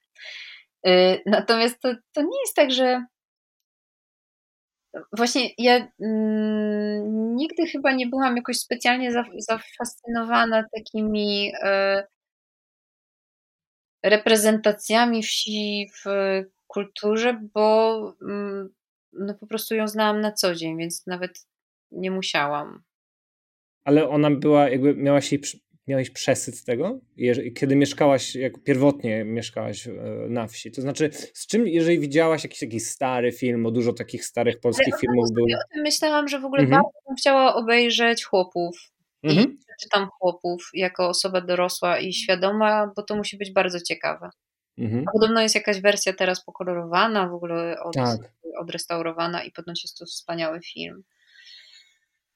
Y, 0.87 1.21
natomiast 1.25 1.79
to, 1.81 1.93
to 2.13 2.21
nie 2.21 2.39
jest 2.45 2.55
tak, 2.55 2.71
że 2.71 3.05
właśnie 5.17 5.49
ja 5.57 5.87
mm, 6.01 7.35
nigdy 7.35 7.67
chyba 7.67 7.91
nie 7.91 8.07
byłam 8.07 8.37
jakoś 8.37 8.57
specjalnie 8.57 9.11
zafascynowana 9.37 10.65
takimi 10.75 11.53
y, 11.55 12.03
reprezentacjami 14.03 15.23
wsi 15.23 15.87
w 16.05 16.09
kulturze, 16.67 17.39
bo 17.53 17.99
mm, 18.21 18.69
no 19.19 19.33
po 19.33 19.47
prostu 19.47 19.75
ją 19.75 19.87
znałam 19.87 20.21
na 20.21 20.31
co 20.31 20.55
dzień, 20.55 20.77
więc 20.77 21.07
nawet 21.07 21.47
nie 21.91 22.11
musiałam. 22.11 22.83
Ale 23.83 24.09
ona 24.09 24.31
była, 24.31 24.69
jakby 24.69 24.95
miałaś 24.95 25.31
jej, 25.31 25.41
miałeś 25.87 26.09
przesyt 26.09 26.65
tego? 26.65 26.99
Kiedy 27.55 27.75
mieszkałaś, 27.75 28.35
jak 28.35 28.63
pierwotnie 28.63 29.25
mieszkałaś 29.25 29.87
e, 29.87 29.91
na 30.29 30.47
wsi, 30.47 30.71
to 30.71 30.81
znaczy 30.81 31.09
z 31.33 31.47
czym, 31.47 31.67
jeżeli 31.67 31.99
widziałaś 31.99 32.43
jakiś, 32.43 32.61
jakiś 32.61 32.87
stary 32.87 33.31
film, 33.31 33.63
bo 33.63 33.71
dużo 33.71 33.93
takich 33.93 34.25
starych 34.25 34.59
polskich 34.59 34.93
filmów 35.01 35.27
było. 35.33 35.47
Ja 35.49 35.57
o 35.57 35.73
tym 35.73 35.81
myślałam, 35.83 36.27
że 36.27 36.39
w 36.39 36.45
ogóle 36.45 36.63
mhm. 36.63 36.81
bardzo 36.81 36.99
bym 37.07 37.15
chciała 37.15 37.55
obejrzeć 37.55 38.25
chłopów. 38.25 38.77
Mhm. 39.23 39.51
I 39.51 39.57
czytam 39.83 40.07
chłopów 40.19 40.69
jako 40.73 41.09
osoba 41.09 41.41
dorosła 41.41 41.99
i 41.99 42.13
świadoma, 42.13 42.91
bo 42.95 43.03
to 43.03 43.15
musi 43.15 43.37
być 43.37 43.53
bardzo 43.53 43.79
ciekawe. 43.81 44.29
Mhm. 44.77 45.05
podobno 45.13 45.41
jest 45.41 45.55
jakaś 45.55 45.81
wersja 45.81 46.13
teraz 46.13 46.45
pokolorowana, 46.45 47.29
w 47.29 47.33
ogóle 47.33 47.75
od, 47.83 47.93
tak. 47.93 48.33
odrestaurowana 48.59 49.43
i 49.43 49.51
ponoć 49.51 49.83
jest 49.83 49.97
to 49.97 50.05
wspaniały 50.05 50.59
film. 50.61 51.03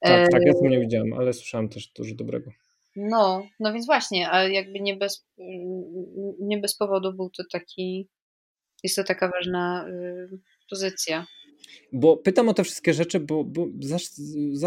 Tak, 0.00 0.30
tak, 0.30 0.42
ja 0.46 0.52
to 0.52 0.68
nie 0.68 0.80
widziałam, 0.80 1.12
ale 1.12 1.32
słyszałam 1.32 1.68
też 1.68 1.86
dużo 1.86 2.14
dobrego. 2.14 2.50
No, 2.96 3.46
no 3.60 3.72
więc 3.72 3.86
właśnie, 3.86 4.30
a 4.30 4.42
jakby 4.42 4.80
nie 4.80 4.96
bez, 4.96 5.26
nie 6.40 6.58
bez 6.58 6.76
powodu 6.76 7.12
był 7.12 7.30
to 7.30 7.42
taki, 7.52 8.08
jest 8.82 8.96
to 8.96 9.04
taka 9.04 9.28
ważna 9.28 9.88
y, 9.88 10.38
pozycja. 10.70 11.26
Bo 11.92 12.16
pytam 12.16 12.48
o 12.48 12.54
te 12.54 12.64
wszystkie 12.64 12.94
rzeczy, 12.94 13.20
bo, 13.20 13.44
bo 13.44 13.66
zawsze, 13.80 14.08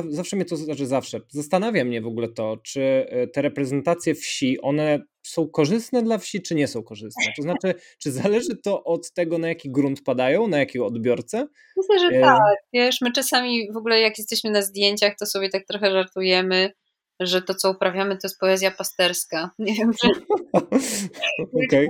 zawsze 0.10 0.36
mnie 0.36 0.46
to, 0.46 0.56
znaczy 0.56 0.86
zawsze, 0.86 1.20
zastanawia 1.30 1.86
mnie 1.86 2.02
w 2.02 2.08
ogóle 2.08 2.28
to, 2.28 2.58
czy 2.64 2.82
e, 3.10 3.28
te 3.28 3.42
reprezentacje 3.42 4.16
wsi, 4.16 4.62
one 4.62 5.00
są 5.24 5.50
korzystne 5.50 6.04
dla 6.04 6.18
wsi, 6.18 6.42
czy 6.42 6.56
nie 6.56 6.68
są 6.68 6.84
korzystne? 6.84 7.34
To 7.38 7.42
znaczy, 7.42 7.74
czy 7.98 8.12
zależy 8.12 8.58
to 8.64 8.84
od 8.84 9.14
tego, 9.14 9.38
na 9.38 9.48
jaki 9.48 9.72
grunt 9.72 10.04
padają, 10.04 10.48
na 10.48 10.60
jakiego 10.60 10.86
odbiorcę? 10.86 11.48
Myślę, 11.78 12.00
że 12.00 12.18
e... 12.18 12.22
tak. 12.22 12.40
Wiesz, 12.74 13.02
my 13.02 13.12
czasami 13.12 13.72
w 13.74 13.78
ogóle 13.78 14.00
jak 14.00 14.18
jesteśmy 14.18 14.52
na 14.52 14.62
zdjęciach, 14.62 15.14
to 15.20 15.26
sobie 15.26 15.50
tak 15.50 15.66
trochę 15.66 15.92
żartujemy, 15.92 16.72
że 17.20 17.42
to, 17.42 17.56
co 17.56 17.72
uprawiamy, 17.72 18.18
to 18.18 18.28
jest 18.28 18.40
poezja 18.40 18.72
pasterska. 18.72 19.50
Nie 19.60 19.74
wiem, 19.74 19.92
czy 20.02 20.08
okay. 21.66 21.88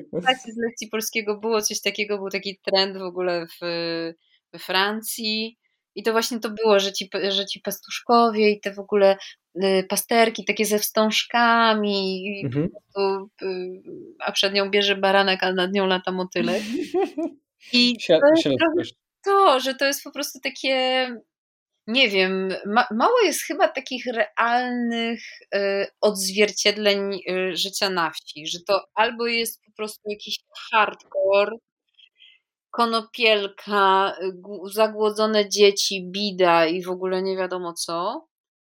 z 0.53 0.57
lekcji 0.57 0.88
polskiego 0.91 1.38
było 1.38 1.61
coś 1.61 1.82
takiego, 1.82 2.17
był 2.17 2.29
taki 2.29 2.59
trend 2.65 2.97
w 2.97 3.01
ogóle 3.01 3.45
w 3.47 3.65
we 4.53 4.59
Francji. 4.59 5.57
I 5.95 6.03
to 6.03 6.11
właśnie 6.11 6.39
to 6.39 6.49
było, 6.49 6.79
że 6.79 6.93
ci, 6.93 7.09
że 7.29 7.45
ci 7.45 7.59
pastuszkowie 7.59 8.49
i 8.49 8.59
te 8.59 8.73
w 8.73 8.79
ogóle 8.79 9.17
y, 9.63 9.85
pasterki 9.89 10.45
takie 10.45 10.65
ze 10.65 10.79
wstążkami, 10.79 12.41
mhm. 12.45 12.69
prostu, 12.69 13.29
y, 13.41 13.81
a 14.19 14.31
przed 14.31 14.53
nią 14.53 14.69
bierze 14.69 14.95
baranek, 14.95 15.43
a 15.43 15.53
nad 15.53 15.73
nią 15.73 15.87
lata 15.87 16.11
motylek. 16.11 16.63
I 17.73 17.95
to 18.07 18.19
jest 18.77 18.95
to, 19.23 19.59
że 19.59 19.75
to 19.75 19.85
jest 19.85 20.03
po 20.03 20.11
prostu 20.11 20.39
takie, 20.39 21.07
nie 21.87 22.09
wiem, 22.09 22.53
ma, 22.65 22.87
mało 22.91 23.21
jest 23.23 23.41
chyba 23.41 23.67
takich 23.67 24.05
realnych 24.05 25.21
y, 25.55 25.87
odzwierciedleń 26.01 27.19
y, 27.29 27.55
życia 27.55 27.89
na 27.89 28.11
wsi, 28.11 28.47
że 28.47 28.59
to 28.67 28.85
albo 28.93 29.27
jest 29.27 29.61
po 29.65 29.71
prostu 29.71 30.01
jakiś 30.09 30.37
hardcore, 30.71 31.57
konopielka, 32.72 34.15
y, 34.22 34.74
zagłodzone 34.74 35.49
dzieci, 35.49 36.07
bida 36.11 36.65
i 36.65 36.84
w 36.84 36.89
ogóle 36.89 37.22
nie 37.22 37.38
wiadomo 37.38 37.74
co. 37.74 38.28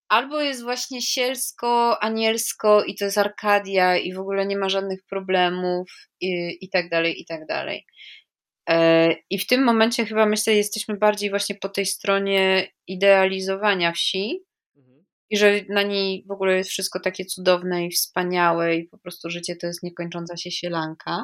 Albo 0.10 0.42
jest 0.42 0.64
właśnie 0.64 1.02
sielsko, 1.02 2.04
anielsko 2.04 2.84
i 2.84 2.96
to 2.96 3.06
jest 3.06 3.18
Arkadia 3.18 3.98
i 3.98 4.14
w 4.14 4.20
ogóle 4.20 4.46
nie 4.46 4.58
ma 4.58 4.70
żadnych 4.70 5.00
problemów 5.10 5.92
i, 6.22 6.58
i 6.62 6.70
tak 6.70 6.90
dalej, 6.90 7.22
i 7.22 7.26
tak 7.26 7.46
dalej. 7.46 7.86
E, 8.70 9.10
I 9.30 9.40
w 9.40 9.48
tym 9.48 9.64
momencie 9.64 10.06
chyba 10.06 10.26
myślę, 10.26 10.54
jesteśmy 10.54 10.98
bardziej 10.98 11.30
właśnie 11.30 11.56
po 11.56 11.70
tej 11.70 11.86
stronie 11.86 12.68
idealizowania 12.88 13.92
wsi 13.92 14.44
mhm. 14.78 15.06
i 15.30 15.38
że 15.38 15.62
na 15.70 15.84
niej 15.84 16.26
w 16.28 16.32
ogóle 16.32 16.58
jest 16.58 16.70
wszystko 16.70 17.00
takie 17.00 17.26
cudowne 17.26 17.86
i 17.86 17.92
wspaniałe 17.92 18.76
i 18.76 18.88
po 18.88 18.98
prostu 18.98 19.30
życie 19.30 19.56
to 19.56 19.68
jest 19.68 19.84
niekończąca 19.84 20.38
się 20.38 20.52
sielanka. 20.52 21.24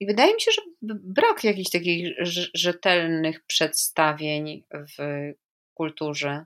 I 0.00 0.06
wydaje 0.06 0.34
mi 0.34 0.40
się, 0.40 0.50
że 0.52 0.62
brak 0.82 1.44
jakichś 1.44 1.70
takich 1.70 2.14
rzetelnych 2.54 3.44
przedstawień 3.46 4.64
w 4.70 5.32
kulturze 5.74 6.44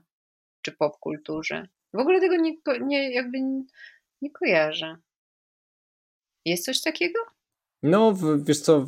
czy 0.61 0.71
popkulturze. 0.71 1.67
W 1.93 1.99
ogóle 1.99 2.19
tego 2.19 2.35
nie, 2.35 2.53
nie, 2.81 3.13
jakby 3.13 3.37
nie 4.21 4.31
kojarzę. 4.31 4.97
Jest 6.45 6.65
coś 6.65 6.81
takiego? 6.81 7.19
No, 7.83 8.13
wiesz 8.45 8.59
co, 8.59 8.85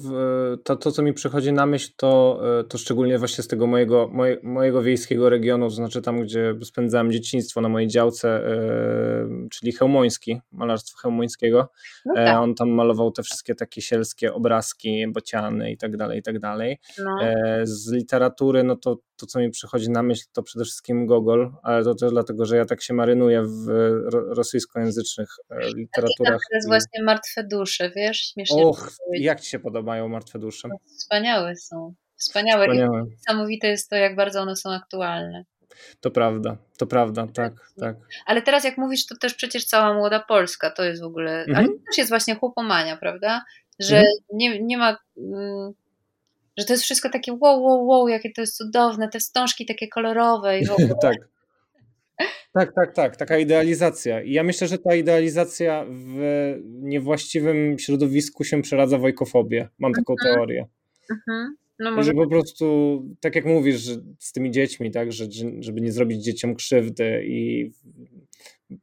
to, 0.63 0.75
to 0.75 0.91
co 0.91 1.03
mi 1.03 1.13
przychodzi 1.13 1.53
na 1.53 1.65
myśl, 1.65 1.91
to, 1.95 2.41
e, 2.59 2.63
to 2.63 2.77
szczególnie 2.77 3.17
właśnie 3.17 3.43
z 3.43 3.47
tego 3.47 3.67
mojego, 3.67 4.09
moje, 4.11 4.37
mojego 4.43 4.81
wiejskiego 4.81 5.29
regionu, 5.29 5.65
to 5.65 5.75
znaczy 5.75 6.01
tam, 6.01 6.21
gdzie 6.21 6.55
spędzałem 6.63 7.11
dzieciństwo 7.11 7.61
na 7.61 7.69
mojej 7.69 7.87
działce, 7.87 8.29
e, 8.29 9.47
czyli 9.51 9.71
Chełmoński, 9.71 10.41
malarstwo 10.51 10.97
Chełmońskiego. 10.97 11.69
No 12.05 12.13
e, 12.13 12.25
tak. 12.25 12.37
On 12.37 12.55
tam 12.55 12.69
malował 12.69 13.11
te 13.11 13.23
wszystkie 13.23 13.55
takie 13.55 13.81
sielskie 13.81 14.33
obrazki, 14.33 15.07
bociany 15.07 15.71
i 15.71 15.77
tak 15.77 15.97
dalej, 15.97 16.19
i 16.19 16.23
tak 16.23 16.39
dalej. 16.39 16.77
No. 16.99 17.17
Z 17.63 17.91
literatury, 17.91 18.63
no 18.63 18.75
to 18.75 18.97
to, 19.21 19.25
co 19.25 19.39
mi 19.39 19.49
przychodzi 19.49 19.89
na 19.89 20.03
myśl, 20.03 20.23
to 20.33 20.43
przede 20.43 20.65
wszystkim 20.65 21.05
Gogol, 21.05 21.53
ale 21.63 21.83
to 21.83 21.95
też 21.95 22.11
dlatego, 22.11 22.45
że 22.45 22.57
ja 22.57 22.65
tak 22.65 22.81
się 22.81 22.93
marynuję 22.93 23.43
w 23.43 23.67
rosyjskojęzycznych 24.11 25.29
literaturach. 25.75 26.41
To 26.49 26.55
jest 26.55 26.67
właśnie 26.67 27.03
Martwe 27.03 27.43
Dusze, 27.43 27.91
wiesz? 27.95 28.17
Śmiesznie 28.17 28.63
Och, 28.65 28.89
jak 29.11 29.41
Ci 29.41 29.49
się 29.49 29.59
podobają 29.59 30.07
Martwe 30.07 30.39
Dusze? 30.39 30.69
Wspaniałe 30.97 31.55
są. 31.55 31.93
Wspaniałe. 32.15 32.65
Wspaniałe. 32.65 33.03
Niesamowite 33.09 33.67
jest 33.67 33.89
to, 33.89 33.95
jak 33.95 34.15
bardzo 34.15 34.41
one 34.41 34.55
są 34.55 34.71
aktualne. 34.71 35.45
To 36.01 36.11
prawda, 36.11 36.57
to 36.77 36.87
prawda, 36.87 37.27
tak, 37.33 37.53
tak. 37.79 37.95
Ale 38.25 38.41
teraz 38.41 38.63
jak 38.63 38.77
mówisz, 38.77 39.05
to 39.05 39.15
też 39.17 39.33
przecież 39.33 39.65
cała 39.65 39.93
młoda 39.93 40.19
Polska, 40.19 40.71
to 40.71 40.83
jest 40.83 41.01
w 41.01 41.05
ogóle, 41.05 41.39
mhm. 41.39 41.57
ale 41.57 41.67
to 41.67 41.73
też 41.73 41.97
jest 41.97 42.09
właśnie 42.09 42.35
chłopomania, 42.35 42.97
prawda? 42.97 43.43
Że 43.79 43.95
mhm. 43.95 44.13
nie, 44.33 44.61
nie 44.61 44.77
ma, 44.77 44.97
mm, 45.17 45.73
że 46.57 46.65
to 46.65 46.73
jest 46.73 46.83
wszystko 46.83 47.09
takie 47.09 47.33
wow, 47.33 47.63
wow, 47.63 47.87
wow, 47.87 48.07
jakie 48.07 48.31
to 48.31 48.41
jest 48.41 48.57
cudowne, 48.57 49.09
te 49.09 49.19
wstążki 49.19 49.65
takie 49.65 49.87
kolorowe 49.87 50.59
i 50.59 50.65
w 50.65 50.71
ogóle. 50.81 50.95
tak. 51.01 51.17
Tak, 52.53 52.73
tak, 52.75 52.95
tak, 52.95 53.17
taka 53.17 53.37
idealizacja. 53.37 54.21
I 54.21 54.31
ja 54.31 54.43
myślę, 54.43 54.67
że 54.67 54.77
ta 54.77 54.95
idealizacja 54.95 55.85
w 55.89 56.19
niewłaściwym 56.65 57.79
środowisku 57.79 58.43
się 58.43 58.61
przeradza 58.61 58.97
w 58.97 59.03
ojkofobię. 59.03 59.69
Mam 59.79 59.93
taką 59.93 60.13
mhm. 60.13 60.35
teorię. 60.35 60.65
Mhm. 61.11 61.55
No 61.79 61.91
może... 61.91 62.03
Że 62.03 62.13
po 62.13 62.27
prostu, 62.27 62.65
tak 63.19 63.35
jak 63.35 63.45
mówisz, 63.45 63.81
że 63.81 63.95
z 64.19 64.31
tymi 64.31 64.51
dziećmi, 64.51 64.91
tak, 64.91 65.11
że, 65.11 65.25
żeby 65.59 65.81
nie 65.81 65.91
zrobić 65.91 66.23
dzieciom 66.23 66.55
krzywdy 66.55 67.23
i 67.25 67.71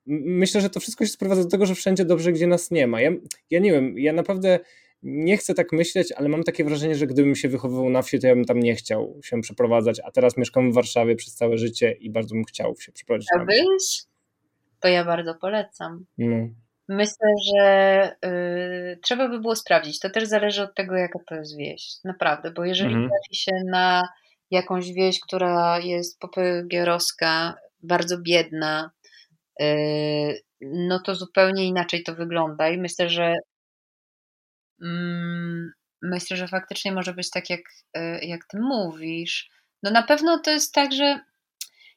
myślę, 0.07 0.61
że 0.61 0.71
to 0.71 0.81
wszystko 0.81 1.05
się 1.05 1.12
sprowadza 1.12 1.43
do 1.43 1.49
tego, 1.49 1.66
że 1.66 1.75
wszędzie 1.75 2.05
dobrze, 2.05 2.33
gdzie 2.33 2.47
nas 2.47 2.71
nie 2.71 2.87
ma. 2.87 3.01
Ja, 3.01 3.11
ja 3.51 3.61
nie 3.61 3.73
wiem, 3.73 3.99
ja 3.99 4.12
naprawdę 4.12 4.59
nie 5.03 5.37
chcę 5.37 5.55
tak 5.55 5.73
myśleć, 5.73 6.13
ale 6.13 6.29
mam 6.29 6.45
takie 6.45 6.65
wrażenie, 6.65 6.95
że 6.95 7.07
gdybym 7.07 7.35
się 7.35 7.49
wychowywał 7.49 7.91
na 7.91 8.03
wsi, 8.03 8.21
to 8.21 8.27
ja 8.27 8.35
bym 8.35 8.45
tam 8.45 8.61
nie 8.61 8.75
chciał 8.75 9.21
się 9.25 9.41
przeprowadzać, 9.41 10.01
a 10.05 10.11
teraz 10.11 10.37
mieszkam 10.37 10.73
w 10.73 10.75
Warszawie 10.75 11.17
przez 11.17 11.35
całe 11.35 11.59
życie 11.59 11.93
i 11.93 12.11
bardzo 12.11 12.35
bym 12.35 12.45
chciał 12.45 12.77
się 12.81 12.93
przeprowadzić. 12.93 13.29
A? 13.37 13.45
To 14.81 14.89
ja 14.89 15.05
bardzo 15.05 15.35
polecam. 15.35 16.05
No. 16.19 16.49
Myślę, 16.89 17.29
że 17.55 18.13
y, 18.25 18.99
trzeba 19.03 19.29
by 19.29 19.41
było 19.41 19.57
sprawdzić. 19.57 19.99
To 19.99 20.11
też 20.11 20.25
zależy 20.25 20.63
od 20.63 20.75
tego, 20.75 20.97
jaka 20.97 21.19
to 21.29 21.35
jest 21.35 21.57
wieś. 21.57 21.93
Naprawdę, 22.05 22.51
bo 22.51 22.65
jeżeli 22.65 22.95
mhm. 22.95 23.09
trafi 23.09 23.37
się 23.37 23.53
na 23.71 24.03
jakąś 24.51 24.93
wieś, 24.93 25.21
która 25.21 25.81
jest 25.81 26.21
popygierowska, 26.21 27.55
bardzo 27.83 28.19
biedna, 28.19 28.91
y, 29.63 30.41
no 30.61 31.01
to 31.01 31.15
zupełnie 31.15 31.67
inaczej 31.67 32.03
to 32.03 32.15
wygląda 32.15 32.69
i 32.69 32.79
myślę, 32.79 33.09
że 33.09 33.35
myślę, 36.03 36.37
że 36.37 36.49
faktycznie 36.49 36.93
może 36.93 37.14
być 37.14 37.31
tak, 37.31 37.51
jak, 37.51 37.61
e, 37.95 38.26
jak 38.26 38.45
ty 38.45 38.59
mówisz. 38.61 39.51
No 39.83 39.91
na 39.91 40.03
pewno 40.03 40.39
to 40.39 40.51
jest 40.51 40.74
tak, 40.74 40.93
że 40.93 41.20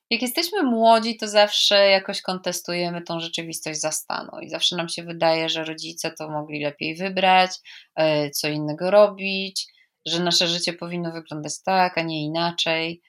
jak 0.09 0.21
jesteśmy 0.21 0.63
młodzi, 0.63 1.17
to 1.17 1.27
zawsze 1.27 1.89
jakoś 1.89 2.21
kontestujemy 2.21 3.01
tą 3.01 3.19
rzeczywistość 3.19 3.79
za 3.79 3.91
stanu 3.91 4.39
i 4.41 4.49
zawsze 4.49 4.75
nam 4.75 4.89
się 4.89 5.03
wydaje, 5.03 5.49
że 5.49 5.63
rodzice 5.63 6.11
to 6.11 6.29
mogli 6.29 6.63
lepiej 6.63 6.95
wybrać, 6.95 7.51
e, 7.95 8.29
co 8.29 8.47
innego 8.47 8.91
robić, 8.91 9.67
że 10.05 10.23
nasze 10.23 10.47
życie 10.47 10.73
powinno 10.73 11.11
wyglądać 11.11 11.53
tak, 11.63 11.97
a 11.97 12.01
nie 12.01 12.25
inaczej. 12.25 13.01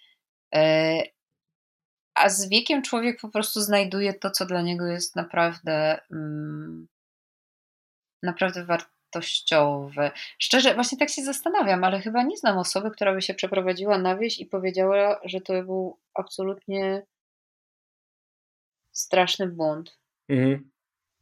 E, 0.55 1.03
a 2.15 2.29
z 2.29 2.49
wiekiem 2.49 2.83
człowiek 2.83 3.21
po 3.21 3.29
prostu 3.29 3.61
znajduje 3.61 4.15
to, 4.15 4.31
co 4.31 4.47
dla 4.47 4.63
niego 4.63 4.87
jest 4.87 5.17
naprawdę, 5.17 6.01
mm, 6.11 6.89
naprawdę 8.23 8.65
warte 8.65 9.02
wartościowe. 9.13 10.11
Szczerze, 10.39 10.75
właśnie 10.75 10.99
tak 10.99 11.11
się 11.11 11.23
zastanawiam, 11.23 11.85
ale 11.85 12.01
chyba 12.01 12.23
nie 12.23 12.37
znam 12.37 12.59
osoby, 12.59 12.91
która 12.91 13.15
by 13.15 13.23
się 13.23 13.35
przeprowadziła 13.35 13.99
na 13.99 14.17
wieś 14.17 14.39
i 14.39 14.47
powiedziała, 14.47 15.21
że 15.25 15.41
to 15.41 15.63
był 15.63 15.99
absolutnie 16.15 17.07
straszny 18.93 19.47
błąd. 19.47 19.99
Mhm. 20.29 20.71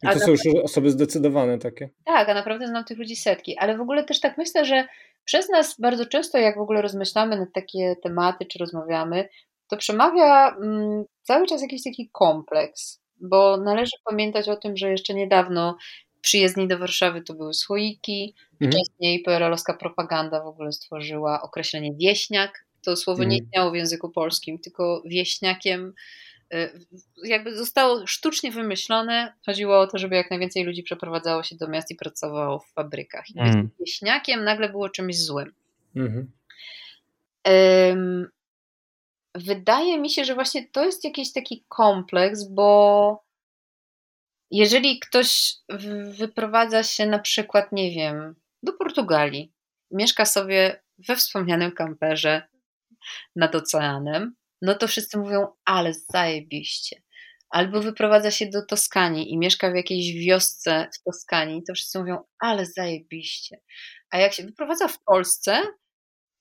I 0.03 0.07
to 0.07 0.19
są 0.19 0.31
już 0.31 0.41
osoby 0.65 0.91
zdecydowane 0.91 1.59
takie. 1.59 1.89
Tak, 2.05 2.29
a 2.29 2.35
naprawdę 2.35 2.67
znam 2.67 2.85
tych 2.85 2.99
ludzi 2.99 3.17
setki. 3.17 3.59
Ale 3.59 3.77
w 3.77 3.81
ogóle 3.81 4.05
też 4.05 4.21
tak 4.21 4.39
myślę, 4.39 4.65
że 4.65 4.89
przez 5.25 5.49
nas 5.49 5.81
bardzo 5.81 6.07
często, 6.07 6.39
jak 6.39 6.57
w 6.57 6.61
ogóle 6.61 6.83
rozmyślamy 6.83 7.37
na 7.37 7.47
takie 7.55 7.97
tematy, 8.03 8.47
czy 8.47 8.59
rozmawiamy, 8.59 9.29
to 9.69 9.77
przemawia 9.77 10.57
mm, 10.57 11.05
cały 11.23 11.47
czas 11.47 11.63
jakiś 11.63 11.85
taki 11.85 12.11
kompleks, 12.13 13.01
bo 13.21 13.57
należy 13.57 13.93
pamiętać 14.05 14.49
o 14.49 14.57
tym, 14.57 14.77
że 14.77 14.91
jeszcze 14.91 15.15
niedawno 15.15 15.77
przyjezdni 16.21 16.69
do 16.69 16.79
Warszawy 16.79 17.23
to 17.23 17.35
były 17.35 17.55
słoiki. 17.55 18.35
Mhm. 18.61 18.71
Wcześniej 18.73 19.23
PRL-owska 19.23 19.75
propaganda 19.75 20.43
w 20.43 20.47
ogóle 20.47 20.73
stworzyła 20.73 21.43
określenie 21.43 21.95
wieśniak. 21.95 22.65
To 22.83 22.97
słowo 22.97 23.25
nie 23.25 23.37
mhm. 23.37 23.45
istniało 23.45 23.71
w 23.71 23.75
języku 23.75 24.11
polskim, 24.11 24.59
tylko 24.59 25.03
wieśniakiem 25.07 25.93
y, 26.55 26.71
jakby 27.25 27.57
zostało 27.57 28.07
sztucznie 28.07 28.53
wymyślone. 28.53 29.33
Chodziło 29.47 29.81
o 29.81 29.87
to, 29.87 29.99
żeby 29.99 30.17
jak 30.17 30.31
najwięcej 30.31 30.65
ludzi 30.65 30.83
przeprowadzało 30.83 31.43
się 31.43 31.57
do 31.57 31.69
miast 31.69 31.91
i 31.91 31.97
pracowało 31.97 32.59
w 32.59 32.73
fabrykach. 32.73 33.31
I 33.31 33.41
mhm. 33.41 33.71
wieśniakiem 33.81 34.45
nagle 34.45 34.69
było 34.69 34.89
czymś 34.89 35.19
złym. 35.19 35.53
Mhm. 35.97 36.31
Um, 37.47 38.29
wydaje 39.35 39.99
mi 39.99 40.11
się, 40.11 40.25
że 40.25 40.35
właśnie 40.35 40.69
to 40.69 40.85
jest 40.85 41.05
jakiś 41.05 41.33
taki 41.33 41.65
kompleks, 41.69 42.45
bo 42.45 43.30
jeżeli 44.51 44.99
ktoś 44.99 45.55
wyprowadza 46.19 46.83
się 46.83 47.07
na 47.07 47.19
przykład, 47.19 47.73
nie 47.73 47.91
wiem, 47.91 48.35
do 48.63 48.73
Portugalii, 48.73 49.53
mieszka 49.91 50.25
sobie 50.25 50.83
we 51.09 51.17
wspomnianym 51.17 51.73
kamperze 51.73 52.43
nad 53.37 53.55
oceanem, 53.55 54.35
no 54.63 54.75
to 54.75 54.89
wszyscy 54.89 55.19
mówią, 55.19 55.47
ale 55.65 55.95
zajebiście. 55.95 57.03
Albo 57.51 57.81
wyprowadza 57.81 58.31
się 58.31 58.47
do 58.47 58.67
Toskanii 58.67 59.33
i 59.33 59.39
mieszka 59.39 59.71
w 59.71 59.75
jakiejś 59.75 60.27
wiosce 60.27 60.89
w 60.95 61.03
Toskanii, 61.03 61.63
to 61.63 61.75
wszyscy 61.75 61.99
mówią, 61.99 62.25
ale 62.39 62.67
zajebiście. 62.67 63.61
A 64.11 64.19
jak 64.19 64.33
się 64.33 64.43
wyprowadza 64.43 64.89
w 64.89 65.03
Polsce, 65.03 65.63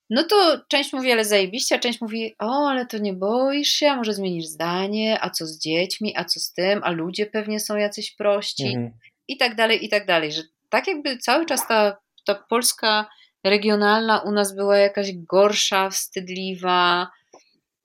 no 0.10 0.24
to 0.24 0.62
część 0.68 0.94
mówi, 0.94 1.12
ale 1.12 1.26
zajebiście, 1.26 1.76
a 1.76 1.80
część 1.80 2.02
mówi, 2.02 2.36
o, 2.40 2.70
ale 2.70 2.86
to 2.86 2.98
nie 2.98 3.14
boisz 3.14 3.70
się, 3.70 3.88
a 3.88 3.96
może 3.96 4.14
zmienisz 4.14 4.46
zdanie, 4.46 5.18
a 5.22 5.30
co 5.30 5.46
z 5.46 5.60
dziećmi, 5.60 6.14
a 6.18 6.26
co 6.26 6.40
z 6.40 6.54
tym, 6.54 6.82
a 6.84 6.92
ludzie 6.92 7.26
pewnie 7.26 7.60
są 7.60 7.76
jacyś 7.76 8.16
prości 8.16 8.68
mhm. 8.68 8.92
i 9.28 9.38
tak 9.38 9.56
dalej, 9.56 9.86
i 9.86 9.90
tak 9.90 10.06
dalej, 10.06 10.32
że 10.32 10.42
tak 10.70 10.88
jakby 10.88 11.18
cały 11.18 11.46
czas 11.46 11.68
ta, 11.68 11.98
ta 12.26 12.36
Polska 12.36 13.10
regionalna 13.44 14.20
u 14.20 14.32
nas 14.32 14.56
była 14.56 14.78
jakaś 14.78 15.12
gorsza, 15.14 15.90
wstydliwa, 15.90 17.08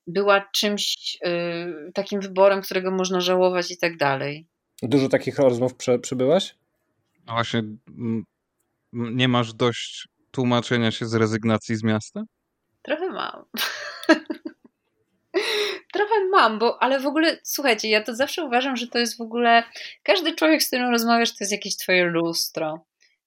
była 0.07 0.41
czymś 0.41 1.17
y, 1.27 1.93
takim 1.93 2.21
wyborem, 2.21 2.63
którego 2.63 2.91
można 2.91 3.21
żałować 3.21 3.71
i 3.71 3.79
tak 3.79 3.97
dalej. 3.97 4.47
Dużo 4.83 5.09
takich 5.09 5.39
rozmów 5.39 5.75
prze, 5.75 5.99
przybyłaś? 5.99 6.55
No 7.27 7.33
właśnie, 7.33 7.63
nie 8.93 9.29
masz 9.29 9.53
dość 9.53 10.09
tłumaczenia 10.35 10.91
się 10.91 11.07
z 11.07 11.15
rezygnacji 11.15 11.77
z 11.77 11.83
miasta? 11.83 12.23
Trochę 12.83 13.11
mam. 13.11 13.45
Trochę 15.95 16.15
mam, 16.31 16.59
bo 16.59 16.83
ale 16.83 17.01
w 17.01 17.07
ogóle 17.07 17.39
słuchajcie, 17.43 17.89
ja 17.89 18.03
to 18.03 18.15
zawsze 18.15 18.45
uważam, 18.45 18.77
że 18.77 18.87
to 18.87 18.99
jest 18.99 19.19
w 19.19 19.21
ogóle 19.21 19.63
każdy 20.03 20.35
człowiek, 20.35 20.63
z 20.63 20.67
którym 20.67 20.91
rozmawiasz, 20.91 21.31
to 21.31 21.37
jest 21.41 21.53
jakieś 21.53 21.77
twoje 21.77 22.05
lustro. 22.05 22.87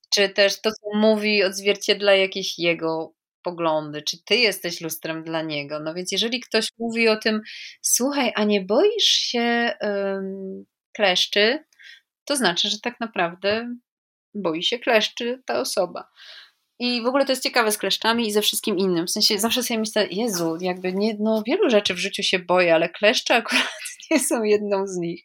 Czy 0.10 0.30
też 0.30 0.62
to, 0.62 0.72
co 0.72 0.98
mówi, 0.98 1.44
odzwierciedla 1.44 2.16
jakieś 2.16 2.60
jego 2.60 3.14
poglądy, 3.42 4.02
czy 4.02 4.24
ty 4.24 4.36
jesteś 4.36 4.82
lustrem 4.82 5.24
dla 5.24 5.42
niego. 5.42 5.80
No 5.80 5.94
więc 5.94 6.12
jeżeli 6.12 6.40
ktoś 6.40 6.68
mówi 6.80 7.10
o 7.10 7.16
tym, 7.18 7.42
słuchaj, 7.82 8.32
a 8.36 8.44
nie 8.44 8.62
boisz 8.62 9.04
się 9.04 9.74
um, 9.82 10.66
kleszczy, 10.94 11.64
to 12.26 12.36
znaczy, 12.36 12.70
że 12.70 12.80
tak 12.80 13.00
naprawdę 13.00 13.76
boi 14.34 14.64
się 14.64 14.80
kleszczy 14.80 15.42
ta 15.46 15.60
osoba. 15.60 16.10
I 16.80 17.02
w 17.02 17.06
ogóle 17.06 17.26
to 17.26 17.32
jest 17.32 17.44
ciekawe 17.44 17.72
z 17.72 17.78
kleszczami 17.78 18.28
i 18.28 18.32
ze 18.32 18.42
wszystkim 18.42 18.78
innym. 18.78 19.08
W 19.08 19.12
sensie 19.12 19.40
zawsze 19.40 19.64
sobie 19.64 19.80
myślę, 19.80 20.08
Jezu, 20.12 20.58
jakby 20.62 20.94
nie, 20.94 21.16
no 21.20 21.44
wielu 21.48 21.70
rzeczy 21.70 21.94
w 21.94 22.00
życiu 22.00 22.24
się 22.24 22.40
boję, 22.40 22.76
ale 22.76 22.90
kleszcze 22.90 23.36
akurat 23.36 23.68
nie 24.12 24.20
są 24.20 24.44
jedną 24.44 24.88
z 24.88 24.98
nich. 24.98 25.24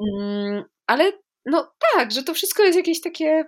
Mm, 0.00 0.64
ale 0.86 1.12
no 1.46 1.72
tak, 1.94 2.12
że 2.12 2.22
to 2.22 2.34
wszystko 2.34 2.62
jest 2.62 2.76
jakieś 2.76 3.00
takie 3.00 3.44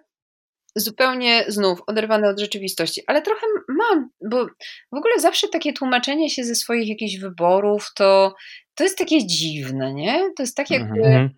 zupełnie 0.77 1.45
znów 1.49 1.83
oderwane 1.87 2.29
od 2.29 2.41
rzeczywistości, 2.41 3.03
ale 3.07 3.23
trochę 3.23 3.47
mam, 3.69 4.11
bo 4.31 4.47
w 4.93 4.97
ogóle 4.97 5.21
zawsze 5.21 5.49
takie 5.49 5.73
tłumaczenie 5.73 6.31
się 6.31 6.45
ze 6.45 6.55
swoich 6.55 6.89
jakichś 6.89 7.17
wyborów 7.17 7.93
to, 7.95 8.35
to 8.75 8.85
jest 8.85 8.99
takie 8.99 9.27
dziwne, 9.27 9.95
nie? 9.95 10.31
To 10.37 10.43
jest 10.43 10.57
tak 10.57 10.71
jakby 10.71 11.01
mhm. 11.01 11.31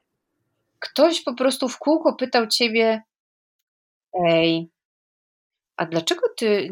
ktoś 0.79 1.23
po 1.23 1.35
prostu 1.35 1.69
w 1.69 1.79
kółko 1.79 2.17
pytał 2.17 2.47
ciebie 2.47 3.03
ej, 4.29 4.71
a 5.83 5.87
dlaczego 5.87 6.23
ty, 6.37 6.69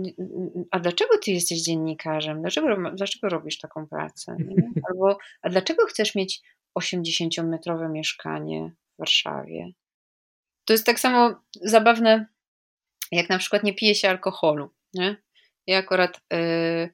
a 0.70 0.80
dlaczego 0.80 1.18
ty 1.18 1.30
jesteś 1.30 1.62
dziennikarzem? 1.62 2.40
Dlaczego, 2.40 2.90
dlaczego 2.94 3.28
robisz 3.28 3.58
taką 3.58 3.86
pracę? 3.86 4.36
Nie? 4.38 4.70
Albo, 4.88 5.18
a 5.42 5.48
dlaczego 5.48 5.86
chcesz 5.86 6.14
mieć 6.14 6.42
80-metrowe 6.78 7.90
mieszkanie 7.90 8.72
w 8.94 8.98
Warszawie? 8.98 9.72
To 10.64 10.72
jest 10.72 10.86
tak 10.86 11.00
samo 11.00 11.42
zabawne, 11.54 12.26
jak 13.12 13.28
na 13.28 13.38
przykład 13.38 13.62
nie 13.62 13.74
pije 13.74 13.94
się 13.94 14.08
alkoholu. 14.08 14.70
Nie? 14.94 15.16
Ja 15.66 15.78
akurat 15.78 16.20
yy, 16.32 16.90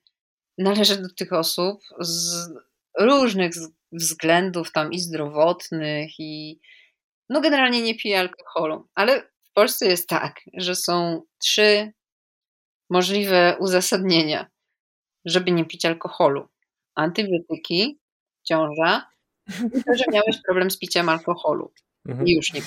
należę 0.59 0.97
do 0.97 1.09
tych 1.15 1.33
osób 1.33 1.81
z 2.01 2.49
różnych 2.99 3.53
względów, 3.93 4.73
tam 4.73 4.93
i 4.93 4.99
zdrowotnych, 4.99 6.11
i 6.19 6.61
no 7.29 7.41
generalnie 7.41 7.83
nie 7.83 7.95
piję 7.95 8.21
alkoholu, 8.21 8.89
ale 8.95 9.23
w 9.23 9.53
Polsce 9.55 9.87
jest 9.87 10.09
tak, 10.09 10.41
że 10.55 10.75
są 10.75 11.23
trzy 11.39 11.93
możliwe 12.91 13.57
uzasadnienia, 13.59 14.47
żeby 15.25 15.53
nie 15.53 15.65
pić 15.65 15.85
alkoholu. 15.85 16.49
Antybiotyki, 16.95 17.99
ciąża 18.45 19.07
i 19.49 19.85
to, 19.85 19.95
że 19.95 20.05
miałeś 20.13 20.43
problem 20.47 20.71
z 20.71 20.79
piciem 20.79 21.09
alkoholu. 21.09 21.73
Mhm. 22.09 22.29
I 22.29 22.35
już 22.35 22.53
nie 22.53 22.63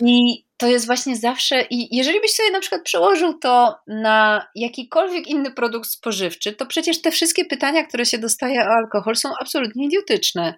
I 0.00 0.44
to 0.56 0.66
jest 0.66 0.86
właśnie 0.86 1.16
zawsze, 1.16 1.62
i 1.70 1.96
jeżeli 1.96 2.20
byś 2.20 2.30
sobie 2.30 2.50
na 2.50 2.60
przykład 2.60 2.82
przełożył 2.82 3.38
to 3.38 3.78
na 3.86 4.46
jakikolwiek 4.54 5.26
inny 5.26 5.50
produkt 5.50 5.88
spożywczy, 5.88 6.52
to 6.52 6.66
przecież 6.66 7.02
te 7.02 7.10
wszystkie 7.10 7.44
pytania, 7.44 7.84
które 7.84 8.06
się 8.06 8.18
dostaje 8.18 8.60
o 8.60 8.72
alkohol, 8.72 9.16
są 9.16 9.30
absolutnie 9.40 9.86
idiotyczne. 9.86 10.54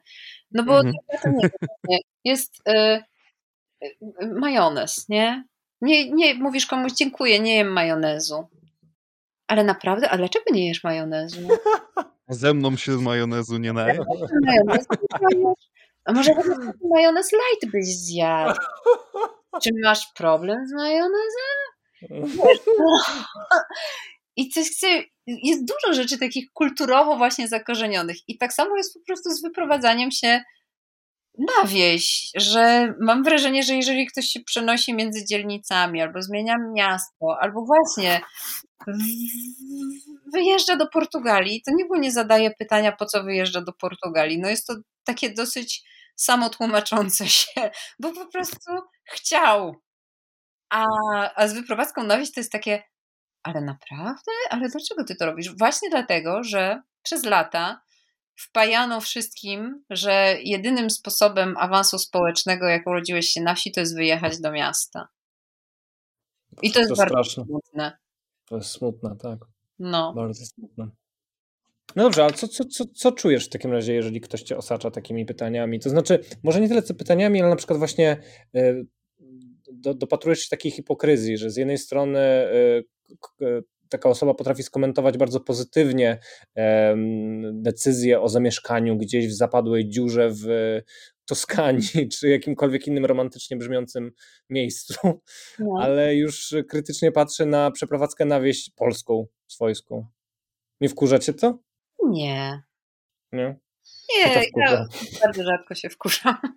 No 0.52 0.62
bo 0.62 0.80
mhm. 0.80 0.94
nie, 1.88 1.98
jest 2.24 2.68
y, 2.68 3.02
y, 3.82 3.96
majonez, 4.40 5.08
nie? 5.08 5.44
Nie? 5.80 6.10
Nie 6.10 6.34
mówisz 6.34 6.66
komuś 6.66 6.92
dziękuję, 6.92 7.40
nie 7.40 7.56
jem 7.56 7.72
majonezu. 7.72 8.48
Ale 9.48 9.64
naprawdę, 9.64 10.10
a 10.10 10.16
dlaczego 10.16 10.44
nie 10.52 10.68
jesz 10.68 10.84
majonezu? 10.84 11.48
Ze 12.28 12.54
mną 12.54 12.76
się 12.76 12.92
z 12.92 13.00
majonezu 13.00 13.58
nie 13.58 13.72
najem. 13.72 14.04
A 16.04 16.12
może 16.12 16.34
majonez 16.90 17.32
light 17.32 17.72
byś 17.72 17.86
zjadł? 17.86 18.60
Czy 19.62 19.70
masz 19.84 20.12
problem 20.14 20.66
z 20.66 20.72
majonezem? 20.72 21.58
No. 22.78 22.98
I 24.36 24.48
coś 24.48 24.70
chce, 24.70 24.86
jest 25.26 25.64
dużo 25.64 25.94
rzeczy 25.94 26.18
takich 26.18 26.52
kulturowo 26.52 27.16
właśnie 27.16 27.48
zakorzenionych. 27.48 28.16
I 28.28 28.38
tak 28.38 28.52
samo 28.52 28.76
jest 28.76 28.94
po 28.94 29.00
prostu 29.06 29.30
z 29.30 29.42
wyprowadzaniem 29.42 30.10
się 30.10 30.40
na 31.40 31.68
wieś, 31.68 32.30
że 32.36 32.94
mam 33.00 33.24
wrażenie, 33.24 33.62
że 33.62 33.74
jeżeli 33.74 34.06
ktoś 34.06 34.26
się 34.26 34.40
przenosi 34.40 34.94
między 34.94 35.24
dzielnicami, 35.24 36.02
albo 36.02 36.22
zmienia 36.22 36.56
miasto, 36.74 37.36
albo 37.40 37.64
właśnie 37.64 38.20
wyjeżdża 40.32 40.76
do 40.76 40.86
Portugalii, 40.86 41.62
to 41.62 41.72
nikt 41.74 41.90
mu 41.90 41.96
nie 41.96 42.12
zadaje 42.12 42.50
pytania, 42.50 42.92
po 42.92 43.06
co 43.06 43.24
wyjeżdża 43.24 43.60
do 43.60 43.72
Portugalii. 43.72 44.40
No 44.40 44.48
jest 44.48 44.66
to 44.66 44.74
takie 45.04 45.30
dosyć 45.30 45.82
samotłumaczące 46.16 47.28
się, 47.28 47.70
bo 48.00 48.12
po 48.12 48.26
prostu 48.26 48.72
chciał. 49.04 49.76
A, 50.70 50.84
a 51.34 51.48
z 51.48 51.54
wyprowadzką 51.54 52.02
na 52.02 52.18
wieś 52.18 52.32
to 52.32 52.40
jest 52.40 52.52
takie, 52.52 52.82
ale 53.42 53.60
naprawdę? 53.60 54.32
Ale 54.50 54.68
dlaczego 54.68 55.04
ty 55.04 55.16
to 55.16 55.26
robisz? 55.26 55.56
Właśnie 55.58 55.90
dlatego, 55.90 56.42
że 56.44 56.82
przez 57.02 57.24
lata 57.24 57.80
wpajano 58.40 59.00
wszystkim, 59.00 59.84
że 59.90 60.36
jedynym 60.42 60.90
sposobem 60.90 61.56
awansu 61.56 61.98
społecznego, 61.98 62.68
jak 62.68 62.86
urodziłeś 62.86 63.26
się 63.26 63.40
na 63.40 63.54
wsi, 63.54 63.72
to 63.72 63.80
jest 63.80 63.96
wyjechać 63.96 64.40
do 64.40 64.52
miasta. 64.52 65.08
I 66.62 66.70
to, 66.70 66.74
to 66.74 66.80
jest 66.80 66.96
bardzo 66.96 67.04
straszne. 67.04 67.44
smutne. 67.44 67.98
To 68.44 68.56
jest 68.56 68.70
smutne, 68.70 69.16
tak. 69.16 69.38
No. 69.78 70.14
Bardzo 70.14 70.46
smutne. 70.46 70.88
No 71.96 72.02
dobrze, 72.02 72.24
ale 72.24 72.32
co, 72.32 72.48
co, 72.48 72.64
co, 72.64 72.84
co 72.86 73.12
czujesz 73.12 73.46
w 73.46 73.48
takim 73.48 73.72
razie, 73.72 73.94
jeżeli 73.94 74.20
ktoś 74.20 74.42
cię 74.42 74.56
osacza 74.56 74.90
takimi 74.90 75.26
pytaniami? 75.26 75.80
To 75.80 75.90
znaczy, 75.90 76.24
może 76.42 76.60
nie 76.60 76.68
tyle 76.68 76.82
co 76.82 76.94
pytaniami, 76.94 77.40
ale 77.40 77.50
na 77.50 77.56
przykład 77.56 77.78
właśnie 77.78 78.16
y, 78.56 78.86
do, 79.72 79.94
dopatrujesz 79.94 80.38
się 80.38 80.48
takiej 80.50 80.72
hipokryzji, 80.72 81.38
że 81.38 81.50
z 81.50 81.56
jednej 81.56 81.78
strony 81.78 82.20
y, 82.20 82.84
taka 83.90 84.08
osoba 84.08 84.34
potrafi 84.34 84.62
skomentować 84.62 85.18
bardzo 85.18 85.40
pozytywnie 85.40 86.18
decyzję 87.52 88.20
o 88.20 88.28
zamieszkaniu 88.28 88.96
gdzieś 88.96 89.28
w 89.28 89.32
zapadłej 89.32 89.88
dziurze 89.88 90.30
w 90.30 90.44
Toskanii, 91.24 92.08
czy 92.18 92.28
jakimkolwiek 92.28 92.86
innym 92.86 93.06
romantycznie 93.06 93.56
brzmiącym 93.56 94.12
miejscu, 94.50 94.94
no. 95.58 95.74
ale 95.80 96.14
już 96.16 96.54
krytycznie 96.68 97.12
patrzy 97.12 97.46
na 97.46 97.70
przeprowadzkę 97.70 98.24
na 98.24 98.40
wieś 98.40 98.70
polską, 98.76 99.26
swojską. 99.46 100.06
Nie 100.80 100.88
wkurza 100.88 101.18
cię 101.18 101.32
to? 101.34 101.58
Nie. 102.08 102.62
Nie? 103.32 103.60
Nie, 104.16 104.44
ja 104.56 104.86
bardzo 105.22 105.42
rzadko 105.42 105.74
się 105.74 105.90
wkurzam. 105.90 106.36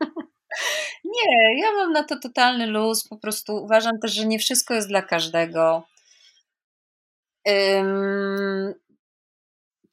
Nie, 1.05 1.61
ja 1.61 1.71
mam 1.71 1.91
na 1.91 2.03
to 2.03 2.19
totalny 2.19 2.67
luz. 2.67 3.07
Po 3.07 3.17
prostu 3.17 3.55
uważam 3.55 3.99
też, 3.99 4.13
że 4.13 4.25
nie 4.25 4.39
wszystko 4.39 4.73
jest 4.73 4.88
dla 4.88 5.01
każdego. 5.01 5.84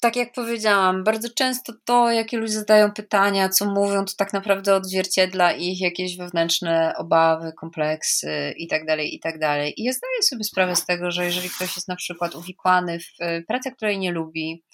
Tak 0.01 0.17
jak 0.17 0.33
powiedziałam, 0.33 1.05
bardzo 1.05 1.29
często 1.35 1.73
to, 1.85 2.11
jakie 2.11 2.39
ludzie 2.39 2.53
zadają 2.53 2.93
pytania, 2.93 3.49
co 3.49 3.67
mówią, 3.67 4.05
to 4.05 4.13
tak 4.19 4.33
naprawdę 4.33 4.75
odzwierciedla 4.75 5.53
ich 5.53 5.81
jakieś 5.81 6.17
wewnętrzne 6.17 6.95
obawy, 6.97 7.53
kompleksy 7.61 8.55
itd., 8.59 8.97
tak 8.97 9.07
itd. 9.07 9.39
Tak 9.39 9.79
I 9.79 9.83
ja 9.83 9.93
zdaję 9.93 10.23
sobie 10.23 10.45
sprawę 10.45 10.77
z 10.77 10.87
tego, 10.87 11.11
że 11.11 11.25
jeżeli 11.25 11.51
ktoś 11.51 11.77
jest 11.77 11.89
na 11.89 11.97
przykład 11.97 12.35
uwikłany 12.35 12.99
w 13.01 13.21
e, 13.21 13.43
pracę, 13.43 13.73
której 13.73 13.99
nie 13.99 14.13
lubi, 14.13 14.65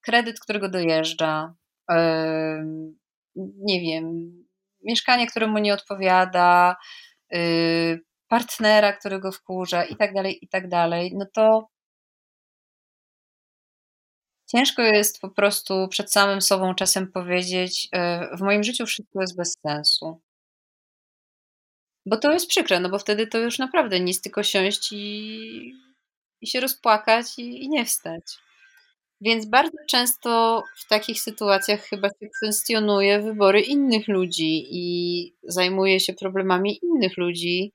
kredyt, 0.00 0.40
którego 0.40 0.68
dojeżdża, 0.68 1.54
nie 3.36 3.80
wiem, 3.80 4.32
mieszkanie, 4.84 5.26
które 5.26 5.46
mu 5.46 5.58
nie 5.58 5.74
odpowiada, 5.74 6.76
y, 7.34 8.00
partnera, 8.28 8.92
którego 8.92 9.32
wkurza 9.32 9.84
i 9.84 9.96
tak 9.96 10.14
dalej, 10.14 10.38
i 10.42 10.68
dalej, 10.68 11.12
no 11.18 11.26
to 11.34 11.68
ciężko 14.52 14.82
jest 14.82 15.20
po 15.20 15.28
prostu 15.28 15.88
przed 15.88 16.12
samym 16.12 16.40
sobą 16.40 16.74
czasem 16.74 17.12
powiedzieć, 17.12 17.88
y, 18.32 18.36
w 18.36 18.40
moim 18.40 18.64
życiu 18.64 18.86
wszystko 18.86 19.20
jest 19.20 19.36
bez 19.36 19.58
sensu. 19.66 20.20
Bo 22.06 22.16
to 22.16 22.32
jest 22.32 22.46
przykre, 22.46 22.80
no 22.80 22.88
bo 22.88 22.98
wtedy 22.98 23.26
to 23.26 23.38
już 23.38 23.58
naprawdę 23.58 24.00
nic, 24.00 24.20
tylko 24.20 24.42
siąść 24.42 24.92
i, 24.92 25.72
i 26.40 26.46
się 26.46 26.60
rozpłakać 26.60 27.38
i, 27.38 27.64
i 27.64 27.68
nie 27.68 27.84
wstać. 27.84 28.22
Więc 29.20 29.46
bardzo 29.46 29.78
często 29.88 30.62
w 30.76 30.88
takich 30.88 31.20
sytuacjach 31.20 31.80
chyba 31.80 32.08
się 32.08 32.28
kwestionuje 32.42 33.20
wybory 33.20 33.60
innych 33.60 34.08
ludzi 34.08 34.66
i 34.70 35.34
zajmuje 35.42 36.00
się 36.00 36.12
problemami 36.12 36.78
innych 36.82 37.16
ludzi, 37.16 37.72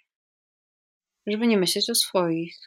żeby 1.28 1.48
nie 1.48 1.58
myśleć 1.58 1.90
o 1.90 1.96
swoich. 1.96 2.58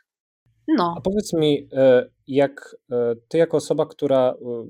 No. 0.69 0.95
A 0.99 1.01
powiedz 1.01 1.33
mi, 1.33 1.69
e, 1.73 2.09
jak 2.29 2.77
e, 2.93 3.15
ty 3.29 3.39
jako 3.39 3.57
osoba, 3.57 3.87
która 3.87 4.31
e, 4.31 4.65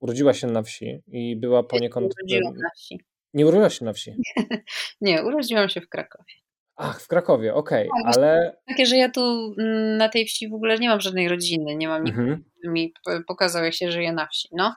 urodziła 0.00 0.34
się 0.34 0.46
na 0.46 0.62
wsi 0.62 1.02
i 1.06 1.36
była 1.36 1.62
poniekąd... 1.62 2.14
Nie 2.26 2.38
urodziłam 2.38 2.56
na 2.56 2.70
wsi. 2.76 3.00
Nie 3.34 3.46
urodziłaś 3.46 3.78
się 3.78 3.84
na 3.84 3.92
wsi? 3.92 4.12
Nie, 5.00 5.24
urodziłam 5.24 5.68
się 5.68 5.80
w 5.80 5.88
Krakowie. 5.88 6.32
Ach, 6.76 7.00
w 7.00 7.08
Krakowie, 7.08 7.54
okej, 7.54 7.88
okay, 7.88 8.02
tak, 8.04 8.16
ale... 8.16 8.56
Takie, 8.68 8.86
że 8.86 8.96
ja 8.96 9.10
tu 9.10 9.54
mm, 9.58 9.96
na 9.96 10.08
tej 10.08 10.26
wsi 10.26 10.48
w 10.48 10.54
ogóle 10.54 10.78
nie 10.78 10.88
mam 10.88 11.00
żadnej 11.00 11.28
rodziny, 11.28 11.76
nie 11.76 11.88
mam 11.88 12.06
mhm. 12.06 12.26
nikogo, 12.26 12.50
który 12.50 12.72
mi 12.72 12.92
pokazał, 13.26 13.64
jak 13.64 13.74
się 13.74 13.92
żyje 13.92 14.12
na 14.12 14.26
wsi, 14.26 14.48
no. 14.52 14.74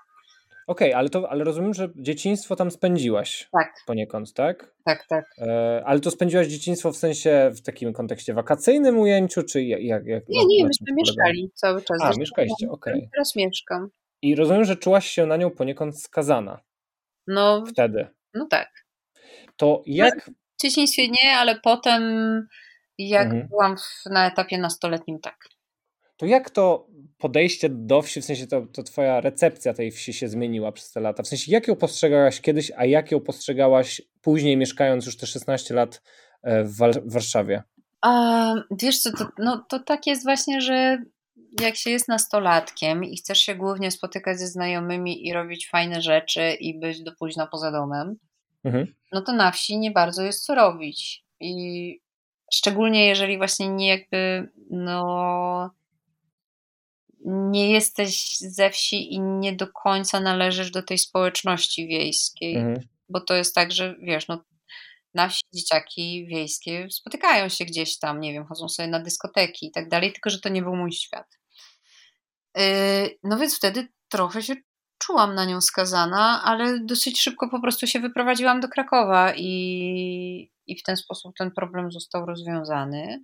Okej, 0.70 0.89
okay, 0.89 0.99
ale, 0.99 1.09
to, 1.09 1.30
ale 1.30 1.43
rozumiem, 1.43 1.74
że 1.74 1.89
dzieciństwo 1.95 2.55
tam 2.55 2.72
spędziłaś 2.72 3.49
tak. 3.51 3.74
poniekąd, 3.86 4.34
tak? 4.34 4.76
Tak, 4.86 5.05
tak. 5.07 5.26
E, 5.38 5.82
ale 5.86 5.99
to 5.99 6.11
spędziłaś 6.11 6.47
dzieciństwo 6.47 6.91
w 6.91 6.97
sensie 6.97 7.51
w 7.55 7.61
takim 7.61 7.93
kontekście 7.93 8.34
wakacyjnym 8.34 8.99
ujęciu, 8.99 9.43
czy 9.43 9.63
jak? 9.63 10.05
jak, 10.05 10.30
nie, 10.30 10.45
nie, 10.45 10.65
myśmy 10.65 10.93
mieszkali 10.93 11.51
cały 11.53 11.82
czas. 11.82 12.01
A, 12.01 12.11
mieszkaliście, 12.20 12.70
okej. 12.72 12.93
Okay. 12.93 13.09
Teraz 13.13 13.36
mieszkam. 13.36 13.89
I 14.22 14.36
rozumiem, 14.36 14.65
że 14.65 14.76
czułaś 14.76 15.07
się 15.07 15.26
na 15.26 15.38
nią 15.38 15.51
poniekąd 15.51 16.01
skazana. 16.01 16.59
No. 17.28 17.63
Wtedy. 17.65 18.07
No 18.34 18.47
tak. 18.49 18.70
To 19.55 19.84
jak... 19.86 20.32
W 20.57 20.61
dzieciństwie 20.61 21.07
nie, 21.07 21.38
ale 21.38 21.59
potem 21.59 22.03
jak 22.97 23.26
mhm. 23.26 23.47
byłam 23.47 23.78
w, 23.78 24.09
na 24.09 24.28
etapie 24.28 24.57
nastoletnim, 24.57 25.20
tak. 25.20 25.38
To 26.20 26.26
jak 26.26 26.49
to 26.49 26.88
podejście 27.17 27.70
do 27.70 28.01
wsi, 28.01 28.22
w 28.22 28.26
sensie 28.26 28.47
to, 28.47 28.61
to 28.61 28.84
twoja 28.84 29.22
recepcja 29.22 29.74
tej 29.74 29.91
wsi 29.91 30.13
się 30.13 30.28
zmieniła 30.28 30.72
przez 30.72 30.91
te 30.91 30.99
lata? 30.99 31.24
W 31.24 31.28
sensie 31.28 31.51
jak 31.51 31.67
ją 31.67 31.76
postrzegałaś 31.76 32.41
kiedyś, 32.41 32.72
a 32.78 32.86
jak 32.86 33.11
ją 33.11 33.20
postrzegałaś 33.20 34.01
później 34.22 34.57
mieszkając 34.57 35.05
już 35.05 35.17
te 35.17 35.28
16 35.28 35.74
lat 35.74 36.01
e, 36.43 36.63
w, 36.63 36.78
w 37.05 37.13
Warszawie? 37.13 37.63
A, 38.01 38.53
wiesz 38.72 38.99
co, 38.99 39.11
to, 39.17 39.28
no, 39.38 39.65
to 39.70 39.80
tak 39.80 40.07
jest 40.07 40.24
właśnie, 40.24 40.61
że 40.61 40.97
jak 41.61 41.76
się 41.76 41.89
jest 41.89 42.07
nastolatkiem 42.07 43.03
i 43.03 43.17
chcesz 43.17 43.39
się 43.39 43.55
głównie 43.55 43.91
spotykać 43.91 44.39
ze 44.39 44.47
znajomymi 44.47 45.28
i 45.28 45.34
robić 45.34 45.70
fajne 45.70 46.01
rzeczy 46.01 46.51
i 46.51 46.80
być 46.80 47.03
do 47.03 47.11
późna 47.20 47.47
poza 47.47 47.72
domem, 47.72 48.15
mhm. 48.63 48.93
no 49.11 49.22
to 49.22 49.34
na 49.34 49.51
wsi 49.51 49.78
nie 49.78 49.91
bardzo 49.91 50.24
jest 50.24 50.45
co 50.45 50.55
robić. 50.55 51.26
I 51.39 52.01
szczególnie 52.53 53.07
jeżeli 53.07 53.38
właśnie 53.38 53.70
nie 53.70 53.88
jakby, 53.88 54.49
no, 54.70 55.80
nie 57.26 57.72
jesteś 57.72 58.38
ze 58.38 58.70
wsi 58.70 59.13
i 59.13 59.20
nie 59.20 59.55
do 59.55 59.67
końca 59.67 60.20
należysz 60.20 60.72
do 60.72 60.84
tej 60.84 60.97
społeczności 60.97 61.88
wiejskiej. 61.88 62.55
Mhm. 62.55 62.88
Bo 63.09 63.22
to 63.22 63.34
jest 63.34 63.55
tak, 63.55 63.72
że 63.72 63.95
wiesz, 64.01 64.28
no, 64.28 64.43
na 65.13 65.30
wsi 65.30 65.41
dzieciaki 65.53 66.28
wiejskie 66.28 66.88
spotykają 66.91 67.49
się 67.49 67.65
gdzieś 67.65 67.99
tam, 67.99 68.20
nie 68.20 68.34
wiem, 68.34 68.45
chodzą 68.45 68.70
sobie 68.70 68.88
na 68.88 68.99
dyskoteki 68.99 69.67
i 69.67 69.72
tak 69.72 69.89
dalej, 69.89 70.13
tylko 70.13 70.30
że 70.30 70.39
to 70.39 70.49
nie 70.49 70.61
był 70.61 70.76
mój 70.76 70.91
świat. 70.91 71.39
Yy, 72.57 72.63
no 73.24 73.38
więc 73.38 73.57
wtedy 73.57 73.88
trochę 74.09 74.43
się 74.43 74.55
czułam 74.97 75.36
na 75.36 75.45
nią 75.45 75.61
skazana, 75.61 76.43
ale 76.43 76.80
dosyć 76.80 77.22
szybko 77.22 77.49
po 77.49 77.61
prostu 77.61 77.88
się 77.88 77.99
wyprowadziłam 77.99 78.59
do 78.59 78.67
Krakowa 78.67 79.34
i, 79.36 80.51
i 80.67 80.80
w 80.80 80.84
ten 80.84 80.97
sposób 80.97 81.36
ten 81.38 81.51
problem 81.51 81.91
został 81.91 82.26
rozwiązany. 82.26 83.24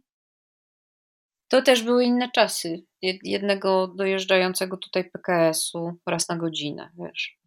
To 1.56 1.62
też 1.62 1.84
były 1.84 2.04
inne 2.04 2.32
czasy. 2.32 2.84
Jednego 3.24 3.88
dojeżdżającego 3.88 4.78
tutaj 4.78 5.10
PKS-u 5.12 5.94
raz 6.08 6.30
na 6.30 6.36
godzinę, 6.36 6.90
wiesz. 7.00 7.38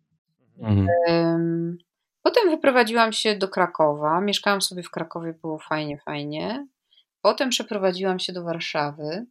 Mhm. 0.63 1.79
Potem 2.23 2.51
wyprowadziłam 2.51 3.13
się 3.13 3.37
do 3.37 3.49
Krakowa. 3.49 4.21
Mieszkałam 4.21 4.63
sobie 4.63 4.83
w 4.83 4.91
Krakowie, 4.91 5.33
było 5.33 5.59
fajnie, 5.59 5.99
fajnie. 5.99 6.67
Potem 7.23 7.51
przeprowadziłam 7.51 8.19
się 8.19 8.33
do 8.33 8.45
Warszawy. 8.45 9.27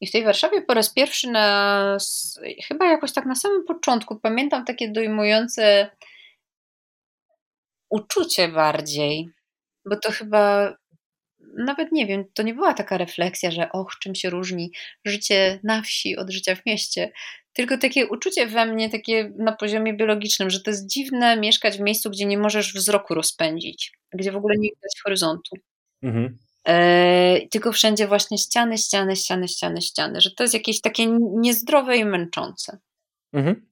I 0.00 0.06
w 0.06 0.12
tej 0.12 0.24
Warszawie 0.24 0.62
po 0.62 0.74
raz 0.74 0.90
pierwszy 0.90 1.30
na, 1.30 1.96
chyba 2.68 2.86
jakoś 2.86 3.12
tak 3.12 3.26
na 3.26 3.34
samym 3.34 3.64
początku 3.64 4.16
pamiętam 4.16 4.64
takie 4.64 4.92
dojmujące 4.92 5.90
uczucie 7.90 8.48
bardziej, 8.48 9.28
bo 9.84 9.96
to 9.96 10.12
chyba 10.12 10.74
nawet 11.58 11.92
nie 11.92 12.06
wiem, 12.06 12.24
to 12.34 12.42
nie 12.42 12.54
była 12.54 12.74
taka 12.74 12.98
refleksja, 12.98 13.50
że 13.50 13.72
och, 13.72 13.98
czym 14.00 14.14
się 14.14 14.30
różni 14.30 14.72
życie 15.04 15.60
na 15.64 15.82
wsi 15.82 16.16
od 16.16 16.30
życia 16.30 16.54
w 16.54 16.66
mieście, 16.66 17.12
tylko 17.52 17.78
takie 17.78 18.06
uczucie 18.06 18.46
we 18.46 18.66
mnie, 18.66 18.90
takie 18.90 19.32
na 19.38 19.52
poziomie 19.52 19.94
biologicznym, 19.94 20.50
że 20.50 20.60
to 20.60 20.70
jest 20.70 20.86
dziwne 20.86 21.36
mieszkać 21.36 21.76
w 21.76 21.80
miejscu, 21.80 22.10
gdzie 22.10 22.26
nie 22.26 22.38
możesz 22.38 22.74
wzroku 22.74 23.14
rozpędzić, 23.14 23.92
gdzie 24.12 24.32
w 24.32 24.36
ogóle 24.36 24.54
nie 24.58 24.68
widać 24.68 25.00
horyzontu. 25.04 25.56
Mhm. 26.02 26.38
E, 26.68 27.46
tylko 27.50 27.72
wszędzie 27.72 28.06
właśnie 28.06 28.38
ściany, 28.38 28.78
ściany, 28.78 29.16
ściany, 29.16 29.48
ściany, 29.48 29.82
ściany, 29.82 30.20
że 30.20 30.30
to 30.30 30.44
jest 30.44 30.54
jakieś 30.54 30.80
takie 30.80 31.06
niezdrowe 31.20 31.96
i 31.96 32.04
męczące. 32.04 32.78
Mhm. 33.32 33.66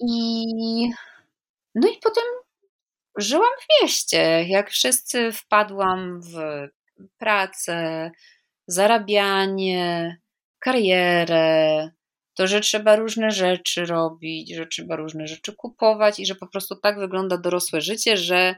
I 0.00 0.44
no 1.74 1.88
i 1.88 1.98
potem 2.02 2.24
żyłam 3.16 3.50
w 3.60 3.82
mieście. 3.82 4.44
Jak 4.48 4.70
wszyscy 4.70 5.32
wpadłam 5.32 6.20
w 6.20 6.68
pracę, 7.18 8.10
zarabianie, 8.66 10.16
karierę, 10.58 11.90
to, 12.34 12.46
że 12.46 12.60
trzeba 12.60 12.96
różne 12.96 13.30
rzeczy 13.30 13.86
robić, 13.86 14.54
że 14.54 14.66
trzeba 14.66 14.96
różne 14.96 15.26
rzeczy 15.26 15.52
kupować 15.56 16.18
i 16.18 16.26
że 16.26 16.34
po 16.34 16.46
prostu 16.46 16.76
tak 16.76 16.98
wygląda 16.98 17.38
dorosłe 17.38 17.80
życie, 17.80 18.16
że 18.16 18.54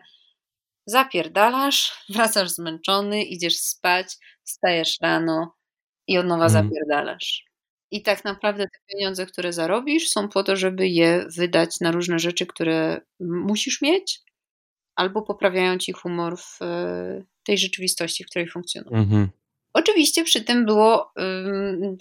zapierdalasz, 0.86 1.92
wracasz 2.14 2.50
zmęczony, 2.50 3.22
idziesz 3.22 3.56
spać, 3.56 4.16
wstajesz 4.44 4.98
rano 5.02 5.54
i 6.06 6.18
od 6.18 6.26
nowa 6.26 6.46
mhm. 6.46 6.64
zapierdalasz. 6.64 7.44
I 7.90 8.02
tak 8.02 8.24
naprawdę 8.24 8.64
te 8.64 8.78
pieniądze, 8.86 9.26
które 9.26 9.52
zarobisz, 9.52 10.08
są 10.08 10.28
po 10.28 10.42
to, 10.42 10.56
żeby 10.56 10.88
je 10.88 11.26
wydać 11.36 11.80
na 11.80 11.90
różne 11.90 12.18
rzeczy, 12.18 12.46
które 12.46 13.00
musisz 13.20 13.82
mieć, 13.82 14.20
albo 14.96 15.22
poprawiają 15.22 15.78
ci 15.78 15.92
humor 15.92 16.38
w 16.38 16.62
e, 16.62 17.22
tej 17.44 17.58
rzeczywistości, 17.58 18.24
w 18.24 18.26
której 18.26 18.48
funkcjonujesz. 18.48 19.04
Mhm. 19.04 19.28
Oczywiście 19.74 20.24
przy 20.24 20.44
tym 20.44 20.66
było, 20.66 21.12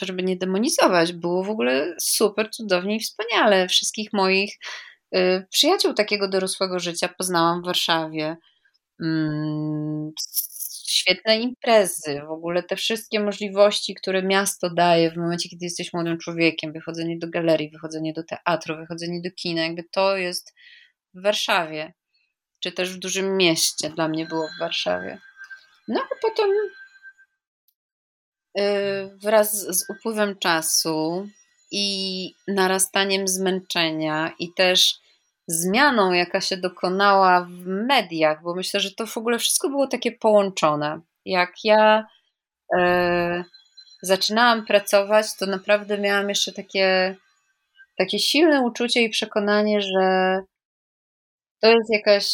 żeby 0.02 0.24
nie 0.24 0.36
demonizować, 0.36 1.14
było 1.14 1.44
w 1.44 1.50
ogóle 1.50 1.96
super, 2.00 2.50
cudownie 2.50 2.96
i 2.96 3.00
wspaniale. 3.00 3.68
Wszystkich 3.68 4.14
moich 4.14 4.60
y, 5.16 5.46
przyjaciół 5.50 5.94
takiego 5.94 6.28
dorosłego 6.28 6.80
życia 6.80 7.10
poznałam 7.18 7.62
w 7.62 7.66
Warszawie. 7.66 8.38
Świetne 10.88 11.40
imprezy, 11.40 12.22
w 12.28 12.32
ogóle 12.32 12.64
te 12.64 12.76
wszystkie 12.76 13.20
możliwości, 13.20 13.96
które 13.96 14.24
miasto 14.24 14.70
daje 14.70 15.12
w 15.12 15.18
momencie, 15.18 15.50
kiedy 15.50 15.66
jesteś 15.66 15.94
młodym 15.94 16.18
człowiekiem, 16.18 16.74
wychodzenie 16.74 17.18
do 17.18 17.30
galerii, 17.30 17.70
wychodzenie 17.70 18.14
do 18.14 18.24
teatru, 18.24 18.78
wychodzenie 18.78 19.22
do 19.22 19.32
kina, 19.32 19.64
jakby 19.64 19.84
to 19.92 20.18
jest 20.18 20.54
w 21.14 21.24
Warszawie, 21.24 21.94
czy 22.64 22.72
też 22.72 22.94
w 22.94 23.00
dużym 23.00 23.38
mieście 23.38 23.90
dla 23.90 24.08
mnie 24.08 24.26
było 24.26 24.48
w 24.48 24.60
Warszawie. 24.60 25.22
No 25.88 26.02
a 26.02 26.16
potem 26.22 26.50
Y, 28.60 29.18
wraz 29.18 29.52
z 29.52 29.90
upływem 29.90 30.40
czasu 30.40 31.28
i 31.72 32.36
narastaniem 32.48 33.28
zmęczenia 33.28 34.32
i 34.40 34.54
też 34.54 34.96
zmianą, 35.48 36.12
jaka 36.12 36.42
się 36.42 36.58
dokonała 36.58 37.42
w 37.42 37.66
mediach, 37.66 38.44
bo 38.44 38.56
myślę, 38.56 38.80
że 38.80 38.92
to 38.92 39.06
w 39.06 39.18
ogóle 39.18 39.40
wszystko 39.40 39.70
było 39.70 39.88
takie 39.88 40.12
połączone. 40.12 41.02
Jak 41.26 41.52
ja 41.64 42.08
e, 42.78 43.44
zaczynałam 44.02 44.66
pracować, 44.66 45.26
to 45.40 45.46
naprawdę 45.46 45.98
miałam 45.98 46.30
jeszcze 46.30 46.52
takie, 46.52 47.16
takie 47.98 48.20
silne 48.20 48.62
uczucie 48.62 49.02
i 49.02 49.10
przekonanie, 49.10 49.82
że 49.82 50.40
to 51.62 51.68
jest 51.70 51.90
jakaś 51.90 52.34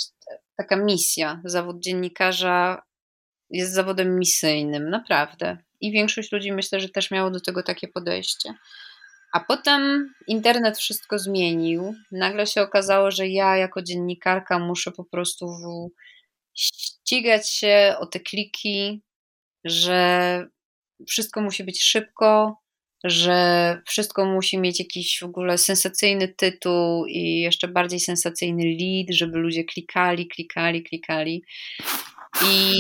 taka 0.60 0.76
misja. 0.76 1.42
Zawód 1.46 1.80
dziennikarza 1.80 2.82
jest 3.50 3.74
zawodem 3.74 4.20
misyjnym, 4.20 4.90
naprawdę. 4.90 5.58
I 5.82 5.92
większość 5.92 6.32
ludzi 6.32 6.52
myślę, 6.52 6.80
że 6.80 6.90
też 6.90 7.12
miało 7.12 7.32
do 7.32 7.42
tego 7.42 7.64
takie 7.64 7.88
podejście. 7.88 8.54
A 9.34 9.40
potem 9.40 10.14
internet 10.28 10.78
wszystko 10.78 11.20
zmienił. 11.20 11.96
Nagle 12.12 12.48
się 12.48 12.62
okazało, 12.62 13.12
że 13.12 13.28
ja 13.28 13.58
jako 13.58 13.82
dziennikarka 13.82 14.60
muszę 14.60 14.92
po 14.92 15.06
prostu 15.06 15.48
ścigać 16.54 17.50
się 17.50 17.96
o 18.00 18.06
te 18.06 18.20
kliki, 18.20 19.02
że 19.64 20.48
wszystko 21.08 21.42
musi 21.42 21.64
być 21.64 21.84
szybko, 21.84 22.62
że 23.04 23.82
wszystko 23.86 24.26
musi 24.26 24.58
mieć 24.58 24.80
jakiś 24.80 25.20
w 25.20 25.24
ogóle 25.24 25.58
sensacyjny 25.58 26.28
tytuł 26.28 27.06
i 27.06 27.40
jeszcze 27.40 27.68
bardziej 27.68 28.00
sensacyjny 28.00 28.64
lead, 28.64 29.08
żeby 29.10 29.38
ludzie 29.38 29.64
klikali, 29.64 30.28
klikali, 30.28 30.84
klikali. 30.84 31.44
I 32.46 32.74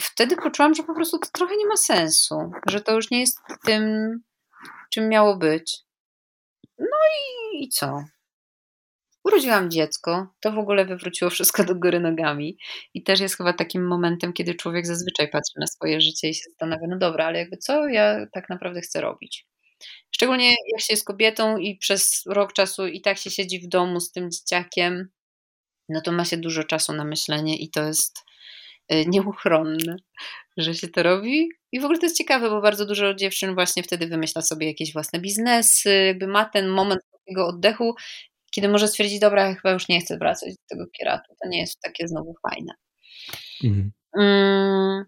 wtedy 0.00 0.36
poczułam, 0.36 0.74
że 0.74 0.82
po 0.82 0.94
prostu 0.94 1.18
to 1.18 1.28
trochę 1.32 1.56
nie 1.56 1.66
ma 1.66 1.76
sensu, 1.76 2.50
że 2.68 2.80
to 2.80 2.92
już 2.94 3.10
nie 3.10 3.20
jest 3.20 3.38
tym, 3.64 3.82
czym 4.90 5.08
miało 5.08 5.36
być. 5.36 5.78
No 6.78 6.96
i, 7.54 7.64
i 7.64 7.68
co? 7.68 8.04
Urodziłam 9.24 9.70
dziecko, 9.70 10.26
to 10.40 10.52
w 10.52 10.58
ogóle 10.58 10.84
wywróciło 10.84 11.30
wszystko 11.30 11.64
do 11.64 11.74
góry 11.74 12.00
nogami 12.00 12.58
i 12.94 13.02
też 13.02 13.20
jest 13.20 13.36
chyba 13.36 13.52
takim 13.52 13.86
momentem, 13.86 14.32
kiedy 14.32 14.54
człowiek 14.54 14.86
zazwyczaj 14.86 15.30
patrzy 15.30 15.52
na 15.60 15.66
swoje 15.66 16.00
życie 16.00 16.28
i 16.28 16.34
się 16.34 16.40
zastanawia, 16.48 16.86
no 16.88 16.98
dobra, 16.98 17.26
ale 17.26 17.38
jakby 17.38 17.56
co 17.56 17.88
ja 17.88 18.26
tak 18.32 18.48
naprawdę 18.48 18.80
chcę 18.80 19.00
robić? 19.00 19.46
Szczególnie 20.10 20.48
jak 20.48 20.80
się 20.80 20.92
jest 20.92 21.04
kobietą 21.04 21.56
i 21.56 21.78
przez 21.78 22.22
rok 22.26 22.52
czasu 22.52 22.86
i 22.86 23.00
tak 23.00 23.18
się 23.18 23.30
siedzi 23.30 23.60
w 23.60 23.68
domu 23.68 24.00
z 24.00 24.12
tym 24.12 24.30
dzieciakiem, 24.30 25.08
no 25.88 26.00
to 26.00 26.12
ma 26.12 26.24
się 26.24 26.36
dużo 26.36 26.64
czasu 26.64 26.92
na 26.92 27.04
myślenie 27.04 27.56
i 27.58 27.70
to 27.70 27.82
jest 27.82 28.24
Y, 28.92 29.04
nieuchronne, 29.06 29.96
że 30.56 30.74
się 30.74 30.88
to 30.88 31.02
robi. 31.02 31.48
I 31.72 31.80
w 31.80 31.84
ogóle 31.84 31.98
to 31.98 32.06
jest 32.06 32.18
ciekawe, 32.18 32.50
bo 32.50 32.60
bardzo 32.60 32.86
dużo 32.86 33.14
dziewczyn 33.14 33.54
właśnie 33.54 33.82
wtedy 33.82 34.06
wymyśla 34.06 34.42
sobie 34.42 34.66
jakieś 34.66 34.92
własne 34.92 35.20
biznesy, 35.20 36.04
jakby 36.06 36.26
ma 36.26 36.44
ten 36.44 36.68
moment 36.68 37.00
takiego 37.12 37.46
oddechu, 37.46 37.94
kiedy 38.54 38.68
może 38.68 38.88
stwierdzić, 38.88 39.20
dobra, 39.20 39.48
ja 39.48 39.54
chyba 39.54 39.70
już 39.70 39.88
nie 39.88 40.00
chcę 40.00 40.18
wracać 40.18 40.54
do 40.54 40.62
tego 40.68 40.90
kieratu, 40.92 41.34
to 41.42 41.48
nie 41.48 41.60
jest 41.60 41.80
takie 41.80 42.08
znowu 42.08 42.34
fajne. 42.48 42.74
Mhm. 43.64 43.92
Mm, 44.18 45.04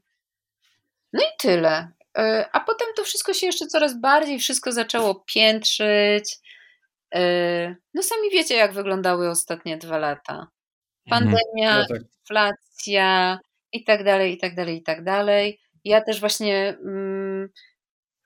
no 1.12 1.22
i 1.22 1.38
tyle. 1.38 1.92
Y, 2.18 2.44
a 2.52 2.60
potem 2.60 2.88
to 2.96 3.04
wszystko 3.04 3.34
się 3.34 3.46
jeszcze 3.46 3.66
coraz 3.66 4.00
bardziej, 4.00 4.38
wszystko 4.38 4.72
zaczęło 4.72 5.24
piętrzyć. 5.34 6.38
Y, 7.16 7.76
no 7.94 8.02
sami 8.02 8.30
wiecie, 8.32 8.56
jak 8.56 8.72
wyglądały 8.72 9.30
ostatnie 9.30 9.76
dwa 9.76 9.98
lata. 9.98 10.32
Mhm. 10.32 10.50
Pandemia, 11.10 11.78
no 11.78 11.86
tak. 11.88 12.02
inflacja, 12.20 13.38
i 13.72 13.84
tak 13.84 14.04
dalej, 14.04 14.32
i 14.34 14.38
tak 14.38 14.54
dalej, 14.54 14.76
i 14.76 14.82
tak 14.82 15.04
dalej. 15.04 15.60
Ja 15.84 16.00
też 16.00 16.20
właśnie 16.20 16.76
mm, 16.84 17.48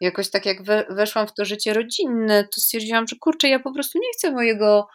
jakoś 0.00 0.30
tak 0.30 0.46
jak 0.46 0.62
we, 0.62 0.86
weszłam 0.90 1.26
w 1.26 1.34
to 1.34 1.44
życie 1.44 1.74
rodzinne, 1.74 2.44
to 2.44 2.60
stwierdziłam, 2.60 3.08
że 3.08 3.16
kurczę, 3.20 3.48
ja 3.48 3.58
po 3.58 3.72
prostu 3.72 3.98
nie 3.98 4.12
chcę 4.14 4.30
mojego 4.30 4.88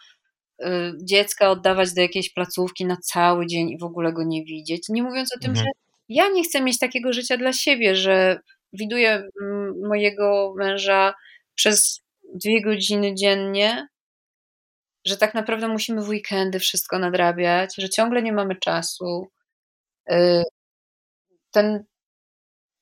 dziecka 1.03 1.49
oddawać 1.49 1.93
do 1.93 2.01
jakiejś 2.01 2.33
placówki 2.33 2.85
na 2.85 2.97
cały 2.97 3.47
dzień 3.47 3.69
i 3.69 3.77
w 3.77 3.83
ogóle 3.83 4.13
go 4.13 4.23
nie 4.23 4.43
widzieć. 4.43 4.89
Nie 4.89 5.03
mówiąc 5.03 5.35
o 5.35 5.39
tym, 5.39 5.51
mhm. 5.51 5.65
że 5.65 5.71
ja 6.09 6.27
nie 6.29 6.43
chcę 6.43 6.61
mieć 6.61 6.79
takiego 6.79 7.13
życia 7.13 7.37
dla 7.37 7.53
siebie, 7.53 7.95
że 7.95 8.39
widuję 8.73 9.29
mojego 9.83 10.53
męża 10.57 11.13
przez 11.55 12.01
dwie 12.33 12.61
godziny 12.61 13.15
dziennie, 13.15 13.87
że 15.05 15.17
tak 15.17 15.33
naprawdę 15.33 15.67
musimy 15.67 16.01
w 16.01 16.09
weekendy 16.09 16.59
wszystko 16.59 16.99
nadrabiać, 16.99 17.75
że 17.77 17.89
ciągle 17.89 18.23
nie 18.23 18.33
mamy 18.33 18.55
czasu, 18.55 19.27
y, 20.11 20.43
ten, 21.51 21.85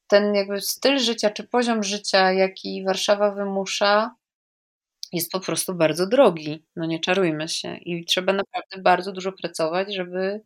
ten 0.07 0.35
jakby 0.35 0.61
styl 0.61 0.99
życia, 0.99 1.29
czy 1.29 1.43
poziom 1.43 1.83
życia, 1.83 2.31
jaki 2.31 2.83
Warszawa 2.85 3.31
wymusza, 3.31 4.15
jest 5.13 5.31
po 5.31 5.39
prostu 5.39 5.75
bardzo 5.75 6.07
drogi. 6.07 6.65
No 6.75 6.85
nie 6.85 6.99
czarujmy 6.99 7.47
się. 7.47 7.77
I 7.77 8.05
trzeba 8.05 8.33
naprawdę 8.33 8.77
bardzo 8.81 9.11
dużo 9.11 9.31
pracować, 9.31 9.95
żeby, 9.95 10.41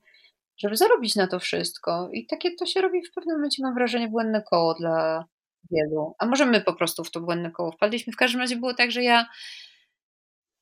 żeby 0.57 0.77
zarobić 0.77 1.15
na 1.15 1.27
to 1.27 1.39
wszystko. 1.39 2.09
I 2.13 2.25
takie 2.25 2.55
to 2.55 2.65
się 2.65 2.81
robi 2.81 3.01
w 3.05 3.11
pewnym 3.11 3.35
momencie, 3.35 3.63
mam 3.63 3.73
wrażenie, 3.73 4.07
błędne 4.07 4.41
koło 4.41 4.73
dla 4.73 5.25
wielu. 5.71 6.15
A 6.19 6.25
może 6.25 6.45
my 6.45 6.61
po 6.61 6.73
prostu 6.73 7.03
w 7.03 7.11
to 7.11 7.19
błędne 7.21 7.51
koło 7.51 7.71
wpadliśmy. 7.71 8.13
W 8.13 8.17
każdym 8.17 8.41
razie 8.41 8.55
było 8.55 8.73
tak, 8.73 8.91
że 8.91 9.03
ja 9.03 9.25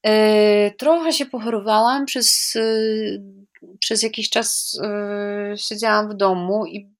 yy, 0.03 0.11
trochę 0.77 1.13
się 1.13 1.25
pochorowałam 1.25 2.05
przez, 2.05 2.55
yy, 2.55 3.21
przez 3.79 4.03
jakiś 4.03 4.29
czas 4.29 4.79
yy, 5.51 5.57
siedziałam 5.57 6.09
w 6.09 6.13
domu 6.13 6.65
i 6.65 6.95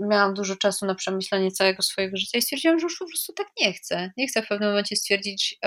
miałam 0.00 0.34
dużo 0.34 0.56
czasu 0.56 0.86
na 0.86 0.94
przemyślenie 0.94 1.50
całego 1.50 1.82
swojego 1.82 2.16
życia 2.16 2.38
i 2.38 2.42
stwierdziłam, 2.42 2.78
że 2.78 2.84
już 2.84 2.98
po 2.98 3.06
prostu 3.06 3.32
tak 3.32 3.46
nie 3.60 3.72
chcę. 3.72 4.12
Nie 4.16 4.26
chcę 4.28 4.42
w 4.42 4.48
pewnym 4.48 4.68
momencie 4.68 4.96
stwierdzić, 4.96 5.58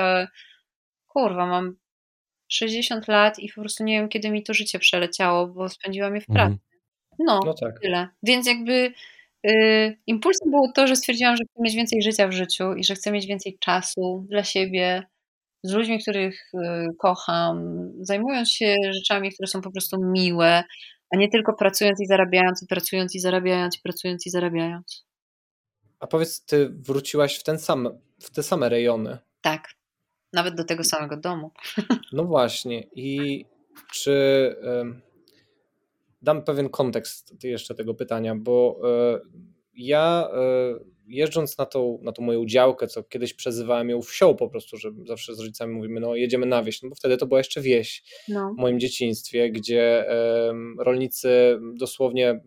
kurwa, 1.09 1.45
mam 1.45 1.75
60 2.47 3.07
lat 3.07 3.39
i 3.39 3.49
po 3.49 3.61
prostu 3.61 3.83
nie 3.83 3.99
wiem, 3.99 4.09
kiedy 4.09 4.31
mi 4.31 4.43
to 4.43 4.53
życie 4.53 4.79
przeleciało, 4.79 5.47
bo 5.47 5.69
spędziłam 5.69 6.15
je 6.15 6.21
w 6.21 6.25
pracy. 6.25 6.41
Mhm. 6.51 6.59
No, 7.19 7.39
no 7.45 7.53
tak. 7.53 7.79
tyle. 7.81 8.07
Więc 8.23 8.47
jakby 8.47 8.93
y, 9.47 9.97
impulsem 10.07 10.51
było 10.51 10.71
to, 10.75 10.87
że 10.87 10.95
stwierdziłam, 10.95 11.37
że 11.37 11.43
chcę 11.43 11.63
mieć 11.63 11.75
więcej 11.75 12.01
życia 12.01 12.27
w 12.27 12.31
życiu 12.31 12.73
i 12.73 12.83
że 12.83 12.95
chcę 12.95 13.11
mieć 13.11 13.25
więcej 13.25 13.57
czasu 13.59 14.25
dla 14.29 14.43
siebie, 14.43 15.03
z 15.63 15.73
ludźmi, 15.73 16.01
których 16.01 16.51
y, 16.53 16.57
kocham, 16.97 17.89
zajmując 18.01 18.51
się 18.51 18.75
rzeczami, 18.91 19.31
które 19.31 19.47
są 19.47 19.61
po 19.61 19.71
prostu 19.71 19.97
miłe, 20.01 20.63
a 21.13 21.17
nie 21.17 21.29
tylko 21.29 21.53
pracując 21.53 22.01
i 22.01 22.05
zarabiając, 22.05 22.63
i 22.63 22.67
pracując 22.67 23.15
i 23.15 23.19
zarabiając, 23.19 23.77
i 23.77 23.81
pracując 23.81 24.27
i 24.27 24.29
zarabiając. 24.29 25.05
A 25.99 26.07
powiedz, 26.07 26.45
ty 26.45 26.69
wróciłaś 26.69 27.39
w 27.39 27.43
ten 27.43 27.59
sam, 27.59 27.89
w 28.21 28.31
te 28.31 28.43
same 28.43 28.69
rejony. 28.69 29.17
Tak. 29.41 29.78
Nawet 30.33 30.55
do 30.55 30.63
tego 30.63 30.83
samego 30.83 31.17
domu. 31.17 31.51
No 32.13 32.23
właśnie. 32.23 32.83
I 32.95 33.45
czy 33.93 34.55
dam 36.21 36.43
pewien 36.43 36.69
kontekst 36.69 37.43
jeszcze 37.43 37.75
tego 37.75 37.93
pytania, 37.93 38.35
bo 38.35 38.81
e, 38.83 39.19
ja 39.73 40.29
e, 40.33 40.39
jeżdżąc 41.07 41.57
na 41.57 41.65
tą, 41.65 41.99
na 42.01 42.11
tą 42.11 42.23
moją 42.23 42.45
działkę, 42.45 42.87
co 42.87 43.03
kiedyś 43.03 43.33
przezywałem 43.33 43.89
ją 43.89 44.01
wsią 44.01 44.35
po 44.35 44.49
prostu, 44.49 44.77
że 44.77 44.91
zawsze 45.07 45.35
z 45.35 45.39
rodzicami 45.39 45.73
mówimy, 45.73 45.99
no 45.99 46.15
jedziemy 46.15 46.45
na 46.45 46.63
wieś, 46.63 46.81
no 46.81 46.89
bo 46.89 46.95
wtedy 46.95 47.17
to 47.17 47.27
była 47.27 47.39
jeszcze 47.39 47.61
wieś 47.61 48.03
no. 48.27 48.53
w 48.53 48.61
moim 48.61 48.79
dzieciństwie, 48.79 49.51
gdzie 49.51 50.05
rolnicy 50.77 51.59
dosłownie 51.73 52.41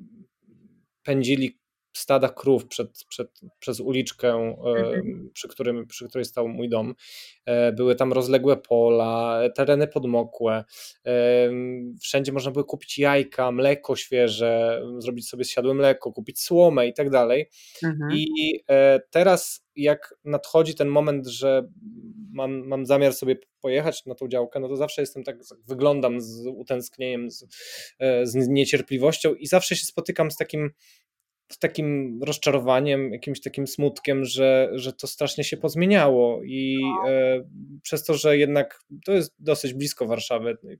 pędzili 1.02 1.58
stada 1.92 2.28
krów 2.28 2.66
przed, 2.66 3.04
przed, 3.08 3.40
przez 3.58 3.80
uliczkę, 3.80 4.32
mhm. 4.32 5.30
przy, 5.32 5.48
którym, 5.48 5.86
przy 5.86 6.08
której 6.08 6.24
stał 6.24 6.48
mój 6.48 6.68
dom. 6.68 6.94
E, 7.46 7.72
były 7.72 7.94
tam 7.94 8.12
rozległe 8.12 8.56
pola, 8.56 9.40
tereny 9.54 9.86
podmokłe. 9.86 10.64
Wszędzie 12.00 12.32
można 12.32 12.50
było 12.50 12.64
kupić 12.64 12.98
jajka, 12.98 13.52
mleko 13.52 13.96
świeże, 13.96 14.82
zrobić 14.98 15.28
sobie 15.28 15.44
zsiadłe 15.44 15.74
mleko, 15.74 16.12
kupić 16.12 16.40
słomę 16.40 16.86
i 16.86 16.92
tak 16.94 17.10
dalej. 17.10 17.48
Mhm. 17.84 18.10
I 18.12 18.26
e, 18.70 19.00
teraz, 19.10 19.66
jak 19.76 20.14
nadchodzi 20.24 20.74
ten 20.74 20.88
moment, 20.88 21.26
że 21.26 21.68
mam, 22.32 22.66
mam 22.66 22.86
zamiar 22.86 23.14
sobie 23.14 23.36
pojechać 23.60 24.06
na 24.06 24.14
tą 24.14 24.28
działkę, 24.28 24.60
no 24.60 24.68
to 24.68 24.76
zawsze 24.76 25.02
jestem 25.02 25.24
tak, 25.24 25.36
wyglądam 25.68 26.20
z 26.20 26.46
utęsknieniem, 26.46 27.30
z, 27.30 27.46
e, 27.98 28.26
z 28.26 28.48
niecierpliwością 28.48 29.34
i 29.34 29.46
zawsze 29.46 29.76
się 29.76 29.86
spotykam 29.86 30.30
z 30.30 30.36
takim 30.36 30.70
takim 31.58 32.20
rozczarowaniem, 32.22 33.12
jakimś 33.12 33.40
takim 33.40 33.66
smutkiem, 33.66 34.24
że, 34.24 34.70
że 34.72 34.92
to 34.92 35.06
strasznie 35.06 35.44
się 35.44 35.56
pozmieniało 35.56 36.42
i 36.44 36.78
no. 36.82 37.10
e, 37.10 37.44
przez 37.82 38.04
to, 38.04 38.14
że 38.14 38.38
jednak 38.38 38.80
to 39.04 39.12
jest 39.12 39.34
dosyć 39.38 39.74
blisko 39.74 40.06
Warszawy, 40.06 40.58
no 40.62 40.70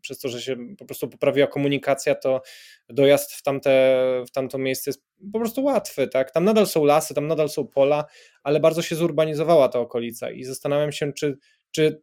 przez 0.00 0.18
to, 0.18 0.28
że 0.28 0.42
się 0.42 0.56
po 0.78 0.84
prostu 0.84 1.08
poprawiła 1.08 1.46
komunikacja, 1.46 2.14
to 2.14 2.42
dojazd 2.88 3.32
w 3.32 3.42
tamte, 3.42 3.98
w 4.28 4.30
tamto 4.30 4.58
miejsce 4.58 4.90
jest 4.90 5.04
po 5.32 5.38
prostu 5.38 5.64
łatwy, 5.64 6.08
tak? 6.08 6.30
Tam 6.30 6.44
nadal 6.44 6.66
są 6.66 6.84
lasy, 6.84 7.14
tam 7.14 7.26
nadal 7.26 7.48
są 7.48 7.66
pola, 7.66 8.04
ale 8.42 8.60
bardzo 8.60 8.82
się 8.82 8.96
zurbanizowała 8.96 9.68
ta 9.68 9.78
okolica 9.78 10.30
i 10.30 10.44
zastanawiam 10.44 10.92
się, 10.92 11.12
czy, 11.12 11.38
czy, 11.70 12.02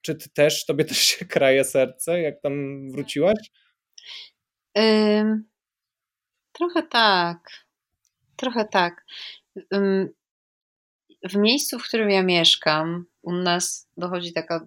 czy 0.00 0.14
ty 0.14 0.30
też, 0.30 0.64
tobie 0.64 0.84
też 0.84 0.98
się 0.98 1.24
kraje 1.34 1.64
serce, 1.64 2.20
jak 2.20 2.40
tam 2.40 2.86
wróciłaś? 2.90 3.50
Trochę 6.58 6.82
tak. 6.82 7.50
Trochę 8.36 8.64
tak. 8.64 9.06
W 11.24 11.36
miejscu, 11.36 11.78
w 11.78 11.84
którym 11.84 12.10
ja 12.10 12.22
mieszkam, 12.22 13.06
u 13.22 13.32
nas 13.32 13.88
dochodzi 13.96 14.32
taka 14.32 14.66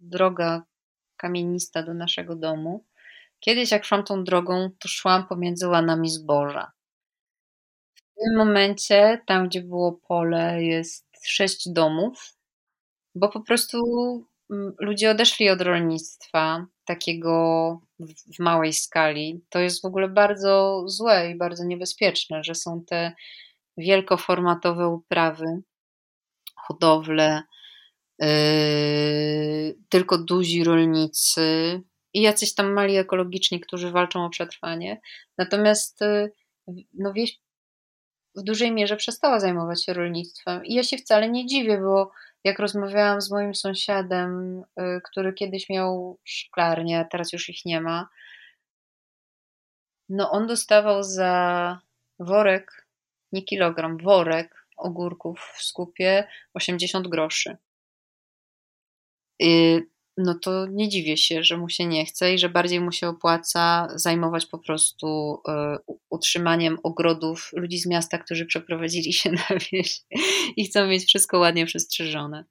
droga 0.00 0.62
kamienista 1.16 1.82
do 1.82 1.94
naszego 1.94 2.36
domu. 2.36 2.84
Kiedyś, 3.40 3.70
jak 3.70 3.84
szłam 3.84 4.04
tą 4.04 4.24
drogą, 4.24 4.70
to 4.78 4.88
szłam 4.88 5.26
pomiędzy 5.26 5.68
łanami 5.68 6.10
zboża. 6.10 6.72
W 7.94 8.00
tym 8.00 8.36
momencie, 8.36 9.22
tam 9.26 9.48
gdzie 9.48 9.62
było 9.62 9.92
pole, 9.92 10.62
jest 10.62 11.06
sześć 11.22 11.68
domów, 11.68 12.36
bo 13.14 13.28
po 13.28 13.40
prostu 13.40 13.78
ludzie 14.80 15.10
odeszli 15.10 15.50
od 15.50 15.60
rolnictwa 15.60 16.66
takiego 16.84 17.80
w 18.36 18.38
małej 18.38 18.72
skali, 18.72 19.44
to 19.48 19.58
jest 19.58 19.82
w 19.82 19.84
ogóle 19.84 20.08
bardzo 20.08 20.82
złe 20.86 21.30
i 21.30 21.34
bardzo 21.34 21.64
niebezpieczne, 21.64 22.44
że 22.44 22.54
są 22.54 22.84
te 22.84 23.12
wielkoformatowe 23.76 24.88
uprawy, 24.88 25.62
hodowle, 26.56 27.42
yy, 28.18 28.28
tylko 29.88 30.18
duzi 30.18 30.64
rolnicy 30.64 31.80
i 32.14 32.22
jacyś 32.22 32.54
tam 32.54 32.72
mali 32.72 32.96
ekologiczni, 32.96 33.60
którzy 33.60 33.90
walczą 33.90 34.24
o 34.24 34.30
przetrwanie. 34.30 35.00
Natomiast 35.38 36.00
yy, 36.00 36.84
no, 36.94 37.12
wieś 37.12 37.40
w 38.36 38.42
dużej 38.42 38.72
mierze 38.72 38.96
przestała 38.96 39.40
zajmować 39.40 39.84
się 39.84 39.92
rolnictwem. 39.92 40.64
I 40.64 40.74
ja 40.74 40.82
się 40.82 40.96
wcale 40.96 41.28
nie 41.28 41.46
dziwię, 41.46 41.78
bo 41.78 42.10
jak 42.44 42.58
rozmawiałam 42.58 43.20
z 43.20 43.30
moim 43.30 43.54
sąsiadem, 43.54 44.62
y, 44.80 45.00
który 45.04 45.32
kiedyś 45.32 45.68
miał 45.68 46.18
szklarnię, 46.24 47.00
a 47.00 47.04
teraz 47.04 47.32
już 47.32 47.48
ich 47.48 47.64
nie 47.64 47.80
ma, 47.80 48.08
no 50.08 50.30
on 50.30 50.46
dostawał 50.46 51.02
za 51.02 51.80
worek, 52.18 52.86
nie 53.32 53.42
kilogram, 53.42 53.98
worek 53.98 54.66
ogórków 54.76 55.52
w 55.56 55.62
skupie 55.62 56.28
80 56.54 57.08
groszy. 57.08 57.56
No 60.16 60.34
to 60.34 60.66
nie 60.66 60.88
dziwię 60.88 61.16
się, 61.16 61.42
że 61.42 61.56
mu 61.56 61.68
się 61.68 61.86
nie 61.86 62.04
chce 62.04 62.34
i 62.34 62.38
że 62.38 62.48
bardziej 62.48 62.80
mu 62.80 62.92
się 62.92 63.08
opłaca 63.08 63.88
zajmować 63.94 64.46
po 64.46 64.58
prostu 64.58 65.38
e, 65.48 65.76
utrzymaniem 66.10 66.78
ogrodów 66.82 67.50
ludzi 67.52 67.78
z 67.78 67.86
miasta, 67.86 68.18
którzy 68.18 68.46
przeprowadzili 68.46 69.12
się 69.12 69.32
na 69.32 69.46
wieś 69.72 70.00
i 70.56 70.64
chcą 70.64 70.86
mieć 70.86 71.04
wszystko 71.04 71.38
ładnie 71.38 71.66
przestrzeżone. 71.66 72.44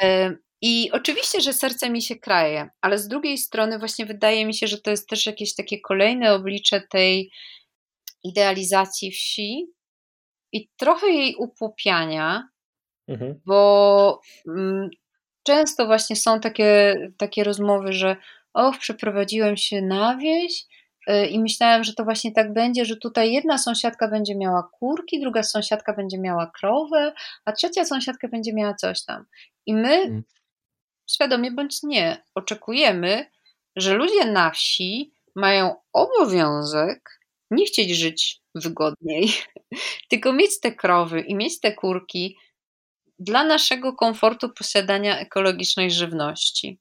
E, 0.00 0.36
I 0.62 0.90
oczywiście, 0.92 1.40
że 1.40 1.52
serce 1.52 1.90
mi 1.90 2.02
się 2.02 2.16
kraje, 2.16 2.68
ale 2.80 2.98
z 2.98 3.08
drugiej 3.08 3.38
strony 3.38 3.78
właśnie 3.78 4.06
wydaje 4.06 4.46
mi 4.46 4.54
się, 4.54 4.66
że 4.66 4.80
to 4.80 4.90
jest 4.90 5.08
też 5.08 5.26
jakieś 5.26 5.54
takie 5.54 5.80
kolejne 5.80 6.34
oblicze 6.34 6.80
tej 6.80 7.30
idealizacji 8.24 9.10
wsi 9.12 9.66
i 10.52 10.68
trochę 10.76 11.06
jej 11.06 11.36
upłupiania, 11.36 12.48
mhm. 13.08 13.40
bo 13.46 14.20
mm, 14.48 14.90
często 15.42 15.86
właśnie 15.86 16.16
są 16.16 16.40
takie, 16.40 16.96
takie 17.16 17.44
rozmowy, 17.44 17.92
że 17.92 18.16
och, 18.54 18.78
przeprowadziłem 18.78 19.56
się 19.56 19.82
na 19.82 20.16
wieś 20.16 20.66
y, 21.10 21.26
i 21.26 21.40
myślałem, 21.40 21.84
że 21.84 21.94
to 21.94 22.04
właśnie 22.04 22.32
tak 22.32 22.52
będzie, 22.52 22.84
że 22.84 22.96
tutaj 22.96 23.32
jedna 23.32 23.58
sąsiadka 23.58 24.08
będzie 24.08 24.36
miała 24.36 24.68
kurki, 24.72 25.20
druga 25.20 25.42
sąsiadka 25.42 25.92
będzie 25.92 26.18
miała 26.18 26.50
krowę, 26.58 27.12
a 27.44 27.52
trzecia 27.52 27.84
sąsiadka 27.84 28.28
będzie 28.28 28.52
miała 28.54 28.74
coś 28.74 29.04
tam. 29.04 29.24
I 29.66 29.74
my, 29.74 29.88
hmm. 29.88 30.22
świadomie 31.10 31.50
bądź 31.50 31.82
nie, 31.82 32.24
oczekujemy, 32.34 33.26
że 33.76 33.94
ludzie 33.94 34.24
na 34.24 34.50
wsi 34.50 35.12
mają 35.36 35.74
obowiązek 35.92 37.20
nie 37.50 37.66
chcieć 37.66 37.90
żyć 37.90 38.40
wygodniej, 38.54 39.28
tylko 40.10 40.32
mieć 40.32 40.60
te 40.60 40.72
krowy 40.72 41.20
i 41.20 41.34
mieć 41.34 41.60
te 41.60 41.72
kurki, 41.72 42.36
dla 43.20 43.44
naszego 43.44 43.92
komfortu 43.92 44.48
posiadania 44.50 45.18
ekologicznej 45.18 45.90
żywności. 45.90 46.80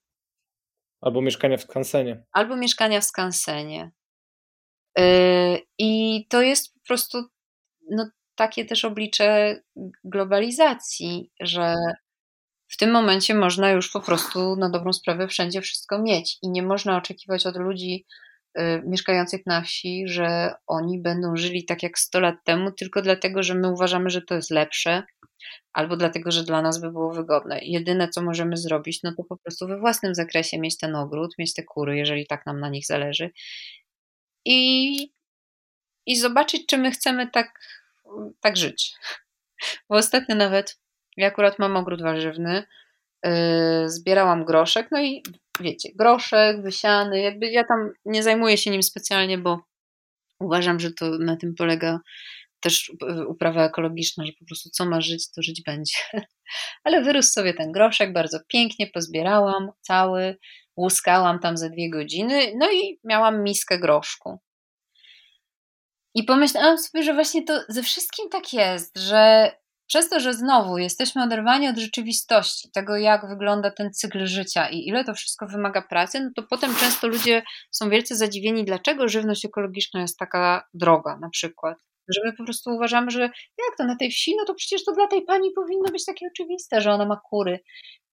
Albo 1.02 1.22
mieszkania 1.22 1.58
w 1.58 1.62
skansenie. 1.62 2.24
Albo 2.32 2.56
mieszkania 2.56 3.02
w 3.02 3.06
skansenie. 3.06 3.92
Yy, 4.98 5.04
I 5.78 6.26
to 6.30 6.42
jest 6.42 6.74
po 6.74 6.80
prostu 6.88 7.24
no, 7.92 8.10
takie 8.36 8.66
też 8.66 8.86
oblicze 8.86 9.60
globalizacji, 10.04 11.32
że 11.40 11.76
w 12.68 12.78
tym 12.78 12.92
momencie 12.92 13.34
można 13.34 13.72
już 13.72 13.92
po 13.92 14.02
prostu 14.02 14.56
na 14.56 14.70
dobrą 14.70 14.94
sprawę 14.94 15.28
wszędzie 15.28 15.62
wszystko 15.62 16.02
mieć 16.02 16.38
i 16.42 16.50
nie 16.50 16.64
można 16.64 16.98
oczekiwać 16.98 17.46
od 17.46 17.56
ludzi 17.56 18.06
mieszkających 18.86 19.46
na 19.46 19.62
wsi, 19.62 20.04
że 20.08 20.54
oni 20.68 21.02
będą 21.02 21.36
żyli 21.36 21.66
tak 21.66 21.84
jak 21.84 22.00
100 22.00 22.20
lat 22.20 22.36
temu, 22.44 22.72
tylko 22.72 23.02
dlatego, 23.02 23.44
że 23.44 23.56
my 23.56 23.72
uważamy, 23.72 24.10
że 24.10 24.22
to 24.22 24.36
jest 24.36 24.52
lepsze, 24.52 25.04
albo 25.74 25.98
dlatego, 25.98 26.32
że 26.32 26.44
dla 26.44 26.62
nas 26.62 26.82
by 26.82 26.92
było 26.92 27.14
wygodne. 27.14 27.60
Jedyne, 27.62 28.10
co 28.10 28.22
możemy 28.22 28.58
zrobić, 28.58 29.04
no 29.04 29.14
to 29.18 29.24
po 29.24 29.38
prostu 29.38 29.68
we 29.68 29.80
własnym 29.80 30.16
zakresie 30.16 30.60
mieć 30.60 30.78
ten 30.78 30.96
ogród, 30.96 31.36
mieć 31.40 31.54
te 31.54 31.64
kury, 31.64 31.98
jeżeli 31.98 32.28
tak 32.28 32.46
nam 32.46 32.60
na 32.60 32.70
nich 32.70 32.86
zależy. 32.86 33.32
I, 34.46 35.12
i 36.06 36.20
zobaczyć, 36.20 36.66
czy 36.66 36.78
my 36.78 36.92
chcemy 36.92 37.28
tak, 37.32 37.60
tak 38.42 38.58
żyć. 38.58 38.94
Bo 39.90 39.96
ostatnio 39.96 40.36
nawet, 40.36 40.80
ja 41.18 41.28
akurat 41.28 41.60
mam 41.60 41.78
ogród 41.78 42.02
warzywny, 42.02 42.64
zbierałam 43.86 44.46
groszek, 44.46 44.88
no 44.92 45.02
i 45.02 45.24
wiecie, 45.60 45.90
groszek, 45.96 46.62
wysiany, 46.62 47.22
jakby 47.22 47.52
ja 47.52 47.64
tam 47.64 47.92
nie 48.06 48.24
zajmuję 48.24 48.58
się 48.58 48.72
nim 48.72 48.84
specjalnie, 48.84 49.38
bo 49.38 49.60
uważam, 50.40 50.80
że 50.80 50.92
to 50.92 51.10
na 51.20 51.38
tym 51.38 51.56
polega 51.56 52.00
też 52.60 52.92
uprawa 53.28 53.66
ekologiczna, 53.66 54.26
że 54.26 54.32
po 54.40 54.46
prostu 54.46 54.70
co 54.70 54.86
ma 54.86 55.02
żyć, 55.02 55.32
to 55.32 55.42
żyć 55.42 55.64
będzie. 55.66 55.98
Ale 56.84 57.02
wyrósł 57.02 57.32
sobie 57.32 57.54
ten 57.54 57.72
groszek, 57.72 58.14
bardzo 58.14 58.40
pięknie 58.48 58.88
pozbierałam 58.88 59.72
cały, 59.82 60.38
łuskałam 60.78 61.40
tam 61.40 61.58
ze 61.58 61.70
dwie 61.70 61.90
godziny, 61.90 62.54
no 62.58 62.72
i 62.72 63.00
miałam 63.04 63.44
miskę 63.44 63.80
groszku. 63.80 64.40
I 66.16 66.24
pomyślałam 66.24 66.78
sobie, 66.78 67.04
że 67.04 67.14
właśnie 67.14 67.44
to 67.44 67.62
ze 67.70 67.84
wszystkim 67.84 68.30
tak 68.30 68.54
jest, 68.54 68.98
że 68.98 69.52
przez 69.90 70.10
to, 70.10 70.20
że 70.20 70.34
znowu 70.34 70.78
jesteśmy 70.78 71.24
oderwani 71.24 71.68
od 71.68 71.78
rzeczywistości, 71.78 72.72
tego 72.74 72.98
jak 72.98 73.30
wygląda 73.30 73.72
ten 73.72 73.94
cykl 73.94 74.26
życia 74.26 74.70
i 74.70 74.88
ile 74.88 75.04
to 75.04 75.14
wszystko 75.14 75.48
wymaga 75.48 75.82
pracy, 75.82 76.20
no 76.20 76.30
to 76.36 76.44
potem 76.44 76.76
często 76.76 77.08
ludzie 77.08 77.44
są 77.72 77.90
wielce 77.90 78.16
zadziwieni, 78.16 78.66
dlaczego 78.66 79.08
żywność 79.08 79.46
ekologiczna 79.46 80.02
jest 80.02 80.18
taka 80.18 80.68
droga 80.74 81.18
na 81.22 81.30
przykład. 81.30 81.78
Że 82.08 82.22
my 82.26 82.34
po 82.34 82.44
prostu 82.44 82.70
uważamy, 82.70 83.12
że 83.12 83.22
jak 83.22 83.78
to 83.78 83.86
na 83.86 83.96
tej 83.96 84.12
wsi, 84.12 84.36
no 84.38 84.46
to 84.46 84.54
przecież 84.54 84.86
to 84.86 84.94
dla 84.94 85.08
tej 85.08 85.22
pani 85.22 85.52
powinno 85.56 85.92
być 85.92 86.06
takie 86.06 86.26
oczywiste, 86.34 86.82
że 86.82 86.92
ona 86.92 87.06
ma 87.06 87.22
kury 87.30 87.60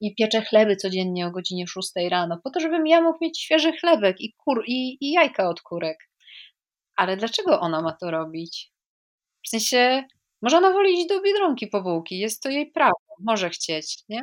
i 0.01 0.15
piecze 0.15 0.43
chleby 0.43 0.77
codziennie 0.77 1.27
o 1.27 1.31
godzinie 1.31 1.67
6 1.67 1.89
rano, 2.11 2.41
po 2.45 2.51
to, 2.51 2.61
żebym 2.61 2.87
ja 2.87 3.01
mógł 3.01 3.19
mieć 3.21 3.41
świeży 3.41 3.73
chlebek 3.73 4.21
i, 4.21 4.35
kur, 4.37 4.63
i, 4.67 4.99
i 5.01 5.13
jajka 5.13 5.49
od 5.49 5.61
kurek. 5.61 5.99
Ale 6.97 7.17
dlaczego 7.17 7.61
ona 7.61 7.83
ma 7.83 7.93
to 7.93 8.11
robić? 8.11 8.73
W 9.47 9.49
sensie, 9.49 10.05
może 10.43 10.57
ona 10.57 10.73
woli 10.73 10.95
iść 10.95 11.09
do 11.09 11.23
Biedronki 11.23 11.67
po 11.67 11.83
bułki, 11.83 12.19
jest 12.19 12.43
to 12.43 12.49
jej 12.49 12.71
prawo, 12.71 12.95
może 13.21 13.51
chcieć, 13.51 13.99
nie? 14.09 14.23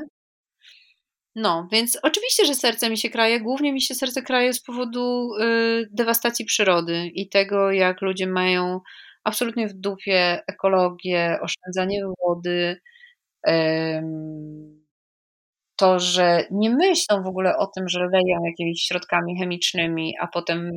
No, 1.35 1.67
więc 1.71 1.99
oczywiście, 2.03 2.45
że 2.45 2.55
serce 2.55 2.89
mi 2.89 2.97
się 2.97 3.09
kraje, 3.09 3.41
głównie 3.41 3.73
mi 3.73 3.81
się 3.81 3.95
serce 3.95 4.21
kraje 4.21 4.53
z 4.53 4.63
powodu 4.63 5.29
y, 5.35 5.87
dewastacji 5.91 6.45
przyrody 6.45 7.07
i 7.13 7.29
tego, 7.29 7.71
jak 7.71 8.01
ludzie 8.01 8.27
mają 8.27 8.79
absolutnie 9.23 9.67
w 9.67 9.73
dupie 9.73 10.41
ekologię, 10.47 11.39
oszczędzanie 11.41 12.01
wody, 12.27 12.77
to, 15.75 15.99
że 15.99 16.45
nie 16.51 16.69
myślą 16.69 17.23
w 17.23 17.27
ogóle 17.27 17.57
o 17.57 17.67
tym, 17.67 17.89
że 17.89 17.99
leją 17.99 18.43
jakimiś 18.45 18.83
środkami 18.87 19.39
chemicznymi, 19.39 20.13
a 20.19 20.27
potem 20.27 20.71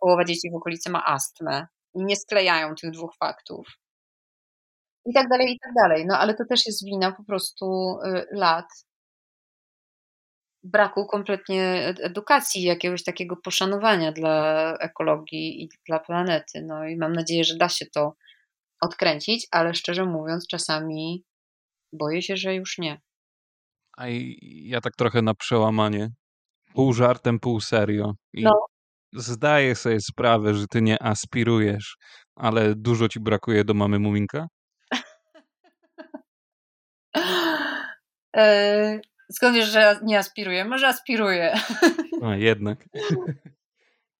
połowa 0.00 0.24
dzieci 0.24 0.50
w 0.52 0.56
okolicy 0.56 0.90
ma 0.90 1.04
astmę 1.06 1.66
i 1.94 2.04
nie 2.04 2.16
sklejają 2.16 2.74
tych 2.74 2.90
dwóch 2.90 3.16
faktów. 3.20 3.66
I 5.06 5.12
tak 5.14 5.28
dalej, 5.28 5.54
i 5.54 5.58
tak 5.58 5.72
dalej. 5.82 6.06
No 6.06 6.18
ale 6.18 6.34
to 6.34 6.44
też 6.44 6.66
jest 6.66 6.84
wina 6.84 7.12
po 7.12 7.24
prostu 7.24 7.96
y, 8.04 8.26
lat 8.32 8.66
braku 10.66 11.06
kompletnie 11.06 11.94
edukacji, 12.00 12.62
jakiegoś 12.62 13.04
takiego 13.04 13.36
poszanowania 13.36 14.12
dla 14.12 14.72
ekologii 14.80 15.64
i 15.64 15.68
dla 15.86 15.98
planety. 15.98 16.62
No 16.62 16.86
i 16.86 16.96
mam 16.96 17.12
nadzieję, 17.12 17.44
że 17.44 17.56
da 17.56 17.68
się 17.68 17.86
to 17.94 18.14
odkręcić, 18.80 19.46
ale 19.50 19.74
szczerze 19.74 20.04
mówiąc, 20.04 20.46
czasami 20.46 21.24
boję 21.92 22.22
się, 22.22 22.36
że 22.36 22.54
już 22.54 22.78
nie. 22.78 23.00
A 23.96 24.04
ja 24.42 24.80
tak 24.80 24.96
trochę 24.96 25.22
na 25.22 25.34
przełamanie. 25.34 26.10
Pół 26.74 26.92
żartem, 26.92 27.40
pół 27.40 27.60
serio. 27.60 28.14
I 28.32 28.42
no. 28.42 28.66
zdaję 29.12 29.74
sobie 29.74 30.00
sprawę, 30.00 30.54
że 30.54 30.66
ty 30.66 30.82
nie 30.82 31.02
aspirujesz, 31.02 31.96
ale 32.36 32.74
dużo 32.74 33.08
ci 33.08 33.20
brakuje 33.20 33.64
do 33.64 33.74
mamy 33.74 33.98
Muminka? 33.98 34.46
Skąd 39.32 39.56
wiesz, 39.56 39.68
że 39.68 40.00
nie 40.02 40.18
aspiruję? 40.18 40.64
Może 40.64 40.88
aspiruję. 40.88 41.54
A, 42.24 42.36
jednak. 42.36 42.84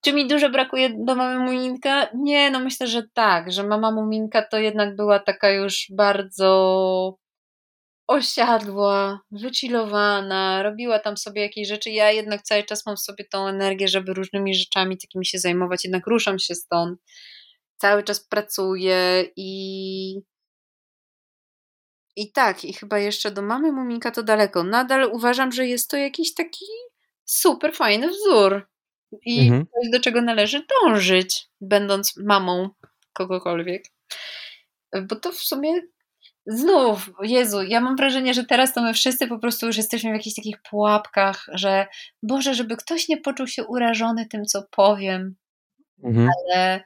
Czy 0.05 0.13
mi 0.13 0.29
dużo 0.29 0.51
brakuje 0.51 0.91
do 1.05 1.15
mamy 1.15 1.39
Muminka? 1.39 2.09
Nie, 2.15 2.51
no 2.51 2.61
myślę, 2.61 2.87
że 2.87 3.03
tak, 3.15 3.53
że 3.53 3.63
mama 3.63 3.91
Muminka 3.91 4.43
to 4.43 4.59
jednak 4.59 4.97
była 4.97 5.19
taka 5.19 5.51
już 5.51 5.87
bardzo 5.97 7.19
osiadła, 8.07 9.21
wychillowana, 9.31 10.63
robiła 10.63 10.99
tam 10.99 11.17
sobie 11.17 11.43
jakieś 11.43 11.69
rzeczy. 11.69 11.91
Ja 11.91 12.11
jednak 12.11 12.43
cały 12.43 12.63
czas 12.63 12.87
mam 12.87 12.97
w 12.97 13.01
sobie 13.01 13.25
tą 13.25 13.47
energię, 13.47 13.89
żeby 13.89 14.15
różnymi 14.15 14.55
rzeczami 14.55 14.99
takimi 14.99 15.27
się 15.27 15.39
zajmować, 15.39 15.85
jednak 15.85 16.07
ruszam 16.07 16.39
się 16.39 16.55
stąd. 16.55 17.01
Cały 17.77 18.03
czas 18.03 18.27
pracuję 18.27 19.25
i 19.37 20.21
i 22.17 22.33
tak, 22.33 22.65
i 22.65 22.73
chyba 22.73 22.99
jeszcze 22.99 23.31
do 23.31 23.43
mamy 23.43 23.73
Muminka 23.73 24.11
to 24.11 24.23
daleko. 24.23 24.63
Nadal 24.63 25.11
uważam, 25.13 25.53
że 25.53 25.67
jest 25.67 25.91
to 25.91 25.97
jakiś 25.97 26.35
taki 26.35 26.65
super 27.25 27.75
fajny 27.75 28.09
wzór. 28.09 28.69
I 29.27 29.41
mhm. 29.41 29.67
coś, 29.67 29.91
do 29.93 30.01
czego 30.01 30.23
należy 30.23 30.67
dążyć, 30.83 31.49
będąc 31.61 32.17
mamą 32.17 32.71
kogokolwiek. 33.13 33.83
Bo 35.09 35.17
to 35.17 35.33
w 35.33 35.39
sumie 35.39 35.73
znów, 36.47 37.11
Jezu, 37.23 37.63
ja 37.63 37.81
mam 37.81 37.97
wrażenie, 37.97 38.35
że 38.35 38.45
teraz 38.45 38.75
to 38.75 38.83
my 38.83 38.95
wszyscy 38.95 39.27
po 39.27 39.39
prostu 39.39 39.67
już 39.67 39.77
jesteśmy 39.77 40.11
w 40.11 40.15
jakichś 40.15 40.37
takich 40.37 40.63
pułapkach, 40.71 41.47
że 41.53 41.87
Boże, 42.23 42.55
żeby 42.55 42.77
ktoś 42.77 43.09
nie 43.09 43.17
poczuł 43.17 43.47
się 43.47 43.65
urażony 43.65 44.27
tym, 44.27 44.45
co 44.45 44.63
powiem, 44.71 45.35
mhm. 46.05 46.29
ale 46.29 46.85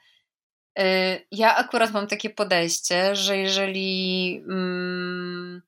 ja 1.30 1.56
akurat 1.56 1.92
mam 1.92 2.06
takie 2.06 2.30
podejście, 2.30 3.16
że 3.16 3.38
jeżeli. 3.38 4.36
Mm, 4.48 5.62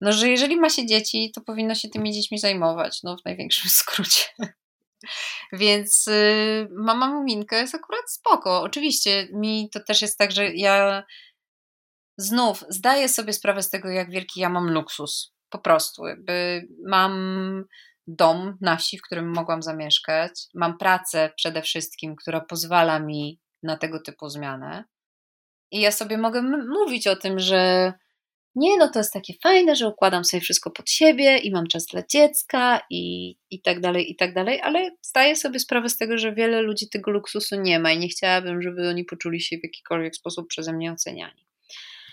no, 0.00 0.12
że 0.12 0.28
jeżeli 0.28 0.56
ma 0.56 0.70
się 0.70 0.86
dzieci, 0.86 1.32
to 1.34 1.40
powinno 1.40 1.74
się 1.74 1.88
tymi 1.88 2.12
dziećmi 2.12 2.38
zajmować, 2.38 3.02
no 3.02 3.16
w 3.16 3.24
największym 3.24 3.70
skrócie. 3.80 4.24
Więc 5.52 6.08
y, 6.08 6.68
mama 6.70 7.08
Muminka 7.08 7.58
jest 7.58 7.74
akurat 7.74 8.10
spoko. 8.10 8.62
Oczywiście 8.62 9.28
mi 9.32 9.68
to 9.72 9.80
też 9.80 10.02
jest 10.02 10.18
tak, 10.18 10.32
że 10.32 10.54
ja 10.54 11.04
znów 12.18 12.64
zdaję 12.68 13.08
sobie 13.08 13.32
sprawę 13.32 13.62
z 13.62 13.70
tego, 13.70 13.88
jak 13.88 14.10
wielki 14.10 14.40
ja 14.40 14.48
mam 14.48 14.70
luksus. 14.70 15.34
Po 15.50 15.58
prostu. 15.58 16.06
Jakby 16.06 16.66
mam 16.86 17.64
dom 18.06 18.58
na 18.60 18.76
wsi, 18.76 18.98
w 18.98 19.02
którym 19.02 19.32
mogłam 19.34 19.62
zamieszkać. 19.62 20.30
Mam 20.54 20.78
pracę 20.78 21.32
przede 21.36 21.62
wszystkim, 21.62 22.16
która 22.16 22.40
pozwala 22.40 22.98
mi 22.98 23.40
na 23.64 23.76
tego 23.76 24.00
typu 24.00 24.28
zmianę. 24.28 24.84
I 25.70 25.80
ja 25.80 25.92
sobie 25.92 26.18
mogę 26.18 26.42
mówić 26.42 27.06
o 27.06 27.16
tym, 27.16 27.38
że 27.38 27.92
nie, 28.54 28.76
no 28.76 28.88
to 28.88 28.98
jest 28.98 29.12
takie 29.12 29.34
fajne, 29.42 29.76
że 29.76 29.88
układam 29.88 30.24
sobie 30.24 30.40
wszystko 30.40 30.70
pod 30.70 30.90
siebie 30.90 31.38
i 31.38 31.50
mam 31.50 31.66
czas 31.66 31.86
dla 31.86 32.02
dziecka 32.10 32.80
i, 32.90 33.36
i 33.50 33.62
tak 33.62 33.80
dalej, 33.80 34.10
i 34.10 34.16
tak 34.16 34.34
dalej, 34.34 34.60
ale 34.60 34.90
zdaję 35.02 35.36
sobie 35.36 35.58
sprawę 35.58 35.88
z 35.88 35.96
tego, 35.96 36.18
że 36.18 36.34
wiele 36.34 36.62
ludzi 36.62 36.88
tego 36.88 37.10
luksusu 37.10 37.60
nie 37.60 37.78
ma 37.78 37.92
i 37.92 37.98
nie 37.98 38.08
chciałabym, 38.08 38.62
żeby 38.62 38.88
oni 38.88 39.04
poczuli 39.04 39.40
się 39.40 39.56
w 39.58 39.64
jakikolwiek 39.64 40.16
sposób 40.16 40.48
przeze 40.48 40.72
mnie 40.72 40.92
oceniani. 40.92 41.46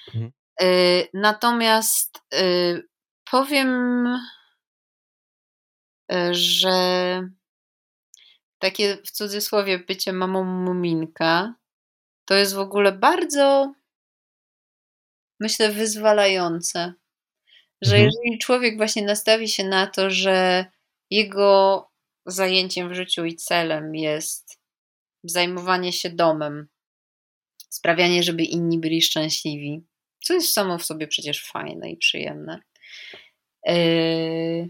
Mhm. 0.08 0.32
Y, 0.62 1.08
natomiast 1.14 2.18
y, 2.34 2.88
powiem, 3.32 4.06
y, 6.14 6.34
że 6.34 7.30
takie 8.62 8.98
w 9.06 9.12
cudzysłowie 9.12 9.80
bycie 9.80 10.14
mamą 10.14 10.44
muminka, 10.44 11.56
to 12.26 12.36
jest 12.36 12.54
w 12.54 12.60
ogóle 12.60 12.92
bardzo, 12.92 13.74
myślę, 15.40 15.72
wyzwalające. 15.72 16.94
Że 17.82 17.96
mhm. 17.96 18.06
jeżeli 18.06 18.40
człowiek 18.40 18.78
właśnie 18.78 19.02
nastawi 19.02 19.50
się 19.50 19.64
na 19.64 19.88
to, 19.88 20.10
że 20.10 20.66
jego 21.10 21.88
zajęciem 22.26 22.90
w 22.90 22.94
życiu 22.94 23.26
i 23.26 23.36
celem 23.36 23.96
jest 23.96 24.60
zajmowanie 25.24 25.94
się 25.94 26.10
domem, 26.10 26.68
sprawianie, 27.70 28.24
żeby 28.24 28.44
inni 28.44 28.80
byli 28.80 29.02
szczęśliwi, 29.02 29.86
co 30.24 30.34
jest 30.34 30.54
samo 30.54 30.78
w 30.78 30.86
sobie 30.86 31.08
przecież 31.08 31.46
fajne 31.46 31.92
i 31.92 31.98
przyjemne, 31.98 32.60
yy, 33.66 34.70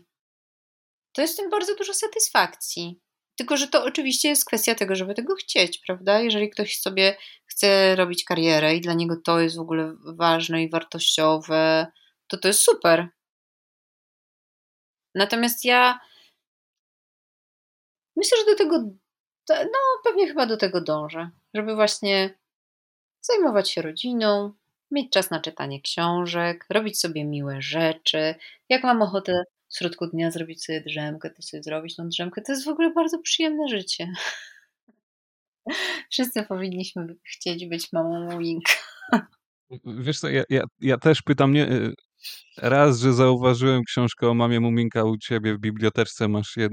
to 1.12 1.22
jest 1.22 1.34
w 1.34 1.38
tym 1.38 1.50
bardzo 1.50 1.76
dużo 1.76 1.94
satysfakcji. 1.94 3.00
Tylko, 3.42 3.58
że 3.58 3.68
to 3.68 3.84
oczywiście 3.84 4.30
jest 4.30 4.46
kwestia 4.46 4.76
tego, 4.76 4.96
żeby 4.96 5.14
tego 5.14 5.36
chcieć, 5.36 5.78
prawda? 5.78 6.20
Jeżeli 6.20 6.50
ktoś 6.50 6.80
sobie 6.80 7.18
chce 7.46 7.96
robić 7.96 8.24
karierę 8.24 8.76
i 8.76 8.82
dla 8.82 8.94
niego 8.94 9.16
to 9.24 9.40
jest 9.40 9.58
w 9.58 9.60
ogóle 9.60 9.96
ważne 10.00 10.64
i 10.64 10.70
wartościowe, 10.70 11.88
to 12.28 12.38
to 12.38 12.48
jest 12.48 12.60
super. 12.60 13.08
Natomiast 15.16 15.66
ja 15.66 16.00
myślę, 18.16 18.38
że 18.38 18.46
do 18.46 18.56
tego 18.56 18.78
no 19.50 19.80
pewnie 20.04 20.28
chyba 20.28 20.46
do 20.46 20.58
tego 20.58 20.82
dążę, 20.82 21.30
żeby 21.54 21.76
właśnie 21.76 22.40
zajmować 23.22 23.72
się 23.72 23.82
rodziną, 23.82 24.54
mieć 24.92 25.12
czas 25.12 25.32
na 25.32 25.40
czytanie 25.40 25.82
książek, 25.82 26.66
robić 26.70 27.00
sobie 27.00 27.26
miłe 27.26 27.62
rzeczy. 27.62 28.36
Jak 28.70 28.84
mam 28.84 29.02
ochotę 29.02 29.44
w 29.72 29.78
środku 29.78 30.08
dnia 30.08 30.32
zrobić 30.32 30.66
sobie 30.66 30.82
drzemkę, 30.82 31.30
to 31.30 31.42
sobie 31.42 31.64
zrobić 31.64 31.96
tą 31.96 32.10
drzemkę. 32.10 32.42
To 32.42 32.52
jest 32.52 32.66
w 32.66 32.70
ogóle 32.70 32.94
bardzo 32.94 33.20
przyjemne 33.20 33.70
życie. 33.70 34.08
Wszyscy 36.12 36.44
powinniśmy 36.44 37.16
chcieć 37.24 37.66
być 37.66 37.94
mamą 37.94 38.30
Muminka. 38.32 38.74
Wiesz 39.86 40.20
co, 40.20 40.30
ja, 40.30 40.44
ja, 40.50 40.64
ja 40.80 40.98
też 40.98 41.22
pytam, 41.22 41.54
nie, 41.54 41.72
y, 41.72 41.94
raz, 42.58 43.00
że 43.00 43.14
zauważyłem 43.14 43.84
książkę 43.84 44.30
o 44.30 44.34
mamie 44.34 44.60
Muminka 44.60 45.04
u 45.04 45.18
ciebie 45.18 45.54
w 45.54 45.60
biblioteczce, 45.60 46.28
masz, 46.28 46.58
jed, 46.58 46.72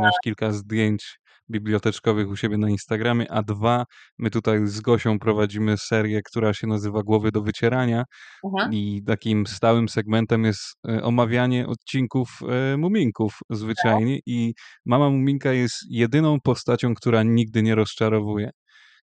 masz 0.00 0.14
kilka 0.24 0.52
zdjęć 0.52 1.18
biblioteczkowych 1.50 2.28
u 2.28 2.36
siebie 2.36 2.58
na 2.58 2.68
Instagramie, 2.70 3.32
a 3.32 3.42
dwa, 3.42 3.84
my 4.18 4.30
tutaj 4.30 4.66
z 4.66 4.80
Gosią 4.80 5.18
prowadzimy 5.18 5.76
serię, 5.78 6.22
która 6.22 6.54
się 6.54 6.66
nazywa 6.66 7.02
Głowy 7.02 7.32
do 7.32 7.42
wycierania 7.42 8.04
Aha. 8.46 8.68
i 8.72 9.02
takim 9.06 9.46
stałym 9.46 9.88
segmentem 9.88 10.44
jest 10.44 10.76
e, 10.88 11.02
omawianie 11.02 11.66
odcinków 11.66 12.28
e, 12.48 12.76
Muminków 12.76 13.38
zwyczajnie 13.50 14.18
i 14.26 14.54
mama 14.86 15.10
Muminka 15.10 15.52
jest 15.52 15.74
jedyną 15.90 16.40
postacią, 16.40 16.94
która 16.94 17.22
nigdy 17.22 17.62
nie 17.62 17.74
rozczarowuje, 17.74 18.50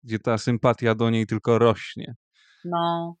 gdzie 0.03 0.19
ta 0.19 0.37
sympatia 0.37 0.95
do 0.95 1.09
niej 1.09 1.25
tylko 1.25 1.59
rośnie. 1.59 2.13
No, 2.65 3.15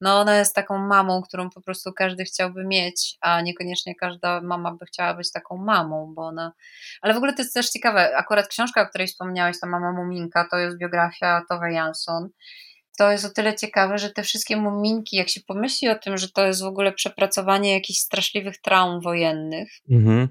no 0.00 0.20
ona 0.20 0.36
jest 0.36 0.54
taką 0.54 0.78
mamą, 0.78 1.22
którą 1.22 1.50
po 1.50 1.60
prostu 1.60 1.92
każdy 1.92 2.24
chciałby 2.24 2.64
mieć, 2.64 3.16
a 3.20 3.40
niekoniecznie 3.40 3.94
każda 3.94 4.40
mama 4.40 4.72
by 4.72 4.86
chciała 4.86 5.14
być 5.14 5.32
taką 5.32 5.56
mamą, 5.56 6.14
bo 6.14 6.22
ona... 6.22 6.52
Ale 7.02 7.14
w 7.14 7.16
ogóle 7.16 7.32
to 7.32 7.42
jest 7.42 7.54
też 7.54 7.70
ciekawe, 7.70 8.16
akurat 8.16 8.48
książka, 8.48 8.82
o 8.82 8.86
której 8.86 9.06
wspomniałeś, 9.06 9.60
ta 9.60 9.66
Mama 9.66 9.92
Muminka, 9.92 10.48
to 10.50 10.58
jest 10.58 10.78
biografia 10.78 11.42
Tove 11.48 11.72
Jansson. 11.72 12.28
To 12.98 13.12
jest 13.12 13.24
o 13.24 13.30
tyle 13.30 13.56
ciekawe, 13.56 13.98
że 13.98 14.10
te 14.10 14.22
wszystkie 14.22 14.56
muminki, 14.56 15.16
jak 15.16 15.28
się 15.28 15.40
pomyśli 15.40 15.88
o 15.88 15.98
tym, 15.98 16.16
że 16.16 16.28
to 16.28 16.46
jest 16.46 16.62
w 16.62 16.66
ogóle 16.66 16.92
przepracowanie 16.92 17.72
jakichś 17.72 17.98
straszliwych 17.98 18.60
traum 18.60 19.00
wojennych, 19.00 19.68
mhm. 19.90 20.28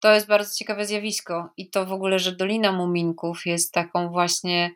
to 0.00 0.14
jest 0.14 0.26
bardzo 0.26 0.54
ciekawe 0.54 0.86
zjawisko. 0.86 1.48
I 1.56 1.70
to 1.70 1.86
w 1.86 1.92
ogóle, 1.92 2.18
że 2.18 2.36
Dolina 2.36 2.72
Muminków 2.72 3.46
jest 3.46 3.72
taką 3.72 4.08
właśnie 4.08 4.70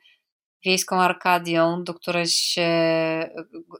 wiejską 0.64 1.00
Arkadią, 1.00 1.84
do 1.84 1.94
której 1.94 2.26
się 2.26 2.68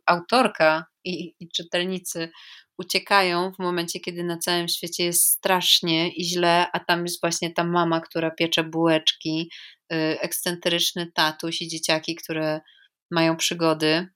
autorka 0.07 0.87
i, 1.05 1.35
i 1.41 1.49
czytelnicy 1.49 2.31
uciekają 2.79 3.53
w 3.53 3.59
momencie, 3.59 4.01
kiedy 4.01 4.25
na 4.25 4.39
całym 4.39 4.69
świecie 4.69 5.05
jest 5.05 5.25
strasznie 5.25 6.09
i 6.09 6.25
źle, 6.25 6.67
a 6.73 6.81
tam 6.81 7.03
jest 7.03 7.21
właśnie 7.21 7.53
ta 7.53 7.65
mama, 7.65 8.01
która 8.01 8.31
piecze 8.31 8.65
bułeczki, 8.65 9.51
y, 9.93 9.97
ekscentryczny 10.21 11.13
tatuś 11.15 11.63
i 11.63 11.69
dzieciaki, 11.69 12.15
które 12.15 12.61
mają 13.11 13.37
przygody. 13.37 14.09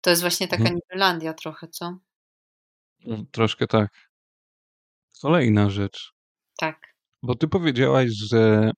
To 0.00 0.10
jest 0.10 0.22
właśnie 0.22 0.48
taka 0.48 0.62
mhm. 0.62 0.74
Niderlandia 0.76 1.34
trochę, 1.34 1.68
co? 1.68 1.98
No, 3.04 3.24
troszkę 3.32 3.66
tak. 3.66 3.90
Kolejna 5.22 5.70
rzecz. 5.70 6.12
Tak. 6.58 6.94
Bo 7.22 7.34
ty 7.34 7.48
powiedziałaś, 7.48 8.10
że 8.10 8.70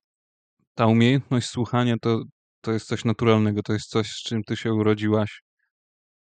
ta 0.75 0.85
umiejętność 0.85 1.47
słuchania 1.47 1.95
to 2.01 2.23
to 2.67 2.73
jest 2.73 2.87
coś 2.87 3.05
naturalnego, 3.05 3.63
to 3.63 3.73
jest 3.73 3.89
coś, 3.89 4.11
z 4.11 4.23
czym 4.23 4.43
ty 4.43 4.57
się 4.57 4.73
urodziłaś, 4.73 5.41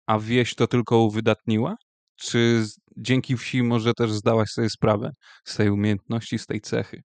a 0.06 0.20
wieś 0.20 0.56
to 0.56 0.68
tylko 0.68 0.98
uwydatniła? 0.98 1.76
Czy 2.16 2.66
dzięki 2.98 3.38
wsi 3.38 3.64
może 3.64 3.94
też 3.94 4.12
zdałaś 4.12 4.50
sobie 4.50 4.70
sprawę 4.70 5.12
z 5.46 5.56
tej 5.56 5.70
umiejętności, 5.70 6.40
z 6.40 6.46
tej 6.46 6.62
cechy? 6.62 7.04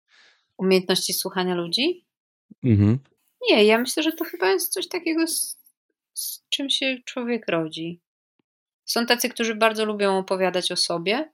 Umiejętności 0.59 1.12
słuchania 1.12 1.55
ludzi? 1.55 2.06
Mhm. 2.65 2.98
Nie, 3.51 3.65
ja 3.65 3.78
myślę, 3.78 4.02
że 4.02 4.12
to 4.12 4.24
chyba 4.24 4.51
jest 4.51 4.73
coś 4.73 4.89
takiego, 4.89 5.27
z, 5.27 5.59
z 6.15 6.48
czym 6.48 6.70
się 6.70 6.98
człowiek 7.05 7.48
rodzi. 7.48 8.01
Są 8.85 9.06
tacy, 9.06 9.28
którzy 9.28 9.55
bardzo 9.55 9.85
lubią 9.85 10.19
opowiadać 10.19 10.73
o 10.73 10.77
sobie, 10.77 11.32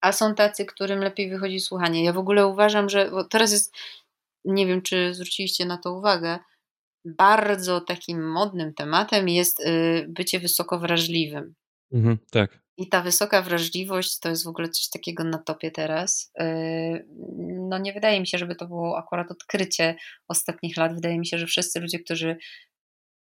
a 0.00 0.12
są 0.12 0.34
tacy, 0.34 0.64
którym 0.64 0.98
lepiej 0.98 1.30
wychodzi 1.30 1.60
słuchanie. 1.60 2.04
Ja 2.04 2.12
w 2.12 2.18
ogóle 2.18 2.46
uważam, 2.46 2.88
że 2.88 3.10
teraz 3.30 3.52
jest, 3.52 3.74
nie 4.44 4.66
wiem, 4.66 4.82
czy 4.82 5.14
zwróciliście 5.14 5.64
na 5.64 5.78
to 5.78 5.92
uwagę, 5.92 6.38
bardzo 7.04 7.80
takim 7.80 8.30
modnym 8.30 8.74
tematem 8.74 9.28
jest 9.28 9.60
y, 9.60 10.06
bycie 10.08 10.40
wysoko 10.40 10.78
wrażliwym. 10.78 11.54
Mhm, 11.92 12.18
tak. 12.30 12.62
I 12.76 12.88
ta 12.88 13.02
wysoka 13.02 13.42
wrażliwość 13.42 14.18
to 14.18 14.28
jest 14.28 14.44
w 14.44 14.48
ogóle 14.48 14.68
coś 14.68 14.88
takiego 14.88 15.24
na 15.24 15.38
topie 15.38 15.70
teraz. 15.70 16.32
Y, 16.40 17.06
no 17.68 17.78
nie 17.78 17.92
wydaje 17.92 18.20
mi 18.20 18.26
się, 18.26 18.38
żeby 18.38 18.54
to 18.54 18.66
było 18.66 18.98
akurat 18.98 19.30
odkrycie 19.30 19.96
ostatnich 20.28 20.76
lat. 20.76 20.94
Wydaje 20.94 21.18
mi 21.18 21.26
się, 21.26 21.38
że 21.38 21.46
wszyscy 21.46 21.80
ludzie, 21.80 21.98
którzy 21.98 22.36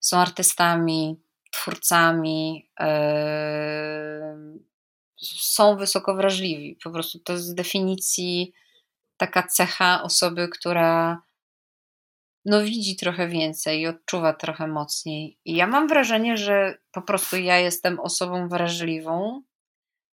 są 0.00 0.18
artystami, 0.18 1.20
twórcami, 1.52 2.70
y, 2.80 2.84
są 5.22 5.76
wysoko 5.76 6.14
wrażliwi. 6.14 6.78
Po 6.84 6.90
prostu 6.90 7.18
to 7.18 7.32
jest 7.32 7.44
z 7.44 7.54
definicji 7.54 8.52
taka 9.16 9.42
cecha 9.42 10.02
osoby, 10.02 10.48
która 10.48 11.22
no 12.44 12.62
widzi 12.62 12.96
trochę 12.96 13.28
więcej 13.28 13.80
i 13.80 13.86
odczuwa 13.86 14.32
trochę 14.32 14.66
mocniej. 14.66 15.38
I 15.44 15.54
ja 15.56 15.66
mam 15.66 15.88
wrażenie, 15.88 16.36
że 16.36 16.78
po 16.92 17.02
prostu 17.02 17.36
ja 17.36 17.58
jestem 17.58 18.00
osobą 18.00 18.48
wrażliwą. 18.48 19.42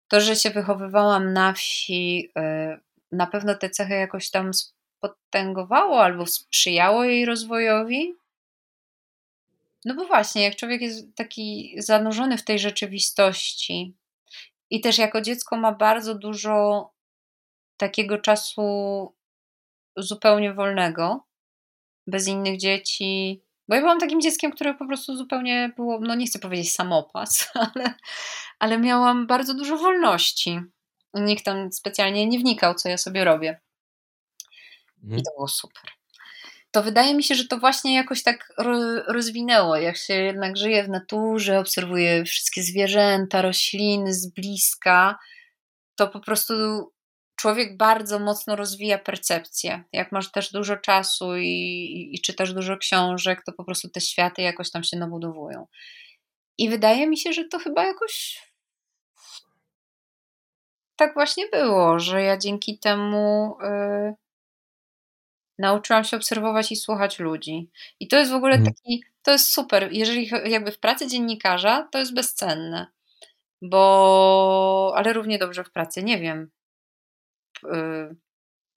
To, 0.07 0.22
że 0.22 0.35
się 0.35 0.49
wychowywałam 0.49 1.34
na 1.34 1.53
wsi, 1.53 2.31
y, 2.38 2.80
na 3.11 3.27
pewno 3.27 3.56
te 3.56 3.69
cechy 3.69 3.93
jakoś 3.93 4.30
tam 4.31 4.51
spotęgowało 4.53 6.03
albo 6.03 6.26
sprzyjało 6.26 7.03
jej 7.03 7.26
rozwojowi. 7.26 8.15
No 9.85 9.95
bo 9.95 10.06
właśnie, 10.06 10.43
jak 10.43 10.56
człowiek 10.56 10.81
jest 10.81 11.15
taki 11.15 11.76
zanurzony 11.77 12.38
w 12.38 12.43
tej 12.43 12.60
rzeczywistości 12.60 13.97
i 14.69 14.81
też 14.81 14.97
jako 14.97 15.22
dziecko 15.22 15.57
ma 15.57 15.72
bardzo 15.72 16.15
dużo 16.15 16.89
takiego 17.77 18.18
czasu 18.18 18.64
zupełnie 19.97 20.53
wolnego, 20.53 21.28
bez 22.10 22.27
innych 22.27 22.57
dzieci. 22.57 23.41
Bo 23.68 23.76
ja 23.76 23.81
byłam 23.81 23.99
takim 23.99 24.22
dzieckiem, 24.22 24.52
które 24.52 24.73
po 24.73 24.88
prostu 24.88 25.18
zupełnie 25.18 25.72
było, 25.76 25.99
no 26.02 26.15
nie 26.15 26.26
chcę 26.26 26.40
powiedzieć 26.40 26.73
samopas, 26.73 27.49
ale, 27.76 27.94
ale 28.60 28.77
miałam 28.77 29.27
bardzo 29.27 29.53
dużo 29.53 29.77
wolności. 29.77 30.60
Nikt 31.14 31.45
tam 31.45 31.72
specjalnie 31.72 32.27
nie 32.27 32.40
wnikał, 32.40 32.76
co 32.76 32.90
ja 32.90 32.98
sobie 32.98 33.23
robię. 33.23 33.61
Mhm. 35.03 35.19
I 35.19 35.23
to 35.23 35.31
było 35.31 35.48
super. 35.48 35.84
To 36.72 36.84
wydaje 36.84 37.15
mi 37.15 37.23
się, 37.23 37.36
że 37.36 37.48
to 37.48 37.57
właśnie 37.57 37.95
jakoś 37.95 38.23
tak 38.23 38.53
rozwinęło, 39.07 39.76
jak 39.76 39.98
się 39.98 40.14
jednak 40.14 40.57
żyje 40.57 40.84
w 40.84 40.90
naturze, 40.90 41.60
obserwuje 41.60 42.26
wszystkie 42.26 42.64
zwierzęta, 42.64 43.41
rośliny 43.41 44.14
z 44.14 44.27
bliska, 44.27 45.19
to 45.95 46.07
po 46.07 46.19
prostu 46.19 46.53
człowiek 47.39 47.77
bardzo 47.77 48.19
mocno 48.19 48.55
rozwija 48.55 48.97
percepcję. 48.97 49.83
Jak 49.93 50.11
masz 50.11 50.31
też 50.31 50.51
dużo 50.51 50.77
czasu 50.77 51.37
i, 51.37 51.47
i, 51.47 52.15
i 52.15 52.21
czytasz 52.21 52.53
dużo 52.53 52.77
książek, 52.77 53.43
to 53.45 53.53
po 53.53 53.63
prostu 53.63 53.89
te 53.89 54.01
światy 54.01 54.41
jakoś 54.41 54.71
tam 54.71 54.83
się 54.83 54.97
nabudowują. 54.97 55.67
I 56.57 56.69
wydaje 56.69 57.07
mi 57.07 57.17
się, 57.17 57.33
że 57.33 57.45
to 57.45 57.59
chyba 57.59 57.85
jakoś 57.85 58.43
tak 60.95 61.13
właśnie 61.13 61.47
było, 61.47 61.99
że 61.99 62.21
ja 62.21 62.37
dzięki 62.37 62.79
temu 62.79 63.57
yy, 63.61 64.13
nauczyłam 65.59 66.03
się 66.03 66.17
obserwować 66.17 66.71
i 66.71 66.75
słuchać 66.75 67.19
ludzi. 67.19 67.69
I 67.99 68.07
to 68.07 68.17
jest 68.17 68.31
w 68.31 68.35
ogóle 68.35 68.55
mhm. 68.55 68.73
taki, 68.73 69.03
to 69.23 69.31
jest 69.31 69.53
super. 69.53 69.89
Jeżeli 69.91 70.29
jakby 70.45 70.71
w 70.71 70.79
pracy 70.79 71.07
dziennikarza, 71.07 71.87
to 71.91 71.99
jest 71.99 72.13
bezcenne. 72.13 72.87
Bo, 73.61 74.93
ale 74.95 75.13
równie 75.13 75.37
dobrze 75.37 75.63
w 75.63 75.71
pracy, 75.71 76.03
nie 76.03 76.17
wiem, 76.17 76.51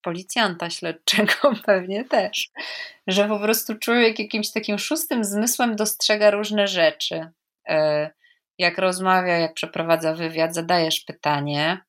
policjanta 0.03 0.71
śledczego 0.71 1.33
pewnie 1.67 2.05
też, 2.05 2.51
że 3.07 3.29
po 3.29 3.39
prostu 3.39 3.79
człowiek 3.79 4.19
jakimś 4.19 4.51
takim 4.51 4.79
szóstym 4.79 5.25
zmysłem 5.25 5.77
dostrzega 5.77 6.31
różne 6.31 6.67
rzeczy. 6.69 7.27
Y, 7.71 7.75
jak 8.59 8.79
rozmawia, 8.79 9.39
jak 9.39 9.55
przeprowadza 9.55 10.15
wywiad, 10.15 10.55
zadajesz 10.55 11.01
pytanie 11.01 11.83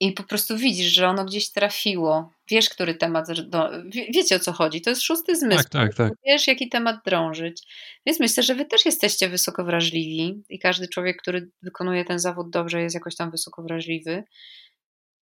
i 0.00 0.12
po 0.12 0.22
prostu 0.22 0.56
widzisz, 0.56 0.92
że 0.92 1.08
ono 1.08 1.24
gdzieś 1.24 1.50
trafiło. 1.52 2.32
Wiesz, 2.48 2.68
który 2.68 2.94
temat. 2.94 3.40
Do, 3.42 3.70
wiecie 4.14 4.36
o 4.36 4.38
co 4.38 4.52
chodzi. 4.52 4.80
To 4.80 4.90
jest 4.90 5.02
szósty 5.02 5.36
zmysł. 5.36 5.62
Tak, 5.62 5.72
tak, 5.72 5.94
tak. 5.94 6.12
Wiesz, 6.26 6.46
jaki 6.46 6.68
temat 6.68 6.96
drążyć. 7.04 7.62
Więc 8.06 8.20
myślę, 8.20 8.42
że 8.42 8.54
wy 8.54 8.64
też 8.64 8.86
jesteście 8.86 9.28
wysoko 9.28 9.64
wrażliwi 9.64 10.42
i 10.48 10.58
każdy 10.58 10.88
człowiek, 10.88 11.22
który 11.22 11.50
wykonuje 11.62 12.04
ten 12.04 12.18
zawód 12.18 12.50
dobrze, 12.50 12.82
jest 12.82 12.94
jakoś 12.94 13.16
tam 13.16 13.30
wysoko 13.30 13.62
wrażliwy 13.62 14.24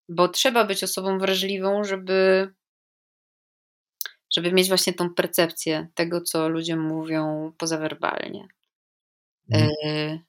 bo 0.08 0.28
trzeba 0.28 0.64
być 0.64 0.84
osobą 0.84 1.18
wrażliwą, 1.18 1.84
żeby, 1.84 2.50
żeby 4.36 4.52
mieć 4.52 4.68
właśnie 4.68 4.92
tą 4.92 5.14
percepcję 5.14 5.88
tego, 5.94 6.20
co 6.20 6.48
ludzie 6.48 6.76
mówią 6.76 7.52
pozawerbalnie. 7.58 8.48
Mhm. 9.50 9.70
Y, 9.84 10.20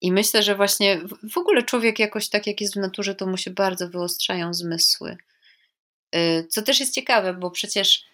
I 0.00 0.12
myślę, 0.12 0.42
że 0.42 0.54
właśnie 0.54 1.00
w 1.32 1.38
ogóle 1.38 1.62
człowiek 1.62 1.98
jakoś 1.98 2.28
tak 2.28 2.46
jak 2.46 2.60
jest 2.60 2.74
w 2.74 2.80
naturze, 2.80 3.14
to 3.14 3.26
mu 3.26 3.36
się 3.36 3.50
bardzo 3.50 3.88
wyostrzają 3.88 4.54
zmysły. 4.54 5.16
Y, 6.16 6.46
co 6.50 6.62
też 6.62 6.80
jest 6.80 6.94
ciekawe, 6.94 7.34
bo 7.34 7.50
przecież 7.50 8.04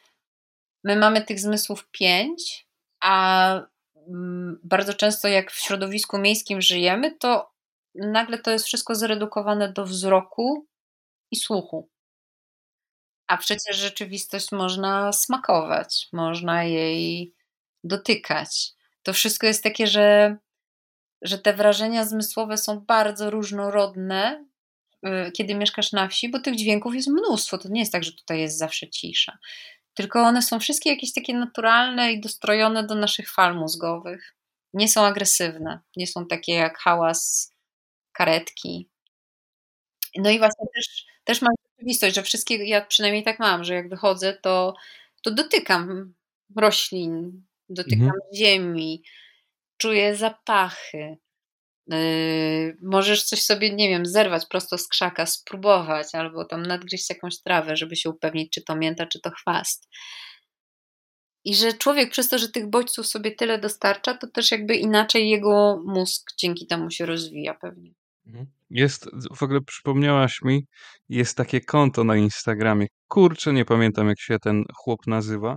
my 0.84 0.96
mamy 0.96 1.22
tych 1.22 1.40
zmysłów 1.40 1.88
pięć, 1.90 2.66
a 3.00 3.54
mm, 4.08 4.60
bardzo 4.64 4.94
często 4.94 5.28
jak 5.28 5.52
w 5.52 5.60
środowisku 5.60 6.18
miejskim 6.18 6.60
żyjemy, 6.60 7.16
to 7.18 7.52
nagle 7.94 8.38
to 8.38 8.50
jest 8.50 8.66
wszystko 8.66 8.94
zredukowane 8.94 9.72
do 9.72 9.84
wzroku 9.84 10.66
i 11.32 11.36
słuchu. 11.36 11.88
A 13.26 13.36
przecież 13.36 13.76
rzeczywistość 13.76 14.52
można 14.52 15.12
smakować, 15.12 16.08
można 16.12 16.64
jej 16.64 17.34
dotykać. 17.84 18.72
To 19.02 19.12
wszystko 19.12 19.46
jest 19.46 19.62
takie, 19.62 19.86
że, 19.86 20.36
że 21.22 21.38
te 21.38 21.52
wrażenia 21.52 22.04
zmysłowe 22.04 22.56
są 22.56 22.80
bardzo 22.80 23.30
różnorodne, 23.30 24.44
y, 25.06 25.32
kiedy 25.32 25.54
mieszkasz 25.54 25.92
na 25.92 26.08
wsi, 26.08 26.28
bo 26.28 26.40
tych 26.40 26.56
dźwięków 26.56 26.94
jest 26.94 27.08
mnóstwo. 27.08 27.58
To 27.58 27.68
nie 27.68 27.80
jest 27.80 27.92
tak, 27.92 28.04
że 28.04 28.12
tutaj 28.12 28.40
jest 28.40 28.58
zawsze 28.58 28.90
cisza. 28.90 29.38
Tylko 29.94 30.22
one 30.22 30.42
są 30.42 30.60
wszystkie 30.60 30.90
jakieś 30.90 31.12
takie 31.12 31.34
naturalne 31.34 32.12
i 32.12 32.20
dostrojone 32.20 32.86
do 32.86 32.94
naszych 32.94 33.30
fal 33.30 33.56
mózgowych. 33.56 34.36
Nie 34.74 34.88
są 34.88 35.04
agresywne, 35.04 35.80
nie 35.96 36.06
są 36.06 36.26
takie 36.26 36.54
jak 36.54 36.78
hałas 36.78 37.52
karetki. 38.12 38.88
No 40.16 40.30
i 40.30 40.38
właśnie 40.38 40.66
też, 40.74 41.06
też 41.24 41.42
mam 41.42 41.54
rzeczywistość, 41.70 42.14
że 42.14 42.22
wszystkie, 42.22 42.64
ja 42.64 42.84
przynajmniej 42.86 43.22
tak 43.22 43.38
mam, 43.38 43.64
że 43.64 43.74
jak 43.74 43.88
wychodzę, 43.88 44.38
to, 44.42 44.74
to 45.22 45.30
dotykam 45.30 46.14
roślin, 46.56 47.42
dotykam 47.68 48.02
mhm. 48.02 48.20
ziemi, 48.36 49.02
czuję 49.76 50.16
zapachy. 50.16 51.16
Yy, 51.86 52.76
możesz 52.82 53.24
coś 53.24 53.42
sobie, 53.42 53.74
nie 53.74 53.88
wiem, 53.88 54.06
zerwać 54.06 54.46
prosto 54.46 54.78
z 54.78 54.88
krzaka, 54.88 55.26
spróbować, 55.26 56.06
albo 56.12 56.44
tam 56.44 56.62
nadgryźć 56.62 57.10
jakąś 57.10 57.42
trawę, 57.42 57.76
żeby 57.76 57.96
się 57.96 58.10
upewnić, 58.10 58.52
czy 58.52 58.62
to 58.62 58.76
mięta, 58.76 59.06
czy 59.06 59.20
to 59.20 59.30
chwast. 59.30 59.88
I 61.44 61.54
że 61.54 61.72
człowiek 61.72 62.10
przez 62.10 62.28
to, 62.28 62.38
że 62.38 62.48
tych 62.48 62.70
bodźców 62.70 63.06
sobie 63.06 63.30
tyle 63.30 63.58
dostarcza, 63.58 64.14
to 64.14 64.26
też 64.26 64.50
jakby 64.50 64.76
inaczej 64.76 65.30
jego 65.30 65.82
mózg 65.86 66.30
dzięki 66.38 66.66
temu 66.66 66.90
się 66.90 67.06
rozwija 67.06 67.54
pewnie. 67.54 67.90
Mhm. 68.26 68.46
Jest, 68.70 69.10
w 69.36 69.42
ogóle 69.42 69.60
przypomniałaś 69.60 70.42
mi, 70.42 70.66
jest 71.08 71.36
takie 71.36 71.60
konto 71.60 72.04
na 72.04 72.16
Instagramie. 72.16 72.86
Kurczę, 73.08 73.52
nie 73.52 73.64
pamiętam 73.64 74.08
jak 74.08 74.20
się 74.20 74.38
ten 74.38 74.64
chłop 74.74 75.06
nazywa, 75.06 75.56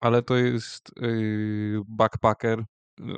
ale 0.00 0.22
to 0.22 0.36
jest 0.36 0.90
yy, 0.96 1.80
backpacker, 1.88 2.64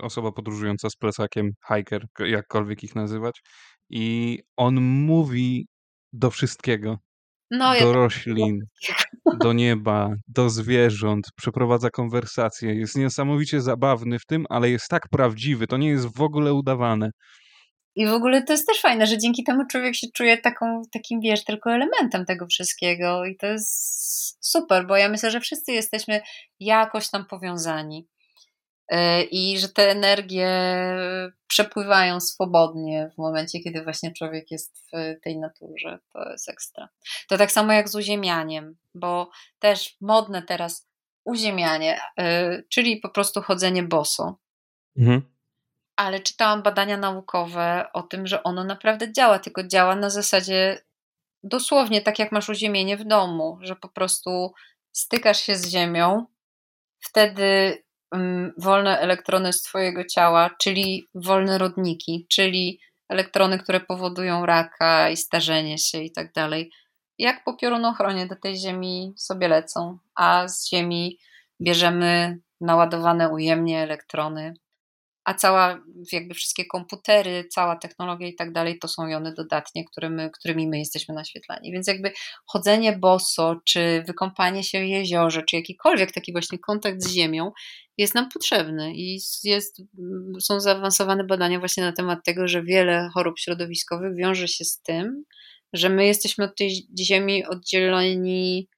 osoba 0.01 0.33
podróżująca 0.33 0.91
z 0.91 0.97
plecakiem, 0.97 1.51
hiker, 1.69 2.07
jakkolwiek 2.19 2.85
ich 2.85 2.95
nazywać. 2.95 3.43
I 3.91 4.39
on 4.57 4.81
mówi 4.81 5.67
do 6.13 6.31
wszystkiego. 6.31 6.99
No, 7.51 7.81
do 7.81 7.93
roślin, 7.93 8.59
do 9.41 9.53
nieba, 9.53 10.11
do 10.29 10.51
zwierząt, 10.51 11.27
przeprowadza 11.37 11.91
konwersacje. 11.91 12.75
Jest 12.75 12.97
niesamowicie 12.97 13.61
zabawny 13.61 14.19
w 14.19 14.27
tym, 14.27 14.45
ale 14.49 14.71
jest 14.71 14.89
tak 14.89 15.09
prawdziwy. 15.09 15.67
To 15.67 15.77
nie 15.77 15.89
jest 15.89 16.17
w 16.17 16.21
ogóle 16.21 16.55
udawane. 16.55 17.11
I 17.95 18.07
w 18.07 18.13
ogóle 18.13 18.43
to 18.43 18.53
jest 18.53 18.67
też 18.67 18.81
fajne, 18.81 19.07
że 19.07 19.19
dzięki 19.19 19.45
temu 19.45 19.67
człowiek 19.67 19.95
się 19.95 20.07
czuje 20.15 20.39
taką, 20.39 20.83
takim, 20.93 21.21
wiesz, 21.21 21.45
tylko 21.45 21.73
elementem 21.73 22.25
tego 22.27 22.47
wszystkiego. 22.47 23.25
I 23.25 23.37
to 23.37 23.47
jest 23.47 24.47
super, 24.51 24.87
bo 24.87 24.97
ja 24.97 25.09
myślę, 25.09 25.31
że 25.31 25.41
wszyscy 25.41 25.73
jesteśmy 25.73 26.21
jakoś 26.61 27.11
tam 27.11 27.27
powiązani. 27.27 28.09
E, 28.89 29.23
I 29.23 29.59
że 29.59 29.69
te 29.69 29.91
energie 29.91 30.49
przepływają 31.47 32.21
swobodnie 32.21 33.11
w 33.15 33.19
momencie, 33.19 33.61
kiedy 33.61 33.83
właśnie 33.85 34.13
człowiek 34.13 34.51
jest 34.51 34.77
w 34.93 35.21
tej 35.23 35.39
naturze. 35.39 35.99
To 36.13 36.31
jest 36.31 36.49
ekstra. 36.49 36.89
To 37.29 37.39
tak 37.39 37.53
samo 37.53 37.73
jak 37.73 37.89
z 37.89 37.95
uziemianiem, 37.95 38.77
bo 38.95 39.31
też 39.59 39.97
modne 40.01 40.43
teraz 40.43 40.89
uziemianie, 41.25 42.01
e, 42.19 42.63
czyli 42.63 42.97
po 42.97 43.09
prostu 43.09 43.43
chodzenie 43.43 43.83
boso. 43.83 44.39
Mhm 44.97 45.32
ale 45.97 46.21
czytałam 46.21 46.63
badania 46.63 46.97
naukowe 46.97 47.87
o 47.93 48.03
tym, 48.03 48.27
że 48.27 48.43
ono 48.43 48.65
naprawdę 48.65 49.13
działa, 49.13 49.39
tylko 49.39 49.65
działa 49.65 49.97
na 49.97 50.11
zasadzie 50.11 50.83
dosłownie 51.43 52.03
tak 52.03 52.19
jak 52.19 52.33
masz 52.33 52.49
uziemienie 52.49 52.97
w 52.97 53.05
domu, 53.05 53.59
że 53.61 53.77
po 53.77 53.89
prostu 53.89 54.53
stykasz 54.93 55.41
się 55.41 55.57
z 55.57 55.69
ziemią, 55.69 56.27
wtedy 57.01 57.83
um, 58.13 58.53
wolne 58.59 58.99
elektrony 58.99 59.53
z 59.53 59.63
twojego 59.63 60.05
ciała, 60.05 60.51
czyli 60.61 61.09
wolne 61.15 61.59
rodniki, 61.59 62.27
czyli 62.31 62.81
elektrony, 63.09 63.59
które 63.59 63.81
powodują 63.81 64.47
raka 64.47 65.11
i 65.11 65.17
starzenie 65.17 65.79
się 65.79 66.03
i 66.03 66.13
tak 66.13 66.33
dalej, 66.33 66.71
jak 67.19 67.45
po 67.45 67.57
piorunochronie 67.57 68.27
do 68.27 68.37
tej 68.37 68.57
ziemi 68.57 69.15
sobie 69.17 69.49
lecą, 69.49 69.99
a 70.15 70.49
z 70.49 70.69
ziemi 70.69 71.19
bierzemy 71.61 72.39
naładowane 72.61 73.29
ujemnie 73.29 73.83
elektrony 73.83 74.55
a 75.25 75.35
cała, 75.35 75.85
jakby 76.13 76.35
wszystkie 76.35 76.65
komputery, 76.65 77.45
cała 77.51 77.77
technologia 77.77 78.29
i 78.29 78.35
tak 78.35 78.53
dalej, 78.53 78.79
to 78.79 78.89
są 78.89 79.07
jony 79.07 79.35
dodatnie, 79.35 79.85
którymi, 79.85 80.31
którymi 80.31 80.69
my 80.69 80.79
jesteśmy 80.79 81.15
naświetlani. 81.15 81.73
Więc 81.73 81.87
jakby 81.87 82.13
chodzenie 82.47 82.99
boso, 82.99 83.57
czy 83.65 84.03
wykąpanie 84.07 84.65
się 84.65 84.81
w 84.81 84.89
jeziorze, 84.89 85.43
czy 85.43 85.57
jakikolwiek 85.57 86.13
taki 86.13 86.33
właśnie 86.33 86.59
kontakt 86.59 87.03
z 87.03 87.11
ziemią 87.13 87.53
jest 87.99 88.15
nam 88.15 88.29
potrzebny 88.29 88.93
i 88.95 89.19
jest, 89.45 89.83
są 90.41 90.61
zaawansowane 90.61 91.25
badania 91.25 91.59
właśnie 91.59 91.83
na 91.83 91.93
temat 91.93 92.25
tego, 92.25 92.49
że 92.49 92.63
wiele 92.63 93.09
chorób 93.15 93.39
środowiskowych 93.39 94.17
wiąże 94.17 94.49
się 94.49 94.65
z 94.65 94.83
tym, 94.83 95.25
że 95.73 95.89
my 95.89 96.07
jesteśmy 96.07 96.45
od 96.45 96.57
tej 96.57 96.87
ziemi 97.01 97.45
oddzieleni 97.47 98.69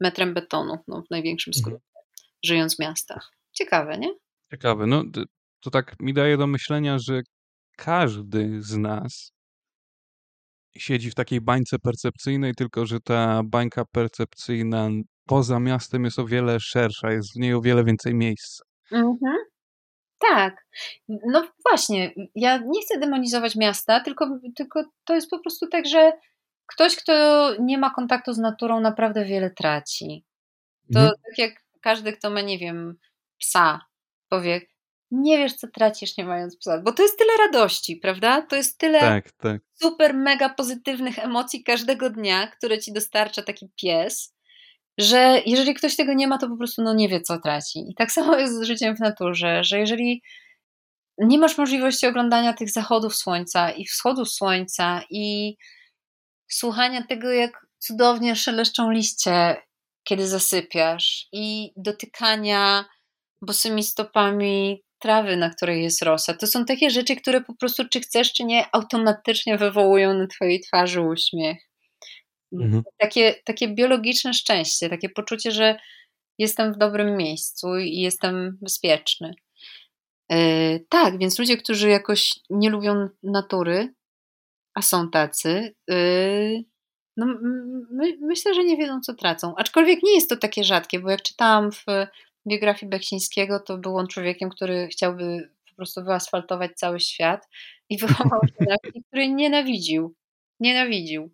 metrem 0.00 0.34
betonu, 0.34 0.78
no 0.88 1.02
w 1.02 1.10
największym 1.10 1.54
skrócie, 1.54 1.74
mhm. 1.74 2.06
żyjąc 2.44 2.76
w 2.76 2.78
miastach. 2.78 3.32
Ciekawe, 3.52 3.98
nie? 3.98 4.08
Ciekawe. 4.50 4.86
No, 4.86 5.04
to 5.62 5.70
tak 5.70 5.94
mi 6.00 6.14
daje 6.14 6.36
do 6.36 6.46
myślenia, 6.46 6.98
że 6.98 7.20
każdy 7.76 8.62
z 8.62 8.76
nas 8.76 9.32
siedzi 10.76 11.10
w 11.10 11.14
takiej 11.14 11.40
bańce 11.40 11.78
percepcyjnej, 11.78 12.54
tylko 12.54 12.86
że 12.86 13.00
ta 13.00 13.42
bańka 13.44 13.84
percepcyjna 13.84 14.88
poza 15.26 15.60
miastem 15.60 16.04
jest 16.04 16.18
o 16.18 16.26
wiele 16.26 16.60
szersza, 16.60 17.12
jest 17.12 17.34
w 17.36 17.40
niej 17.40 17.54
o 17.54 17.60
wiele 17.60 17.84
więcej 17.84 18.14
miejsca. 18.14 18.64
Mhm. 18.92 19.36
Tak. 20.18 20.66
No 21.08 21.48
właśnie, 21.68 22.14
ja 22.34 22.56
nie 22.56 22.82
chcę 22.82 22.98
demonizować 22.98 23.56
miasta, 23.56 24.00
tylko, 24.00 24.38
tylko 24.56 24.84
to 25.04 25.14
jest 25.14 25.30
po 25.30 25.38
prostu 25.38 25.66
tak, 25.68 25.86
że 25.86 26.12
ktoś, 26.66 26.96
kto 26.96 27.56
nie 27.60 27.78
ma 27.78 27.90
kontaktu 27.90 28.32
z 28.32 28.38
naturą, 28.38 28.80
naprawdę 28.80 29.24
wiele 29.24 29.50
traci. 29.50 30.24
To 30.92 31.00
mhm. 31.00 31.18
tak 31.26 31.38
jak 31.38 31.64
każdy, 31.80 32.12
kto 32.12 32.30
ma, 32.30 32.40
nie 32.40 32.58
wiem, 32.58 32.94
psa, 33.38 33.80
powie, 34.28 34.60
nie 35.12 35.38
wiesz, 35.38 35.54
co 35.54 35.68
tracisz 35.68 36.16
nie 36.16 36.24
mając 36.24 36.56
psa, 36.56 36.82
bo 36.84 36.92
to 36.92 37.02
jest 37.02 37.18
tyle 37.18 37.32
radości, 37.46 37.96
prawda? 37.96 38.42
To 38.42 38.56
jest 38.56 38.78
tyle 38.78 39.00
tak, 39.00 39.32
tak. 39.32 39.62
super, 39.74 40.14
mega 40.14 40.48
pozytywnych 40.48 41.18
emocji 41.18 41.64
każdego 41.64 42.10
dnia, 42.10 42.46
które 42.46 42.78
ci 42.78 42.92
dostarcza 42.92 43.42
taki 43.42 43.70
pies, 43.82 44.34
że 44.98 45.42
jeżeli 45.46 45.74
ktoś 45.74 45.96
tego 45.96 46.12
nie 46.12 46.28
ma, 46.28 46.38
to 46.38 46.48
po 46.48 46.56
prostu 46.56 46.82
no, 46.82 46.94
nie 46.94 47.08
wie, 47.08 47.20
co 47.20 47.38
traci. 47.38 47.78
I 47.90 47.94
tak 47.94 48.12
samo 48.16 48.36
jest 48.36 48.60
z 48.60 48.62
życiem 48.62 48.96
w 48.96 49.00
naturze, 49.00 49.64
że 49.64 49.78
jeżeli 49.78 50.22
nie 51.18 51.38
masz 51.38 51.58
możliwości 51.58 52.06
oglądania 52.06 52.52
tych 52.52 52.70
zachodów 52.70 53.16
słońca 53.16 53.70
i 53.70 53.86
wschodów 53.86 54.30
słońca 54.30 55.02
i 55.10 55.56
słuchania 56.48 57.06
tego, 57.06 57.30
jak 57.30 57.66
cudownie 57.78 58.36
szeleszczą 58.36 58.90
liście, 58.90 59.56
kiedy 60.04 60.28
zasypiasz, 60.28 61.28
i 61.32 61.72
dotykania 61.76 62.84
bosymi 63.42 63.82
stopami 63.82 64.82
trawy, 65.02 65.36
na 65.36 65.50
której 65.50 65.82
jest 65.82 66.02
rosa. 66.02 66.34
To 66.34 66.46
są 66.46 66.64
takie 66.64 66.90
rzeczy, 66.90 67.16
które 67.16 67.40
po 67.40 67.54
prostu, 67.54 67.88
czy 67.88 68.00
chcesz, 68.00 68.32
czy 68.32 68.44
nie, 68.44 68.66
automatycznie 68.72 69.58
wywołują 69.58 70.14
na 70.14 70.26
twojej 70.26 70.60
twarzy 70.60 71.00
uśmiech. 71.00 71.58
Mhm. 72.52 72.82
Takie, 72.98 73.34
takie 73.44 73.68
biologiczne 73.68 74.34
szczęście, 74.34 74.88
takie 74.88 75.08
poczucie, 75.08 75.50
że 75.50 75.76
jestem 76.38 76.72
w 76.72 76.78
dobrym 76.78 77.16
miejscu 77.16 77.78
i 77.78 77.96
jestem 77.96 78.58
bezpieczny. 78.62 79.34
Yy, 80.30 80.86
tak, 80.88 81.18
więc 81.18 81.38
ludzie, 81.38 81.56
którzy 81.56 81.88
jakoś 81.88 82.34
nie 82.50 82.70
lubią 82.70 83.08
natury, 83.22 83.94
a 84.74 84.82
są 84.82 85.10
tacy, 85.10 85.74
yy, 85.88 86.64
no, 87.16 87.26
my, 87.90 88.16
myślę, 88.20 88.54
że 88.54 88.64
nie 88.64 88.76
wiedzą, 88.76 89.00
co 89.00 89.14
tracą. 89.14 89.54
Aczkolwiek 89.56 90.02
nie 90.02 90.14
jest 90.14 90.30
to 90.30 90.36
takie 90.36 90.64
rzadkie, 90.64 91.00
bo 91.00 91.10
jak 91.10 91.22
czytałam 91.22 91.72
w 91.72 91.84
biografii 92.48 92.90
Beksińskiego, 92.90 93.60
to 93.60 93.78
był 93.78 93.96
on 93.96 94.06
człowiekiem, 94.06 94.50
który 94.50 94.88
chciałby 94.88 95.50
po 95.70 95.76
prostu 95.76 96.04
wyasfaltować 96.04 96.72
cały 96.74 97.00
świat 97.00 97.48
i 97.88 97.98
wychował 97.98 98.40
się 98.48 98.64
na 98.68 98.76
który 99.08 99.28
nienawidził. 99.28 100.14
Nienawidził. 100.60 101.30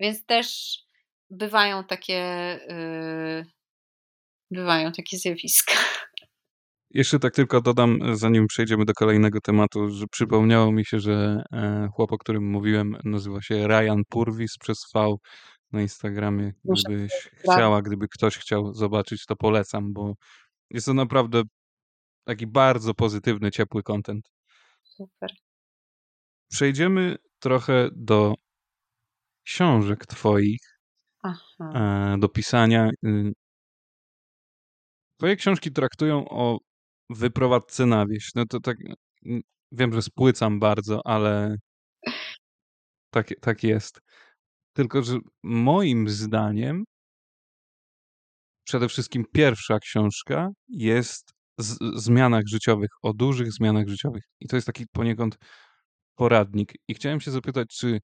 Więc 0.00 0.26
też 0.26 0.78
bywają 1.30 1.84
takie 1.84 2.22
yy, 2.68 3.44
bywają 4.50 4.92
takie 4.92 5.16
zjawiska. 5.18 5.74
Jeszcze 6.90 7.18
tak 7.18 7.34
tylko 7.34 7.60
dodam, 7.60 7.98
zanim 8.12 8.46
przejdziemy 8.46 8.84
do 8.84 8.94
kolejnego 8.94 9.40
tematu, 9.40 9.90
że 9.90 10.06
przypomniało 10.06 10.72
mi 10.72 10.84
się, 10.84 11.00
że 11.00 11.42
e, 11.52 11.88
chłop, 11.94 12.12
o 12.12 12.18
którym 12.18 12.50
mówiłem, 12.50 12.96
nazywa 13.04 13.42
się 13.42 13.68
Ryan 13.68 14.02
Purvis 14.08 14.58
przez 14.58 14.78
V. 14.94 15.14
na 15.72 15.82
Instagramie. 15.82 16.52
Gdybyś 16.64 17.12
chciała, 17.42 17.82
gdyby 17.82 18.08
ktoś 18.08 18.38
chciał 18.38 18.74
zobaczyć, 18.74 19.26
to 19.26 19.36
polecam, 19.36 19.92
bo 19.92 20.14
jest 20.70 20.86
to 20.86 20.94
naprawdę 20.94 21.42
taki 22.24 22.46
bardzo 22.46 22.94
pozytywny, 22.94 23.50
ciepły 23.50 23.82
kontent. 23.82 24.30
Super. 24.82 25.30
Przejdziemy 26.50 27.16
trochę 27.38 27.88
do 27.92 28.34
książek 29.44 30.06
twoich, 30.06 30.80
Aha. 31.22 31.72
E, 32.14 32.18
do 32.18 32.28
pisania. 32.28 32.90
Y, 33.06 33.32
twoje 35.18 35.36
książki 35.36 35.72
traktują 35.72 36.28
o 36.28 36.58
wyprowadzce 37.10 37.86
na 37.86 38.06
wieś. 38.06 38.30
No 38.34 38.46
to 38.46 38.60
tak, 38.60 38.76
wiem, 39.72 39.92
że 39.92 40.02
spłycam 40.02 40.60
bardzo, 40.60 41.06
ale 41.06 41.56
tak, 43.14 43.28
tak 43.40 43.64
jest. 43.64 44.00
Tylko, 44.72 45.02
że 45.02 45.18
moim 45.42 46.08
zdaniem 46.08 46.84
przede 48.70 48.88
wszystkim 48.88 49.24
pierwsza 49.32 49.78
książka 49.78 50.48
jest 50.68 51.32
z 51.58 51.78
zmianach 51.96 52.42
życiowych, 52.46 52.90
o 53.02 53.12
dużych 53.12 53.52
zmianach 53.52 53.88
życiowych. 53.88 54.22
I 54.40 54.48
to 54.48 54.56
jest 54.56 54.66
taki 54.66 54.86
poniekąd 54.92 55.36
poradnik. 56.14 56.72
I 56.88 56.94
chciałem 56.94 57.20
się 57.20 57.30
zapytać, 57.30 57.68
czy 57.68 57.98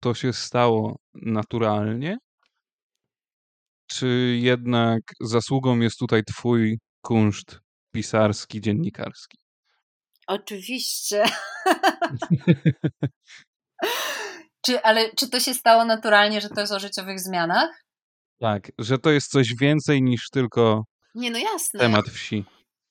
to 0.00 0.14
się 0.14 0.32
stało 0.32 0.96
naturalnie, 1.14 2.16
czy 3.86 4.38
jednak 4.40 5.00
zasługą 5.20 5.80
jest 5.80 5.98
tutaj 5.98 6.24
twój 6.24 6.78
kunszt 7.00 7.60
pisarski, 7.94 8.60
dziennikarski? 8.60 9.38
Oczywiście. 10.26 11.24
czy, 14.66 14.82
ale 14.82 15.14
czy 15.14 15.28
to 15.28 15.40
się 15.40 15.54
stało 15.54 15.84
naturalnie, 15.84 16.40
że 16.40 16.48
to 16.48 16.60
jest 16.60 16.72
o 16.72 16.80
życiowych 16.80 17.20
zmianach? 17.20 17.82
Tak, 18.42 18.72
że 18.78 18.98
to 18.98 19.10
jest 19.10 19.30
coś 19.30 19.54
więcej 19.54 20.02
niż 20.02 20.30
tylko 20.30 20.84
Nie, 21.14 21.30
no 21.30 21.38
jasne. 21.38 21.80
temat 21.80 22.08
wsi. 22.08 22.44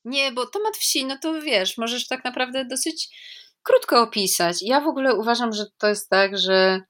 Nie, 0.05 0.31
bo 0.31 0.45
temat 0.45 0.77
wsi, 0.77 1.05
no 1.05 1.17
to 1.21 1.41
wiesz, 1.41 1.77
możesz 1.77 2.07
tak 2.07 2.23
naprawdę 2.23 2.65
dosyć 2.65 3.09
krótko 3.63 4.01
opisać. 4.01 4.61
Ja 4.61 4.81
w 4.81 4.87
ogóle 4.87 5.15
uważam, 5.15 5.53
że 5.53 5.65
to 5.77 5.87
jest 5.87 6.09
tak, 6.09 6.37
że 6.37 6.81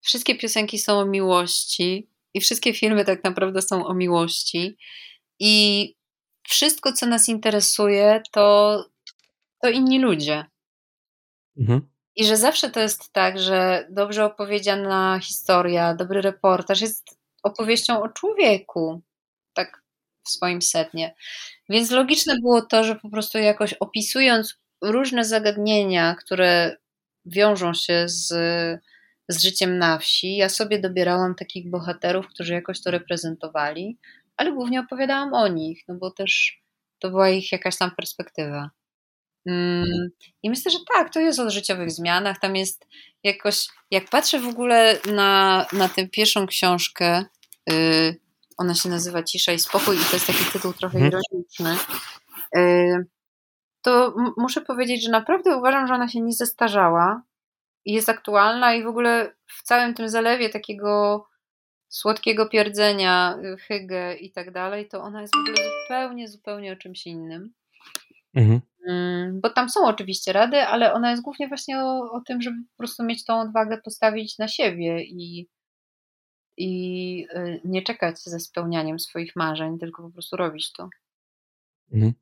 wszystkie 0.00 0.34
piosenki 0.34 0.78
są 0.78 0.98
o 0.98 1.06
miłości 1.06 2.08
i 2.34 2.40
wszystkie 2.40 2.74
filmy 2.74 3.04
tak 3.04 3.24
naprawdę 3.24 3.62
są 3.62 3.86
o 3.86 3.94
miłości. 3.94 4.76
I 5.38 5.94
wszystko, 6.42 6.92
co 6.92 7.06
nas 7.06 7.28
interesuje, 7.28 8.22
to, 8.32 8.76
to 9.62 9.70
inni 9.70 10.00
ludzie. 10.00 10.44
Mhm. 11.56 11.88
I 12.16 12.24
że 12.24 12.36
zawsze 12.36 12.70
to 12.70 12.80
jest 12.80 13.12
tak, 13.12 13.38
że 13.38 13.88
dobrze 13.90 14.24
opowiedziana 14.24 15.20
historia, 15.22 15.94
dobry 15.94 16.20
reportaż 16.20 16.80
jest 16.80 17.21
opowieścią 17.42 18.02
o 18.02 18.08
człowieku. 18.08 19.02
Tak 19.54 19.82
w 20.24 20.30
swoim 20.30 20.62
setnie. 20.62 21.14
Więc 21.68 21.90
logiczne 21.90 22.34
było 22.40 22.62
to, 22.62 22.84
że 22.84 22.96
po 22.96 23.10
prostu 23.10 23.38
jakoś 23.38 23.74
opisując 23.74 24.58
różne 24.82 25.24
zagadnienia, 25.24 26.14
które 26.14 26.76
wiążą 27.26 27.74
się 27.74 28.04
z, 28.08 28.28
z 29.28 29.42
życiem 29.42 29.78
na 29.78 29.98
wsi, 29.98 30.36
ja 30.36 30.48
sobie 30.48 30.78
dobierałam 30.78 31.34
takich 31.34 31.70
bohaterów, 31.70 32.28
którzy 32.28 32.52
jakoś 32.54 32.82
to 32.82 32.90
reprezentowali, 32.90 33.98
ale 34.36 34.52
głównie 34.52 34.80
opowiadałam 34.80 35.34
o 35.34 35.48
nich, 35.48 35.84
no 35.88 35.94
bo 35.94 36.10
też 36.10 36.62
to 36.98 37.10
była 37.10 37.28
ich 37.28 37.52
jakaś 37.52 37.78
tam 37.78 37.90
perspektywa. 37.96 38.70
Mm, 39.46 40.08
I 40.42 40.50
myślę, 40.50 40.70
że 40.70 40.78
tak, 40.94 41.12
to 41.12 41.20
jest 41.20 41.38
o 41.38 41.50
życiowych 41.50 41.90
zmianach. 41.90 42.38
Tam 42.38 42.56
jest 42.56 42.86
jakoś, 43.22 43.66
jak 43.90 44.10
patrzę 44.10 44.40
w 44.40 44.48
ogóle 44.48 44.98
na, 45.12 45.66
na 45.72 45.88
tę 45.88 46.08
pierwszą 46.08 46.46
książkę, 46.46 47.24
yy, 47.66 48.16
ona 48.56 48.74
się 48.74 48.88
nazywa 48.88 49.22
Cisza 49.22 49.52
i 49.52 49.58
Spokój 49.58 49.96
i 49.96 50.04
to 50.04 50.16
jest 50.16 50.26
taki 50.26 50.44
tytuł 50.52 50.72
trochę 50.72 50.98
hmm. 50.98 51.20
ironiczny, 51.30 51.76
yy, 52.54 53.06
to 53.82 54.14
muszę 54.36 54.60
powiedzieć, 54.60 55.04
że 55.04 55.10
naprawdę 55.10 55.56
uważam, 55.56 55.86
że 55.86 55.94
ona 55.94 56.08
się 56.08 56.20
nie 56.20 56.32
zestarzała 56.32 57.22
i 57.84 57.92
jest 57.92 58.08
aktualna 58.08 58.74
i 58.74 58.82
w 58.82 58.86
ogóle 58.86 59.34
w 59.46 59.62
całym 59.62 59.94
tym 59.94 60.08
zalewie 60.08 60.48
takiego 60.48 61.24
słodkiego 61.88 62.48
pierdzenia, 62.48 63.38
y, 63.44 63.56
hygge 63.56 64.14
i 64.14 64.32
tak 64.32 64.50
dalej, 64.50 64.88
to 64.88 65.02
ona 65.02 65.20
jest 65.20 65.34
w 65.34 65.38
ogóle 65.38 65.56
zupełnie, 65.82 66.28
zupełnie 66.28 66.72
o 66.72 66.76
czymś 66.76 67.06
innym. 67.06 67.52
Mhm. 68.34 68.60
Mm, 68.88 69.40
bo 69.40 69.50
tam 69.50 69.68
są 69.68 69.86
oczywiście 69.86 70.32
rady, 70.32 70.62
ale 70.62 70.92
ona 70.92 71.10
jest 71.10 71.22
głównie 71.22 71.48
właśnie 71.48 71.80
o, 71.80 72.12
o, 72.12 72.20
tym, 72.26 72.42
żeby 72.42 72.56
po 72.70 72.76
prostu 72.76 73.04
mieć 73.04 73.24
tą 73.24 73.40
odwagę 73.40 73.78
postawić 73.84 74.38
na 74.38 74.48
siebie 74.48 75.04
i, 75.04 75.48
i 76.56 77.26
y, 77.36 77.60
nie 77.64 77.82
czekać 77.82 78.18
ze 78.22 78.40
spełnianiem 78.40 78.98
swoich 78.98 79.36
marzeń, 79.36 79.78
tylko 79.78 80.02
po 80.02 80.10
prostu 80.10 80.36
robić 80.36 80.72
to. 80.72 80.88
Mhm. 81.92 82.12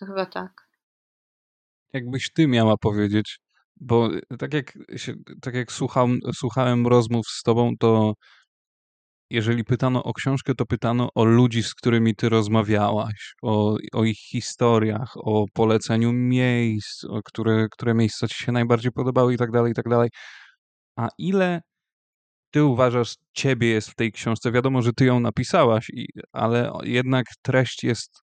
To 0.00 0.06
chyba 0.06 0.26
tak. 0.26 0.52
Jakbyś 1.92 2.32
ty 2.32 2.48
miała 2.48 2.76
powiedzieć, 2.76 3.38
bo 3.76 4.08
tak 4.38 4.54
jak, 4.54 4.78
się, 4.96 5.14
tak 5.42 5.54
jak 5.54 5.72
słucham, 5.72 6.18
słuchałem 6.34 6.86
rozmów 6.86 7.26
z 7.28 7.42
tobą, 7.42 7.72
to 7.78 8.14
jeżeli 9.30 9.64
pytano 9.64 10.02
o 10.02 10.12
książkę, 10.12 10.54
to 10.54 10.66
pytano 10.66 11.08
o 11.14 11.24
ludzi, 11.24 11.62
z 11.62 11.74
którymi 11.74 12.14
ty 12.14 12.28
rozmawiałaś, 12.28 13.34
o, 13.42 13.76
o 13.92 14.04
ich 14.04 14.18
historiach, 14.18 15.12
o 15.16 15.44
poleceniu 15.54 16.12
miejsc, 16.12 17.04
o 17.04 17.22
które, 17.22 17.66
które 17.70 17.94
miejsca 17.94 18.28
ci 18.28 18.44
się 18.44 18.52
najbardziej 18.52 18.92
podobały 18.92 19.34
i 19.34 19.36
tak 19.36 19.50
dalej, 19.50 19.72
i 19.72 19.74
tak 19.74 19.88
dalej. 19.88 20.10
A 20.96 21.08
ile 21.18 21.60
ty 22.50 22.64
uważasz, 22.64 23.14
ciebie 23.32 23.68
jest 23.68 23.90
w 23.90 23.94
tej 23.94 24.12
książce? 24.12 24.52
Wiadomo, 24.52 24.82
że 24.82 24.92
ty 24.92 25.04
ją 25.04 25.20
napisałaś, 25.20 25.90
ale 26.32 26.72
jednak 26.82 27.26
treść 27.42 27.84
jest, 27.84 28.20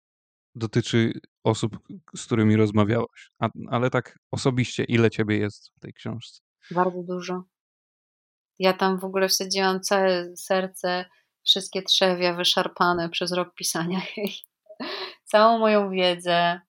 dotyczy 0.56 1.14
osób, 1.44 1.80
z 2.16 2.26
którymi 2.26 2.56
rozmawiałaś. 2.56 3.30
A, 3.40 3.50
ale 3.70 3.90
tak 3.90 4.18
osobiście, 4.32 4.84
ile 4.84 5.10
ciebie 5.10 5.38
jest 5.38 5.70
w 5.76 5.80
tej 5.80 5.94
książce? 5.94 6.42
Bardzo 6.72 7.04
dużo. 7.04 7.44
Ja 8.60 8.74
tam 8.74 9.00
w 9.00 9.06
ogóle 9.06 9.28
wsadziłam 9.28 9.82
całe 9.82 10.38
serce, 10.38 11.06
wszystkie 11.44 11.82
trzewia 11.82 12.34
wyszarpane 12.34 13.10
przez 13.10 13.32
rok 13.32 13.54
pisania 13.56 14.02
jej. 14.18 14.34
Całą 15.24 15.60
moją 15.60 15.90
wiedzę, 15.90 16.62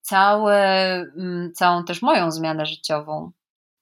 całe, 0.00 0.60
mm, 1.16 1.52
całą 1.52 1.84
też 1.84 2.02
moją 2.02 2.30
zmianę 2.30 2.66
życiową 2.66 3.32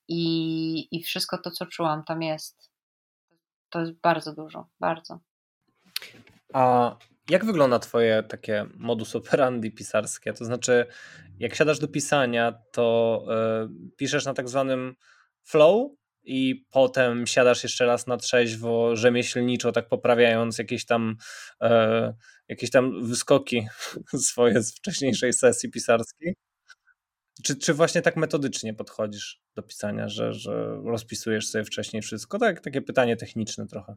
i, 0.08 0.96
i 0.96 1.02
wszystko 1.02 1.38
to, 1.38 1.50
co 1.50 1.66
czułam, 1.66 2.04
tam 2.04 2.22
jest. 2.22 2.70
To 3.70 3.80
jest 3.80 3.92
bardzo 3.92 4.34
dużo, 4.34 4.68
bardzo. 4.80 5.20
A 6.52 6.96
jak 7.30 7.44
wygląda 7.44 7.78
twoje 7.78 8.22
takie 8.22 8.66
modus 8.76 9.16
operandi 9.16 9.70
pisarskie? 9.70 10.32
To 10.32 10.44
znaczy, 10.44 10.86
jak 11.38 11.54
siadasz 11.54 11.78
do 11.78 11.88
pisania, 11.88 12.52
to 12.72 13.24
y, 13.64 13.90
piszesz 13.96 14.24
na 14.24 14.34
tak 14.34 14.48
zwanym 14.48 14.94
flow, 15.42 15.90
i 16.24 16.66
potem 16.70 17.26
siadasz 17.26 17.62
jeszcze 17.62 17.86
raz 17.86 18.06
na 18.06 18.16
trzeźwo, 18.16 18.96
rzemieślniczo, 18.96 19.72
tak 19.72 19.88
poprawiając 19.88 20.58
jakieś 20.58 20.86
tam, 20.86 21.16
e, 21.60 22.14
jakieś 22.48 22.70
tam 22.70 23.06
wyskoki 23.06 23.66
swoje 24.28 24.62
z 24.62 24.74
wcześniejszej 24.76 25.32
sesji 25.32 25.70
pisarskiej? 25.70 26.34
Czy, 27.44 27.56
czy 27.56 27.74
właśnie 27.74 28.02
tak 28.02 28.16
metodycznie 28.16 28.74
podchodzisz 28.74 29.40
do 29.56 29.62
pisania, 29.62 30.08
że, 30.08 30.32
że 30.32 30.80
rozpisujesz 30.84 31.48
sobie 31.48 31.64
wcześniej 31.64 32.02
wszystko? 32.02 32.38
Tak, 32.38 32.60
takie 32.60 32.82
pytanie 32.82 33.16
techniczne 33.16 33.66
trochę. 33.66 33.96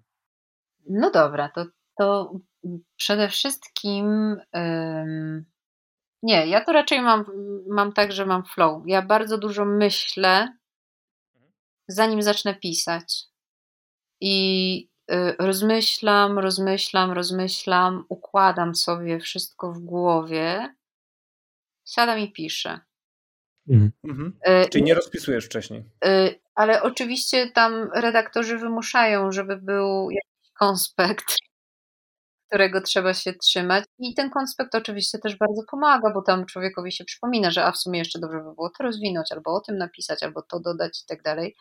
No 0.89 1.11
dobra, 1.11 1.49
to, 1.55 1.65
to 1.99 2.39
przede 2.95 3.29
wszystkim. 3.29 4.35
nie, 6.23 6.47
ja 6.47 6.65
to 6.65 6.71
raczej 6.71 7.01
mam, 7.01 7.25
mam 7.69 7.93
tak, 7.93 8.11
że 8.11 8.25
mam 8.25 8.43
flow. 8.45 8.83
Ja 8.85 9.01
bardzo 9.01 9.37
dużo 9.37 9.65
myślę 9.65 10.47
zanim 11.87 12.21
zacznę 12.21 12.55
pisać. 12.55 13.23
I 14.21 14.89
y, 15.11 15.35
rozmyślam, 15.39 16.39
rozmyślam, 16.39 17.11
rozmyślam, 17.11 18.05
układam 18.09 18.75
sobie 18.75 19.19
wszystko 19.19 19.71
w 19.71 19.79
głowie, 19.79 20.75
siadam 21.85 22.19
i 22.19 22.31
piszę. 22.31 22.79
Mhm. 23.69 23.91
mhm. 24.03 24.39
Y, 24.65 24.69
Czyli 24.69 24.83
nie 24.83 24.93
rozpisujesz 24.93 25.45
wcześniej. 25.45 25.83
Y, 26.05 26.39
ale 26.55 26.81
oczywiście 26.81 27.51
tam 27.51 27.89
redaktorzy 27.95 28.57
wymuszają, 28.57 29.31
żeby 29.31 29.57
był 29.57 30.09
jakiś 30.11 30.51
konspekt, 30.59 31.35
którego 32.47 32.81
trzeba 32.81 33.13
się 33.13 33.33
trzymać. 33.33 33.83
I 33.99 34.13
ten 34.13 34.29
konspekt 34.29 34.75
oczywiście 34.75 35.19
też 35.19 35.37
bardzo 35.37 35.61
pomaga, 35.71 36.13
bo 36.13 36.21
tam 36.21 36.45
człowiekowi 36.45 36.91
się 36.91 37.05
przypomina, 37.05 37.51
że 37.51 37.65
a 37.65 37.71
w 37.71 37.77
sumie 37.77 37.99
jeszcze 37.99 38.19
dobrze 38.19 38.37
by 38.37 38.53
było 38.55 38.69
to 38.69 38.83
rozwinąć, 38.83 39.31
albo 39.31 39.55
o 39.55 39.61
tym 39.61 39.77
napisać, 39.77 40.23
albo 40.23 40.41
to 40.41 40.59
dodać 40.59 41.01
i 41.03 41.05
tak 41.07 41.23
dalej. 41.23 41.55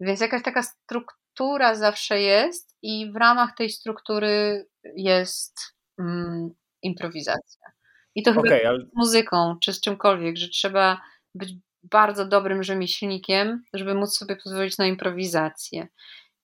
Więc 0.00 0.20
jakaś 0.20 0.42
taka 0.42 0.62
struktura 0.62 1.74
zawsze 1.74 2.20
jest, 2.20 2.76
i 2.82 3.12
w 3.12 3.16
ramach 3.16 3.54
tej 3.56 3.70
struktury 3.70 4.66
jest 4.96 5.60
mm, 5.98 6.50
improwizacja. 6.82 7.66
I 8.14 8.22
to 8.22 8.30
chyba 8.30 8.40
okay, 8.48 8.68
ale... 8.68 8.80
z 8.80 8.96
muzyką, 8.96 9.56
czy 9.62 9.72
z 9.72 9.80
czymkolwiek, 9.80 10.36
że 10.36 10.48
trzeba 10.48 11.00
być 11.34 11.54
bardzo 11.82 12.26
dobrym 12.26 12.62
rzemieślnikiem, 12.62 13.64
żeby 13.74 13.94
móc 13.94 14.16
sobie 14.16 14.36
pozwolić 14.36 14.78
na 14.78 14.86
improwizację. 14.86 15.88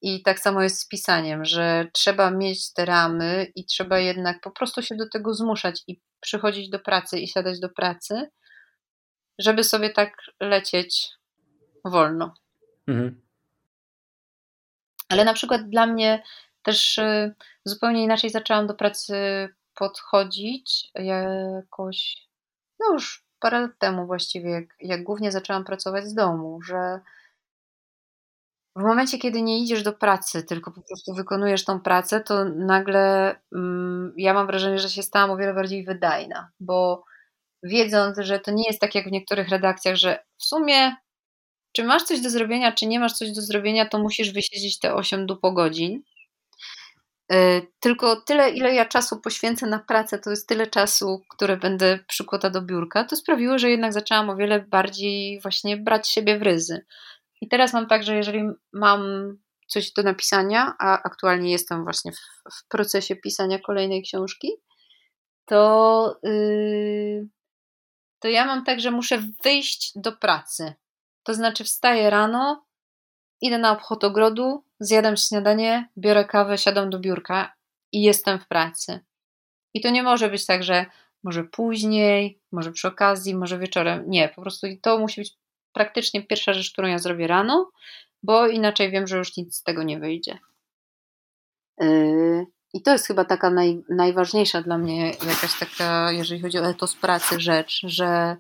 I 0.06 0.22
tak 0.22 0.40
samo 0.40 0.62
jest 0.62 0.80
z 0.80 0.88
pisaniem, 0.88 1.44
że 1.44 1.86
trzeba 1.92 2.30
mieć 2.30 2.72
te 2.72 2.84
ramy 2.84 3.52
i 3.54 3.64
trzeba 3.64 3.98
jednak 3.98 4.40
po 4.40 4.50
prostu 4.50 4.82
się 4.82 4.96
do 4.96 5.08
tego 5.08 5.34
zmuszać 5.34 5.82
i 5.86 6.00
przychodzić 6.20 6.68
do 6.68 6.78
pracy 6.78 7.18
i 7.18 7.28
siadać 7.28 7.60
do 7.60 7.68
pracy, 7.68 8.30
żeby 9.38 9.64
sobie 9.64 9.90
tak 9.90 10.16
lecieć 10.40 11.10
wolno. 11.84 12.34
Mhm. 12.86 13.20
Ale 15.08 15.24
na 15.24 15.34
przykład 15.34 15.68
dla 15.68 15.86
mnie 15.86 16.22
też 16.62 16.98
y, 16.98 17.34
zupełnie 17.64 18.02
inaczej 18.02 18.30
zaczęłam 18.30 18.66
do 18.66 18.74
pracy 18.74 19.14
podchodzić 19.74 20.90
jakoś, 20.94 22.26
no 22.80 22.92
już 22.92 23.24
parę 23.40 23.60
lat 23.60 23.78
temu 23.78 24.06
właściwie, 24.06 24.50
jak, 24.50 24.64
jak 24.80 25.02
głównie 25.02 25.32
zaczęłam 25.32 25.64
pracować 25.64 26.04
z 26.04 26.14
domu, 26.14 26.62
że 26.62 27.00
w 28.76 28.82
momencie, 28.82 29.18
kiedy 29.18 29.42
nie 29.42 29.58
idziesz 29.58 29.82
do 29.82 29.92
pracy, 29.92 30.42
tylko 30.42 30.72
po 30.72 30.82
prostu 30.82 31.14
wykonujesz 31.14 31.64
tą 31.64 31.80
pracę, 31.80 32.20
to 32.20 32.44
nagle 32.44 33.34
mm, 33.54 34.12
ja 34.16 34.34
mam 34.34 34.46
wrażenie, 34.46 34.78
że 34.78 34.90
się 34.90 35.02
stałam 35.02 35.30
o 35.30 35.36
wiele 35.36 35.54
bardziej 35.54 35.84
wydajna, 35.84 36.50
bo 36.60 37.04
wiedząc, 37.62 38.18
że 38.18 38.40
to 38.40 38.50
nie 38.50 38.64
jest 38.66 38.80
tak 38.80 38.94
jak 38.94 39.08
w 39.08 39.12
niektórych 39.12 39.48
redakcjach, 39.48 39.96
że 39.96 40.24
w 40.38 40.44
sumie 40.44 40.96
czy 41.72 41.84
masz 41.84 42.02
coś 42.02 42.20
do 42.20 42.30
zrobienia, 42.30 42.72
czy 42.72 42.86
nie 42.86 43.00
masz 43.00 43.12
coś 43.12 43.32
do 43.32 43.42
zrobienia, 43.42 43.86
to 43.86 43.98
musisz 43.98 44.32
wysiedzieć 44.32 44.78
te 44.78 44.94
8 44.94 45.26
godzin. 45.42 46.02
E, 47.32 47.62
tylko 47.80 48.20
tyle, 48.20 48.50
ile 48.50 48.74
ja 48.74 48.84
czasu 48.84 49.20
poświęcę 49.20 49.66
na 49.66 49.78
pracę, 49.78 50.18
to 50.18 50.30
jest 50.30 50.48
tyle 50.48 50.66
czasu, 50.66 51.22
które 51.28 51.56
będę 51.56 51.98
przykłada 52.08 52.50
do 52.50 52.62
biurka, 52.62 53.04
to 53.04 53.16
sprawiło, 53.16 53.58
że 53.58 53.70
jednak 53.70 53.92
zaczęłam 53.92 54.30
o 54.30 54.36
wiele 54.36 54.60
bardziej 54.60 55.40
właśnie 55.40 55.76
brać 55.76 56.08
siebie 56.08 56.38
w 56.38 56.42
ryzy. 56.42 56.84
I 57.40 57.48
teraz 57.48 57.72
mam 57.72 57.86
tak, 57.86 58.02
że 58.02 58.16
jeżeli 58.16 58.42
mam 58.72 59.32
coś 59.66 59.92
do 59.92 60.02
napisania, 60.02 60.74
a 60.78 61.02
aktualnie 61.02 61.52
jestem 61.52 61.84
właśnie 61.84 62.12
w, 62.12 62.18
w 62.52 62.68
procesie 62.68 63.16
pisania 63.16 63.58
kolejnej 63.58 64.02
książki, 64.02 64.52
to, 65.44 66.20
yy, 66.22 67.28
to 68.18 68.28
ja 68.28 68.46
mam 68.46 68.64
tak, 68.64 68.80
że 68.80 68.90
muszę 68.90 69.22
wyjść 69.44 69.92
do 69.96 70.12
pracy. 70.12 70.74
To 71.22 71.34
znaczy 71.34 71.64
wstaję 71.64 72.10
rano, 72.10 72.66
idę 73.40 73.58
na 73.58 73.72
obchód 73.72 74.04
ogrodu, 74.04 74.64
zjadam 74.80 75.16
śniadanie, 75.16 75.88
biorę 75.98 76.24
kawę, 76.24 76.58
siadam 76.58 76.90
do 76.90 76.98
biurka 76.98 77.54
i 77.92 78.02
jestem 78.02 78.38
w 78.38 78.48
pracy. 78.48 79.00
I 79.74 79.80
to 79.80 79.90
nie 79.90 80.02
może 80.02 80.30
być 80.30 80.46
tak, 80.46 80.62
że 80.62 80.86
może 81.22 81.44
później, 81.44 82.40
może 82.52 82.72
przy 82.72 82.88
okazji, 82.88 83.34
może 83.34 83.58
wieczorem. 83.58 84.04
Nie, 84.06 84.28
po 84.28 84.42
prostu 84.42 84.66
to 84.82 84.98
musi 84.98 85.20
być 85.20 85.36
praktycznie 85.76 86.26
pierwsza 86.26 86.52
rzecz, 86.52 86.72
którą 86.72 86.88
ja 86.88 86.98
zrobię 86.98 87.26
rano, 87.26 87.70
bo 88.22 88.46
inaczej 88.46 88.90
wiem, 88.90 89.06
że 89.06 89.18
już 89.18 89.36
nic 89.36 89.56
z 89.56 89.62
tego 89.62 89.82
nie 89.82 89.98
wyjdzie. 89.98 90.38
Yy, 91.80 92.46
I 92.74 92.82
to 92.82 92.92
jest 92.92 93.06
chyba 93.06 93.24
taka 93.24 93.50
naj, 93.50 93.82
najważniejsza 93.88 94.62
dla 94.62 94.78
mnie 94.78 95.06
jakaś 95.10 95.58
taka, 95.58 96.12
jeżeli 96.12 96.42
chodzi 96.42 96.58
o 96.58 96.68
etos 96.70 96.96
pracy, 96.96 97.40
rzecz, 97.40 97.80
że 97.84 98.36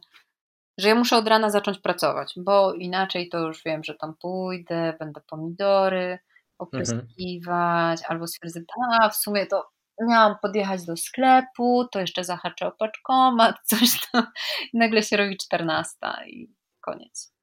że 0.78 0.88
ja 0.88 0.94
muszę 0.94 1.16
od 1.16 1.28
rana 1.28 1.50
zacząć 1.50 1.78
pracować, 1.78 2.32
bo 2.36 2.74
inaczej 2.74 3.28
to 3.28 3.38
już 3.38 3.62
wiem, 3.64 3.84
że 3.84 3.94
tam 3.94 4.14
pójdę, 4.20 4.96
będę 4.98 5.20
pomidory 5.30 6.18
opryskiwać, 6.58 8.00
mhm. 8.00 8.08
albo 8.08 8.26
stwierdzę, 8.26 8.60
a 9.00 9.08
w 9.08 9.16
sumie 9.16 9.46
to 9.46 9.70
miałam 10.08 10.36
podjechać 10.42 10.84
do 10.84 10.96
sklepu, 10.96 11.88
to 11.92 12.00
jeszcze 12.00 12.24
zahaczę 12.24 12.66
o 12.66 12.72
paczkomat, 12.72 13.56
coś 13.70 14.10
tam. 14.12 14.26
I 14.72 14.78
nagle 14.78 15.02
się 15.02 15.16
robi 15.16 15.36
14 15.36 15.96
i 16.26 16.55
koniec. 16.86 17.36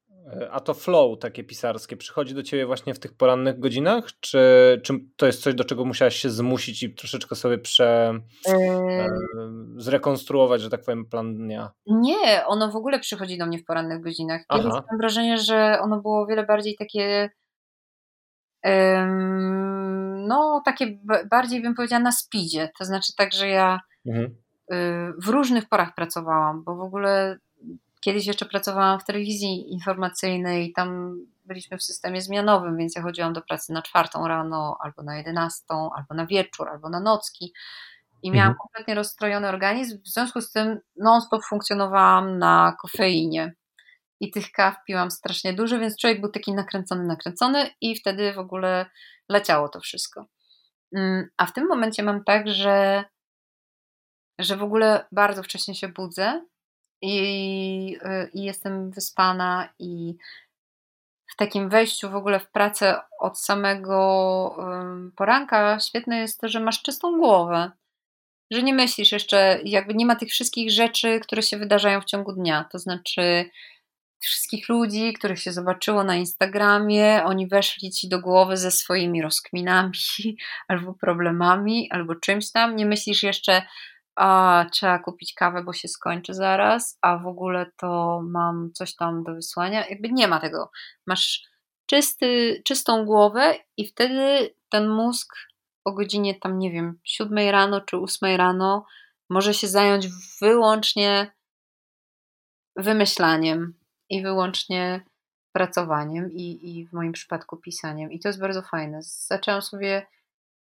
A 0.50 0.60
to 0.60 0.74
flow 0.74 1.18
takie 1.18 1.44
pisarskie 1.44 1.96
przychodzi 1.96 2.34
do 2.34 2.42
ciebie 2.42 2.66
właśnie 2.66 2.94
w 2.94 2.98
tych 2.98 3.16
porannych 3.16 3.58
godzinach? 3.58 4.04
Czy, 4.20 4.38
czy 4.84 4.94
to 5.16 5.26
jest 5.26 5.42
coś, 5.42 5.54
do 5.54 5.64
czego 5.64 5.84
musiałaś 5.84 6.16
się 6.16 6.30
zmusić 6.30 6.82
i 6.82 6.94
troszeczkę 6.94 7.34
sobie 7.34 7.58
prze, 7.58 8.20
yy... 8.46 8.54
zrekonstruować, 9.76 10.60
że 10.60 10.70
tak 10.70 10.84
powiem, 10.84 11.06
plan 11.06 11.34
dnia? 11.34 11.70
Nie, 11.86 12.46
ono 12.46 12.70
w 12.70 12.76
ogóle 12.76 13.00
przychodzi 13.00 13.38
do 13.38 13.46
mnie 13.46 13.58
w 13.58 13.64
porannych 13.64 14.00
godzinach. 14.00 14.42
Kiedyś 14.50 14.72
mam 14.72 14.98
wrażenie, 14.98 15.38
że 15.38 15.78
ono 15.80 16.00
było 16.00 16.22
o 16.22 16.26
wiele 16.26 16.46
bardziej 16.46 16.76
takie 16.76 17.30
no 20.26 20.62
takie 20.64 20.98
bardziej 21.30 21.62
bym 21.62 21.74
powiedziała 21.74 22.02
na 22.02 22.12
speedzie, 22.12 22.70
to 22.78 22.84
znaczy 22.84 23.12
tak, 23.16 23.32
że 23.32 23.48
ja 23.48 23.80
mhm. 24.06 24.36
Y, 24.72 25.12
w 25.18 25.28
różnych 25.28 25.68
porach 25.68 25.94
pracowałam, 25.94 26.64
bo 26.64 26.76
w 26.76 26.80
ogóle 26.80 27.38
Kiedyś 28.04 28.26
jeszcze 28.26 28.46
pracowałam 28.46 29.00
w 29.00 29.04
telewizji 29.04 29.72
informacyjnej 29.72 30.68
i 30.68 30.72
tam 30.72 31.18
byliśmy 31.44 31.78
w 31.78 31.82
systemie 31.82 32.20
zmianowym, 32.20 32.76
więc 32.76 32.96
ja 32.96 33.02
chodziłam 33.02 33.32
do 33.32 33.42
pracy 33.42 33.72
na 33.72 33.82
czwartą 33.82 34.28
rano, 34.28 34.78
albo 34.80 35.02
na 35.02 35.16
jedenastą, 35.16 35.90
albo 35.96 36.14
na 36.14 36.26
wieczór, 36.26 36.68
albo 36.68 36.88
na 36.88 37.00
nocki. 37.00 37.52
I 38.22 38.30
miałam 38.30 38.50
mhm. 38.50 38.58
kompletnie 38.58 38.94
rozstrojony 38.94 39.48
organizm, 39.48 40.02
w 40.02 40.08
związku 40.08 40.40
z 40.40 40.52
tym 40.52 40.80
non-stop 40.96 41.44
funkcjonowałam 41.44 42.38
na 42.38 42.76
kofeinie. 42.80 43.54
I 44.20 44.30
tych 44.30 44.52
kaw 44.52 44.76
piłam 44.86 45.10
strasznie 45.10 45.52
dużo, 45.52 45.78
więc 45.78 45.96
człowiek 45.96 46.20
był 46.20 46.30
taki 46.30 46.52
nakręcony, 46.52 47.04
nakręcony 47.04 47.70
i 47.80 47.96
wtedy 47.96 48.32
w 48.32 48.38
ogóle 48.38 48.86
leciało 49.28 49.68
to 49.68 49.80
wszystko. 49.80 50.26
Mm, 50.96 51.28
a 51.36 51.46
w 51.46 51.52
tym 51.52 51.68
momencie 51.68 52.02
mam 52.02 52.24
tak, 52.24 52.48
że, 52.48 53.04
że 54.38 54.56
w 54.56 54.62
ogóle 54.62 55.06
bardzo 55.12 55.42
wcześnie 55.42 55.74
się 55.74 55.88
budzę, 55.88 56.42
i, 57.04 57.96
y, 57.96 58.30
i 58.34 58.42
jestem 58.42 58.90
wyspana 58.90 59.68
i 59.78 60.16
w 61.26 61.36
takim 61.36 61.68
wejściu 61.68 62.10
w 62.10 62.14
ogóle 62.14 62.40
w 62.40 62.50
pracę 62.50 63.00
od 63.20 63.40
samego 63.40 64.56
poranka 65.16 65.80
świetne 65.80 66.18
jest 66.18 66.40
to, 66.40 66.48
że 66.48 66.60
masz 66.60 66.82
czystą 66.82 67.18
głowę, 67.18 67.70
że 68.50 68.62
nie 68.62 68.74
myślisz 68.74 69.12
jeszcze, 69.12 69.60
jakby 69.64 69.94
nie 69.94 70.06
ma 70.06 70.16
tych 70.16 70.30
wszystkich 70.30 70.70
rzeczy, 70.70 71.20
które 71.20 71.42
się 71.42 71.58
wydarzają 71.58 72.00
w 72.00 72.04
ciągu 72.04 72.32
dnia, 72.32 72.68
to 72.72 72.78
znaczy 72.78 73.50
wszystkich 74.18 74.68
ludzi, 74.68 75.12
których 75.12 75.40
się 75.40 75.52
zobaczyło 75.52 76.04
na 76.04 76.16
Instagramie, 76.16 77.24
oni 77.24 77.48
weszli 77.48 77.90
ci 77.90 78.08
do 78.08 78.20
głowy 78.20 78.56
ze 78.56 78.70
swoimi 78.70 79.22
rozkminami, 79.22 79.92
albo 80.68 80.94
problemami, 80.94 81.88
albo 81.90 82.14
czymś 82.14 82.50
tam, 82.52 82.76
nie 82.76 82.86
myślisz 82.86 83.22
jeszcze 83.22 83.62
a 84.16 84.64
trzeba 84.72 84.98
kupić 84.98 85.34
kawę, 85.34 85.62
bo 85.64 85.72
się 85.72 85.88
skończy 85.88 86.34
zaraz, 86.34 86.98
a 87.02 87.18
w 87.18 87.26
ogóle 87.26 87.70
to 87.76 88.20
mam 88.24 88.70
coś 88.72 88.96
tam 88.96 89.24
do 89.24 89.34
wysłania. 89.34 89.88
Jakby 89.88 90.08
nie 90.12 90.28
ma 90.28 90.40
tego. 90.40 90.70
Masz 91.06 91.42
czysty, 91.86 92.62
czystą 92.64 93.04
głowę 93.04 93.54
i 93.76 93.86
wtedy 93.86 94.54
ten 94.68 94.88
mózg 94.88 95.34
o 95.84 95.92
godzinie 95.92 96.34
tam, 96.34 96.58
nie 96.58 96.70
wiem, 96.70 96.98
siódmej 97.04 97.50
rano 97.50 97.80
czy 97.80 97.96
ósmej 97.96 98.36
rano 98.36 98.86
może 99.30 99.54
się 99.54 99.68
zająć 99.68 100.08
wyłącznie 100.40 101.32
wymyślaniem 102.76 103.74
i 104.10 104.22
wyłącznie 104.22 105.04
pracowaniem 105.52 106.32
i, 106.32 106.78
i 106.78 106.86
w 106.86 106.92
moim 106.92 107.12
przypadku 107.12 107.56
pisaniem. 107.56 108.12
I 108.12 108.20
to 108.20 108.28
jest 108.28 108.40
bardzo 108.40 108.62
fajne. 108.62 108.98
Zaczęłam 109.02 109.62
sobie 109.62 110.06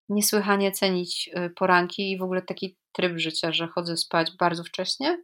niesłychanie 0.10 0.72
cenić 0.72 1.30
y, 1.38 1.49
poranki 1.49 2.11
i 2.11 2.18
w 2.18 2.22
ogóle 2.22 2.41
taki 2.41 2.78
tryb 2.91 3.18
życia, 3.18 3.52
że 3.52 3.68
chodzę 3.68 3.98
spać 3.98 4.32
bardzo 4.40 4.64
wcześnie, 4.64 5.23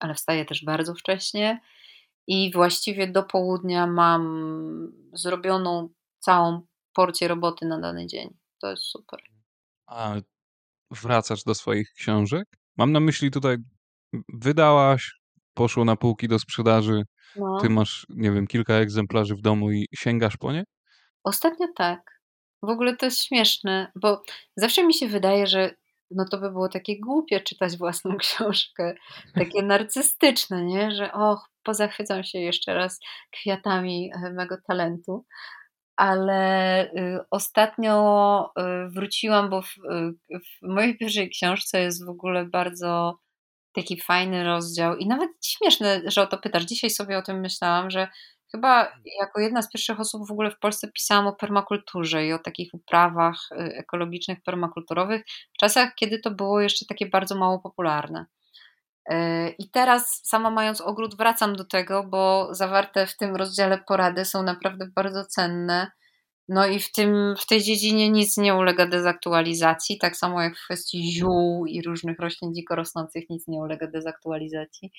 ale 0.00 0.14
wstaję 0.14 0.44
też 0.44 0.64
bardzo 0.64 0.94
wcześnie 0.94 1.60
i 2.26 2.52
właściwie 2.52 3.08
do 3.08 3.22
południa 3.22 3.86
mam 3.86 4.92
zrobioną 5.12 5.88
całą 6.18 6.66
porcję 6.94 7.28
roboty 7.28 7.66
na 7.66 7.80
dany 7.80 8.06
dzień. 8.06 8.36
To 8.60 8.70
jest 8.70 8.82
super. 8.82 9.20
A 9.86 10.14
wracasz 10.90 11.44
do 11.44 11.54
swoich 11.54 11.92
książek? 11.92 12.48
Mam 12.76 12.92
na 12.92 13.00
myśli 13.00 13.30
tutaj, 13.30 13.56
wydałaś, 14.28 15.20
poszło 15.54 15.84
na 15.84 15.96
półki 15.96 16.28
do 16.28 16.38
sprzedaży, 16.38 17.02
no. 17.36 17.58
ty 17.60 17.70
masz, 17.70 18.06
nie 18.08 18.32
wiem, 18.32 18.46
kilka 18.46 18.74
egzemplarzy 18.74 19.34
w 19.34 19.40
domu 19.40 19.72
i 19.72 19.86
sięgasz 19.94 20.36
po 20.36 20.52
nie? 20.52 20.64
Ostatnio 21.24 21.66
tak. 21.76 22.13
W 22.66 22.68
ogóle 22.68 22.96
to 22.96 23.06
jest 23.06 23.24
śmieszne, 23.24 23.92
bo 23.94 24.22
zawsze 24.56 24.84
mi 24.84 24.94
się 24.94 25.08
wydaje, 25.08 25.46
że 25.46 25.74
no 26.10 26.24
to 26.30 26.38
by 26.38 26.50
było 26.50 26.68
takie 26.68 27.00
głupie 27.00 27.40
czytać 27.40 27.76
własną 27.76 28.16
książkę, 28.24 28.94
takie 29.34 29.62
narcystyczne, 29.62 30.64
nie? 30.64 30.90
Że 30.90 31.12
och, 31.12 31.50
pozachwycam 31.62 32.24
się 32.24 32.38
jeszcze 32.38 32.74
raz 32.74 33.00
kwiatami 33.30 34.10
e, 34.14 34.30
mego 34.30 34.56
talentu. 34.66 35.24
Ale 35.96 36.84
y, 36.92 37.20
ostatnio 37.30 38.52
y, 38.58 38.90
wróciłam, 38.90 39.50
bo 39.50 39.62
w, 39.62 39.76
y, 39.76 40.38
w 40.38 40.74
mojej 40.74 40.98
pierwszej 40.98 41.30
książce 41.30 41.80
jest 41.80 42.06
w 42.06 42.08
ogóle 42.08 42.44
bardzo 42.44 43.18
taki 43.72 44.00
fajny 44.00 44.44
rozdział 44.44 44.96
i 44.96 45.06
nawet 45.06 45.30
śmieszne, 45.44 46.02
że 46.06 46.22
o 46.22 46.26
to 46.26 46.38
pytasz. 46.38 46.64
Dzisiaj 46.64 46.90
sobie 46.90 47.18
o 47.18 47.22
tym 47.22 47.40
myślałam, 47.40 47.90
że 47.90 48.08
Chyba 48.54 48.92
jako 49.20 49.40
jedna 49.40 49.62
z 49.62 49.70
pierwszych 49.70 50.00
osób 50.00 50.28
w 50.28 50.30
ogóle 50.30 50.50
w 50.50 50.58
Polsce 50.58 50.88
pisałam 50.88 51.26
o 51.26 51.32
permakulturze 51.32 52.26
i 52.26 52.32
o 52.32 52.38
takich 52.38 52.74
uprawach 52.74 53.48
y, 53.52 53.56
ekologicznych, 53.56 54.42
permakulturowych 54.42 55.24
w 55.54 55.58
czasach, 55.58 55.94
kiedy 55.94 56.18
to 56.18 56.30
było 56.30 56.60
jeszcze 56.60 56.86
takie 56.86 57.06
bardzo 57.06 57.34
mało 57.34 57.58
popularne. 57.58 58.26
E, 59.10 59.48
I 59.48 59.70
teraz, 59.70 60.20
sama 60.24 60.50
mając 60.50 60.80
ogród, 60.80 61.16
wracam 61.16 61.56
do 61.56 61.64
tego, 61.64 62.04
bo 62.04 62.48
zawarte 62.54 63.06
w 63.06 63.16
tym 63.16 63.36
rozdziale 63.36 63.78
porady 63.78 64.24
są 64.24 64.42
naprawdę 64.42 64.86
bardzo 64.94 65.24
cenne. 65.24 65.90
No 66.48 66.66
i 66.66 66.80
w, 66.80 66.92
tym, 66.92 67.34
w 67.38 67.46
tej 67.46 67.62
dziedzinie 67.62 68.10
nic 68.10 68.36
nie 68.36 68.54
ulega 68.54 68.86
dezaktualizacji, 68.86 69.98
tak 69.98 70.16
samo 70.16 70.42
jak 70.42 70.56
w 70.56 70.64
kwestii 70.64 71.12
ziół 71.12 71.66
i 71.66 71.82
różnych 71.82 72.18
roślin 72.18 72.54
dziko 72.54 72.74
rosnących 72.74 73.30
nic 73.30 73.48
nie 73.48 73.58
ulega 73.58 73.86
dezaktualizacji. 73.86 74.92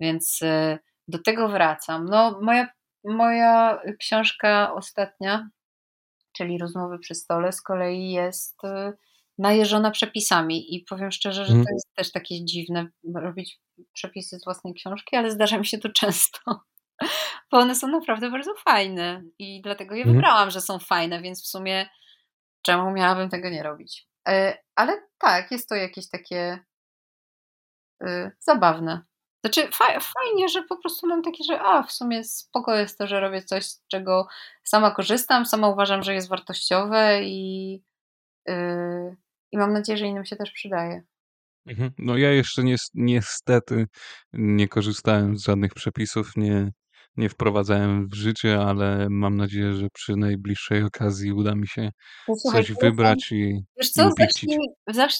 Więc 0.00 0.38
e, 0.42 0.78
do 1.08 1.18
tego 1.18 1.48
wracam. 1.48 2.04
No, 2.04 2.38
moja, 2.42 2.68
moja 3.04 3.82
książka 3.98 4.74
ostatnia, 4.74 5.48
czyli 6.32 6.58
Rozmowy 6.58 6.98
przy 6.98 7.14
stole, 7.14 7.52
z 7.52 7.62
kolei 7.62 8.10
jest 8.10 8.64
e, 8.64 8.92
najeżona 9.38 9.90
przepisami 9.90 10.74
i 10.74 10.84
powiem 10.84 11.10
szczerze, 11.10 11.44
że 11.44 11.52
to 11.52 11.58
mhm. 11.58 11.74
jest 11.74 11.94
też 11.94 12.12
takie 12.12 12.44
dziwne 12.44 12.86
robić 13.14 13.60
przepisy 13.92 14.38
z 14.38 14.44
własnej 14.44 14.74
książki, 14.74 15.16
ale 15.16 15.30
zdarza 15.30 15.58
mi 15.58 15.66
się 15.66 15.78
to 15.78 15.88
często, 15.88 16.38
bo 17.50 17.58
one 17.58 17.74
są 17.74 17.88
naprawdę 17.88 18.30
bardzo 18.30 18.54
fajne 18.54 19.22
i 19.38 19.62
dlatego 19.62 19.94
je 19.94 20.00
mhm. 20.02 20.16
wybrałam, 20.16 20.50
że 20.50 20.60
są 20.60 20.78
fajne, 20.78 21.22
więc 21.22 21.42
w 21.42 21.46
sumie 21.46 21.88
czemu 22.62 22.90
miałabym 22.90 23.28
tego 23.28 23.50
nie 23.50 23.62
robić? 23.62 24.08
E, 24.28 24.58
ale 24.74 25.02
tak, 25.18 25.50
jest 25.50 25.68
to 25.68 25.74
jakieś 25.74 26.08
takie 26.08 26.58
y, 28.02 28.30
zabawne. 28.40 29.04
Znaczy 29.44 29.68
fajnie, 30.00 30.48
że 30.48 30.62
po 30.62 30.76
prostu 30.76 31.06
mam 31.06 31.22
takie, 31.22 31.44
że 31.44 31.60
a 31.60 31.82
w 31.82 31.92
sumie 31.92 32.24
spoko 32.24 32.74
jest 32.74 32.98
to, 32.98 33.06
że 33.06 33.20
robię 33.20 33.42
coś, 33.42 33.64
z 33.64 33.82
czego 33.88 34.26
sama 34.64 34.90
korzystam, 34.90 35.46
sama 35.46 35.68
uważam, 35.68 36.02
że 36.02 36.14
jest 36.14 36.28
wartościowe 36.28 37.22
i, 37.22 37.72
yy, 38.46 39.16
i 39.52 39.58
mam 39.58 39.72
nadzieję, 39.72 39.98
że 39.98 40.06
innym 40.06 40.24
się 40.24 40.36
też 40.36 40.50
przydaje. 40.50 41.02
Mhm. 41.66 41.90
No 41.98 42.16
ja 42.16 42.32
jeszcze 42.32 42.64
ni 42.64 42.74
niestety 42.94 43.86
nie 44.32 44.68
korzystałem 44.68 45.36
z 45.36 45.44
żadnych 45.44 45.74
przepisów, 45.74 46.36
nie, 46.36 46.72
nie 47.16 47.28
wprowadzałem 47.28 48.08
w 48.08 48.14
życie, 48.14 48.60
ale 48.60 49.06
mam 49.10 49.36
nadzieję, 49.36 49.74
że 49.74 49.86
przy 49.92 50.16
najbliższej 50.16 50.82
okazji 50.82 51.32
uda 51.32 51.54
mi 51.54 51.68
się 51.68 51.90
Posłuchaj, 52.26 52.64
coś 52.64 52.76
wybrać 52.76 53.32
i, 53.32 53.64
wiesz 53.76 53.90
co, 53.90 54.10
zacznij, 54.18 54.58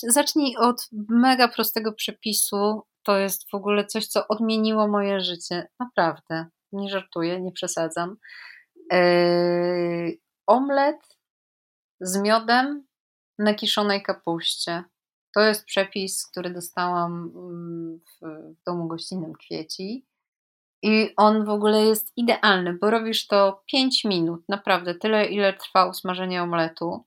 zacznij 0.08 0.56
od 0.56 0.88
mega 1.08 1.48
prostego 1.48 1.92
przepisu. 1.92 2.82
To 3.02 3.18
jest 3.18 3.50
w 3.50 3.54
ogóle 3.54 3.86
coś, 3.86 4.06
co 4.06 4.28
odmieniło 4.28 4.88
moje 4.88 5.20
życie. 5.20 5.68
Naprawdę. 5.80 6.46
Nie 6.72 6.88
żartuję, 6.88 7.40
nie 7.40 7.52
przesadzam. 7.52 8.16
Yy, 8.92 10.18
omlet 10.46 11.18
z 12.00 12.22
miodem 12.22 12.86
na 13.38 13.54
kiszonej 13.54 14.02
kapuście. 14.02 14.84
To 15.34 15.40
jest 15.40 15.64
przepis, 15.64 16.26
który 16.26 16.50
dostałam 16.50 17.32
mm, 17.36 18.00
w, 18.00 18.26
w 18.60 18.64
domu 18.66 18.88
gościnnym 18.88 19.32
Kwieci. 19.32 20.06
I 20.82 21.14
on 21.16 21.44
w 21.44 21.48
ogóle 21.48 21.84
jest 21.84 22.12
idealny, 22.16 22.78
bo 22.80 22.90
robisz 22.90 23.26
to 23.26 23.62
5 23.66 24.04
minut, 24.04 24.48
naprawdę 24.48 24.94
tyle, 24.94 25.26
ile 25.26 25.52
trwa 25.52 25.86
usmażenie 25.86 26.42
omletu. 26.42 27.04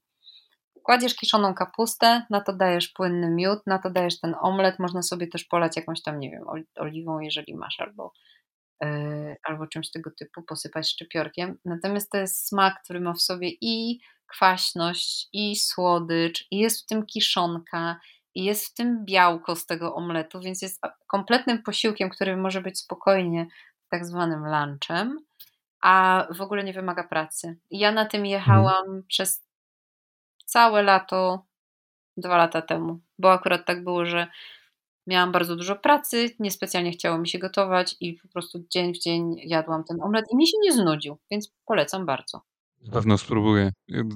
Kładziesz 0.85 1.15
kiszoną 1.15 1.53
kapustę, 1.53 2.25
na 2.29 2.41
to 2.41 2.53
dajesz 2.53 2.89
płynny 2.89 3.29
miód, 3.29 3.59
na 3.67 3.79
to 3.79 3.89
dajesz 3.89 4.19
ten 4.19 4.35
omlet. 4.41 4.79
Można 4.79 5.01
sobie 5.01 5.27
też 5.27 5.43
polać 5.43 5.75
jakąś 5.75 6.01
tam, 6.01 6.19
nie 6.19 6.31
wiem, 6.31 6.43
oliwą, 6.75 7.19
jeżeli 7.19 7.55
masz, 7.55 7.79
albo, 7.79 8.13
yy, 8.81 9.35
albo 9.43 9.67
czymś 9.67 9.91
tego 9.91 10.11
typu, 10.19 10.43
posypać 10.43 10.89
szczypiorkiem. 10.89 11.57
Natomiast 11.65 12.11
to 12.11 12.17
jest 12.17 12.47
smak, 12.47 12.83
który 12.83 12.99
ma 12.99 13.13
w 13.13 13.21
sobie 13.21 13.49
i 13.61 13.99
kwaśność, 14.27 15.29
i 15.33 15.55
słodycz, 15.55 16.47
i 16.51 16.57
jest 16.57 16.83
w 16.83 16.85
tym 16.85 17.05
kiszonka, 17.05 17.99
i 18.35 18.43
jest 18.43 18.65
w 18.65 18.73
tym 18.73 19.05
białko 19.05 19.55
z 19.55 19.65
tego 19.65 19.95
omletu, 19.95 20.39
więc 20.39 20.61
jest 20.61 20.81
kompletnym 21.07 21.63
posiłkiem, 21.63 22.09
który 22.09 22.37
może 22.37 22.61
być 22.61 22.79
spokojnie 22.79 23.47
tak 23.89 24.05
zwanym 24.05 24.45
lunchem, 24.45 25.19
a 25.81 26.27
w 26.29 26.41
ogóle 26.41 26.63
nie 26.63 26.73
wymaga 26.73 27.03
pracy. 27.03 27.57
Ja 27.71 27.91
na 27.91 28.05
tym 28.05 28.25
jechałam 28.25 28.85
hmm. 28.85 29.03
przez 29.07 29.44
całe 30.55 30.83
lato, 30.83 31.45
dwa 32.17 32.37
lata 32.37 32.61
temu, 32.61 32.99
bo 33.19 33.31
akurat 33.31 33.65
tak 33.65 33.83
było, 33.83 34.05
że 34.05 34.27
miałam 35.07 35.31
bardzo 35.31 35.55
dużo 35.55 35.75
pracy, 35.75 36.29
niespecjalnie 36.39 36.91
chciało 36.91 37.17
mi 37.17 37.29
się 37.29 37.39
gotować 37.39 37.95
i 37.99 38.13
po 38.13 38.27
prostu 38.27 38.59
dzień 38.69 38.93
w 38.93 38.99
dzień 38.99 39.35
jadłam 39.43 39.83
ten 39.83 40.01
omlet 40.01 40.25
i 40.31 40.35
mi 40.35 40.47
się 40.47 40.57
nie 40.63 40.73
znudził, 40.73 41.17
więc 41.31 41.53
polecam 41.65 42.05
bardzo. 42.05 42.41
Na 42.81 42.91
pewno 42.91 43.17
spróbuję. 43.17 43.71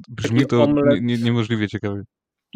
Brzmi 0.10 0.46
to 0.46 0.64
omlet... 0.64 1.02
nie, 1.02 1.18
niemożliwie 1.18 1.68
ciekawie. 1.68 2.04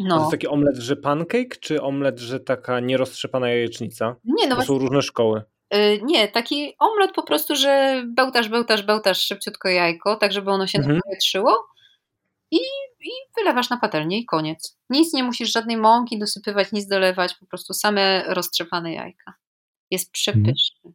No. 0.00 0.14
To 0.14 0.20
jest 0.20 0.30
taki 0.30 0.46
omlet, 0.46 0.76
że 0.76 0.96
pancake, 0.96 1.56
czy 1.60 1.82
omlet, 1.82 2.18
że 2.18 2.40
taka 2.40 2.80
nieroztrzepana 2.80 3.48
jajecznica? 3.48 4.16
Nie, 4.24 4.46
no 4.46 4.56
To 4.56 4.62
są 4.62 4.78
różne 4.78 5.02
szkoły. 5.02 5.42
Yy, 5.72 6.00
nie, 6.02 6.28
taki 6.28 6.74
omlet 6.78 7.12
po 7.14 7.22
prostu, 7.22 7.56
że 7.56 8.04
bełtasz, 8.06 8.48
bełtasz, 8.48 8.82
bełtasz 8.82 9.22
szybciutko 9.22 9.68
jajko, 9.68 10.16
tak 10.16 10.32
żeby 10.32 10.50
ono 10.50 10.66
się 10.66 10.78
mhm. 10.78 10.96
napowietrzyło 10.96 11.73
i, 13.04 13.10
wylewasz 13.36 13.70
na 13.70 13.76
patelnię 13.76 14.18
i 14.18 14.26
koniec. 14.26 14.78
Nic 14.90 15.14
nie 15.14 15.22
musisz, 15.22 15.52
żadnej 15.52 15.76
mąki 15.76 16.18
dosypywać, 16.18 16.72
nic 16.72 16.86
dolewać, 16.86 17.34
po 17.34 17.46
prostu 17.46 17.74
same 17.74 18.24
roztrzepane 18.26 18.92
jajka. 18.92 19.34
Jest 19.90 20.12
przepyszny. 20.12 20.78
Mhm. 20.84 20.94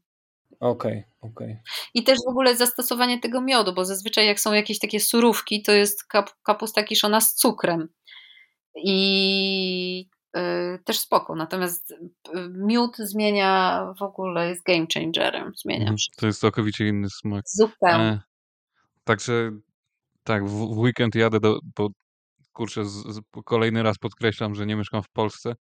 Okej, 0.60 0.91
okay, 0.91 1.31
okej. 1.31 1.52
Okay. 1.52 1.64
I 1.94 2.03
też 2.03 2.18
w 2.27 2.30
ogóle 2.30 2.56
zastosowanie 2.56 3.19
tego 3.19 3.41
miodu, 3.41 3.73
bo 3.73 3.86
zazwyczaj 3.86 4.26
jak 4.27 4.40
są 4.40 4.53
jakieś 4.53 4.80
takie 4.80 4.99
surówki, 4.99 5.64
to 5.64 5.72
jest 5.72 6.03
kap 6.03 6.30
kapusta 6.44 6.84
kiszona 6.84 7.22
z 7.22 7.36
cukrem. 7.36 7.90
I 8.76 10.10
y, 10.38 10.80
też 10.86 10.99
spoko. 10.99 11.36
Natomiast 11.36 11.91
y, 11.91 11.98
miód 12.49 12.98
zmienia 12.98 13.86
w 13.99 14.02
ogóle, 14.02 14.49
jest 14.49 14.64
game 14.64 14.86
changerem. 14.94 15.52
Zmienia 15.56 15.81
mhm, 15.81 15.98
To 16.18 16.26
jest 16.26 16.41
całkowicie 16.41 16.88
inny 16.88 17.10
smak. 17.10 17.44
Zupełnie. 17.48 18.03
E, 18.03 18.22
także 19.03 19.52
tak, 20.30 20.45
w, 20.45 20.76
w, 20.76 20.77
weekend 20.77 21.15
jadę 21.15 21.39
do, 21.39 21.60
bo 21.77 21.89
kurczę, 22.53 22.85
z, 22.85 22.91
z, 22.91 23.19
kolejny 23.45 23.84
raz 23.84 23.97
podkreślam, 23.97 24.56
że 24.56 24.65
nie 24.65 24.76
mieszkam 24.76 25.03
w 25.03 25.10
Polsce 25.10 25.53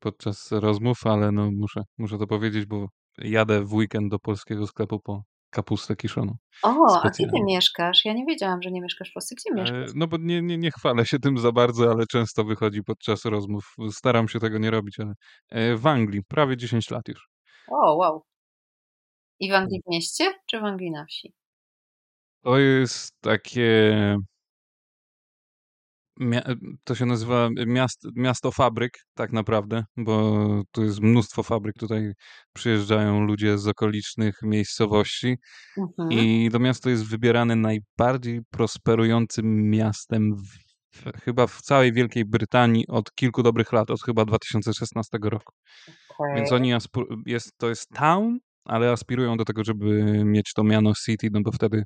podczas 0.00 0.52
rozmów, 0.52 1.06
ale 1.06 1.32
no 1.32 1.50
muszę, 1.50 1.82
muszę 1.98 2.18
to 2.18 2.26
powiedzieć, 2.26 2.66
bo 2.66 2.86
jadę 3.18 3.64
w 3.64 3.74
weekend 3.74 4.10
do 4.10 4.18
polskiego 4.18 4.66
sklepu 4.66 5.00
po 5.00 5.22
kapustę 5.50 5.96
kiszoną. 5.96 6.34
O, 6.62 7.00
a 7.02 7.08
gdzie 7.10 7.26
ty 7.26 7.42
mieszkasz? 7.46 8.04
Ja 8.04 8.12
nie 8.12 8.24
wiedziałam, 8.26 8.62
że 8.62 8.70
nie 8.70 8.80
mieszkasz 8.80 9.10
w 9.10 9.12
Polsce. 9.12 9.34
Gdzie 9.34 9.54
mieszkasz? 9.54 9.90
No 9.94 10.06
bo 10.06 10.16
nie, 10.16 10.42
nie, 10.42 10.58
nie 10.58 10.70
chwalę 10.70 11.06
się 11.06 11.18
tym 11.18 11.38
za 11.38 11.52
bardzo, 11.52 11.90
ale 11.90 12.06
często 12.06 12.44
wychodzi 12.44 12.82
podczas 12.82 13.24
rozmów. 13.24 13.74
Staram 13.90 14.28
się 14.28 14.40
tego 14.40 14.58
nie 14.58 14.70
robić, 14.70 15.00
ale 15.00 15.12
e, 15.50 15.76
w 15.76 15.86
Anglii 15.86 16.22
prawie 16.28 16.56
10 16.56 16.90
lat 16.90 17.08
już. 17.08 17.28
O, 17.68 17.96
wow. 17.96 18.22
I 19.40 19.50
w 19.50 19.54
Anglii 19.54 19.80
w 19.86 19.90
mieście, 19.90 20.34
czy 20.46 20.60
w 20.60 20.64
Anglii 20.64 20.90
na 20.90 21.04
wsi? 21.04 21.37
To 22.42 22.58
jest 22.58 23.12
takie 23.20 23.94
to 26.84 26.94
się 26.94 27.06
nazywa 27.06 27.48
miast, 27.66 28.06
miasto 28.16 28.52
fabryk, 28.52 28.92
tak 29.14 29.32
naprawdę, 29.32 29.84
bo 29.96 30.46
tu 30.72 30.84
jest 30.84 31.00
mnóstwo 31.00 31.42
fabryk. 31.42 31.76
Tutaj 31.78 32.12
przyjeżdżają 32.52 33.20
ludzie 33.20 33.58
z 33.58 33.68
okolicznych 33.68 34.34
miejscowości 34.42 35.36
mhm. 35.78 36.12
i 36.12 36.48
to 36.52 36.58
miasto 36.58 36.90
jest 36.90 37.04
wybierane 37.04 37.56
najbardziej 37.56 38.40
prosperującym 38.50 39.70
miastem 39.70 40.36
w, 40.36 41.22
chyba 41.24 41.46
w 41.46 41.62
całej 41.62 41.92
Wielkiej 41.92 42.24
Brytanii 42.24 42.86
od 42.88 43.14
kilku 43.14 43.42
dobrych 43.42 43.72
lat, 43.72 43.90
od 43.90 44.02
chyba 44.02 44.24
2016 44.24 45.18
roku. 45.22 45.52
Okay. 46.18 46.36
Więc 46.36 46.52
oni, 46.52 46.72
jest, 47.26 47.50
to 47.58 47.68
jest 47.68 47.88
town, 47.88 48.38
ale 48.64 48.90
aspirują 48.90 49.36
do 49.36 49.44
tego, 49.44 49.64
żeby 49.64 50.02
mieć 50.24 50.52
to 50.52 50.64
miano 50.64 50.92
city, 51.04 51.28
no 51.32 51.40
bo 51.42 51.52
wtedy 51.52 51.84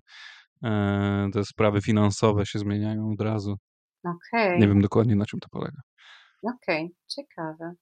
te 1.32 1.44
sprawy 1.44 1.80
finansowe 1.80 2.46
się 2.46 2.58
zmieniają 2.58 3.10
od 3.12 3.20
razu. 3.20 3.56
Okej. 4.04 4.60
Nie 4.60 4.68
wiem 4.68 4.82
dokładnie 4.82 5.16
na 5.16 5.26
czym 5.26 5.40
to 5.40 5.48
polega. 5.50 5.80
Okej, 6.42 6.90
ciekawe. 7.08 7.74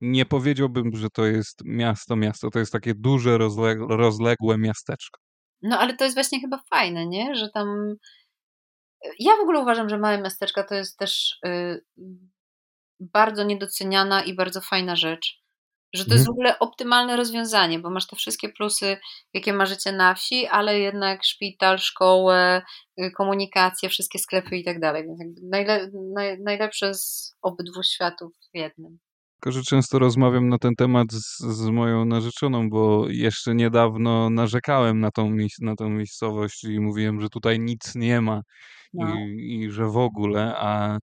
Nie 0.00 0.26
powiedziałbym, 0.26 0.90
że 0.94 1.10
to 1.10 1.26
jest 1.26 1.62
miasto, 1.64 2.16
miasto. 2.16 2.50
To 2.50 2.58
jest 2.58 2.72
takie 2.72 2.94
duże, 2.94 3.38
rozległe 3.88 4.58
miasteczko. 4.58 5.20
No 5.62 5.78
ale 5.78 5.96
to 5.96 6.04
jest 6.04 6.16
właśnie 6.16 6.40
chyba 6.40 6.62
fajne, 6.70 7.06
nie? 7.06 7.34
Że 7.34 7.48
tam. 7.54 7.94
Ja 9.18 9.36
w 9.36 9.40
ogóle 9.40 9.60
uważam, 9.60 9.88
że 9.88 9.98
małe 9.98 10.22
miasteczka 10.22 10.64
to 10.64 10.74
jest 10.74 10.98
też 10.98 11.38
y, 11.46 11.84
bardzo 13.00 13.44
niedoceniana 13.44 14.22
i 14.24 14.34
bardzo 14.34 14.60
fajna 14.60 14.96
rzecz 14.96 15.41
że 15.92 16.04
to 16.04 16.12
jest 16.12 16.26
w 16.26 16.28
mhm. 16.28 16.32
ogóle 16.32 16.58
optymalne 16.58 17.16
rozwiązanie, 17.16 17.78
bo 17.78 17.90
masz 17.90 18.06
te 18.06 18.16
wszystkie 18.16 18.48
plusy, 18.48 18.96
jakie 19.34 19.52
ma 19.52 19.66
życie 19.66 19.92
na 19.92 20.14
wsi, 20.14 20.46
ale 20.46 20.78
jednak 20.78 21.24
szpital, 21.24 21.78
szkołę, 21.78 22.62
y, 23.00 23.10
komunikację, 23.16 23.88
wszystkie 23.88 24.18
sklepy 24.18 24.56
i 24.56 24.64
tak 24.64 24.80
dalej. 24.80 25.02
Więc 25.02 25.40
najle, 25.50 25.90
naj, 26.14 26.40
najlepsze 26.40 26.94
z 26.94 27.34
obydwu 27.42 27.82
światów 27.82 28.32
w 28.54 28.58
jednym. 28.58 28.98
Tylko, 29.40 29.52
że 29.52 29.62
często 29.62 29.98
rozmawiam 29.98 30.48
na 30.48 30.58
ten 30.58 30.74
temat 30.74 31.12
z, 31.12 31.38
z 31.38 31.68
moją 31.68 32.04
narzeczoną, 32.04 32.70
bo 32.70 33.08
jeszcze 33.08 33.54
niedawno 33.54 34.30
narzekałem 34.30 35.00
na 35.00 35.10
tą, 35.10 35.36
na 35.60 35.76
tą 35.76 35.90
miejscowość 35.90 36.64
i 36.64 36.80
mówiłem, 36.80 37.20
że 37.20 37.28
tutaj 37.28 37.60
nic 37.60 37.94
nie 37.94 38.20
ma 38.20 38.42
no. 38.94 39.14
i, 39.14 39.60
i 39.60 39.70
że 39.70 39.86
w 39.86 39.96
ogóle, 39.96 40.54
a 40.56 40.98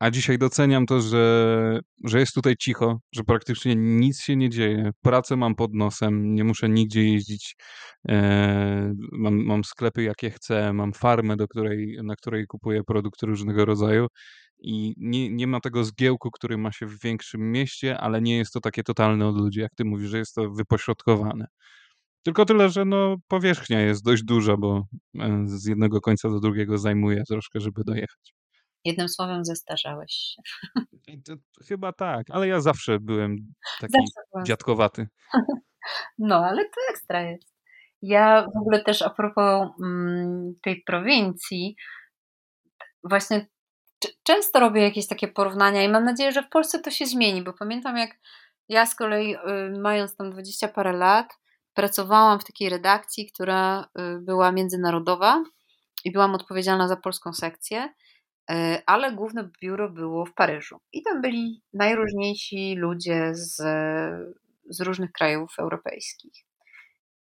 a 0.00 0.10
dzisiaj 0.10 0.38
doceniam 0.38 0.86
to, 0.86 1.00
że, 1.00 1.80
że 2.04 2.20
jest 2.20 2.34
tutaj 2.34 2.54
cicho, 2.56 3.00
że 3.12 3.24
praktycznie 3.24 3.74
nic 3.76 4.20
się 4.20 4.36
nie 4.36 4.50
dzieje. 4.50 4.90
Pracę 5.02 5.36
mam 5.36 5.54
pod 5.54 5.74
nosem, 5.74 6.34
nie 6.34 6.44
muszę 6.44 6.68
nigdzie 6.68 7.04
jeździć. 7.04 7.56
E, 8.08 8.94
mam, 9.12 9.44
mam 9.44 9.64
sklepy 9.64 10.02
jakie 10.02 10.30
chcę, 10.30 10.72
mam 10.72 10.92
farmę, 10.92 11.36
do 11.36 11.48
której, 11.48 11.98
na 12.04 12.16
której 12.16 12.46
kupuję 12.46 12.82
produkty 12.84 13.26
różnego 13.26 13.64
rodzaju. 13.64 14.06
I 14.58 14.94
nie, 14.96 15.30
nie 15.30 15.46
ma 15.46 15.60
tego 15.60 15.84
zgiełku, 15.84 16.30
który 16.30 16.58
ma 16.58 16.72
się 16.72 16.86
w 16.86 17.00
większym 17.02 17.52
mieście, 17.52 17.98
ale 17.98 18.22
nie 18.22 18.36
jest 18.38 18.52
to 18.52 18.60
takie 18.60 18.82
totalne 18.82 19.26
od 19.28 19.36
ludzi, 19.36 19.60
jak 19.60 19.74
ty 19.74 19.84
mówisz, 19.84 20.10
że 20.10 20.18
jest 20.18 20.34
to 20.34 20.50
wypośrodkowane. 20.50 21.46
Tylko 22.22 22.44
tyle, 22.44 22.70
że 22.70 22.84
no, 22.84 23.16
powierzchnia 23.28 23.80
jest 23.80 24.04
dość 24.04 24.22
duża, 24.24 24.56
bo 24.56 24.86
e, 25.20 25.42
z 25.46 25.66
jednego 25.66 26.00
końca 26.00 26.30
do 26.30 26.40
drugiego 26.40 26.78
zajmuje 26.78 27.22
troszkę, 27.28 27.60
żeby 27.60 27.82
dojechać. 27.84 28.35
Jednym 28.86 29.08
słowem, 29.08 29.44
zestarzałeś 29.44 30.12
się. 30.12 30.42
chyba 31.68 31.92
tak, 31.92 32.26
ale 32.30 32.48
ja 32.48 32.60
zawsze 32.60 33.00
byłem 33.00 33.36
taki 33.80 33.92
zawsze 33.92 34.46
dziadkowaty. 34.46 35.08
No, 36.18 36.36
ale 36.36 36.64
to 36.64 36.80
ekstra 36.90 37.22
jest. 37.22 37.54
Ja 38.02 38.46
w 38.54 38.58
ogóle 38.58 38.84
też 38.84 39.02
a 39.02 39.10
propos 39.10 39.68
mm, 39.82 40.54
tej 40.62 40.82
prowincji, 40.82 41.76
właśnie 43.04 43.46
często 44.22 44.60
robię 44.60 44.82
jakieś 44.82 45.06
takie 45.06 45.28
porównania 45.28 45.82
i 45.82 45.88
mam 45.88 46.04
nadzieję, 46.04 46.32
że 46.32 46.42
w 46.42 46.48
Polsce 46.48 46.78
to 46.78 46.90
się 46.90 47.06
zmieni, 47.06 47.42
bo 47.42 47.52
pamiętam 47.52 47.96
jak 47.96 48.18
ja 48.68 48.86
z 48.86 48.94
kolei 48.94 49.34
y, 49.34 49.38
mając 49.80 50.16
tam 50.16 50.30
dwadzieścia 50.30 50.68
parę 50.68 50.92
lat, 50.92 51.38
pracowałam 51.74 52.40
w 52.40 52.44
takiej 52.44 52.68
redakcji, 52.68 53.30
która 53.32 53.88
y, 53.98 54.20
była 54.20 54.52
międzynarodowa 54.52 55.44
i 56.04 56.12
byłam 56.12 56.34
odpowiedzialna 56.34 56.88
za 56.88 56.96
polską 56.96 57.32
sekcję, 57.32 57.94
ale 58.86 59.12
główne 59.12 59.50
biuro 59.60 59.90
było 59.90 60.26
w 60.26 60.34
Paryżu. 60.34 60.80
I 60.92 61.02
tam 61.02 61.22
byli 61.22 61.62
najróżniejsi 61.72 62.74
ludzie 62.74 63.34
z, 63.34 63.56
z 64.68 64.80
różnych 64.80 65.12
krajów 65.12 65.54
europejskich. 65.58 66.32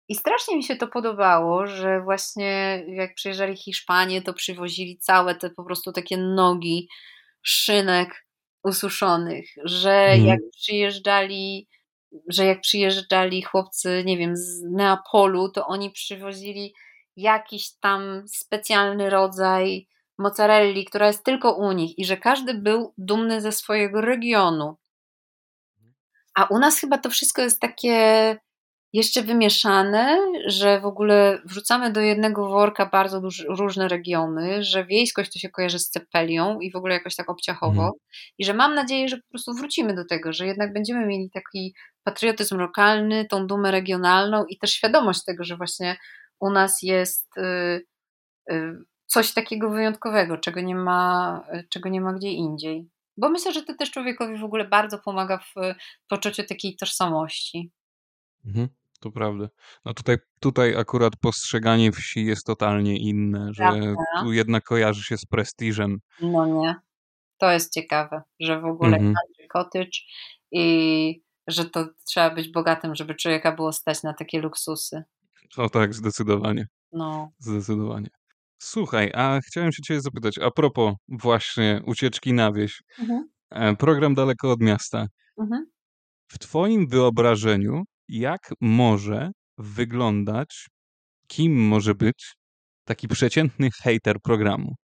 I 0.10 0.16
strasznie 0.16 0.56
mi 0.56 0.64
się 0.64 0.76
to 0.76 0.88
podobało, 0.88 1.68
że 1.68 2.02
właśnie 2.02 2.84
jak 2.88 3.16
przyjeżdżali 3.16 3.58
Hiszpanie, 3.58 4.22
to 4.22 4.34
przywozili 4.34 4.98
całe 4.98 5.36
te 5.36 5.50
po 5.50 5.64
prostu 5.64 5.92
takie 5.92 6.18
nogi 6.18 6.88
szynek 7.42 8.26
ususzonych, 8.64 9.46
że 9.64 9.92
mm. 9.92 10.26
jak 10.26 10.40
przyjeżdżali 10.52 11.68
że 12.28 12.46
jak 12.46 12.62
przyjeżdżali 12.62 13.42
chłopcy, 13.42 14.04
nie 14.06 14.18
wiem, 14.18 14.36
z 14.36 14.62
Neapolu, 14.62 15.50
to 15.50 15.68
oni 15.68 15.92
przywozili 15.92 16.74
jakiś 17.16 17.72
tam 17.80 18.24
specjalny 18.28 19.10
rodzaj 19.10 19.88
mozzarelli, 20.24 20.86
która 20.86 21.08
jest 21.08 21.24
tylko 21.24 21.54
u 21.54 21.72
nich 21.72 22.00
i 22.00 22.06
że 22.06 22.18
każdy 22.18 22.54
był 22.54 22.94
dumny 22.98 23.42
ze 23.42 23.52
swojego 23.52 24.02
regionu. 24.02 24.78
A 26.36 26.46
u 26.46 26.60
nas 26.60 26.80
chyba 26.80 26.98
to 26.98 27.10
wszystko 27.10 27.42
jest 27.42 27.60
takie 27.60 28.38
jeszcze 28.94 29.22
wymieszane, 29.22 30.18
że 30.46 30.80
w 30.80 30.86
ogóle 30.86 31.42
wrzucamy 31.46 31.92
do 31.92 32.02
jednego 32.02 32.50
worka 32.50 32.86
bardzo 32.86 33.22
duży, 33.22 33.46
różne 33.50 33.88
regiony, 33.88 34.64
że 34.64 34.86
wiejskość 34.86 35.34
to 35.34 35.40
się 35.40 35.50
kojarzy 35.50 35.80
z 35.80 35.90
cepelią 35.90 36.60
i 36.60 36.72
w 36.72 36.76
ogóle 36.76 36.94
jakoś 36.94 37.16
tak 37.16 37.30
obciachowo 37.30 37.72
mhm. 37.72 37.92
i 38.38 38.46
że 38.46 38.54
mam 38.54 38.76
nadzieję, 38.76 39.08
że 39.08 39.18
po 39.18 39.30
prostu 39.30 39.54
wrócimy 39.54 39.96
do 39.96 40.06
tego, 40.06 40.34
że 40.34 40.48
jednak 40.48 40.74
będziemy 40.74 41.06
mieli 41.06 41.30
taki 41.34 41.76
patriotyzm 42.04 42.58
lokalny, 42.58 43.26
tą 43.26 43.48
dumę 43.48 43.72
regionalną 43.72 44.46
i 44.46 44.58
też 44.58 44.72
świadomość 44.72 45.24
tego, 45.24 45.44
że 45.44 45.58
właśnie 45.58 45.98
u 46.40 46.50
nas 46.50 46.82
jest 46.82 47.38
y, 47.38 47.42
y, 48.52 48.74
coś 49.06 49.34
takiego 49.34 49.70
wyjątkowego, 49.70 50.38
czego 50.38 50.62
nie 50.62 50.76
ma, 50.76 51.44
czego 51.70 51.90
nie 51.90 52.02
ma 52.02 52.14
gdzie 52.14 52.32
indziej. 52.32 52.90
Bo 53.18 53.30
myślę, 53.30 53.54
że 53.54 53.64
to 53.64 53.74
też 53.74 53.92
człowiekowi 53.92 54.38
w 54.38 54.44
ogóle 54.44 54.66
bardzo 54.66 55.00
pomaga 55.00 55.38
w 55.38 55.54
poczuciu 56.08 56.44
takiej 56.44 56.76
tożsamości. 56.76 57.72
Mhm 58.46 58.70
to 59.04 59.12
prawda. 59.12 59.50
No 59.86 59.94
tutaj, 59.94 60.18
tutaj 60.40 60.76
akurat 60.76 61.16
postrzeganie 61.16 61.92
wsi 61.92 62.26
jest 62.26 62.46
totalnie 62.46 62.98
inne, 62.98 63.54
że 63.54 63.64
prawda. 63.64 63.94
tu 64.22 64.34
jednak 64.34 64.64
kojarzy 64.64 65.04
się 65.04 65.18
z 65.18 65.26
prestiżem. 65.26 66.00
No 66.22 66.46
nie. 66.46 66.76
To 67.38 67.52
jest 67.52 67.74
ciekawe, 67.74 68.22
że 68.40 68.62
w 68.62 68.66
ogóle 68.66 68.98
mhm. 68.98 69.16
cottage 69.50 70.00
i 70.52 71.24
że 71.48 71.66
to 71.66 71.88
trzeba 72.06 72.30
być 72.30 72.52
bogatym, 72.52 72.96
żeby 72.96 73.16
człowieka 73.16 73.52
było 73.52 73.74
stać 73.74 74.04
na 74.04 74.14
takie 74.14 74.42
luksusy. 74.42 75.04
O 75.58 75.70
tak, 75.70 75.94
zdecydowanie. 75.94 76.68
No. 76.92 77.32
Zdecydowanie. 77.40 78.10
Słuchaj, 78.66 79.12
a 79.14 79.40
chciałem 79.48 79.72
się 79.72 79.82
ciebie 79.82 80.02
zapytać, 80.02 80.40
a 80.40 80.52
propos 80.52 80.94
właśnie 81.08 81.82
ucieczki 81.86 82.34
na 82.34 82.52
wieś. 82.52 82.82
Mhm. 83.00 83.30
E, 83.50 83.76
program 83.76 84.14
daleko 84.16 84.52
od 84.52 84.62
miasta. 84.62 85.08
Mhm. 85.38 85.66
W 86.28 86.40
twoim 86.40 86.88
wyobrażeniu 86.88 87.84
jak 88.08 88.54
może 88.62 89.32
wyglądać, 89.58 90.68
kim 91.28 91.68
może 91.68 91.96
być 91.96 92.36
taki 92.86 93.08
przeciętny 93.08 93.70
hater 93.84 94.22
programu? 94.24 94.76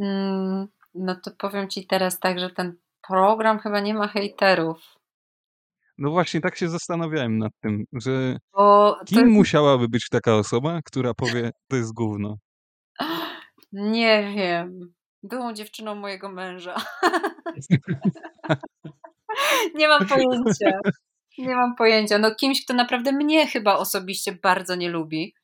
Mm, 0.00 0.68
no 0.94 1.16
to 1.24 1.30
powiem 1.38 1.68
ci 1.68 1.86
teraz 1.86 2.20
tak, 2.20 2.38
że 2.38 2.50
ten 2.50 2.76
program 3.08 3.58
chyba 3.58 3.80
nie 3.80 3.94
ma 3.94 4.08
hejterów. 4.08 4.97
No 5.98 6.10
właśnie, 6.10 6.40
tak 6.40 6.56
się 6.56 6.68
zastanawiałem 6.68 7.38
nad 7.38 7.52
tym, 7.60 7.84
że 7.92 8.36
kim 9.06 9.18
jest... 9.18 9.30
musiałaby 9.30 9.88
być 9.88 10.08
taka 10.08 10.36
osoba, 10.36 10.80
która 10.84 11.14
powie, 11.14 11.50
to 11.70 11.76
jest 11.76 11.94
gówno? 11.94 12.36
Nie 13.72 14.32
wiem. 14.36 14.92
Byłą 15.22 15.52
dziewczyną 15.52 15.94
mojego 15.94 16.28
męża. 16.28 16.74
nie 19.78 19.88
mam 19.88 20.06
pojęcia. 20.06 20.80
Nie 21.38 21.54
mam 21.54 21.76
pojęcia. 21.76 22.18
No 22.18 22.34
kimś, 22.34 22.64
kto 22.64 22.74
naprawdę 22.74 23.12
mnie 23.12 23.46
chyba 23.46 23.76
osobiście 23.76 24.32
bardzo 24.42 24.74
nie 24.74 24.90
lubi, 24.90 25.34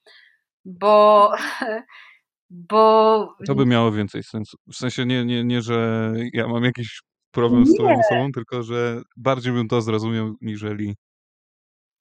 bo 0.65 1.33
bo... 2.51 3.37
To 3.47 3.55
by 3.55 3.67
miało 3.67 3.93
więcej 3.93 4.23
sensu. 4.23 4.57
W 4.67 4.77
sensie 4.77 5.07
nie, 5.07 5.25
nie, 5.25 5.45
nie 5.45 5.63
że 5.63 6.13
ja 6.33 6.49
mam 6.49 6.65
jakiś 6.65 7.01
problem 7.35 7.67
z 7.67 7.77
tą 7.77 7.85
osobą, 7.85 8.33
tylko 8.35 8.63
że 8.63 9.03
bardziej 9.17 9.53
bym 9.53 9.69
to 9.69 9.81
zrozumiał, 9.81 10.35
niżeli 10.41 10.97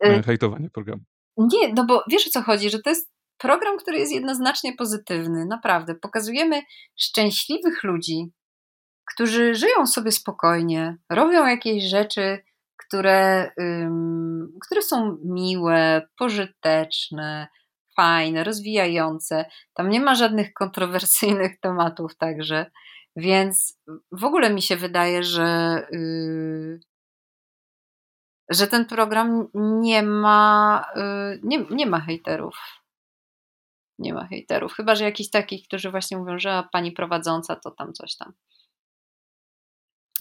y 0.05 0.23
hejtowanie 0.23 0.69
programu. 0.69 1.01
Nie, 1.37 1.73
no 1.73 1.85
bo 1.85 2.03
wiesz 2.09 2.27
o 2.27 2.29
co 2.29 2.41
chodzi, 2.41 2.69
że 2.69 2.79
to 2.79 2.89
jest 2.89 3.13
program, 3.37 3.77
który 3.77 3.99
jest 3.99 4.11
jednoznacznie 4.11 4.73
pozytywny, 4.73 5.45
naprawdę. 5.45 5.95
Pokazujemy 5.95 6.61
szczęśliwych 6.99 7.83
ludzi, 7.83 8.31
którzy 9.13 9.55
żyją 9.55 9.87
sobie 9.87 10.11
spokojnie, 10.11 10.97
robią 11.09 11.47
jakieś 11.47 11.83
rzeczy, 11.83 12.43
które, 12.77 13.51
um, 13.57 14.53
które 14.65 14.81
są 14.81 15.17
miłe, 15.23 16.07
pożyteczne, 16.17 17.47
fajne, 17.95 18.43
rozwijające. 18.43 19.45
Tam 19.73 19.89
nie 19.89 20.01
ma 20.01 20.15
żadnych 20.15 20.53
kontrowersyjnych 20.53 21.59
tematów 21.59 22.17
także. 22.17 22.71
Więc 23.15 23.79
w 24.11 24.23
ogóle 24.23 24.53
mi 24.53 24.61
się 24.61 24.75
wydaje, 24.75 25.23
że, 25.23 25.81
yy, 25.91 26.79
że 28.49 28.67
ten 28.67 28.85
program 28.85 29.47
nie 29.53 30.03
ma, 30.03 30.85
yy, 30.95 31.39
nie, 31.43 31.65
nie 31.69 31.85
ma 31.85 31.99
hejterów. 31.99 32.55
Nie 33.99 34.13
ma 34.13 34.27
hejterów. 34.27 34.73
Chyba, 34.73 34.95
że 34.95 35.03
jakiś 35.03 35.29
takich, 35.29 35.67
którzy 35.67 35.91
właśnie 35.91 36.17
mówią, 36.17 36.39
że 36.39 36.63
pani 36.71 36.91
prowadząca 36.91 37.55
to 37.55 37.71
tam 37.71 37.93
coś 37.93 38.15
tam. 38.15 38.33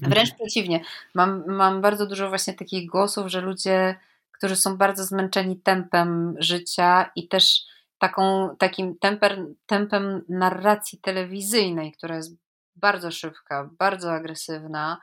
Wręcz 0.00 0.34
przeciwnie. 0.34 0.84
Mam, 1.14 1.44
mam 1.46 1.80
bardzo 1.80 2.06
dużo 2.06 2.28
właśnie 2.28 2.54
takich 2.54 2.90
głosów, 2.90 3.26
że 3.26 3.40
ludzie, 3.40 3.98
którzy 4.32 4.56
są 4.56 4.76
bardzo 4.76 5.04
zmęczeni 5.04 5.56
tempem 5.56 6.34
życia 6.38 7.10
i 7.16 7.28
też 7.28 7.60
taką, 7.98 8.56
takim 8.58 8.98
temper, 8.98 9.46
tempem 9.66 10.24
narracji 10.28 10.98
telewizyjnej, 10.98 11.92
która 11.92 12.16
jest 12.16 12.34
bardzo 12.76 13.10
szybka, 13.10 13.70
bardzo 13.78 14.12
agresywna. 14.12 15.00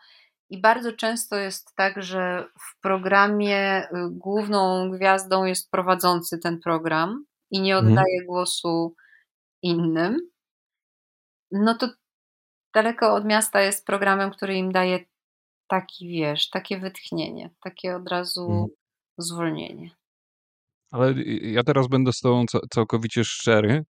I 0.49 0.61
bardzo 0.61 0.93
często 0.93 1.35
jest 1.35 1.75
tak, 1.75 2.03
że 2.03 2.45
w 2.59 2.81
programie 2.81 3.83
y, 3.83 3.87
główną 4.11 4.91
gwiazdą 4.91 5.45
jest 5.45 5.71
prowadzący 5.71 6.39
ten 6.39 6.59
program 6.59 7.25
i 7.51 7.61
nie 7.61 7.77
mhm. 7.77 7.93
oddaje 7.93 8.25
głosu 8.25 8.95
innym. 9.61 10.17
No 11.51 11.75
to 11.75 11.89
Daleko 12.73 13.13
od 13.13 13.25
miasta 13.25 13.61
jest 13.61 13.85
programem, 13.85 14.31
który 14.31 14.55
im 14.55 14.71
daje 14.71 15.05
taki, 15.67 16.07
wiesz, 16.07 16.49
takie 16.49 16.79
wytchnienie, 16.79 17.49
takie 17.63 17.95
od 17.95 18.09
razu 18.09 18.41
mhm. 18.41 18.67
zwolnienie. 19.17 19.91
Ale 20.91 21.13
ja 21.41 21.63
teraz 21.63 21.87
będę 21.87 22.13
z 22.13 22.19
Tobą 22.19 22.45
całkowicie 22.69 23.23
szczery. 23.23 23.85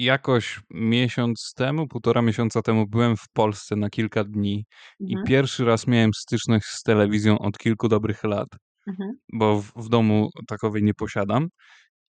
Jakoś 0.00 0.60
miesiąc 0.70 1.52
temu, 1.56 1.88
półtora 1.88 2.22
miesiąca 2.22 2.62
temu 2.62 2.86
byłem 2.86 3.16
w 3.16 3.28
Polsce 3.32 3.76
na 3.76 3.90
kilka 3.90 4.24
dni 4.24 4.64
mhm. 5.00 5.24
i 5.24 5.28
pierwszy 5.28 5.64
raz 5.64 5.86
miałem 5.86 6.14
styczność 6.14 6.66
z 6.66 6.82
telewizją 6.82 7.38
od 7.38 7.58
kilku 7.58 7.88
dobrych 7.88 8.24
lat, 8.24 8.48
mhm. 8.88 9.10
bo 9.32 9.62
w, 9.62 9.72
w 9.76 9.88
domu 9.88 10.30
takowej 10.48 10.82
nie 10.82 10.94
posiadam. 10.94 11.48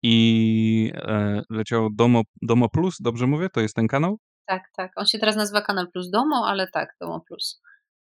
I 0.03 0.93
e, 0.95 1.43
leciał 1.51 1.89
Domo, 1.95 2.23
Domo 2.43 2.69
Plus, 2.69 2.97
dobrze 3.01 3.27
mówię? 3.27 3.49
To 3.53 3.61
jest 3.61 3.75
ten 3.75 3.87
kanał? 3.87 4.19
Tak, 4.47 4.63
tak. 4.77 4.91
On 4.97 5.07
się 5.07 5.19
teraz 5.19 5.37
nazywa 5.37 5.61
Kanal 5.61 5.87
Plus 5.93 6.11
Domo, 6.11 6.47
ale 6.47 6.67
tak, 6.73 6.89
Domo 7.01 7.21
Plus. 7.29 7.61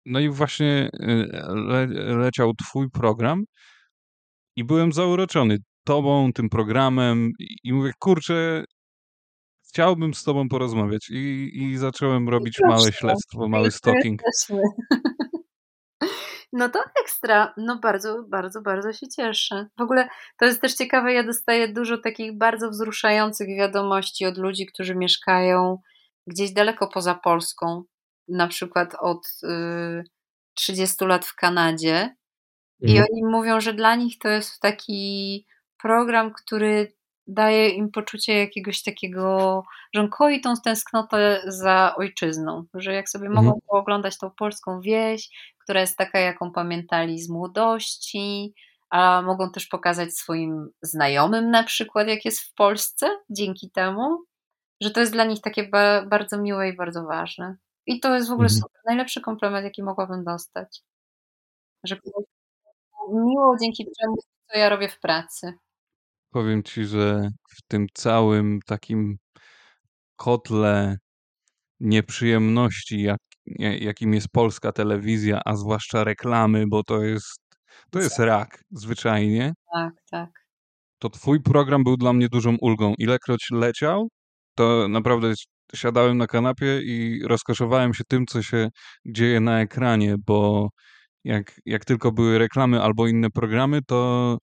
No 0.06 0.20
i 0.20 0.30
właśnie 0.30 0.90
e, 1.00 1.08
le, 1.56 1.88
leciał 2.18 2.54
twój 2.54 2.90
program 2.90 3.44
i 4.56 4.64
byłem 4.64 4.92
zauroczony 4.92 5.58
tobą, 5.86 6.34
tym 6.34 6.50
programem 6.50 7.32
i 7.64 7.74
mówię, 7.74 7.92
kurczę, 8.00 8.64
chciałbym 9.72 10.14
z 10.14 10.24
tobą 10.24 10.50
porozmawiać 10.50 11.10
i, 11.10 11.52
i 11.56 11.78
zacząłem 11.78 12.30
robić 12.30 12.60
małe 12.68 12.92
śledztwo, 12.92 13.48
mały 13.48 13.72
stalking. 13.72 14.22
No 16.54 16.70
to 16.70 16.84
ekstra. 17.04 17.54
No 17.58 17.80
bardzo, 17.80 18.24
bardzo, 18.30 18.62
bardzo 18.62 18.94
się 18.94 19.08
cieszę. 19.08 19.68
W 19.78 19.82
ogóle 19.82 20.10
to 20.40 20.46
jest 20.46 20.62
też 20.62 20.74
ciekawe, 20.74 21.14
ja 21.14 21.24
dostaję 21.24 21.68
dużo 21.68 21.98
takich 21.98 22.38
bardzo 22.38 22.70
wzruszających 22.70 23.48
wiadomości 23.48 24.26
od 24.26 24.38
ludzi, 24.38 24.66
którzy 24.66 24.96
mieszkają 24.96 25.78
gdzieś 26.28 26.54
daleko 26.54 26.88
poza 26.88 27.16
Polską, 27.16 27.84
na 28.28 28.48
przykład 28.48 28.96
od 29.00 29.28
y, 29.44 30.04
30 30.54 31.06
lat 31.06 31.26
w 31.26 31.36
Kanadzie. 31.36 32.16
I 32.80 32.92
mhm. 32.92 33.08
oni 33.12 33.24
mówią, 33.32 33.62
że 33.62 33.74
dla 33.74 33.96
nich 33.96 34.18
to 34.18 34.30
jest 34.30 34.60
taki 34.60 35.46
program, 35.82 36.34
który 36.34 36.94
daje 37.28 37.70
im 37.70 37.92
poczucie 37.92 38.40
jakiegoś 38.40 38.84
takiego, 38.84 39.64
że 39.94 40.02
on 40.02 40.10
koi 40.10 40.42
tą 40.42 40.54
tęsknotę 40.64 41.42
za 41.48 41.96
ojczyzną, 41.98 42.66
że 42.74 42.94
jak 42.94 43.10
sobie 43.10 43.28
mhm. 43.28 43.46
mogą 43.46 43.60
pooglądać 43.68 44.18
tą 44.18 44.32
polską 44.32 44.82
wieś, 44.82 45.30
która 45.58 45.82
jest 45.82 45.98
taka, 45.98 46.20
jaką 46.20 46.52
pamiętali 46.52 47.20
z 47.20 47.30
młodości, 47.30 48.54
a 48.90 49.22
mogą 49.22 49.52
też 49.52 49.68
pokazać 49.68 50.14
swoim 50.14 50.70
znajomym 50.82 51.52
na 51.52 51.64
przykład, 51.64 52.08
jak 52.08 52.26
jest 52.26 52.40
w 52.40 52.54
Polsce 52.54 53.10
dzięki 53.30 53.72
temu, 53.72 54.18
że 54.82 54.92
to 54.92 55.00
jest 55.00 55.12
dla 55.12 55.26
nich 55.26 55.42
takie 55.42 55.70
ba 55.70 56.06
bardzo 56.06 56.38
miłe 56.38 56.70
i 56.70 56.76
bardzo 56.76 57.04
ważne. 57.04 57.56
I 57.86 58.00
to 58.00 58.16
jest 58.16 58.30
w 58.30 58.32
ogóle 58.32 58.48
mhm. 58.48 58.72
najlepszy 58.86 59.22
komplement, 59.22 59.64
jaki 59.64 59.84
mogłabym 59.84 60.24
dostać. 60.24 60.82
Że 61.84 61.98
miło 63.14 63.56
dzięki 63.62 63.86
czemu, 64.02 64.16
co 64.52 64.58
ja 64.58 64.70
robię 64.70 64.90
w 64.90 65.00
pracy. 65.00 65.54
Powiem 66.32 66.64
ci, 66.64 66.86
że 66.86 67.30
w 67.58 67.62
tym 67.68 67.88
całym 67.94 68.60
takim 68.66 69.18
kotle 70.16 70.98
nieprzyjemności, 71.80 73.02
jak, 73.02 73.20
jakim 73.80 74.14
jest 74.14 74.28
polska 74.32 74.72
telewizja, 74.72 75.42
a 75.46 75.56
zwłaszcza 75.56 76.04
reklamy, 76.04 76.66
bo 76.68 76.84
to 76.84 77.04
jest, 77.04 77.42
to 77.92 78.00
jest 78.00 78.20
rak 78.20 78.64
zwyczajnie. 78.72 79.54
Tak, 79.74 79.94
tak. 80.12 80.30
To 81.00 81.10
twój 81.10 81.42
program 81.42 81.84
był 81.84 81.98
dla 81.98 82.14
mnie 82.14 82.30
dużą 82.30 82.58
ulgą. 82.62 82.94
Ilekroć 82.98 83.48
leciał, 83.52 84.10
to 84.56 84.88
naprawdę 84.88 85.34
siadałem 85.76 86.18
na 86.18 86.28
kanapie 86.28 86.82
i 86.82 87.22
rozkoszowałem 87.28 87.94
się 87.94 88.04
tym, 88.08 88.26
co 88.26 88.44
się 88.44 88.70
dzieje 89.06 89.40
na 89.40 89.62
ekranie, 89.62 90.16
bo 90.28 90.70
jak, 91.24 91.60
jak 91.66 91.86
tylko 91.86 92.12
były 92.12 92.38
reklamy 92.38 92.82
albo 92.82 93.08
inne 93.08 93.30
programy, 93.30 93.80
to 93.88 94.38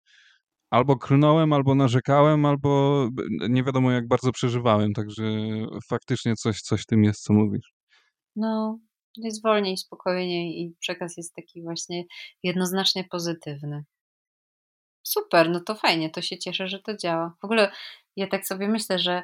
albo 0.70 0.96
klnąłem, 0.96 1.52
albo 1.52 1.74
narzekałem, 1.74 2.46
albo 2.46 3.08
nie 3.48 3.64
wiadomo 3.64 3.90
jak 3.90 4.08
bardzo 4.08 4.32
przeżywałem, 4.32 4.92
także 4.92 5.24
faktycznie 5.88 6.34
coś, 6.36 6.60
coś 6.60 6.86
tym 6.86 7.04
jest, 7.04 7.22
co 7.22 7.32
mówisz. 7.32 7.72
No, 8.36 8.78
jest 9.16 9.42
wolniej, 9.42 9.76
spokojniej 9.76 10.60
i 10.62 10.74
przekaz 10.80 11.16
jest 11.16 11.34
taki 11.34 11.62
właśnie 11.62 12.04
jednoznacznie 12.42 13.04
pozytywny. 13.04 13.84
Super, 15.02 15.50
no 15.50 15.60
to 15.60 15.74
fajnie, 15.74 16.10
to 16.10 16.22
się 16.22 16.38
cieszę, 16.38 16.68
że 16.68 16.78
to 16.78 16.96
działa. 16.96 17.34
W 17.40 17.44
ogóle 17.44 17.72
ja 18.16 18.26
tak 18.26 18.46
sobie 18.46 18.68
myślę, 18.68 18.98
że 18.98 19.22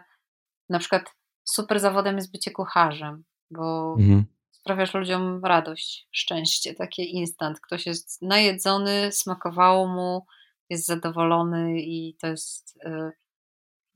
na 0.69 0.79
przykład 0.79 1.15
super 1.45 1.81
zawodem 1.81 2.17
jest 2.17 2.33
bycie 2.33 2.51
kucharzem, 2.51 3.25
bo 3.51 3.97
mhm. 3.99 4.25
sprawiasz 4.51 4.95
ludziom 4.95 5.45
radość, 5.45 6.09
szczęście, 6.13 6.75
takie 6.75 7.05
instant. 7.05 7.61
Ktoś 7.61 7.87
jest 7.87 8.23
najedzony, 8.23 9.13
smakowało 9.13 9.87
mu, 9.87 10.27
jest 10.71 10.87
zadowolony 10.87 11.81
i 11.81 12.17
to 12.21 12.27
jest 12.27 12.79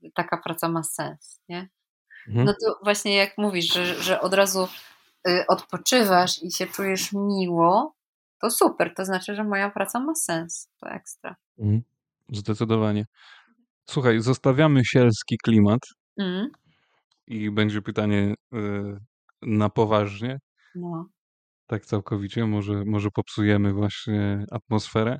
y, 0.01 0.11
taka 0.13 0.37
praca 0.37 0.69
ma 0.69 0.83
sens, 0.83 1.41
nie? 1.49 1.69
Mhm. 2.27 2.45
No 2.45 2.53
to 2.53 2.79
właśnie 2.83 3.15
jak 3.15 3.37
mówisz, 3.37 3.73
że, 3.73 3.85
że 3.85 4.21
od 4.21 4.33
razu 4.33 4.67
y, 5.27 5.45
odpoczywasz 5.47 6.43
i 6.43 6.51
się 6.51 6.67
czujesz 6.67 7.13
miło, 7.13 7.95
to 8.41 8.49
super, 8.49 8.93
to 8.95 9.05
znaczy, 9.05 9.35
że 9.35 9.43
moja 9.43 9.69
praca 9.69 9.99
ma 9.99 10.15
sens, 10.15 10.69
to 10.79 10.89
ekstra. 10.89 11.35
Mhm. 11.59 11.81
Zdecydowanie. 12.29 13.05
Słuchaj, 13.85 14.21
zostawiamy 14.21 14.85
sielski 14.85 15.37
klimat 15.43 15.79
mhm. 16.17 16.49
i 17.27 17.51
będzie 17.51 17.81
pytanie 17.81 18.33
y, 18.53 18.57
na 19.41 19.69
poważnie. 19.69 20.39
No. 20.75 21.09
Tak 21.67 21.85
całkowicie, 21.85 22.45
może, 22.45 22.85
może 22.85 23.11
popsujemy 23.11 23.73
właśnie 23.73 24.45
atmosferę. 24.51 25.19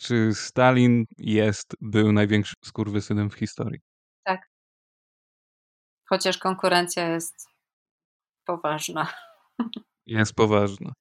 Czy 0.00 0.34
Stalin 0.34 1.04
jest, 1.18 1.76
był 1.80 2.12
największym 2.12 2.56
skurwysynem 2.64 3.30
w 3.30 3.34
historii? 3.34 3.80
Tak. 4.24 4.48
Chociaż 6.08 6.38
konkurencja 6.38 7.08
jest 7.08 7.48
poważna. 8.44 9.12
Jest 10.06 10.34
poważna. 10.34 10.92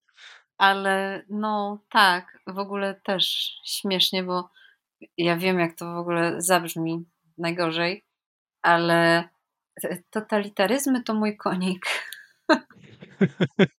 Ale 0.58 1.26
no 1.30 1.84
tak, 1.90 2.40
w 2.48 2.58
ogóle 2.60 3.02
też 3.04 3.54
śmiesznie, 3.66 4.24
bo 4.24 4.50
ja 5.18 5.38
wiem, 5.38 5.60
jak 5.60 5.76
to 5.76 5.94
w 5.94 5.98
ogóle 5.98 6.42
zabrzmi 6.42 7.06
najgorzej, 7.38 8.06
ale 8.62 9.30
totalitaryzmy 10.10 11.04
to 11.04 11.14
mój 11.14 11.38
konik. 11.38 11.86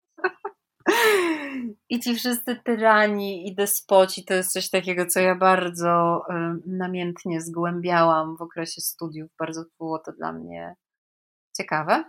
I 1.88 2.00
ci 2.00 2.14
wszyscy 2.14 2.56
tyrani 2.64 3.48
i 3.48 3.54
despoci 3.54 4.24
to 4.24 4.34
jest 4.34 4.52
coś 4.52 4.70
takiego, 4.70 5.06
co 5.06 5.20
ja 5.20 5.34
bardzo 5.34 6.22
namiętnie 6.66 7.40
zgłębiałam 7.40 8.36
w 8.36 8.42
okresie 8.42 8.80
studiów. 8.80 9.30
Bardzo 9.38 9.64
było 9.78 9.98
to 9.98 10.12
dla 10.12 10.32
mnie 10.32 10.74
ciekawe. 11.56 12.04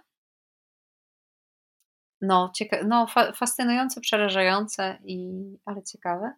No, 2.22 2.52
cieka 2.56 2.78
no 2.88 3.08
fa 3.08 3.32
fascynujące, 3.32 4.02
przerażające, 4.02 5.00
i, 5.06 5.32
ale 5.66 5.84
ciekawe. 5.84 6.34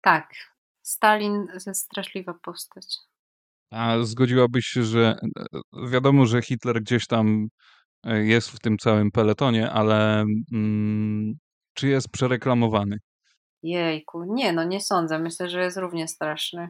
Tak, 0.00 0.34
Stalin 0.82 1.46
straszliwa 1.72 2.34
postać. 2.34 2.86
A 3.70 3.98
zgodziłabyś 4.02 4.66
się, 4.66 4.82
że 4.82 5.16
e, 5.36 5.90
wiadomo, 5.90 6.26
że 6.26 6.42
Hitler 6.42 6.82
gdzieś 6.82 7.06
tam 7.06 7.48
e, 8.04 8.24
jest 8.24 8.50
w 8.50 8.60
tym 8.60 8.78
całym 8.78 9.10
peletonie, 9.10 9.70
ale 9.70 10.24
mm, 10.52 11.38
czy 11.74 11.88
jest 11.88 12.08
przereklamowany? 12.08 12.98
Jejku, 13.62 14.24
nie, 14.24 14.52
no 14.52 14.64
nie 14.64 14.80
sądzę. 14.80 15.18
Myślę, 15.18 15.48
że 15.48 15.62
jest 15.62 15.76
równie 15.76 16.08
straszny. 16.08 16.68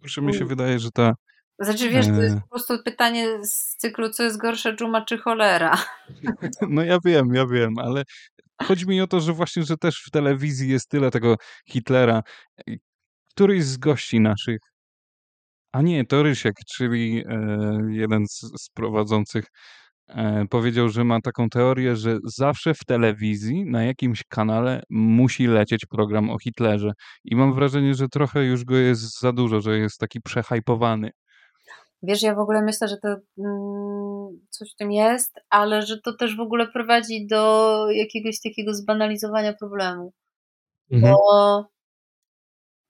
Proszę, 0.00 0.22
mi 0.22 0.34
się 0.34 0.44
wydaje, 0.44 0.78
że 0.78 0.90
ta. 0.90 1.14
Znaczy, 1.58 1.90
wiesz, 1.90 2.06
to 2.06 2.22
jest 2.22 2.36
e. 2.36 2.40
po 2.40 2.48
prostu 2.48 2.82
pytanie 2.84 3.46
z 3.46 3.76
cyklu, 3.76 4.10
co 4.10 4.22
jest 4.22 4.40
gorsze, 4.40 4.76
dżuma 4.76 5.04
czy 5.04 5.18
cholera. 5.18 5.78
No 6.68 6.82
ja 6.82 6.98
wiem, 7.04 7.34
ja 7.34 7.46
wiem, 7.46 7.78
ale 7.78 8.02
chodzi 8.62 8.86
mi 8.86 9.00
o 9.00 9.06
to, 9.06 9.20
że 9.20 9.32
właśnie, 9.32 9.62
że 9.62 9.76
też 9.76 10.02
w 10.06 10.10
telewizji 10.10 10.70
jest 10.70 10.88
tyle 10.88 11.10
tego 11.10 11.36
Hitlera. 11.68 12.22
Któryś 13.34 13.64
z 13.64 13.76
gości 13.76 14.20
naszych, 14.20 14.58
a 15.72 15.82
nie, 15.82 16.06
to 16.06 16.22
Rysiek, 16.22 16.54
czyli 16.76 17.24
e, 17.28 17.78
jeden 17.90 18.26
z, 18.28 18.68
prowadzących 18.74 19.44
powiedział, 20.50 20.88
że 20.88 21.04
ma 21.04 21.20
taką 21.20 21.48
teorię, 21.48 21.96
że 21.96 22.18
zawsze 22.24 22.74
w 22.74 22.84
telewizji 22.84 23.64
na 23.64 23.84
jakimś 23.84 24.24
kanale 24.28 24.82
musi 24.90 25.46
lecieć 25.46 25.86
program 25.86 26.30
o 26.30 26.38
Hitlerze. 26.38 26.92
I 27.24 27.36
mam 27.36 27.54
wrażenie, 27.54 27.94
że 27.94 28.08
trochę 28.08 28.44
już 28.44 28.64
go 28.64 28.76
jest 28.76 29.20
za 29.20 29.32
dużo, 29.32 29.60
że 29.60 29.78
jest 29.78 29.98
taki 29.98 30.20
przehajpowany. 30.20 31.10
Wiesz, 32.02 32.22
ja 32.22 32.34
w 32.34 32.38
ogóle 32.38 32.62
myślę, 32.62 32.88
że 32.88 32.96
to 32.96 33.08
mm, 33.08 34.46
coś 34.50 34.72
w 34.72 34.76
tym 34.76 34.92
jest, 34.92 35.34
ale 35.50 35.82
że 35.82 36.00
to 36.00 36.16
też 36.16 36.36
w 36.36 36.40
ogóle 36.40 36.66
prowadzi 36.66 37.26
do 37.26 37.86
jakiegoś 37.90 38.40
takiego 38.40 38.74
zbanalizowania 38.74 39.52
problemu. 39.52 40.12
Mhm. 40.90 41.14
Bo, 41.14 41.64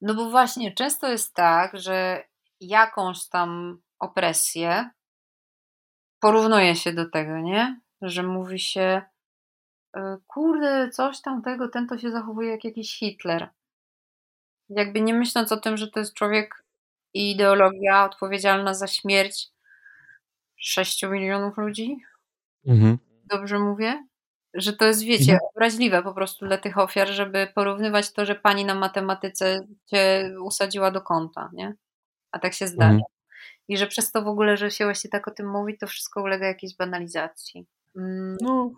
no 0.00 0.14
bo 0.14 0.30
właśnie 0.30 0.74
często 0.74 1.08
jest 1.08 1.34
tak, 1.34 1.78
że 1.78 2.22
jakąś 2.60 3.28
tam 3.28 3.78
opresję 3.98 4.90
porównuje 6.20 6.76
się 6.76 6.92
do 6.92 7.10
tego, 7.10 7.38
nie? 7.38 7.80
Że 8.02 8.22
mówi 8.22 8.58
się, 8.58 9.02
e, 9.96 10.16
kurde, 10.26 10.90
coś 10.90 11.20
tam 11.20 11.42
tego, 11.42 11.68
ten 11.68 11.86
to 11.86 11.98
się 11.98 12.10
zachowuje 12.10 12.50
jak 12.50 12.64
jakiś 12.64 12.98
Hitler. 12.98 13.48
Jakby 14.68 15.00
nie 15.00 15.14
myśląc 15.14 15.52
o 15.52 15.56
tym, 15.56 15.76
że 15.76 15.90
to 15.90 16.00
jest 16.00 16.14
człowiek 16.14 16.64
i 17.14 17.30
ideologia 17.30 18.04
odpowiedzialna 18.04 18.74
za 18.74 18.86
śmierć 18.86 19.48
6 20.56 21.02
milionów 21.02 21.56
ludzi. 21.56 21.96
Mhm. 22.66 22.98
Dobrze 23.24 23.58
mówię? 23.58 24.06
Że 24.54 24.72
to 24.72 24.84
jest, 24.84 25.02
wiecie, 25.02 25.32
mhm. 25.32 25.40
obraźliwe 25.54 26.02
po 26.02 26.14
prostu 26.14 26.46
dla 26.46 26.58
tych 26.58 26.78
ofiar, 26.78 27.08
żeby 27.08 27.48
porównywać 27.54 28.12
to, 28.12 28.26
że 28.26 28.34
pani 28.34 28.64
na 28.64 28.74
matematyce 28.74 29.66
cię 29.86 30.30
usadziła 30.42 30.90
do 30.90 31.00
kąta, 31.00 31.50
nie? 31.52 31.74
A 32.32 32.38
tak 32.38 32.54
się 32.54 32.66
zdarza. 32.66 32.90
Mhm. 32.90 33.19
I 33.70 33.76
że 33.76 33.86
przez 33.86 34.12
to 34.12 34.22
w 34.22 34.28
ogóle, 34.28 34.56
że 34.56 34.70
się 34.70 34.84
właśnie 34.84 35.10
tak 35.10 35.28
o 35.28 35.30
tym 35.30 35.50
mówi, 35.50 35.78
to 35.78 35.86
wszystko 35.86 36.22
ulega 36.22 36.46
jakiejś 36.46 36.76
banalizacji. 36.76 37.66
Mm. 37.96 38.36
No. 38.40 38.70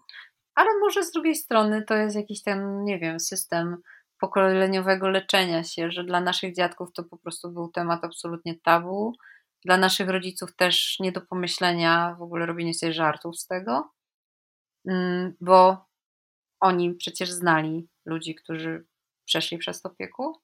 Ale 0.55 0.71
może 0.81 1.05
z 1.05 1.13
drugiej 1.13 1.35
strony 1.35 1.83
to 1.83 1.95
jest 1.95 2.17
jakiś 2.17 2.43
ten, 2.43 2.85
nie 2.85 2.99
wiem, 2.99 3.21
system 3.21 3.77
pokoleniowego 4.19 5.09
leczenia 5.09 5.65
się, 5.65 5.91
że 5.91 6.05
dla 6.05 6.21
naszych 6.21 6.55
dziadków 6.55 6.93
to 6.93 7.05
po 7.05 7.19
prostu 7.19 7.51
był 7.51 7.69
temat 7.69 8.05
absolutnie 8.05 8.59
tabu. 8.61 9.13
Dla 9.65 9.77
naszych 9.77 10.09
rodziców 10.09 10.57
też 10.57 10.97
nie 11.01 11.13
do 11.13 11.21
pomyślenia 11.21 12.17
w 12.19 12.23
ogóle 12.23 12.47
robienie 12.47 12.75
sobie 12.75 12.93
żartów 12.93 13.39
z 13.39 13.47
tego, 13.47 13.91
mm, 14.89 15.35
bo 15.41 15.87
oni 16.61 16.95
przecież 16.95 17.31
znali 17.31 17.89
ludzi, 18.07 18.35
którzy 18.35 18.87
przeszli 19.25 19.59
przez 19.59 19.83
to 19.83 19.91
piekło. 19.91 20.43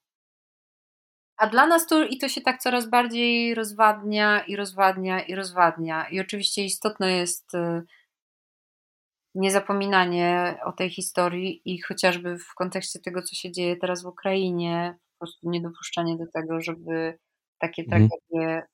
A 1.39 1.47
dla 1.47 1.67
nas 1.67 1.87
to 1.87 2.03
i 2.03 2.17
to 2.17 2.29
się 2.29 2.41
tak 2.41 2.61
coraz 2.61 2.89
bardziej 2.89 3.55
rozwadnia 3.55 4.43
i 4.43 4.55
rozwadnia 4.55 5.21
i 5.21 5.35
rozwadnia. 5.35 6.09
I 6.09 6.19
oczywiście 6.19 6.65
istotne 6.65 7.11
jest 7.11 7.53
y, 7.53 7.81
niezapominanie 9.35 10.57
o 10.65 10.71
tej 10.71 10.89
historii 10.89 11.61
i 11.65 11.81
chociażby 11.81 12.37
w 12.37 12.53
kontekście 12.55 12.99
tego, 12.99 13.21
co 13.21 13.35
się 13.35 13.51
dzieje 13.51 13.77
teraz 13.77 14.03
w 14.03 14.07
Ukrainie, 14.07 14.95
po 15.19 15.25
prostu 15.25 15.49
niedopuszczanie 15.49 16.17
do 16.17 16.25
tego, 16.33 16.61
żeby 16.61 17.17
takie 17.59 17.83
mhm. 17.83 18.09
tragedie 18.09 18.67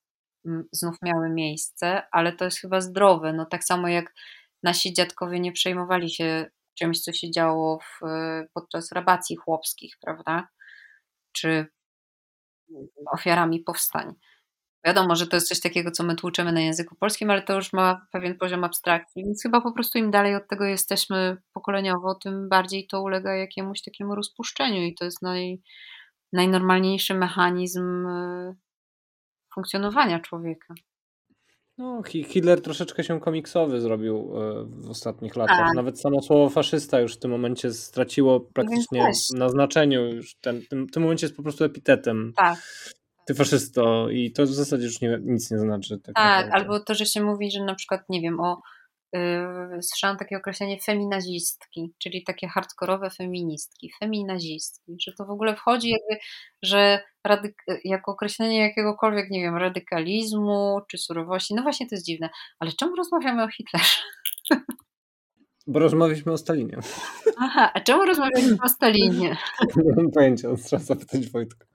mm, 0.46 0.64
znów 0.72 0.96
miały 1.02 1.30
miejsce, 1.30 2.04
ale 2.12 2.34
to 2.34 2.46
jest 2.46 2.60
chyba 2.60 2.82
zdrowe. 2.82 3.34
No 3.34 3.46
tak 3.46 3.64
samo 3.64 3.88
jak 3.88 4.14
nasi 4.64 4.94
dziadkowie 4.94 5.40
nie 5.40 5.52
przejmowali 5.52 6.10
się 6.10 6.46
czymś, 6.80 7.02
co 7.02 7.14
się 7.14 7.32
działo 7.32 7.80
w, 7.80 8.00
podczas 8.54 8.92
rabacji 8.92 9.36
chłopskich, 9.36 9.98
prawda? 10.02 10.48
Czy 11.32 11.75
ofiarami 13.12 13.60
powstań. 13.60 14.14
Wiadomo, 14.86 15.16
że 15.16 15.28
to 15.28 15.38
jest 15.38 15.48
coś 15.48 15.60
takiego, 15.60 15.92
co 15.92 16.04
my 16.04 16.16
tłuczymy 16.16 16.52
na 16.52 16.62
języku 16.62 16.96
polskim, 16.96 17.30
ale 17.30 17.42
to 17.42 17.56
już 17.56 17.74
ma 17.74 18.08
pewien 18.12 18.38
poziom 18.38 18.64
abstrakcji, 18.64 19.24
więc 19.24 19.44
chyba 19.44 19.62
po 19.62 19.72
prostu 19.72 19.98
im 19.98 20.12
dalej 20.12 20.36
od 20.36 20.48
tego 20.48 20.66
jesteśmy 20.66 21.38
pokoleniowo, 21.54 22.16
tym 22.16 22.50
bardziej 22.50 22.88
to 22.88 23.02
ulega 23.02 23.36
jakiemuś 23.36 23.82
takiemu 23.82 24.16
rozpuszczeniu 24.16 24.82
i 24.82 24.96
to 24.96 25.06
jest 25.06 25.22
naj, 25.22 25.62
najnormalniejszy 26.34 27.14
mechanizm 27.14 28.08
e, 28.08 28.56
funkcjonowania 29.54 30.20
człowieka. 30.20 30.74
No, 31.78 32.02
Hitler 32.04 32.62
troszeczkę 32.62 33.04
się 33.04 33.20
komiksowy 33.20 33.82
zrobił 33.82 34.16
e, 34.18 34.66
w 34.66 34.90
ostatnich 34.90 35.36
latach. 35.36 35.58
Tak. 35.58 35.76
Nawet 35.76 36.00
samo 36.00 36.22
słowo 36.22 36.50
faszysta 36.50 37.00
już 37.00 37.16
w 37.16 37.20
tym 37.20 37.32
momencie 37.32 37.74
straciło 37.74 38.40
praktycznie 38.40 39.12
na 39.34 39.50
znaczeniu. 39.50 40.06
Już 40.06 40.36
ten, 40.36 40.62
w 40.62 40.68
tym, 40.68 40.88
tym 40.90 41.04
momencie 41.04 41.26
jest 41.26 41.38
po 41.38 41.44
prostu 41.44 41.64
epitetem. 41.64 42.34
Tak 42.36 42.60
ty 43.26 43.34
faszysto 43.34 44.10
i 44.10 44.32
to 44.32 44.44
w 44.44 44.48
zasadzie 44.48 44.86
już 44.86 45.02
nie, 45.02 45.20
nic 45.24 45.52
nie 45.52 45.60
znaczy. 45.60 46.00
Tak, 46.00 46.16
tak 46.16 46.50
albo 46.52 46.80
to, 46.80 46.94
że 46.94 47.06
się 47.06 47.24
mówi, 47.24 47.52
że 47.52 47.64
na 47.64 47.76
przykład, 47.76 48.02
nie 48.10 48.22
wiem, 48.22 48.40
o 48.40 48.62
słyszałam 49.82 50.18
takie 50.18 50.38
określenie 50.38 50.78
feminazistki, 50.86 51.94
czyli 51.98 52.24
takie 52.24 52.48
hardkorowe 52.48 53.10
feministki, 53.10 53.92
feminazistki, 54.00 54.96
że 55.02 55.12
to 55.18 55.26
w 55.26 55.30
ogóle 55.30 55.56
wchodzi 55.56 55.90
jakby, 55.90 56.18
że 56.64 57.04
radyk- 57.28 57.80
jako 57.84 58.12
określenie 58.12 58.60
jakiegokolwiek, 58.60 59.30
nie 59.30 59.42
wiem, 59.42 59.56
radykalizmu 59.56 60.80
czy 60.92 60.98
surowości, 60.98 61.56
no 61.56 61.62
właśnie 61.64 61.90
to 61.90 61.96
jest 61.96 62.06
dziwne, 62.06 62.30
ale 62.60 62.72
czemu 62.72 62.96
rozmawiamy 62.96 63.44
o 63.44 63.48
Hitlerze? 63.48 64.02
Bo 65.68 65.80
rozmawialiśmy 65.80 66.32
o 66.32 66.38
Stalinie. 66.38 66.78
Aha, 67.40 67.72
a 67.74 67.80
czemu 67.82 68.06
rozmawialiśmy 68.06 68.58
o 68.64 68.70
Stalinie? 68.70 69.38
Nie 69.76 69.96
mam 69.96 70.12
pojęcia, 70.12 70.48
trzeba 70.66 70.84
zapytać 70.84 71.30
Wojtka. 71.30 71.66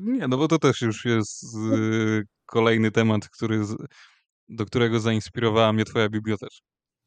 Nie, 0.00 0.28
no 0.28 0.36
bo 0.36 0.48
to 0.48 0.58
też 0.58 0.82
już 0.82 1.04
jest 1.04 1.44
y, 1.74 2.26
kolejny 2.46 2.90
temat, 2.90 3.28
który, 3.28 3.62
do 4.48 4.66
którego 4.66 5.00
zainspirowała 5.00 5.72
mnie 5.72 5.84
twoja 5.84 6.08
biblioteka. 6.08 6.56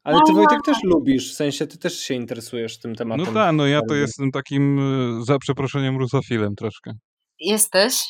Ale 0.03 0.19
ty 0.27 0.33
Wojtek 0.33 0.59
też 0.65 0.77
lubisz, 0.83 1.33
w 1.33 1.35
sensie 1.35 1.67
ty 1.67 1.77
też 1.77 1.99
się 1.99 2.13
interesujesz 2.13 2.79
tym 2.79 2.95
tematem. 2.95 3.25
No 3.25 3.31
tak, 3.33 3.55
no 3.55 3.67
ja 3.67 3.81
to 3.89 3.95
jestem 3.95 4.31
takim, 4.31 4.79
y, 5.19 5.25
za 5.25 5.37
przeproszeniem, 5.39 5.97
rusofilem 5.97 6.55
troszkę. 6.55 6.91
Jesteś? 7.39 8.03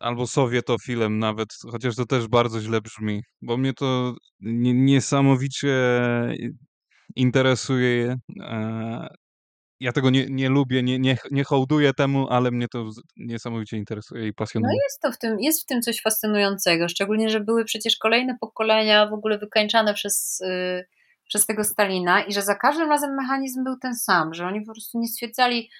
Albo 0.00 0.26
sowietofilem 0.26 1.18
nawet, 1.18 1.48
chociaż 1.70 1.96
to 1.96 2.06
też 2.06 2.28
bardzo 2.28 2.60
źle 2.60 2.80
brzmi, 2.80 3.22
bo 3.42 3.56
mnie 3.56 3.72
to 3.72 4.14
niesamowicie 4.40 5.74
interesuje. 7.16 8.16
Ja 9.80 9.92
tego 9.92 10.10
nie, 10.10 10.26
nie 10.26 10.48
lubię, 10.48 10.82
nie, 10.82 10.98
nie, 10.98 11.16
nie 11.30 11.44
hołduję 11.44 11.94
temu, 11.94 12.28
ale 12.30 12.50
mnie 12.50 12.68
to 12.68 12.90
niesamowicie 13.16 13.76
interesuje 13.76 14.28
i 14.28 14.34
pasjonuje. 14.34 14.72
No 14.76 14.82
jest 14.84 15.00
to 15.00 15.12
w 15.12 15.18
tym, 15.18 15.40
jest 15.40 15.62
w 15.62 15.66
tym 15.66 15.82
coś 15.82 16.02
fascynującego, 16.02 16.88
szczególnie, 16.88 17.30
że 17.30 17.40
były 17.40 17.64
przecież 17.64 17.96
kolejne 17.96 18.36
pokolenia 18.40 19.06
w 19.06 19.12
ogóle 19.12 19.38
wykańczane 19.38 19.94
przez, 19.94 20.38
yy, 20.40 20.84
przez 21.24 21.46
tego 21.46 21.64
Stalina 21.64 22.22
i 22.22 22.32
że 22.32 22.42
za 22.42 22.54
każdym 22.54 22.88
razem 22.88 23.14
mechanizm 23.14 23.64
był 23.64 23.76
ten 23.78 23.96
sam, 23.96 24.34
że 24.34 24.46
oni 24.46 24.60
po 24.60 24.72
prostu 24.72 24.98
nie 24.98 25.08
stwierdzali, 25.08 25.70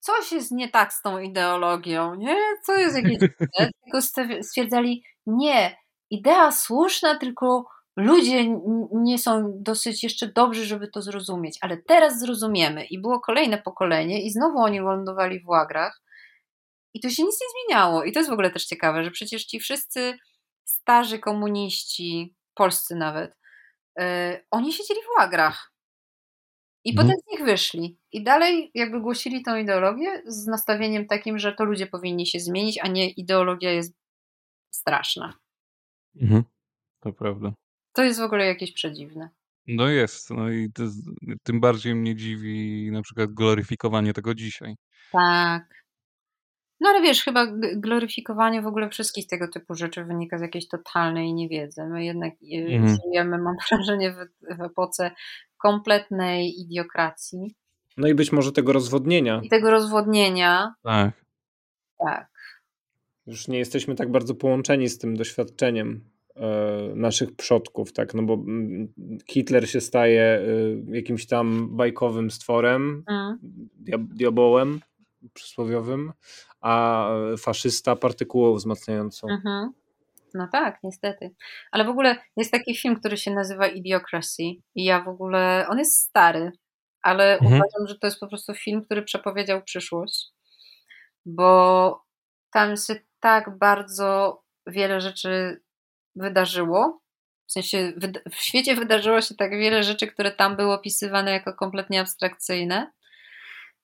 coś 0.00 0.32
jest 0.32 0.50
nie 0.50 0.68
tak 0.68 0.92
z 0.92 1.02
tą 1.02 1.18
ideologią, 1.18 2.14
nie? 2.14 2.36
Co 2.64 2.74
jest 2.74 2.96
jakieś... 2.96 3.18
tylko 3.84 4.00
stwierdzali, 4.42 5.04
nie, 5.26 5.76
idea 6.10 6.52
słuszna, 6.52 7.18
tylko 7.18 7.64
ludzie 7.98 8.58
nie 8.92 9.18
są 9.18 9.52
dosyć 9.56 10.02
jeszcze 10.02 10.32
dobrzy, 10.32 10.64
żeby 10.64 10.88
to 10.88 11.02
zrozumieć, 11.02 11.58
ale 11.60 11.76
teraz 11.76 12.20
zrozumiemy. 12.20 12.84
I 12.84 13.00
było 13.00 13.20
kolejne 13.20 13.62
pokolenie, 13.62 14.22
i 14.22 14.30
znowu 14.30 14.58
oni 14.58 14.80
lądowali 14.80 15.40
w 15.40 15.48
łagrach, 15.48 16.02
i 16.94 17.00
to 17.00 17.10
się 17.10 17.22
nic 17.22 17.40
nie 17.40 17.46
zmieniało. 17.52 18.04
I 18.04 18.12
to 18.12 18.20
jest 18.20 18.30
w 18.30 18.32
ogóle 18.32 18.50
też 18.50 18.66
ciekawe, 18.66 19.04
że 19.04 19.10
przecież 19.10 19.44
ci 19.44 19.60
wszyscy 19.60 20.18
starzy 20.64 21.18
komuniści, 21.18 22.34
polscy 22.54 22.96
nawet, 22.96 23.36
yy, 23.96 24.04
oni 24.50 24.72
siedzieli 24.72 25.00
w 25.00 25.20
łagrach. 25.20 25.72
I 26.84 26.90
mhm. 26.90 27.08
potem 27.08 27.20
z 27.22 27.32
nich 27.32 27.46
wyszli. 27.46 27.98
I 28.12 28.24
dalej 28.24 28.70
jakby 28.74 29.00
głosili 29.00 29.42
tą 29.42 29.56
ideologię 29.56 30.22
z 30.26 30.46
nastawieniem 30.46 31.06
takim, 31.06 31.38
że 31.38 31.52
to 31.52 31.64
ludzie 31.64 31.86
powinni 31.86 32.26
się 32.26 32.40
zmienić, 32.40 32.78
a 32.82 32.88
nie 32.88 33.10
ideologia 33.10 33.72
jest 33.72 33.94
straszna. 34.70 35.34
Mhm. 36.22 36.44
To 37.00 37.12
prawda. 37.12 37.52
To 37.92 38.04
jest 38.04 38.20
w 38.20 38.22
ogóle 38.22 38.46
jakieś 38.46 38.72
przedziwne. 38.72 39.28
No 39.66 39.88
jest, 39.88 40.30
no 40.30 40.50
i 40.50 40.72
to, 40.72 40.82
tym 41.42 41.60
bardziej 41.60 41.94
mnie 41.94 42.16
dziwi 42.16 42.90
na 42.92 43.02
przykład 43.02 43.30
gloryfikowanie 43.30 44.12
tego 44.12 44.34
dzisiaj. 44.34 44.76
Tak. 45.12 45.78
No 46.80 46.88
ale 46.88 47.02
wiesz, 47.02 47.24
chyba 47.24 47.46
gloryfikowanie 47.76 48.62
w 48.62 48.66
ogóle 48.66 48.88
wszystkich 48.88 49.26
tego 49.26 49.48
typu 49.48 49.74
rzeczy 49.74 50.04
wynika 50.04 50.38
z 50.38 50.42
jakiejś 50.42 50.68
totalnej 50.68 51.34
niewiedzy. 51.34 51.84
My 51.84 52.04
jednak 52.04 52.32
mhm. 52.52 52.96
żyjemy, 53.04 53.38
mam 53.38 53.56
wrażenie, 53.70 54.12
w, 54.12 54.56
w 54.58 54.62
epoce 54.62 55.10
kompletnej 55.56 56.60
idiokracji. 56.60 57.54
No 57.96 58.08
i 58.08 58.14
być 58.14 58.32
może 58.32 58.52
tego 58.52 58.72
rozwodnienia. 58.72 59.40
I 59.44 59.48
tego 59.48 59.70
rozwodnienia. 59.70 60.74
Tak. 60.82 61.24
Tak. 61.98 62.28
Już 63.26 63.48
nie 63.48 63.58
jesteśmy 63.58 63.94
tak 63.94 64.10
bardzo 64.10 64.34
połączeni 64.34 64.88
z 64.88 64.98
tym 64.98 65.16
doświadczeniem 65.16 66.10
naszych 66.94 67.36
przodków, 67.36 67.92
tak, 67.92 68.14
no 68.14 68.22
bo 68.22 68.34
mm, 68.34 68.88
Hitler 69.30 69.70
się 69.70 69.80
staje 69.80 70.22
e, 70.22 70.42
jakimś 70.96 71.26
tam 71.26 71.76
bajkowym 71.76 72.30
stworem, 72.30 73.04
mm. 73.08 73.38
diabołem 74.14 74.80
przysłowiowym, 75.34 76.12
a 76.60 77.08
faszysta 77.38 77.96
partykułą 77.96 78.54
wzmacniającą. 78.54 79.28
Mhm. 79.28 79.72
No 80.34 80.48
tak, 80.52 80.78
niestety. 80.82 81.34
Ale 81.72 81.84
w 81.84 81.88
ogóle 81.88 82.16
jest 82.36 82.52
taki 82.52 82.76
film, 82.76 82.96
który 82.96 83.16
się 83.16 83.30
nazywa 83.30 83.68
Idiocracy 83.68 84.42
i 84.74 84.84
ja 84.84 85.02
w 85.02 85.08
ogóle, 85.08 85.66
on 85.68 85.78
jest 85.78 85.96
stary, 85.96 86.52
ale 87.02 87.32
mhm. 87.32 87.52
uważam, 87.52 87.86
że 87.88 87.98
to 87.98 88.06
jest 88.06 88.20
po 88.20 88.28
prostu 88.28 88.54
film, 88.54 88.84
który 88.84 89.02
przepowiedział 89.02 89.62
przyszłość, 89.62 90.26
bo 91.26 92.02
tam 92.52 92.76
się 92.76 92.96
tak 93.20 93.58
bardzo 93.58 94.42
wiele 94.66 95.00
rzeczy 95.00 95.60
wydarzyło. 96.18 97.00
W 97.46 97.52
sensie 97.52 97.92
w 98.32 98.36
świecie 98.36 98.74
wydarzyło 98.74 99.20
się 99.20 99.34
tak 99.34 99.50
wiele 99.50 99.84
rzeczy, 99.84 100.06
które 100.06 100.30
tam 100.32 100.56
były 100.56 100.72
opisywane 100.72 101.30
jako 101.30 101.54
kompletnie 101.54 102.00
abstrakcyjne 102.00 102.92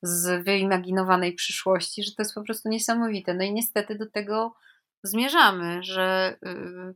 z 0.03 0.45
wyimaginowanej 0.45 1.35
przyszłości, 1.35 2.05
że 2.05 2.11
to 2.11 2.23
jest 2.23 2.35
po 2.35 2.43
prostu 2.43 2.69
niesamowite. 2.69 3.35
No 3.35 3.45
i 3.45 3.53
niestety 3.53 3.95
do 3.95 4.11
tego 4.11 4.55
zmierzamy, 5.03 5.83
że 5.83 6.37
yy, 6.43 6.95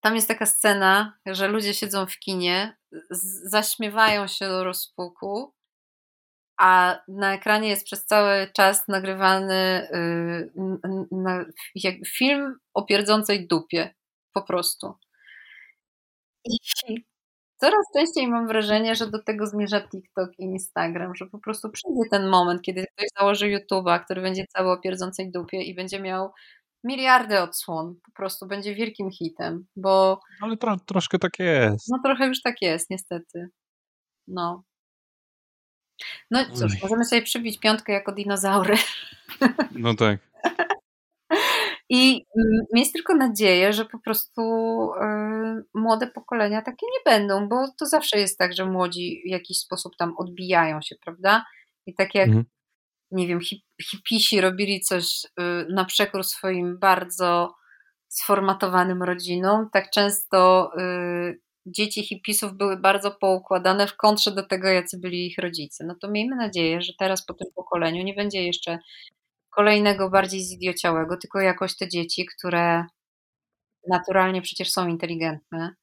tam 0.00 0.14
jest 0.14 0.28
taka 0.28 0.46
scena, 0.46 1.18
że 1.26 1.48
ludzie 1.48 1.74
siedzą 1.74 2.06
w 2.06 2.18
kinie, 2.18 2.76
zaśmiewają 3.44 4.26
się 4.26 4.48
do 4.48 4.64
rozpuku, 4.64 5.54
a 6.60 7.00
na 7.08 7.34
ekranie 7.34 7.68
jest 7.68 7.84
przez 7.84 8.06
cały 8.06 8.50
czas 8.52 8.88
nagrywany 8.88 9.88
yy, 11.74 12.00
film 12.06 12.58
o 12.74 12.82
pierdzącej 12.82 13.46
dupie 13.46 13.94
po 14.34 14.42
prostu. 14.42 14.94
I 16.44 16.58
coraz 17.56 17.86
częściej 17.96 18.28
mam 18.28 18.46
wrażenie, 18.46 18.94
że 18.94 19.10
do 19.10 19.22
tego 19.22 19.46
zmierza 19.46 19.80
TikTok 19.80 20.30
i 20.38 20.42
Instagram, 20.42 21.14
że 21.14 21.26
po 21.26 21.38
prostu 21.38 21.70
przyjdzie 21.70 22.02
ten 22.10 22.28
moment, 22.28 22.62
kiedy 22.62 22.86
ktoś 22.86 23.06
założy 23.18 23.46
YouTube'a, 23.46 24.04
który 24.04 24.22
będzie 24.22 24.46
cały 24.46 24.70
o 24.70 24.80
pierdzącej 24.80 25.30
dupie 25.30 25.62
i 25.62 25.74
będzie 25.74 26.00
miał 26.00 26.32
miliardy 26.84 27.40
odsłon. 27.40 27.94
Po 28.06 28.12
prostu 28.12 28.46
będzie 28.46 28.74
wielkim 28.74 29.10
hitem, 29.10 29.66
bo... 29.76 30.20
Ale 30.40 30.56
tro, 30.56 30.76
troszkę 30.86 31.18
tak 31.18 31.38
jest. 31.38 31.88
No 31.90 31.98
trochę 32.04 32.26
już 32.26 32.42
tak 32.42 32.62
jest, 32.62 32.90
niestety. 32.90 33.48
No. 34.28 34.62
No 36.30 36.44
cóż, 36.54 36.82
możemy 36.82 37.04
sobie 37.04 37.22
przybić 37.22 37.58
piątkę 37.58 37.92
jako 37.92 38.12
dinozaury. 38.12 38.76
No 39.70 39.94
tak. 39.94 40.18
I 41.94 42.26
mm, 42.36 42.66
mieć 42.72 42.92
tylko 42.92 43.14
nadzieję, 43.14 43.72
że 43.72 43.84
po 43.84 43.98
prostu 43.98 44.42
y, 44.42 45.64
młode 45.74 46.06
pokolenia 46.06 46.62
takie 46.62 46.86
nie 46.86 47.12
będą, 47.12 47.48
bo 47.48 47.56
to 47.78 47.86
zawsze 47.86 48.18
jest 48.18 48.38
tak, 48.38 48.52
że 48.52 48.66
młodzi 48.66 49.22
w 49.26 49.30
jakiś 49.30 49.58
sposób 49.58 49.96
tam 49.96 50.14
odbijają 50.16 50.82
się, 50.82 50.96
prawda? 51.04 51.44
I 51.86 51.94
tak 51.94 52.14
jak, 52.14 52.26
mhm. 52.26 52.44
nie 53.10 53.26
wiem, 53.26 53.40
hip, 53.40 53.62
hipisi 53.82 54.40
robili 54.40 54.80
coś 54.80 55.24
y, 55.24 55.32
na 55.68 55.84
przekór 55.84 56.24
swoim 56.24 56.78
bardzo 56.78 57.54
sformatowanym 58.08 59.02
rodzinom, 59.02 59.68
tak 59.72 59.90
często 59.90 60.70
y, 60.78 61.40
dzieci 61.66 62.02
hipisów 62.02 62.52
były 62.52 62.76
bardzo 62.76 63.10
poukładane 63.10 63.86
w 63.86 63.96
kontrze 63.96 64.30
do 64.30 64.42
tego, 64.42 64.68
jacy 64.68 64.98
byli 64.98 65.26
ich 65.26 65.38
rodzice. 65.38 65.84
No 65.84 65.94
to 66.00 66.10
miejmy 66.10 66.36
nadzieję, 66.36 66.82
że 66.82 66.92
teraz 66.98 67.26
po 67.26 67.34
tym 67.34 67.48
pokoleniu 67.54 68.04
nie 68.04 68.14
będzie 68.14 68.44
jeszcze 68.44 68.78
kolejnego 69.54 70.10
bardziej 70.10 70.40
zidiociałego, 70.40 71.16
tylko 71.16 71.40
jakoś 71.40 71.76
te 71.76 71.88
dzieci, 71.88 72.26
które 72.36 72.84
naturalnie 73.88 74.42
przecież 74.42 74.70
są 74.70 74.88
inteligentne, 74.88 75.74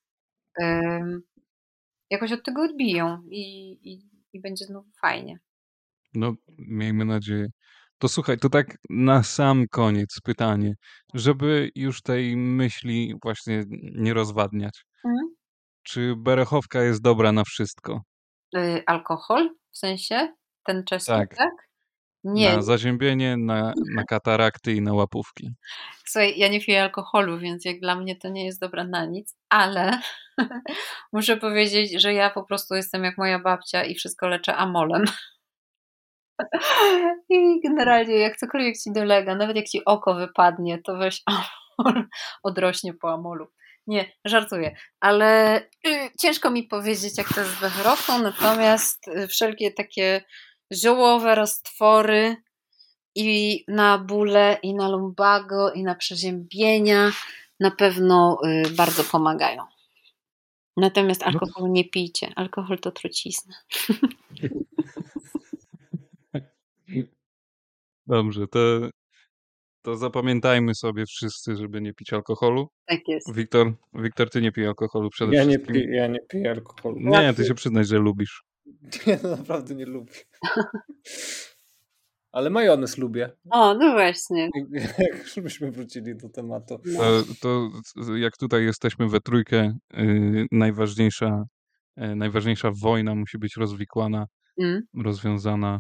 jakoś 2.10 2.32
od 2.32 2.44
tego 2.44 2.62
odbiją 2.62 3.22
i, 3.32 3.72
i, 3.92 4.10
i 4.34 4.42
będzie 4.42 4.66
znowu 4.66 4.90
fajnie. 5.02 5.40
No, 6.14 6.34
miejmy 6.58 7.06
nadzieję. 7.06 7.48
To 7.98 8.08
słuchaj, 8.08 8.38
to 8.38 8.50
tak 8.50 8.78
na 8.90 9.24
sam 9.24 9.66
koniec 9.72 10.22
pytanie, 10.24 10.74
żeby 11.14 11.72
już 11.76 12.02
tej 12.02 12.38
myśli 12.38 13.14
właśnie 13.24 13.64
nie 13.96 14.14
rozwadniać. 14.14 14.84
Mhm. 15.06 15.36
Czy 15.84 16.14
berechowka 16.18 16.84
jest 16.84 17.02
dobra 17.02 17.32
na 17.32 17.44
wszystko? 17.44 18.02
Y, 18.56 18.84
alkohol? 18.86 19.50
W 19.72 19.78
sensie? 19.78 20.34
Ten 20.64 20.84
czeski, 20.84 21.12
tak? 21.12 21.36
tak? 21.36 21.69
Nie. 22.24 22.56
Na 22.56 22.62
zaziębienie, 22.62 23.38
na, 23.38 23.74
na 23.96 24.04
katarakty 24.04 24.74
i 24.74 24.82
na 24.82 24.94
łapówki. 24.94 25.54
Słuchaj, 26.06 26.34
ja 26.38 26.48
nie 26.48 26.62
piję 26.62 26.84
alkoholu, 26.84 27.40
więc 27.40 27.66
jak 27.66 27.80
dla 27.80 27.96
mnie 27.96 28.16
to 28.16 28.30
nie 28.30 28.46
jest 28.46 28.62
dobra 28.62 28.84
na 28.84 29.06
nic, 29.06 29.36
ale 29.50 30.00
muszę 31.14 31.38
powiedzieć, 31.38 32.02
że 32.02 32.14
ja 32.14 32.30
po 32.30 32.44
prostu 32.44 32.76
jestem 32.76 33.04
jak 33.04 33.18
moja 33.18 33.40
babcia 33.40 33.84
i 33.84 33.96
wszystko 33.96 34.28
leczę 34.28 34.56
amolem. 34.56 35.06
I 37.30 37.60
generalnie 37.64 38.16
jak 38.16 38.38
cokolwiek 38.38 38.78
ci 38.78 38.92
dolega, 38.94 39.36
nawet 39.36 39.56
jak 39.56 39.66
ci 39.66 39.86
oko 39.86 40.16
wypadnie, 40.16 40.82
to 40.86 40.98
weź 40.98 41.22
amol, 41.80 42.04
odrośnie 42.44 42.94
po 42.94 43.14
amolu. 43.14 43.48
Nie, 43.88 44.12
żartuję, 44.26 44.76
ale 45.00 45.60
y, 45.88 46.10
ciężko 46.22 46.50
mi 46.50 46.64
powiedzieć, 46.64 47.18
jak 47.18 47.34
to 47.34 47.42
jest 47.42 47.56
wywroką, 47.56 48.20
natomiast 48.20 49.08
y, 49.08 49.28
wszelkie 49.28 49.72
takie 49.72 50.22
ziołowe 50.74 51.36
roztwory 51.36 52.36
i 53.16 53.64
na 53.68 53.98
bóle, 53.98 54.58
i 54.64 54.74
na 54.74 54.90
lumbago, 54.90 55.72
i 55.72 55.84
na 55.84 55.96
przeziębienia 55.96 57.12
na 57.60 57.72
pewno 57.72 58.38
y, 58.46 58.70
bardzo 58.76 59.04
pomagają. 59.04 59.64
Natomiast 60.78 61.22
no 61.22 61.28
alkoholu 61.28 61.68
nie 61.68 61.90
pijcie. 61.90 62.32
Alkohol 62.36 62.80
to 62.80 62.92
trucizna. 62.92 63.56
Dobrze, 68.08 68.48
to, 68.48 68.90
to 69.82 69.96
zapamiętajmy 69.96 70.76
sobie 70.76 71.06
wszyscy, 71.06 71.56
żeby 71.56 71.82
nie 71.82 71.94
pić 71.94 72.14
alkoholu. 72.14 72.70
Tak 72.86 73.08
jest. 73.08 73.34
Wiktor, 73.34 73.74
Wiktor 73.94 74.30
ty 74.30 74.42
nie 74.42 74.52
pij 74.52 74.68
alkoholu 74.68 75.10
przede 75.10 75.36
ja 75.36 75.46
wszystkim. 75.46 75.76
Nie 75.76 75.96
ja 75.96 76.08
nie 76.08 76.20
piję 76.20 76.52
alkoholu. 76.52 76.98
Nie, 77.00 77.34
ty 77.34 77.46
się 77.46 77.54
przyznaj, 77.54 77.86
że 77.86 77.98
lubisz. 77.98 78.49
Ja 79.08 79.18
naprawdę 79.38 79.76
nie 79.76 79.86
lubię. 79.86 80.14
Ale 82.32 82.50
majonez 82.50 82.98
lubię. 82.98 83.32
O, 83.52 83.74
no 83.74 83.92
właśnie. 83.92 84.50
Żebyśmy 85.36 85.72
wrócili 85.72 86.16
do 86.16 86.30
tematu. 86.30 86.80
No. 86.86 87.00
To, 87.42 87.70
to, 87.96 88.16
jak 88.16 88.38
tutaj 88.38 88.64
jesteśmy 88.64 89.10
we 89.10 89.20
trójkę, 89.20 89.78
yy, 89.94 90.46
najważniejsza, 90.52 91.44
yy, 91.98 92.16
najważniejsza 92.16 92.72
wojna 92.82 93.16
musi 93.16 93.38
być 93.38 93.56
rozwikłana, 93.56 94.26
mm. 94.58 94.82
rozwiązana. 95.04 95.80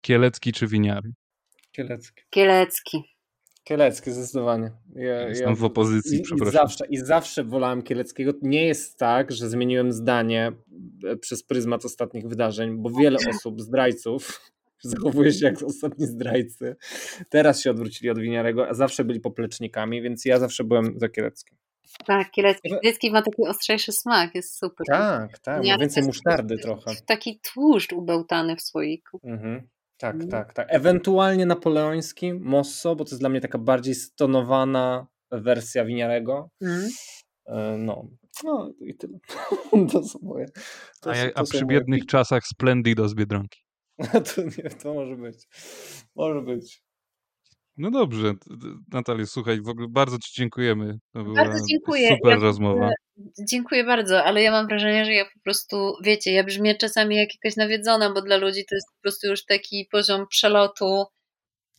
Kielecki 0.00 0.52
czy 0.52 0.66
winiary? 0.66 1.12
Kielecki. 1.72 2.22
Kielecki. 2.30 3.11
Kielecki, 3.64 4.10
zdecydowanie. 4.10 4.70
Ja, 4.94 5.28
Jestem 5.28 5.50
ja, 5.50 5.56
w 5.56 5.64
opozycji, 5.64 6.18
i, 6.18 6.22
przepraszam. 6.22 6.52
I 6.52 6.52
zawsze, 6.52 6.86
I 6.86 6.98
zawsze 6.98 7.44
wolałem 7.44 7.82
Kieleckiego. 7.82 8.32
Nie 8.42 8.66
jest 8.66 8.98
tak, 8.98 9.32
że 9.32 9.48
zmieniłem 9.48 9.92
zdanie 9.92 10.52
e, 11.04 11.16
przez 11.16 11.42
pryzmat 11.42 11.84
ostatnich 11.84 12.28
wydarzeń, 12.28 12.76
bo 12.76 12.90
wiele 12.90 13.18
osób, 13.30 13.60
zdrajców, 13.60 14.40
zachowuje 14.82 15.32
się 15.32 15.46
jak 15.46 15.62
ostatni 15.62 16.06
zdrajcy. 16.06 16.76
Teraz 17.28 17.60
się 17.60 17.70
odwrócili 17.70 18.10
od 18.10 18.18
Winiarego, 18.18 18.68
a 18.68 18.74
zawsze 18.74 19.04
byli 19.04 19.20
poplecznikami, 19.20 20.02
więc 20.02 20.24
ja 20.24 20.38
zawsze 20.38 20.64
byłem 20.64 20.94
za 20.96 21.08
Kieleckim. 21.08 21.56
Tak, 22.06 22.30
Kielecki, 22.30 22.68
Kielecki 22.82 23.10
ma 23.10 23.22
taki 23.22 23.42
ostrzejszy 23.42 23.92
smak, 23.92 24.34
jest 24.34 24.58
super. 24.58 24.86
Tak, 24.86 25.38
tak, 25.38 25.66
ma 25.66 25.78
więcej 25.78 26.02
musztardy 26.02 26.58
trochę. 26.58 26.90
Taki 27.06 27.40
tłuszcz 27.52 27.92
ubełtany 27.92 28.56
w 28.56 28.62
słoiku. 28.62 29.20
Mhm. 29.24 29.68
Tak, 30.02 30.14
mm. 30.14 30.28
tak, 30.28 30.52
tak. 30.52 30.66
Ewentualnie 30.70 31.46
napoleoński, 31.46 32.34
Mosso, 32.34 32.96
bo 32.96 33.04
to 33.04 33.10
jest 33.10 33.22
dla 33.22 33.28
mnie 33.28 33.40
taka 33.40 33.58
bardziej 33.58 33.94
stonowana 33.94 35.06
wersja 35.30 35.84
winiarego. 35.84 36.50
Mm. 36.60 36.90
No, 37.78 38.08
no 38.44 38.72
i 38.80 38.96
tyle. 38.96 39.18
to 39.92 40.04
są 40.04 40.18
moje. 40.22 40.46
To 41.00 41.10
a, 41.10 41.14
to 41.14 41.38
a 41.38 41.42
przy 41.42 41.66
biednych 41.66 42.00
moje... 42.00 42.06
czasach 42.06 42.46
Splendido 42.46 43.08
z 43.08 43.14
Biedronki. 43.14 43.60
to 44.34 44.42
nie, 44.42 44.70
to 44.70 44.94
może 44.94 45.16
być. 45.16 45.48
Może 46.16 46.42
być. 46.42 46.82
No 47.76 47.90
dobrze, 47.90 48.32
Natalia, 48.92 49.26
słuchaj, 49.26 49.62
w 49.62 49.68
ogóle 49.68 49.86
bardzo 49.90 50.18
Ci 50.18 50.32
dziękujemy. 50.34 50.98
To 51.12 51.22
była 51.24 51.34
bardzo 51.36 51.66
dziękuję. 51.70 52.08
super 52.08 52.30
ja 52.30 52.36
rozmowa. 52.36 52.90
Dziękuję 53.50 53.84
bardzo, 53.84 54.24
ale 54.24 54.42
ja 54.42 54.50
mam 54.50 54.66
wrażenie, 54.66 55.04
że 55.04 55.12
ja 55.12 55.24
po 55.24 55.40
prostu, 55.44 55.92
wiecie, 56.04 56.32
ja 56.32 56.44
brzmię 56.44 56.74
czasami 56.74 57.16
jak 57.16 57.28
jakaś 57.34 57.56
nawiedzona, 57.56 58.12
bo 58.12 58.22
dla 58.22 58.36
ludzi 58.36 58.64
to 58.68 58.74
jest 58.74 58.86
po 58.96 59.02
prostu 59.02 59.26
już 59.26 59.44
taki 59.44 59.86
poziom 59.90 60.26
przelotu. 60.30 61.04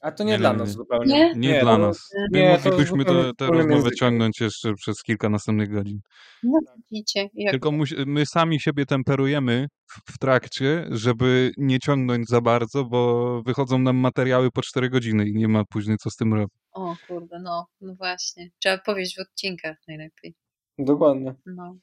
A 0.04 0.12
to 0.12 0.24
nie, 0.24 0.32
nie 0.32 0.38
dla 0.38 0.52
nie, 0.52 0.58
nas 0.58 0.68
nie. 0.68 0.74
zupełnie. 0.74 1.14
Nie, 1.14 1.34
nie, 1.36 1.50
nie 1.54 1.62
dla 1.62 1.78
nas. 1.78 2.10
My 2.32 2.40
nie, 2.40 2.60
moglibyśmy 2.66 3.06
tę 3.38 3.48
rozmowę 3.48 3.92
ciągnąć 3.92 4.42
jeszcze 4.42 4.74
przez 4.74 5.04
kilka 5.04 5.30
następnych 5.30 5.70
godzin. 5.70 6.00
No 6.44 6.60
widzicie. 6.92 7.30
Tylko 7.52 7.72
my 8.06 8.26
sami 8.26 8.60
siebie 8.60 8.86
temperujemy 8.86 9.68
w, 9.92 10.14
w 10.14 10.18
trakcie, 10.18 10.88
żeby 10.92 11.52
nie 11.58 11.80
ciągnąć 11.80 12.28
za 12.28 12.42
bardzo, 12.42 12.84
bo 12.84 13.42
wychodzą 13.46 13.80
nam 13.80 13.98
materiały 13.98 14.52
po 14.52 14.62
4 14.62 14.90
godziny 14.90 15.28
i 15.30 15.34
nie 15.34 15.48
ma 15.48 15.64
później 15.70 15.98
co 15.98 16.10
z 16.10 16.16
tym 16.16 16.34
robić. 16.34 16.54
O 16.72 16.96
kurde, 17.08 17.40
no, 17.40 17.66
no 17.82 17.96
właśnie. 17.96 18.50
Trzeba 18.60 18.78
powiedzieć 18.78 19.16
w 19.16 19.22
odcinkach 19.22 19.78
najlepiej. 19.88 20.36
Dokładnie. 20.78 21.36
No. 21.46 21.76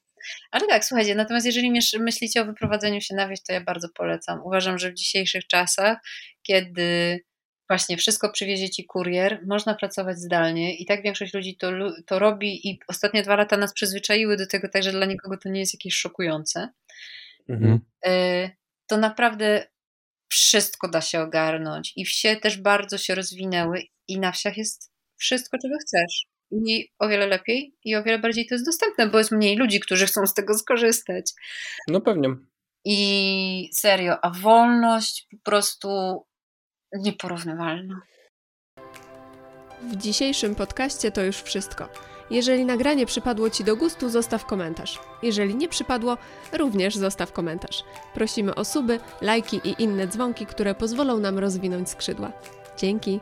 Ale 0.51 0.67
tak, 0.67 0.85
słuchajcie, 0.85 1.15
natomiast 1.15 1.47
jeżeli 1.47 1.73
myślicie 2.01 2.43
o 2.43 2.45
wyprowadzeniu 2.45 3.01
się 3.01 3.15
na 3.15 3.29
wieś, 3.29 3.43
to 3.43 3.53
ja 3.53 3.61
bardzo 3.61 3.89
polecam. 3.95 4.41
Uważam, 4.45 4.79
że 4.79 4.91
w 4.91 4.95
dzisiejszych 4.95 5.47
czasach, 5.47 5.99
kiedy 6.43 7.21
właśnie 7.71 7.97
wszystko 7.97 8.31
przywiezie 8.31 8.71
ci 8.71 8.85
kurier, 8.85 9.43
można 9.47 9.75
pracować 9.75 10.19
zdalnie 10.19 10.77
i 10.77 10.87
tak 10.87 11.03
większość 11.03 11.35
ludzi 11.35 11.57
to, 11.57 11.71
to 12.07 12.19
robi 12.19 12.69
i 12.69 12.79
ostatnie 12.89 13.23
dwa 13.23 13.37
lata 13.37 13.57
nas 13.57 13.73
przyzwyczaiły 13.73 14.37
do 14.37 14.47
tego, 14.47 14.69
także 14.69 14.93
dla 14.93 15.07
nikogo 15.07 15.37
to 15.37 15.49
nie 15.49 15.61
jest 15.61 15.75
jakieś 15.75 15.95
szokujące. 15.95 16.69
Mhm. 17.49 17.81
Y, 18.07 18.51
to 18.87 18.97
naprawdę 18.97 19.67
wszystko 20.29 20.89
da 20.89 21.01
się 21.01 21.21
ogarnąć 21.21 21.93
i 21.97 22.05
wsie 22.05 22.37
też 22.37 22.59
bardzo 22.59 22.99
się 22.99 23.15
rozwinęły 23.15 23.83
i 24.09 24.21
na 24.21 24.33
wsiach 24.33 24.57
jest 24.57 24.93
wszystko, 25.17 25.59
czego 25.63 25.75
chcesz. 25.83 26.27
I 26.67 26.89
o 26.99 27.09
wiele 27.09 27.27
lepiej 27.27 27.75
i 27.85 27.97
o 27.97 28.03
wiele 28.03 28.19
bardziej 28.19 28.47
to 28.47 28.55
jest 28.55 28.67
dostępne, 28.67 29.07
bo 29.07 29.19
jest 29.19 29.33
mniej 29.33 29.57
ludzi, 29.57 29.81
którzy 29.81 30.07
chcą 30.07 30.27
z 30.27 30.35
tego 30.35 30.55
skorzystać. 30.55 31.33
No 31.89 32.01
pewnie. 32.01 32.29
I 32.85 33.71
serio, 33.73 34.25
a 34.25 34.31
wolność 34.31 35.27
po 35.31 35.51
prostu 35.51 35.89
nieporównywalna. 36.99 38.01
W 39.83 39.97
dzisiejszym 39.97 40.55
podcaście 40.55 41.11
to 41.13 41.23
już 41.23 41.37
wszystko. 41.37 41.89
Jeżeli 42.31 42.65
nagranie 42.65 43.07
przypadło 43.07 43.51
Ci 43.51 43.65
do 43.65 43.77
gustu, 43.77 44.09
zostaw 44.09 44.47
komentarz. 44.47 45.01
Jeżeli 45.23 45.55
nie 45.55 45.69
przypadło, 45.69 46.17
również 46.53 46.97
zostaw 46.97 47.33
komentarz. 47.33 47.85
Prosimy 48.15 48.55
o 48.55 48.65
suby, 48.65 49.01
lajki 49.21 49.61
i 49.65 49.83
inne 49.83 50.07
dzwonki, 50.07 50.47
które 50.47 50.75
pozwolą 50.75 51.19
nam 51.19 51.39
rozwinąć 51.39 51.91
skrzydła. 51.91 52.33
Dzięki! 52.77 53.21